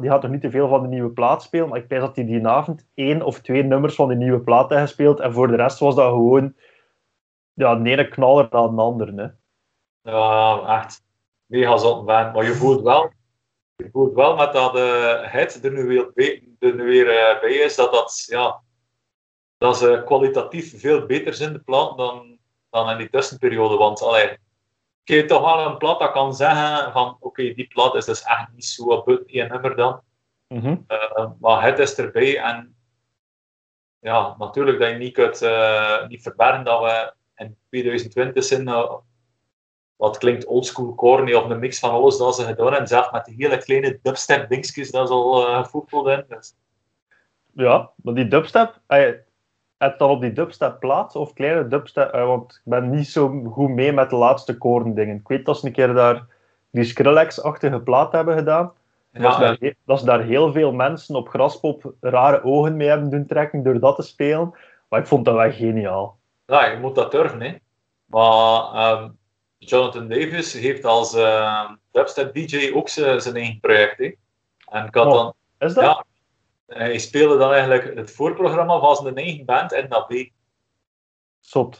die 0.00 0.10
had 0.10 0.20
toch 0.20 0.30
niet 0.30 0.40
te 0.40 0.50
veel 0.50 0.68
van 0.68 0.82
de 0.82 0.88
nieuwe 0.88 1.10
plaat 1.10 1.42
spelen, 1.42 1.68
maar 1.68 1.78
ik 1.78 1.88
denk 1.88 2.00
dat 2.00 2.16
hij 2.16 2.24
die 2.24 2.46
avond 2.46 2.86
één 2.94 3.22
of 3.22 3.40
twee 3.40 3.62
nummers 3.62 3.94
van 3.94 4.08
de 4.08 4.14
nieuwe 4.14 4.40
plaat 4.40 4.68
heeft 4.68 4.80
gespeeld 4.80 5.20
en 5.20 5.32
voor 5.32 5.48
de 5.48 5.56
rest 5.56 5.78
was 5.78 5.94
dat 5.94 6.08
gewoon 6.08 6.54
ja, 7.52 7.74
de 7.74 7.90
ene 7.90 8.08
knaller 8.08 8.50
dan 8.50 8.76
de 8.76 8.82
andere. 8.82 9.14
Hè. 9.14 9.28
Ja, 10.10 10.80
echt. 10.80 11.04
mega 11.46 11.76
zot 11.76 12.04
ben. 12.04 12.32
Maar 12.32 12.44
je 12.44 12.54
voelt 12.54 12.82
wel, 12.82 13.10
je 13.76 13.88
voelt 13.92 14.14
wel 14.14 14.36
met 14.36 14.52
dat 14.52 14.76
uh, 14.76 15.32
het 15.32 15.64
er 15.64 15.72
nu 15.72 15.86
weer, 15.86 16.10
er 16.58 16.74
nu 16.74 16.84
weer 16.84 17.06
uh, 17.06 17.40
bij 17.40 17.52
is, 17.52 17.76
dat 17.76 17.92
dat, 17.92 18.24
ja, 18.26 18.62
dat 19.56 19.78
ze 19.78 20.02
kwalitatief 20.04 20.80
veel 20.80 21.06
beter 21.06 21.34
zijn, 21.34 21.52
de 21.52 21.58
plaat, 21.58 21.96
dan, 21.96 22.38
dan 22.70 22.90
in 22.90 22.98
die 22.98 23.10
tussenperiode. 23.10 23.76
Want 23.76 24.02
allee, 24.02 24.38
je 25.14 25.24
toch 25.24 25.42
wel 25.42 25.66
een 25.66 25.76
plat 25.76 25.98
dat 25.98 26.10
kan 26.10 26.34
zeggen 26.34 26.92
van 26.92 27.16
oké, 27.20 27.54
die 27.54 27.68
plat 27.68 27.94
is 27.94 28.04
dus 28.04 28.22
echt 28.22 28.48
niet 28.54 28.64
zo 28.64 29.02
een 29.06 29.48
nummer 29.48 29.76
dan. 29.76 30.00
Mm 30.48 30.84
uh, 30.88 31.30
maar 31.40 31.62
het 31.62 31.78
is 31.78 31.94
erbij 31.94 32.38
en 32.38 32.76
ja, 33.98 34.34
natuurlijk 34.38 34.78
dat 34.78 34.88
je 34.88 34.94
niet 34.94 35.12
kunt 35.12 35.42
uh, 35.42 36.06
niet 36.06 36.22
verbergen 36.22 36.64
dat 36.64 36.80
we 36.80 37.12
in 37.36 37.56
2020 37.68 38.44
zijn 38.44 38.68
uh, 38.68 38.92
wat 39.96 40.18
klinkt 40.18 40.46
oldschool 40.46 40.94
corny 40.94 41.34
of 41.34 41.50
een 41.50 41.58
mix 41.58 41.78
van 41.78 41.90
alles 41.90 42.18
dat 42.18 42.36
ze 42.36 42.44
gedaan 42.44 42.74
en 42.74 42.86
zelf 42.86 43.12
met 43.12 43.24
die 43.24 43.34
hele 43.38 43.58
kleine 43.58 43.98
dubstep 44.02 44.48
dingetjes 44.48 44.90
dat 44.90 45.04
is 45.04 45.14
al 45.14 45.62
gevoegd 45.64 45.92
in. 45.92 46.24
Dus. 46.28 46.54
Ja, 47.52 47.90
maar 47.96 48.14
die 48.14 48.28
dubstep, 48.28 48.80
je 49.78 49.84
hebt 49.84 49.98
dan 49.98 50.10
op 50.10 50.20
die 50.20 50.32
dubstep 50.32 50.80
plaats 50.80 51.16
of 51.16 51.32
kleine 51.32 51.68
dubstep, 51.68 52.12
want 52.12 52.52
ik 52.52 52.60
ben 52.64 52.90
niet 52.90 53.08
zo 53.08 53.42
goed 53.52 53.68
mee 53.68 53.92
met 53.92 54.10
de 54.10 54.16
laatste 54.16 54.58
koren 54.58 54.94
dingen. 54.94 55.16
Ik 55.16 55.28
weet 55.28 55.46
dat 55.46 55.58
ze 55.58 55.66
een 55.66 55.72
keer 55.72 55.94
daar 55.94 56.26
die 56.70 56.84
Skrillex-achtige 56.84 57.80
plaat 57.80 58.12
hebben 58.12 58.36
gedaan. 58.36 58.72
Ja, 59.12 59.20
dat, 59.20 59.34
ze 59.34 59.40
daar, 59.40 59.74
dat, 59.84 59.98
ze 59.98 60.04
daar, 60.04 60.22
heel 60.22 60.52
veel 60.52 60.72
mensen 60.72 61.14
op 61.14 61.28
Graspop 61.28 61.92
rare 62.00 62.44
ogen 62.44 62.76
mee 62.76 62.88
hebben 62.88 63.10
doen 63.10 63.26
trekken 63.26 63.62
door 63.62 63.80
dat 63.80 63.96
te 63.96 64.02
spelen. 64.02 64.54
Maar 64.88 65.00
ik 65.00 65.06
vond 65.06 65.24
dat 65.24 65.34
wel 65.34 65.52
geniaal. 65.52 66.18
Ja, 66.46 66.66
je 66.66 66.78
moet 66.78 66.94
dat 66.94 67.10
durven, 67.10 67.40
hè. 67.40 67.54
Maar 68.04 68.92
um, 68.92 69.18
Jonathan 69.58 70.08
Davis 70.08 70.52
heeft 70.52 70.84
als 70.84 71.14
uh, 71.14 71.70
dubstep 71.90 72.34
DJ 72.34 72.72
ook 72.74 72.88
zijn 72.88 73.36
eigen 73.36 73.60
project, 73.60 73.98
hè. 73.98 74.12
En 74.68 74.86
ik 74.86 74.94
had 74.94 75.06
oh, 75.06 75.12
dan... 75.12 75.32
Is 75.58 75.74
dat? 75.74 75.84
Ja, 75.84 76.04
hij 76.68 76.98
speelde 76.98 77.36
dan 77.36 77.52
eigenlijk 77.52 77.96
het 77.96 78.10
voorprogramma 78.10 78.78
van 78.78 78.96
zijn 78.96 79.16
eigen 79.16 79.44
band 79.44 79.72
en 79.72 79.88
dat 79.88 80.06
B. 80.06 80.12
Zot. 81.40 81.76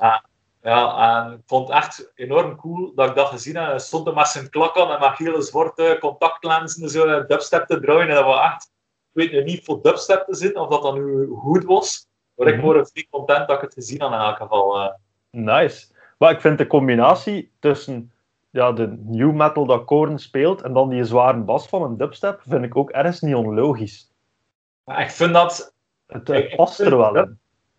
Ja, 0.62 1.22
en 1.22 1.32
ik 1.32 1.40
vond 1.46 1.68
het 1.68 1.76
echt 1.76 2.12
enorm 2.14 2.56
cool 2.56 2.92
dat 2.94 3.08
ik 3.08 3.14
dat 3.14 3.28
gezien 3.28 3.56
heb. 3.56 3.66
Hij 3.68 3.78
stond 3.78 4.06
er 4.06 4.14
met 4.14 4.26
zijn 4.26 4.50
klak 4.50 4.76
aan 4.76 4.90
en 4.90 5.00
met 5.00 5.18
hele 5.18 5.42
zwarte 5.42 5.96
contactlenzen 6.00 6.90
zo 6.90 7.26
dubstep 7.26 7.66
te 7.66 7.80
draaien. 7.80 8.08
En 8.08 8.14
dat 8.14 8.24
was 8.24 8.44
echt, 8.44 8.72
ik 9.12 9.30
weet 9.30 9.32
nu 9.32 9.44
niet 9.44 9.64
voor 9.64 9.82
dubstep 9.82 10.24
te 10.26 10.34
zitten 10.34 10.62
of 10.62 10.68
dat 10.68 10.82
dan 10.82 10.94
nu 10.94 11.28
goed 11.28 11.64
was. 11.64 12.06
Maar 12.34 12.46
ik 12.46 12.54
mhm. 12.56 12.64
word 12.64 12.90
vrij 12.90 13.06
content 13.10 13.48
dat 13.48 13.56
ik 13.56 13.62
het 13.62 13.74
gezien 13.74 14.02
heb 14.02 14.10
in 14.10 14.18
elk 14.18 14.36
geval. 14.36 14.80
Uh. 14.80 14.88
Nice. 15.30 15.86
Maar 16.18 16.30
ik 16.30 16.40
vind 16.40 16.58
de 16.58 16.66
combinatie 16.66 17.52
tussen 17.58 18.12
ja, 18.50 18.72
de 18.72 18.86
new 19.04 19.32
metal 19.32 19.66
dat 19.66 19.84
Korn 19.84 20.18
speelt 20.18 20.62
en 20.62 20.72
dan 20.72 20.88
die 20.88 21.04
zware 21.04 21.38
bas 21.38 21.68
van 21.68 21.82
een 21.82 21.96
dubstep, 21.96 22.40
vind 22.46 22.64
ik 22.64 22.76
ook 22.76 22.90
ergens 22.90 23.20
niet 23.20 23.34
onlogisch. 23.34 24.12
Maar 24.88 25.00
ik 25.00 25.10
vind 25.10 25.32
dat... 25.32 25.74
Het, 26.06 26.56
past 26.56 26.80
er 26.80 26.96
wel 26.96 27.16
in. 27.16 27.38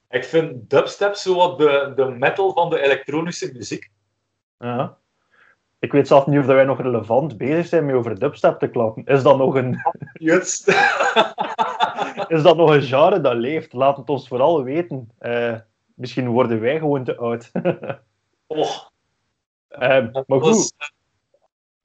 Ik 0.09 0.23
vind 0.23 0.69
dubstep 0.69 1.15
zo 1.15 1.35
wat 1.35 1.57
de, 1.57 1.93
de 1.95 2.05
metal 2.05 2.53
van 2.53 2.69
de 2.69 2.81
elektronische 2.81 3.51
muziek. 3.53 3.91
Ja. 4.57 4.97
Ik 5.79 5.91
weet 5.91 6.07
zelf 6.07 6.27
niet 6.27 6.39
of 6.39 6.45
wij 6.45 6.63
nog 6.63 6.81
relevant 6.81 7.37
bezig 7.37 7.65
zijn 7.65 7.85
met 7.85 7.95
over 7.95 8.19
dubstep 8.19 8.59
te 8.59 8.69
klappen. 8.69 9.05
Is 9.05 9.23
dat 9.23 9.37
nog 9.37 9.55
een... 9.55 9.79
Juist. 10.13 10.67
is 12.35 12.41
dat 12.41 12.57
nog 12.57 12.69
een 12.69 12.81
genre 12.81 13.21
dat 13.21 13.35
leeft? 13.35 13.73
Laat 13.73 13.97
het 13.97 14.09
ons 14.09 14.27
vooral 14.27 14.63
weten. 14.63 15.11
Uh, 15.21 15.55
misschien 15.93 16.27
worden 16.27 16.59
wij 16.59 16.77
gewoon 16.77 17.03
te 17.03 17.17
oud. 17.17 17.51
oh. 18.47 18.75
Uh, 19.69 20.07
maar 20.25 20.41
goed. 20.41 20.73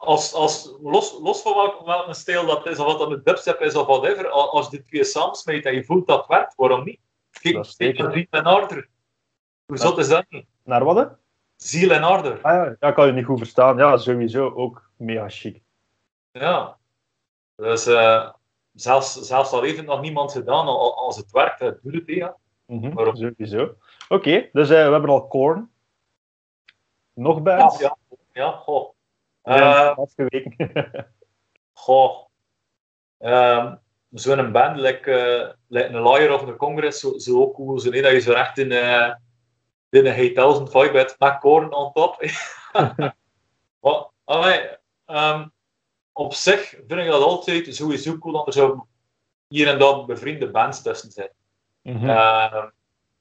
Als, 0.04 0.34
als, 0.34 0.76
los, 0.82 1.18
los 1.22 1.42
van 1.42 1.54
welke, 1.54 1.84
welke 1.84 2.14
stijl 2.14 2.46
dat 2.46 2.66
is, 2.66 2.78
of 2.78 2.86
wat 2.86 2.98
dan 2.98 3.12
een 3.12 3.20
dubstep 3.24 3.60
is 3.60 3.74
of 3.74 3.86
whatever, 3.86 4.28
als 4.28 4.70
je 4.70 4.76
die 4.76 4.86
twee 4.86 5.04
samensmeet 5.04 5.64
en 5.64 5.74
je 5.74 5.84
voelt 5.84 6.06
dat 6.06 6.18
het 6.18 6.26
werkt, 6.26 6.54
waarom 6.54 6.84
niet? 6.84 7.00
Kijk, 7.30 7.64
Ziel 7.64 8.26
en 8.30 8.46
Order. 8.46 8.88
Hoe 9.66 9.78
zot 9.78 9.98
is 9.98 10.08
dat 10.08 10.24
niet? 10.28 10.46
Naar 10.62 10.84
wat? 10.84 11.16
Ziel 11.56 11.90
en 11.90 12.04
Order. 12.04 12.38
Ah, 12.42 12.52
ja, 12.52 12.76
ja, 12.80 12.92
kan 12.92 13.06
je 13.06 13.12
niet 13.12 13.24
goed 13.24 13.38
verstaan. 13.38 13.76
Ja, 13.76 13.96
sowieso 13.96 14.50
ook 14.50 14.90
mega 14.96 15.28
chic. 15.28 15.62
Ja. 16.32 16.78
Dus 17.56 17.86
uh, 17.86 18.30
zelfs, 18.72 19.12
zelfs 19.12 19.52
al 19.52 19.62
heeft 19.62 19.76
het 19.76 19.86
nog 19.86 20.00
niemand 20.00 20.32
gedaan, 20.32 20.66
als 20.66 21.16
het 21.16 21.30
werkt, 21.30 21.58
doe 21.58 21.92
het, 21.92 22.02
ja. 22.06 22.36
Mm 22.66 22.82
-hmm, 22.82 23.16
sowieso. 23.16 23.62
Oké, 23.62 23.74
okay, 24.08 24.50
dus 24.52 24.70
uh, 24.70 24.84
we 24.86 24.92
hebben 24.92 25.10
al 25.10 25.26
Korn. 25.26 25.70
Nog 27.14 27.42
bands? 27.42 27.78
Ja, 27.78 27.96
ja, 28.08 28.16
ja 28.32 28.50
goh. 28.50 28.92
Uh, 29.44 29.96
afgeweken. 29.96 30.56
goh. 31.84 32.26
Um, 33.18 33.78
zo'n 34.10 34.52
band, 34.52 34.76
like, 34.76 35.10
uh, 35.10 35.52
like 35.68 35.88
een 35.88 36.02
Liar 36.02 36.32
of 36.32 36.42
een 36.42 36.56
Congress, 36.56 37.00
zo, 37.00 37.18
zo 37.18 37.40
ook 37.40 37.54
cool 37.54 37.78
zijn. 37.78 38.02
Dat 38.02 38.12
je 38.12 38.20
zo 38.20 38.32
echt 38.32 38.58
in, 38.58 38.70
uh, 38.70 39.14
in 39.90 40.06
een 40.06 40.12
8000 40.12 40.70
vibe 40.70 40.98
hebt 40.98 41.18
met 41.18 41.38
corn 41.38 41.72
on 41.72 41.92
top. 41.92 42.24
maar, 43.80 44.10
allee, 44.24 44.68
um, 45.06 45.52
op 46.12 46.34
zich 46.34 46.68
vind 46.68 47.00
ik 47.00 47.06
dat 47.06 47.22
altijd 47.22 47.74
sowieso 47.74 48.18
cool, 48.18 48.34
dat 48.34 48.46
er 48.46 48.52
zo 48.52 48.86
hier 49.48 49.68
en 49.68 49.78
daar 49.78 50.04
bevriende 50.04 50.50
bands 50.50 50.82
tussen 50.82 51.10
zijn. 51.10 51.30
Mm 51.82 51.96
-hmm. 51.96 52.08
uh, 52.08 52.64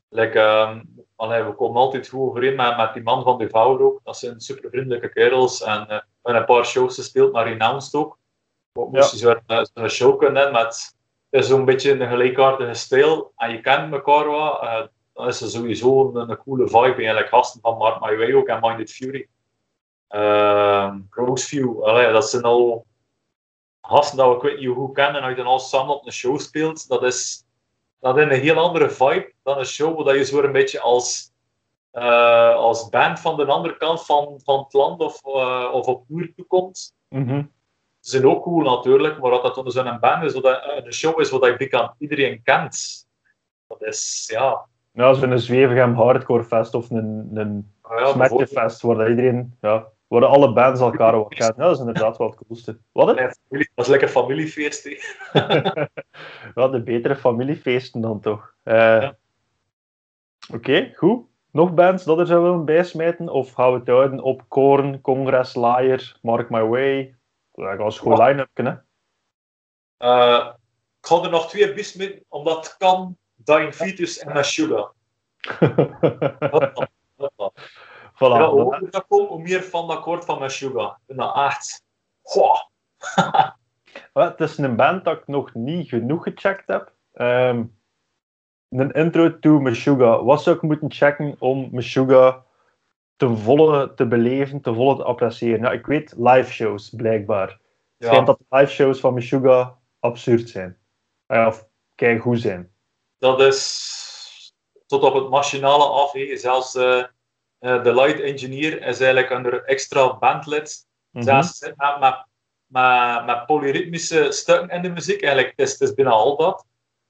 like, 0.09 0.39
um, 0.39 1.05
allee, 1.15 1.43
we 1.43 1.53
komen 1.53 1.81
altijd 1.81 2.07
goed 2.07 2.29
overeen 2.29 2.55
met, 2.55 2.77
met 2.77 2.93
die 2.93 3.03
man 3.03 3.23
van 3.23 3.37
de 3.37 3.49
Vouwer 3.49 3.85
ook. 3.85 3.99
Dat 4.03 4.17
zijn 4.17 4.41
super 4.41 4.69
vriendelijke 4.69 5.09
kerels 5.09 5.61
en 5.61 6.05
hebben 6.23 6.41
een 6.41 6.55
paar 6.55 6.65
shows 6.65 6.95
gespeeld, 6.95 7.31
maar 7.31 7.47
Renounced 7.47 7.93
ook. 7.93 8.17
Wat 8.71 8.91
moest 8.91 9.11
je 9.11 9.17
zo'n 9.17 9.41
zo 9.47 9.63
een 9.73 9.89
show 9.89 10.19
kunnen 10.19 10.51
met 10.51 10.95
zo'n 11.29 11.65
beetje 11.65 11.91
een 11.91 12.07
gelijkaardige 12.07 12.73
stijl 12.73 13.31
en 13.35 13.51
je 13.51 13.61
kent 13.61 13.93
elkaar 13.93 14.25
wat, 14.25 14.63
uh, 14.63 14.81
dan 15.13 15.27
is 15.27 15.41
er 15.41 15.49
sowieso 15.49 16.11
een, 16.15 16.29
een 16.29 16.37
coole 16.37 16.67
vibe. 16.67 16.95
Eigenlijk 16.95 17.27
gasten 17.27 17.61
van 17.61 17.77
Mark 17.77 18.01
My 18.01 18.17
Way 18.17 18.33
ook 18.33 18.47
en 18.47 18.59
Minded 18.61 18.91
Fury. 18.91 19.27
Uh, 20.09 20.93
allee, 21.81 22.11
dat 22.11 22.29
zijn 22.29 22.43
al 22.43 22.85
gasten 23.81 24.17
dat 24.17 24.29
we 24.29 24.35
ik 24.35 24.41
weet 24.41 24.59
niet 24.59 24.75
hoe 24.75 24.91
kennen 24.91 25.15
en 25.15 25.21
als 25.21 25.29
je 25.29 25.43
dan 25.43 25.45
al 25.45 25.59
samen 25.59 25.95
op 25.95 26.05
een 26.05 26.11
show 26.11 26.39
speelt, 26.39 26.87
dat 26.87 27.03
is, 27.03 27.45
dat 27.99 28.17
is 28.17 28.23
een 28.23 28.29
heel 28.29 28.55
andere 28.55 28.89
vibe 28.89 29.33
dan 29.43 29.57
een 29.57 29.65
show 29.65 30.03
waar 30.03 30.15
je 30.15 30.25
zo 30.25 30.41
een 30.41 30.51
beetje 30.51 30.79
als, 30.79 31.31
uh, 31.93 32.55
als 32.55 32.89
band 32.89 33.19
van 33.19 33.37
de 33.37 33.45
andere 33.45 33.77
kant 33.77 34.05
van, 34.05 34.39
van 34.43 34.59
het 34.59 34.73
land 34.73 35.01
of, 35.01 35.25
uh, 35.25 35.69
of 35.73 35.85
op 35.85 36.07
tour 36.07 36.33
toekomt. 36.35 36.95
Mm 37.09 37.27
-hmm 37.27 37.51
zijn 38.05 38.25
ook 38.27 38.43
cool 38.43 38.63
natuurlijk, 38.63 39.19
maar 39.19 39.31
dat 39.31 39.43
dat 39.43 39.55
dan 39.55 39.65
dus 39.65 39.75
een 39.75 39.99
band 39.99 40.23
is, 40.23 40.33
dat 40.33 40.61
een 40.83 40.93
show 40.93 41.19
is 41.19 41.29
wat 41.29 41.45
ik 41.45 41.73
aan 41.73 41.95
iedereen 41.97 42.41
kent. 42.43 43.07
Dat 43.67 43.81
is, 43.81 44.29
ja... 44.33 44.65
Ja, 44.91 45.13
zo'n 45.13 45.39
Zwevegem 45.39 45.93
hardcore 45.93 46.43
fest 46.43 46.73
of 46.73 46.89
een, 46.89 47.29
een 47.33 47.71
oh 47.81 48.15
ja, 48.29 48.45
fest, 48.45 48.81
waar 48.81 49.09
iedereen, 49.09 49.57
ja, 49.61 49.87
waar 50.07 50.25
alle 50.25 50.53
bands 50.53 50.79
elkaar 50.79 51.11
wel 51.11 51.25
kennen. 51.25 51.55
Ja, 51.57 51.63
dat 51.63 51.73
is 51.73 51.79
inderdaad 51.79 52.17
wel 52.17 52.27
het 52.27 52.39
coolste. 52.47 52.77
Wat? 52.91 53.17
dat 53.17 53.37
is 53.75 53.87
lekker 53.87 54.07
familiefeest, 54.07 54.89
Ja, 56.55 56.67
de 56.71 56.81
betere 56.83 57.15
familiefeesten 57.15 58.01
dan 58.01 58.19
toch. 58.19 58.53
Uh, 58.63 58.73
ja. 58.73 59.15
Oké, 60.53 60.91
goed. 60.95 61.25
Nog 61.53 61.73
bands 61.73 62.03
dat 62.03 62.19
er 62.19 62.25
zou 62.25 62.43
willen 62.43 62.65
bijsmijten? 62.65 63.29
Of 63.29 63.51
gaan 63.51 63.71
we 63.71 63.77
het 63.79 63.87
houden 63.87 64.21
op 64.21 64.43
Korn, 64.47 65.01
Congress, 65.01 65.55
Liar, 65.55 66.17
Mark 66.21 66.49
My 66.49 66.63
Way, 66.63 67.15
dat 67.51 67.77
was 67.77 67.99
gewoon 67.99 68.23
line-up, 68.23 68.49
hè? 68.53 68.71
Uh, 69.99 70.51
ik 70.99 71.07
ga 71.07 71.21
er 71.21 71.29
nog 71.29 71.49
twee 71.49 71.73
bis 71.73 71.93
mee, 71.93 72.25
omdat 72.27 72.65
het 72.65 72.77
kan 72.77 73.17
Dying 73.35 73.73
Fetus 73.73 74.17
en 74.17 74.33
Meshuggah. 74.33 74.89
voilà. 78.13 78.37
Ja, 78.37 78.49
hoe 78.49 78.87
dat 78.89 79.05
komt, 79.07 79.29
hoe 79.29 79.41
meer 79.41 79.63
van 79.63 79.87
dat 79.87 79.97
akkoord 79.97 80.25
van 80.25 80.39
Meshuggah. 80.39 80.91
Ik 80.91 81.03
vind 81.05 81.19
dat 81.19 81.35
echt... 81.35 81.83
Het 84.13 84.39
is 84.39 84.57
een 84.57 84.75
band 84.75 85.03
dat 85.03 85.17
ik 85.17 85.27
nog 85.27 85.53
niet 85.53 85.89
genoeg 85.89 86.23
gecheckt 86.23 86.67
heb. 86.67 86.93
Um, 87.13 87.77
een 88.79 88.91
intro 88.91 89.39
to 89.39 89.59
Meshuggah. 89.59 90.25
Wat 90.25 90.43
zou 90.43 90.55
ik 90.55 90.61
moeten 90.61 90.91
checken 90.91 91.35
om 91.39 91.69
Meshuggah 91.71 92.35
te 93.15 93.35
volle 93.35 93.93
te 93.93 94.07
beleven, 94.07 94.61
te 94.61 94.73
volle 94.73 94.95
te 94.95 95.03
appreciëren. 95.03 95.59
Ja, 95.59 95.71
ik 95.71 95.85
weet 95.85 96.13
live 96.17 96.51
shows, 96.51 96.89
blijkbaar. 96.89 97.47
Het 97.47 97.59
ja. 97.97 98.07
schijnt 98.07 98.27
dat 98.27 98.39
live 98.49 98.71
shows 98.71 98.99
van 98.99 99.13
Meshuggah 99.13 99.69
absurd 99.99 100.49
zijn. 100.49 100.77
of 101.27 101.67
kijk 101.95 102.21
hoe 102.21 102.37
zijn. 102.37 102.71
Dat 103.17 103.41
is 103.41 104.53
tot 104.85 105.03
op 105.03 105.13
het 105.13 105.29
machinale 105.29 105.83
af. 105.83 106.11
He. 106.11 106.37
Zelfs 106.37 106.75
uh, 106.75 107.03
de 107.59 107.93
light 107.93 108.19
engineer 108.19 108.81
is 108.81 108.99
eigenlijk 108.99 109.31
onder 109.31 109.63
extra 109.63 110.17
bandlid. 110.17 110.87
Mm 111.09 111.21
-hmm. 111.21 111.29
Zelfs 111.29 111.59
met, 111.59 111.99
met, 111.99 112.25
met, 112.65 113.25
met 113.25 113.45
polyritmische 113.45 114.31
stukken 114.31 114.69
in 114.69 114.81
de 114.81 114.89
muziek. 114.89 115.21
Eigenlijk 115.21 115.53
het 115.55 115.71
is 115.71 115.79
het 115.79 115.95
bijna 115.95 116.11
al 116.11 116.37
dat. 116.37 116.65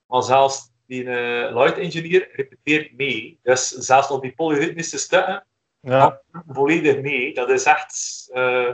Maar 0.05 0.23
zelfs 0.23 0.72
die 0.93 1.03
uh, 1.03 1.55
light 1.55 1.77
engineer 1.77 2.29
repeteert 2.35 2.93
mee. 2.97 3.39
Dus 3.43 3.69
zelfs 3.69 4.11
op 4.11 4.21
die 4.21 4.33
polyritmische 4.35 4.97
stukken 4.97 5.45
ja. 5.79 6.21
volledig 6.47 7.01
mee. 7.01 7.33
Dat 7.33 7.49
is 7.49 7.65
echt. 7.65 8.29
Uh, 8.33 8.73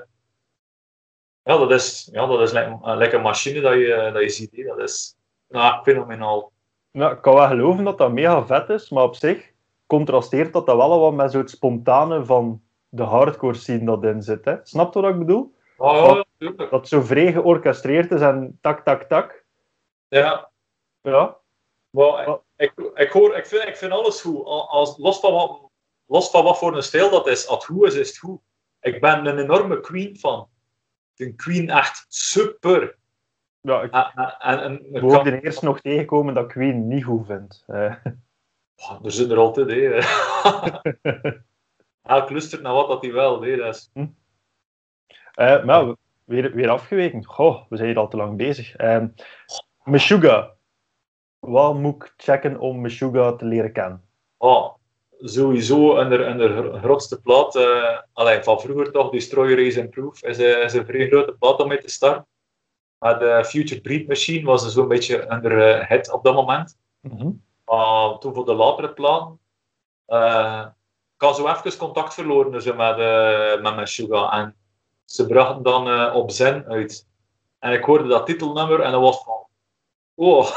Ja, 1.44 1.58
dat 1.58 1.72
is, 1.72 2.10
ja, 2.12 2.26
dat 2.28 2.42
is 2.42 2.52
lekker, 2.52 3.14
een 3.14 3.22
machine 3.22 3.62
dat 3.62 3.74
je, 3.74 4.10
dat 4.14 4.22
je 4.22 4.30
ziet. 4.30 4.66
Dat 4.68 4.80
is 4.80 5.16
ja, 5.48 5.82
fenomenaal. 5.84 6.52
Ja, 6.92 7.12
ik 7.12 7.22
kan 7.22 7.34
wel 7.34 7.48
geloven 7.48 7.84
dat 7.84 7.98
dat 7.98 8.12
mega 8.12 8.46
vet 8.46 8.70
is, 8.70 8.90
maar 8.90 9.04
op 9.04 9.16
zich 9.16 9.52
contrasteert 9.88 10.54
dat, 10.54 10.66
dat 10.66 10.78
wel 10.78 11.00
wat 11.00 11.14
met 11.14 11.32
zo'n 11.32 11.48
spontane 11.48 12.26
van 12.26 12.62
de 12.90 13.04
hardcore 13.04 13.54
scene 13.54 13.86
dat 13.86 14.04
in 14.04 14.22
zit. 14.22 14.46
Hè? 14.46 14.56
Snap 14.64 14.94
je 14.94 15.02
wat 15.02 15.12
ik 15.12 15.20
bedoel? 15.20 15.54
Ja, 15.78 16.26
tuurlijk. 16.38 16.70
Dat 16.70 16.88
zo 16.88 17.02
vrij 17.02 17.32
georchestreerd 17.32 18.12
is 18.12 18.22
en 18.22 18.58
tak, 18.62 18.84
tak, 18.84 19.04
tak. 19.04 19.44
Ja, 20.08 20.50
Ja, 21.02 21.39
ik, 22.56 22.74
ik, 22.94 23.10
hoor, 23.12 23.36
ik, 23.38 23.46
vind, 23.46 23.64
ik 23.68 23.78
vind 23.78 23.92
alles 23.92 24.22
goed. 24.22 24.46
Al- 24.46 24.70
Als, 24.70 24.98
los, 24.98 25.20
van 25.20 25.34
wat, 25.34 25.62
los 26.06 26.30
van 26.30 26.44
wat 26.44 26.58
voor 26.58 26.76
een 26.76 26.84
stijl 26.84 27.10
dat 27.10 27.28
is, 27.28 27.48
als 27.48 27.68
het 27.68 27.78
goed 27.78 27.88
is, 27.88 27.96
is 27.96 28.08
het 28.08 28.18
goed. 28.18 28.40
Ik 28.82 29.02
ben 29.02 29.26
een 29.26 29.38
enorme 29.40 29.80
Queen 29.80 30.18
fan. 30.18 30.50
Vind 31.16 31.36
Queen 31.36 31.70
echt 31.70 32.06
super. 32.08 32.98
ja 33.62 33.82
ik 33.82 33.92
En, 33.94 34.36
en, 34.40 34.86
en, 34.94 35.08
kan- 35.08 35.28
eerst 35.28 35.62
nog 35.62 35.82
tegenkomen 35.82 36.34
dat 36.34 36.48
Queen 36.52 36.88
niet 36.88 37.04
goed 37.04 37.26
vindt. 37.26 37.64
Eh, 37.68 37.96
Oh, 38.90 39.06
er 39.06 39.12
zit 39.12 39.32
er 39.32 39.38
altijd, 39.38 39.70
hè. 39.70 40.00
Elk 42.16 42.30
lustert 42.30 42.62
naar 42.62 42.74
wat 42.74 42.88
dat 42.88 43.02
hij 43.02 43.14
wel, 43.14 43.42
hè. 43.42 43.56
Dat 43.56 43.76
is... 43.76 43.92
eh, 45.34 45.64
maar 45.64 45.96
weer, 46.24 46.52
weer 46.54 46.70
afgeweken. 46.70 47.26
Goh, 47.26 47.66
we 47.70 47.76
zijn 47.78 47.90
hier 47.90 47.98
al 47.98 48.08
te 48.08 48.18
lang 48.18 48.38
bezig. 48.38 48.76
Eh, 48.76 49.04
Meshuggah. 49.84 50.50
Wat 51.40 51.74
moet 51.76 52.04
ik 52.04 52.14
checken 52.18 52.60
om 52.60 52.82
Meshuggah 52.82 53.38
te 53.38 53.46
leren 53.46 53.72
kennen? 53.72 54.04
Oh, 54.38 54.74
sowieso 55.20 55.98
in 56.00 56.10
de, 56.10 56.18
in 56.18 56.38
de 56.38 56.80
grootste 56.82 57.22
plaat, 57.22 57.56
eh, 57.56 58.00
allee, 58.14 58.44
van 58.44 58.60
vroeger 58.60 58.92
toch, 58.92 59.10
Destroy, 59.12 59.54
Raise 59.56 59.82
and 59.82 59.90
Proof, 59.90 60.24
is, 60.24 60.38
een- 60.38 60.62
is 60.64 60.74
een 60.74 60.86
vrij 60.86 61.08
grote 61.08 61.36
plaat 61.40 61.60
om 61.60 61.68
mee 61.68 61.78
te 61.78 61.90
starten. 61.90 62.28
Maar 62.98 63.20
de 63.20 63.46
Future 63.46 63.82
Breed 63.82 64.08
Machine 64.08 64.46
was 64.46 64.74
zo'n 64.74 64.88
beetje 64.88 65.26
een 65.28 65.86
hit 65.88 66.12
op 66.12 66.24
dat 66.24 66.34
moment. 66.36 66.78
Maar 67.66 68.18
toen 68.20 68.34
voor 68.34 68.46
de 68.46 68.54
latere 68.54 68.94
platen, 68.94 69.40
eh 70.06 70.66
ik 71.16 71.26
had 71.26 71.36
zo 71.36 71.48
even 71.48 71.78
contact 71.78 72.14
verloren 72.14 72.52
dus, 72.52 72.66
met, 72.66 72.98
eh 72.98 73.62
met 73.62 73.76
mijn 73.76 73.88
Suga. 73.88 74.32
En 74.32 74.56
ze 75.06 75.26
brachten 75.28 75.64
dan 75.64 75.88
eh, 75.90 76.16
op 76.16 76.32
Zen 76.32 76.66
uit. 76.66 77.08
En 77.60 77.74
ik 77.74 77.84
hoorde 77.84 78.08
dat 78.08 78.26
titelnummer 78.26 78.80
en 78.82 78.92
dat 78.92 79.02
was 79.02 79.24
van, 79.24 79.39
oh, 80.20 80.52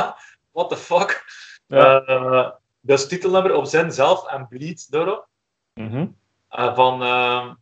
what 0.52 0.68
the 0.68 0.76
fuck. 0.76 1.24
Ja. 1.66 2.04
Eh, 2.04 2.50
dus 2.80 3.08
titelnummer 3.08 3.54
op 3.54 3.64
Zen 3.64 3.92
zelf 3.92 4.26
en 4.26 4.48
Bleed 4.48 4.90
daarop. 4.90 5.28
Mhm. 5.74 6.06
Van, 6.48 7.02
eh, 7.02 7.54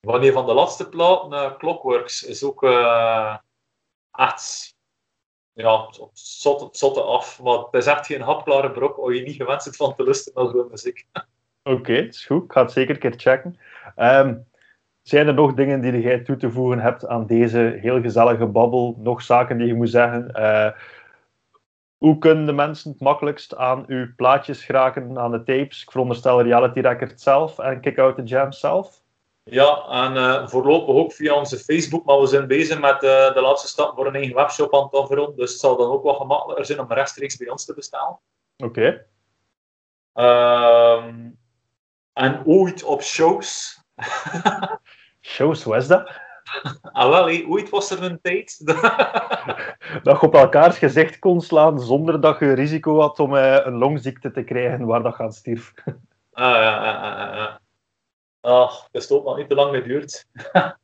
van 0.00 0.22
een 0.22 0.32
van 0.32 0.46
de 0.46 0.54
laatste 0.54 0.88
platen, 0.88 1.32
eh, 1.32 1.56
Clockworks, 1.58 2.22
is 2.22 2.44
ook 2.44 2.62
echt 4.12 4.74
ja, 5.52 5.88
zotte, 6.12 6.68
zotte 6.72 7.02
af. 7.02 7.42
Maar 7.42 7.58
het 7.58 7.74
is 7.74 7.86
echt 7.86 8.06
geen 8.06 8.20
hapklare 8.20 8.70
brok 8.70 8.96
als 8.96 9.14
je 9.14 9.22
niet 9.22 9.36
gewend 9.36 9.64
bent 9.64 9.76
van 9.76 9.94
te 9.94 10.04
luisteren 10.04 10.44
naar 10.44 10.52
zo'n 10.52 10.70
muziek. 10.70 11.06
Oké, 11.62 11.92
is 11.92 12.24
goed. 12.24 12.44
Ik 12.44 12.52
ga 12.52 12.62
het 12.62 12.72
zeker 12.72 12.94
een 12.94 13.00
keer 13.00 13.14
checken. 13.16 13.58
Ehm, 13.96 14.38
zijn 15.08 15.26
er 15.26 15.34
nog 15.34 15.54
dingen 15.54 15.80
die 15.80 16.00
jij 16.00 16.18
toe 16.18 16.36
te 16.36 16.50
voegen 16.50 16.78
hebt 16.78 17.06
aan 17.06 17.26
deze 17.26 17.78
heel 17.80 18.00
gezellige 18.00 18.46
babbel? 18.46 18.94
Nog 18.98 19.22
zaken 19.22 19.58
die 19.58 19.66
je 19.66 19.74
moet 19.74 19.90
zeggen? 19.90 20.32
Eh, 20.32 20.70
hoe 21.98 22.18
kunnen 22.18 22.46
de 22.46 22.52
mensen 22.52 22.90
het 22.90 23.00
makkelijkst 23.00 23.56
aan 23.56 23.84
uw 23.86 24.06
plaatjes 24.16 24.64
geraken, 24.64 25.18
aan 25.18 25.30
de 25.30 25.38
tapes? 25.38 25.82
Ik 25.82 25.90
veronderstel 25.90 26.42
Reality 26.42 26.80
Record 26.80 27.20
zelf 27.20 27.58
en 27.58 27.80
Kick 27.80 27.98
Out 27.98 28.16
the 28.16 28.22
Jam 28.22 28.52
zelf. 28.52 29.02
Ja, 29.42 29.86
en 29.88 30.16
eh, 30.16 30.48
voorlopig 30.48 30.94
ook 30.94 31.12
via 31.12 31.34
onze 31.34 31.58
Facebook, 31.58 32.04
maar 32.04 32.20
we 32.20 32.26
zijn 32.26 32.46
bezig 32.46 32.80
met 32.80 33.02
eh, 33.02 33.34
de 33.34 33.40
laatste 33.40 33.68
stap 33.68 33.94
voor 33.94 34.06
een 34.06 34.14
eigen 34.14 34.34
webshop 34.34 34.74
aan 34.74 34.82
het 34.82 34.94
afronden. 34.94 35.36
Dus 35.36 35.50
het 35.50 35.60
zal 35.60 35.76
dan 35.76 35.90
ook 35.90 36.02
wat 36.02 36.16
gemakkelijker 36.16 36.66
zijn 36.66 36.80
om 36.80 36.92
rechtstreeks 36.92 37.36
bij 37.36 37.48
ons 37.48 37.64
te 37.64 37.74
bestellen. 37.74 38.18
Oké. 38.56 39.06
Ehm, 40.12 41.30
en 42.12 42.42
ooit 42.46 42.84
op 42.84 43.02
shows. 43.02 43.80
Shows, 45.26 45.62
hoe 45.62 45.76
is 45.76 45.86
dat? 45.86 46.10
Ah 46.92 47.08
wel, 47.08 47.26
hé, 47.28 47.44
ooit 47.48 47.70
was 47.70 47.90
er 47.90 48.02
een 48.02 48.20
tijd. 48.20 48.60
Dat 50.02 50.20
je 50.20 50.26
op 50.26 50.34
elkaars 50.34 50.78
gezicht 50.78 51.18
kon 51.18 51.40
slaan 51.40 51.80
zonder 51.80 52.20
dat 52.20 52.38
je 52.38 52.52
risico 52.52 53.00
had 53.00 53.18
om 53.18 53.36
eh, 53.36 53.66
een 53.66 53.76
longziekte 53.76 54.30
te 54.30 54.42
krijgen 54.42 54.86
waar 54.86 55.02
dat 55.02 55.14
gaat 55.14 55.34
stierf. 55.34 55.72
Ah, 56.32 56.54
ja, 56.54 56.84
ja, 56.84 57.34
ja. 57.34 57.60
Ach, 58.40 58.88
dat 58.90 59.02
stoot 59.02 59.24
nog 59.24 59.36
niet 59.36 59.48
te 59.48 59.54
lang 59.54 59.74
geduurd. 59.74 60.26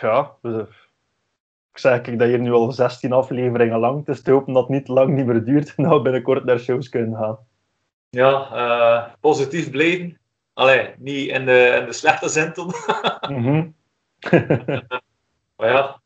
Ja, 0.00 0.36
dus, 0.42 0.54
eh, 0.54 0.66
ik 1.72 1.78
zeg 1.78 2.06
ik 2.06 2.18
dat 2.18 2.28
hier 2.28 2.38
nu 2.38 2.52
al 2.52 2.72
16 2.72 3.12
afleveringen 3.12 3.78
lang 3.78 4.04
te 4.04 4.14
stopen 4.14 4.52
dat 4.52 4.62
het 4.62 4.72
niet 4.72 4.88
lang 4.88 5.14
niet 5.14 5.26
meer 5.26 5.44
duurt 5.44 5.74
en 5.76 5.84
dat 5.84 5.92
we 5.92 6.02
binnenkort 6.02 6.44
naar 6.44 6.58
shows 6.58 6.88
kunnen 6.88 7.18
gaan. 7.18 7.38
Ja, 8.10 8.50
eh, 8.52 9.12
positief 9.20 9.70
blijven. 9.70 10.19
Allee, 10.60 10.94
niet 10.98 11.28
in 11.28 11.44
de, 11.44 11.76
in 11.80 11.86
de 11.86 11.92
slechte 11.92 12.28
zin 12.28 12.52
toen. 12.52 12.72
Mhm. 13.28 13.68
Maar 15.56 15.68
ja. 15.68 16.00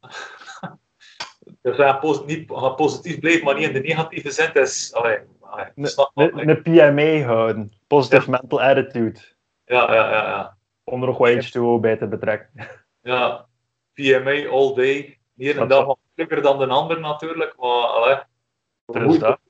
Dus 1.62 1.76
ja, 1.76 2.00
niet, 2.26 2.46
positief 2.76 3.20
blijven, 3.20 3.44
maar 3.44 3.54
niet 3.54 3.66
in 3.66 3.72
de 3.72 3.80
negatieve 3.80 4.30
zin. 4.30 4.54
Is, 4.54 4.94
allee, 4.94 5.18
allee, 5.40 5.66
Een 6.14 6.62
PMA 6.62 7.26
houden. 7.26 7.72
Positive 7.86 8.30
Mental 8.30 8.62
Attitude. 8.62 9.20
Ja, 9.64 9.94
ja, 9.94 10.10
ja, 10.10 10.22
ja. 10.26 10.56
Om 10.84 11.00
er 11.00 11.06
nog 11.06 11.18
wat 11.18 11.30
H2O 11.30 11.80
bij 11.80 11.96
te 11.96 12.06
betrekken. 12.06 12.50
ja. 13.02 13.46
PMA 13.92 14.48
all 14.48 14.74
day. 14.74 15.18
Hier 15.34 15.58
en 15.58 15.68
daar 15.68 15.84
wat 15.84 15.98
drukker 16.14 16.42
dan 16.42 16.58
de 16.58 16.66
ander 16.66 17.00
natuurlijk, 17.00 17.54
maar 17.58 17.70
allee, 17.70 18.18
we, 18.84 18.98
Er 18.98 19.06
is 19.06 19.18
dat. 19.18 19.40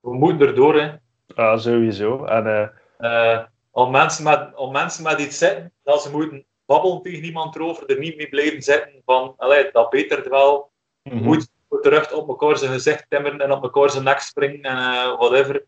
We 0.00 0.14
moeten 0.14 0.48
erdoor. 0.48 0.74
Hè. 0.74 0.94
Ja, 1.26 1.56
sowieso. 1.56 2.24
En 2.24 2.46
eh, 2.46 2.68
Eh, 2.98 3.42
om, 3.70 3.90
mensen 3.90 4.24
met, 4.24 4.54
om 4.54 4.72
mensen 4.72 5.02
met 5.02 5.20
iets 5.20 5.38
zitten, 5.38 5.72
dat 5.82 6.02
ze 6.02 6.10
moeten 6.10 6.44
babbelen 6.66 7.02
tegen 7.02 7.24
iemand 7.24 7.56
erover, 7.56 7.86
er 7.86 7.98
niet 7.98 8.16
mee 8.16 8.28
blijven 8.28 8.62
zitten 8.62 9.02
van, 9.04 9.34
allee, 9.36 9.70
dat 9.72 9.90
betert 9.90 10.28
wel. 10.28 10.70
mhm. 11.02 11.22
Moet 11.22 11.48
terug 11.82 12.12
op 12.12 12.28
elkaar 12.28 12.56
zijn 12.56 12.72
gezicht 12.72 13.06
timmeren 13.08 13.40
en 13.40 13.52
op 13.52 13.62
elkaar 13.62 13.90
zijn 13.90 14.04
nek 14.04 14.18
springen 14.18 14.62
en 14.62 14.76
eh, 14.76 15.16
whatever. 15.18 15.66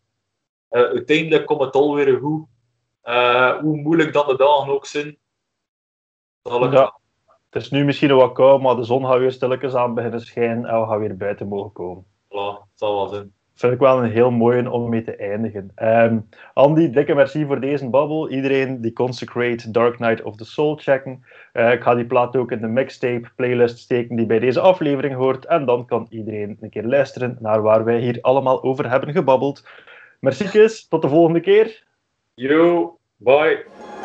Eh, 0.69 0.83
uiteindelijk 0.83 1.47
komt 1.47 1.61
het 1.61 1.75
alweer 1.75 2.19
goed. 2.19 2.47
Hoe 3.61 3.77
moeilijk 3.77 4.13
dat 4.13 4.27
de 4.29 4.37
dagen 4.37 4.73
ook 4.73 4.87
zijn. 4.87 5.19
Zal 6.43 6.63
het 6.63 6.73
Ja. 6.73 6.99
het 7.51 7.63
is 7.63 7.71
nu 7.71 7.85
misschien 7.85 8.09
nog 8.09 8.21
wat 8.21 8.33
koud, 8.33 8.61
maar 8.61 8.77
de 8.77 8.83
zon 8.83 9.07
gaat 9.07 9.19
weer 9.19 9.33
stilletjes 9.33 9.75
aan 9.75 9.95
beginnen 9.95 10.21
schijnen 10.21 10.65
en 10.65 10.81
we 10.81 10.87
gaan 10.87 10.99
weer 10.99 11.17
buiten 11.17 11.49
mogen 11.49 11.73
komen. 11.73 12.07
wel, 12.29 12.53
het 12.53 12.69
zal 12.75 12.95
wel 12.95 13.09
zijn. 13.09 13.35
Vind 13.59 13.73
ik 13.73 13.79
wel 13.79 14.03
een 14.03 14.11
heel 14.11 14.31
mooie 14.31 14.71
om 14.71 14.89
mee 14.89 15.03
te 15.03 15.17
eindigen. 15.17 15.71
Ehm, 15.75 16.19
Andy, 16.55 16.91
dikke 16.91 17.15
merci 17.15 17.47
voor 17.47 17.61
deze 17.61 17.89
babbel. 17.89 18.31
Iedereen 18.31 18.81
die 18.81 18.93
Consecrate 18.93 19.71
Dark 19.71 19.97
Knight 19.97 20.23
of 20.23 20.37
the 20.37 20.45
Soul 20.45 20.77
checken. 20.77 21.25
Eh, 21.53 21.73
ik 21.73 21.83
ga 21.83 21.95
die 21.95 22.07
plaat 22.07 22.37
ook 22.37 22.53
in 22.53 22.61
de 22.61 22.67
mixtape 22.67 23.29
playlist 23.37 23.79
steken 23.79 24.17
die 24.17 24.27
bij 24.27 24.39
deze 24.39 24.61
aflevering 24.61 25.15
hoort. 25.15 25.45
En 25.45 25.65
dan 25.65 25.87
kan 25.87 26.07
iedereen 26.11 26.57
een 26.61 26.71
keer 26.71 26.85
luisteren 26.85 27.37
naar 27.41 27.63
waar 27.63 27.85
wij 27.85 27.99
hier 27.99 28.19
allemaal 28.21 28.63
over 28.63 28.91
hebben 28.91 29.13
gebabbeld. 29.13 29.69
Merci, 30.21 30.69
tot 30.89 31.03
de 31.03 31.09
volgende 31.09 31.41
keer. 31.41 31.85
Yo, 32.35 32.99
bye. 33.17 33.98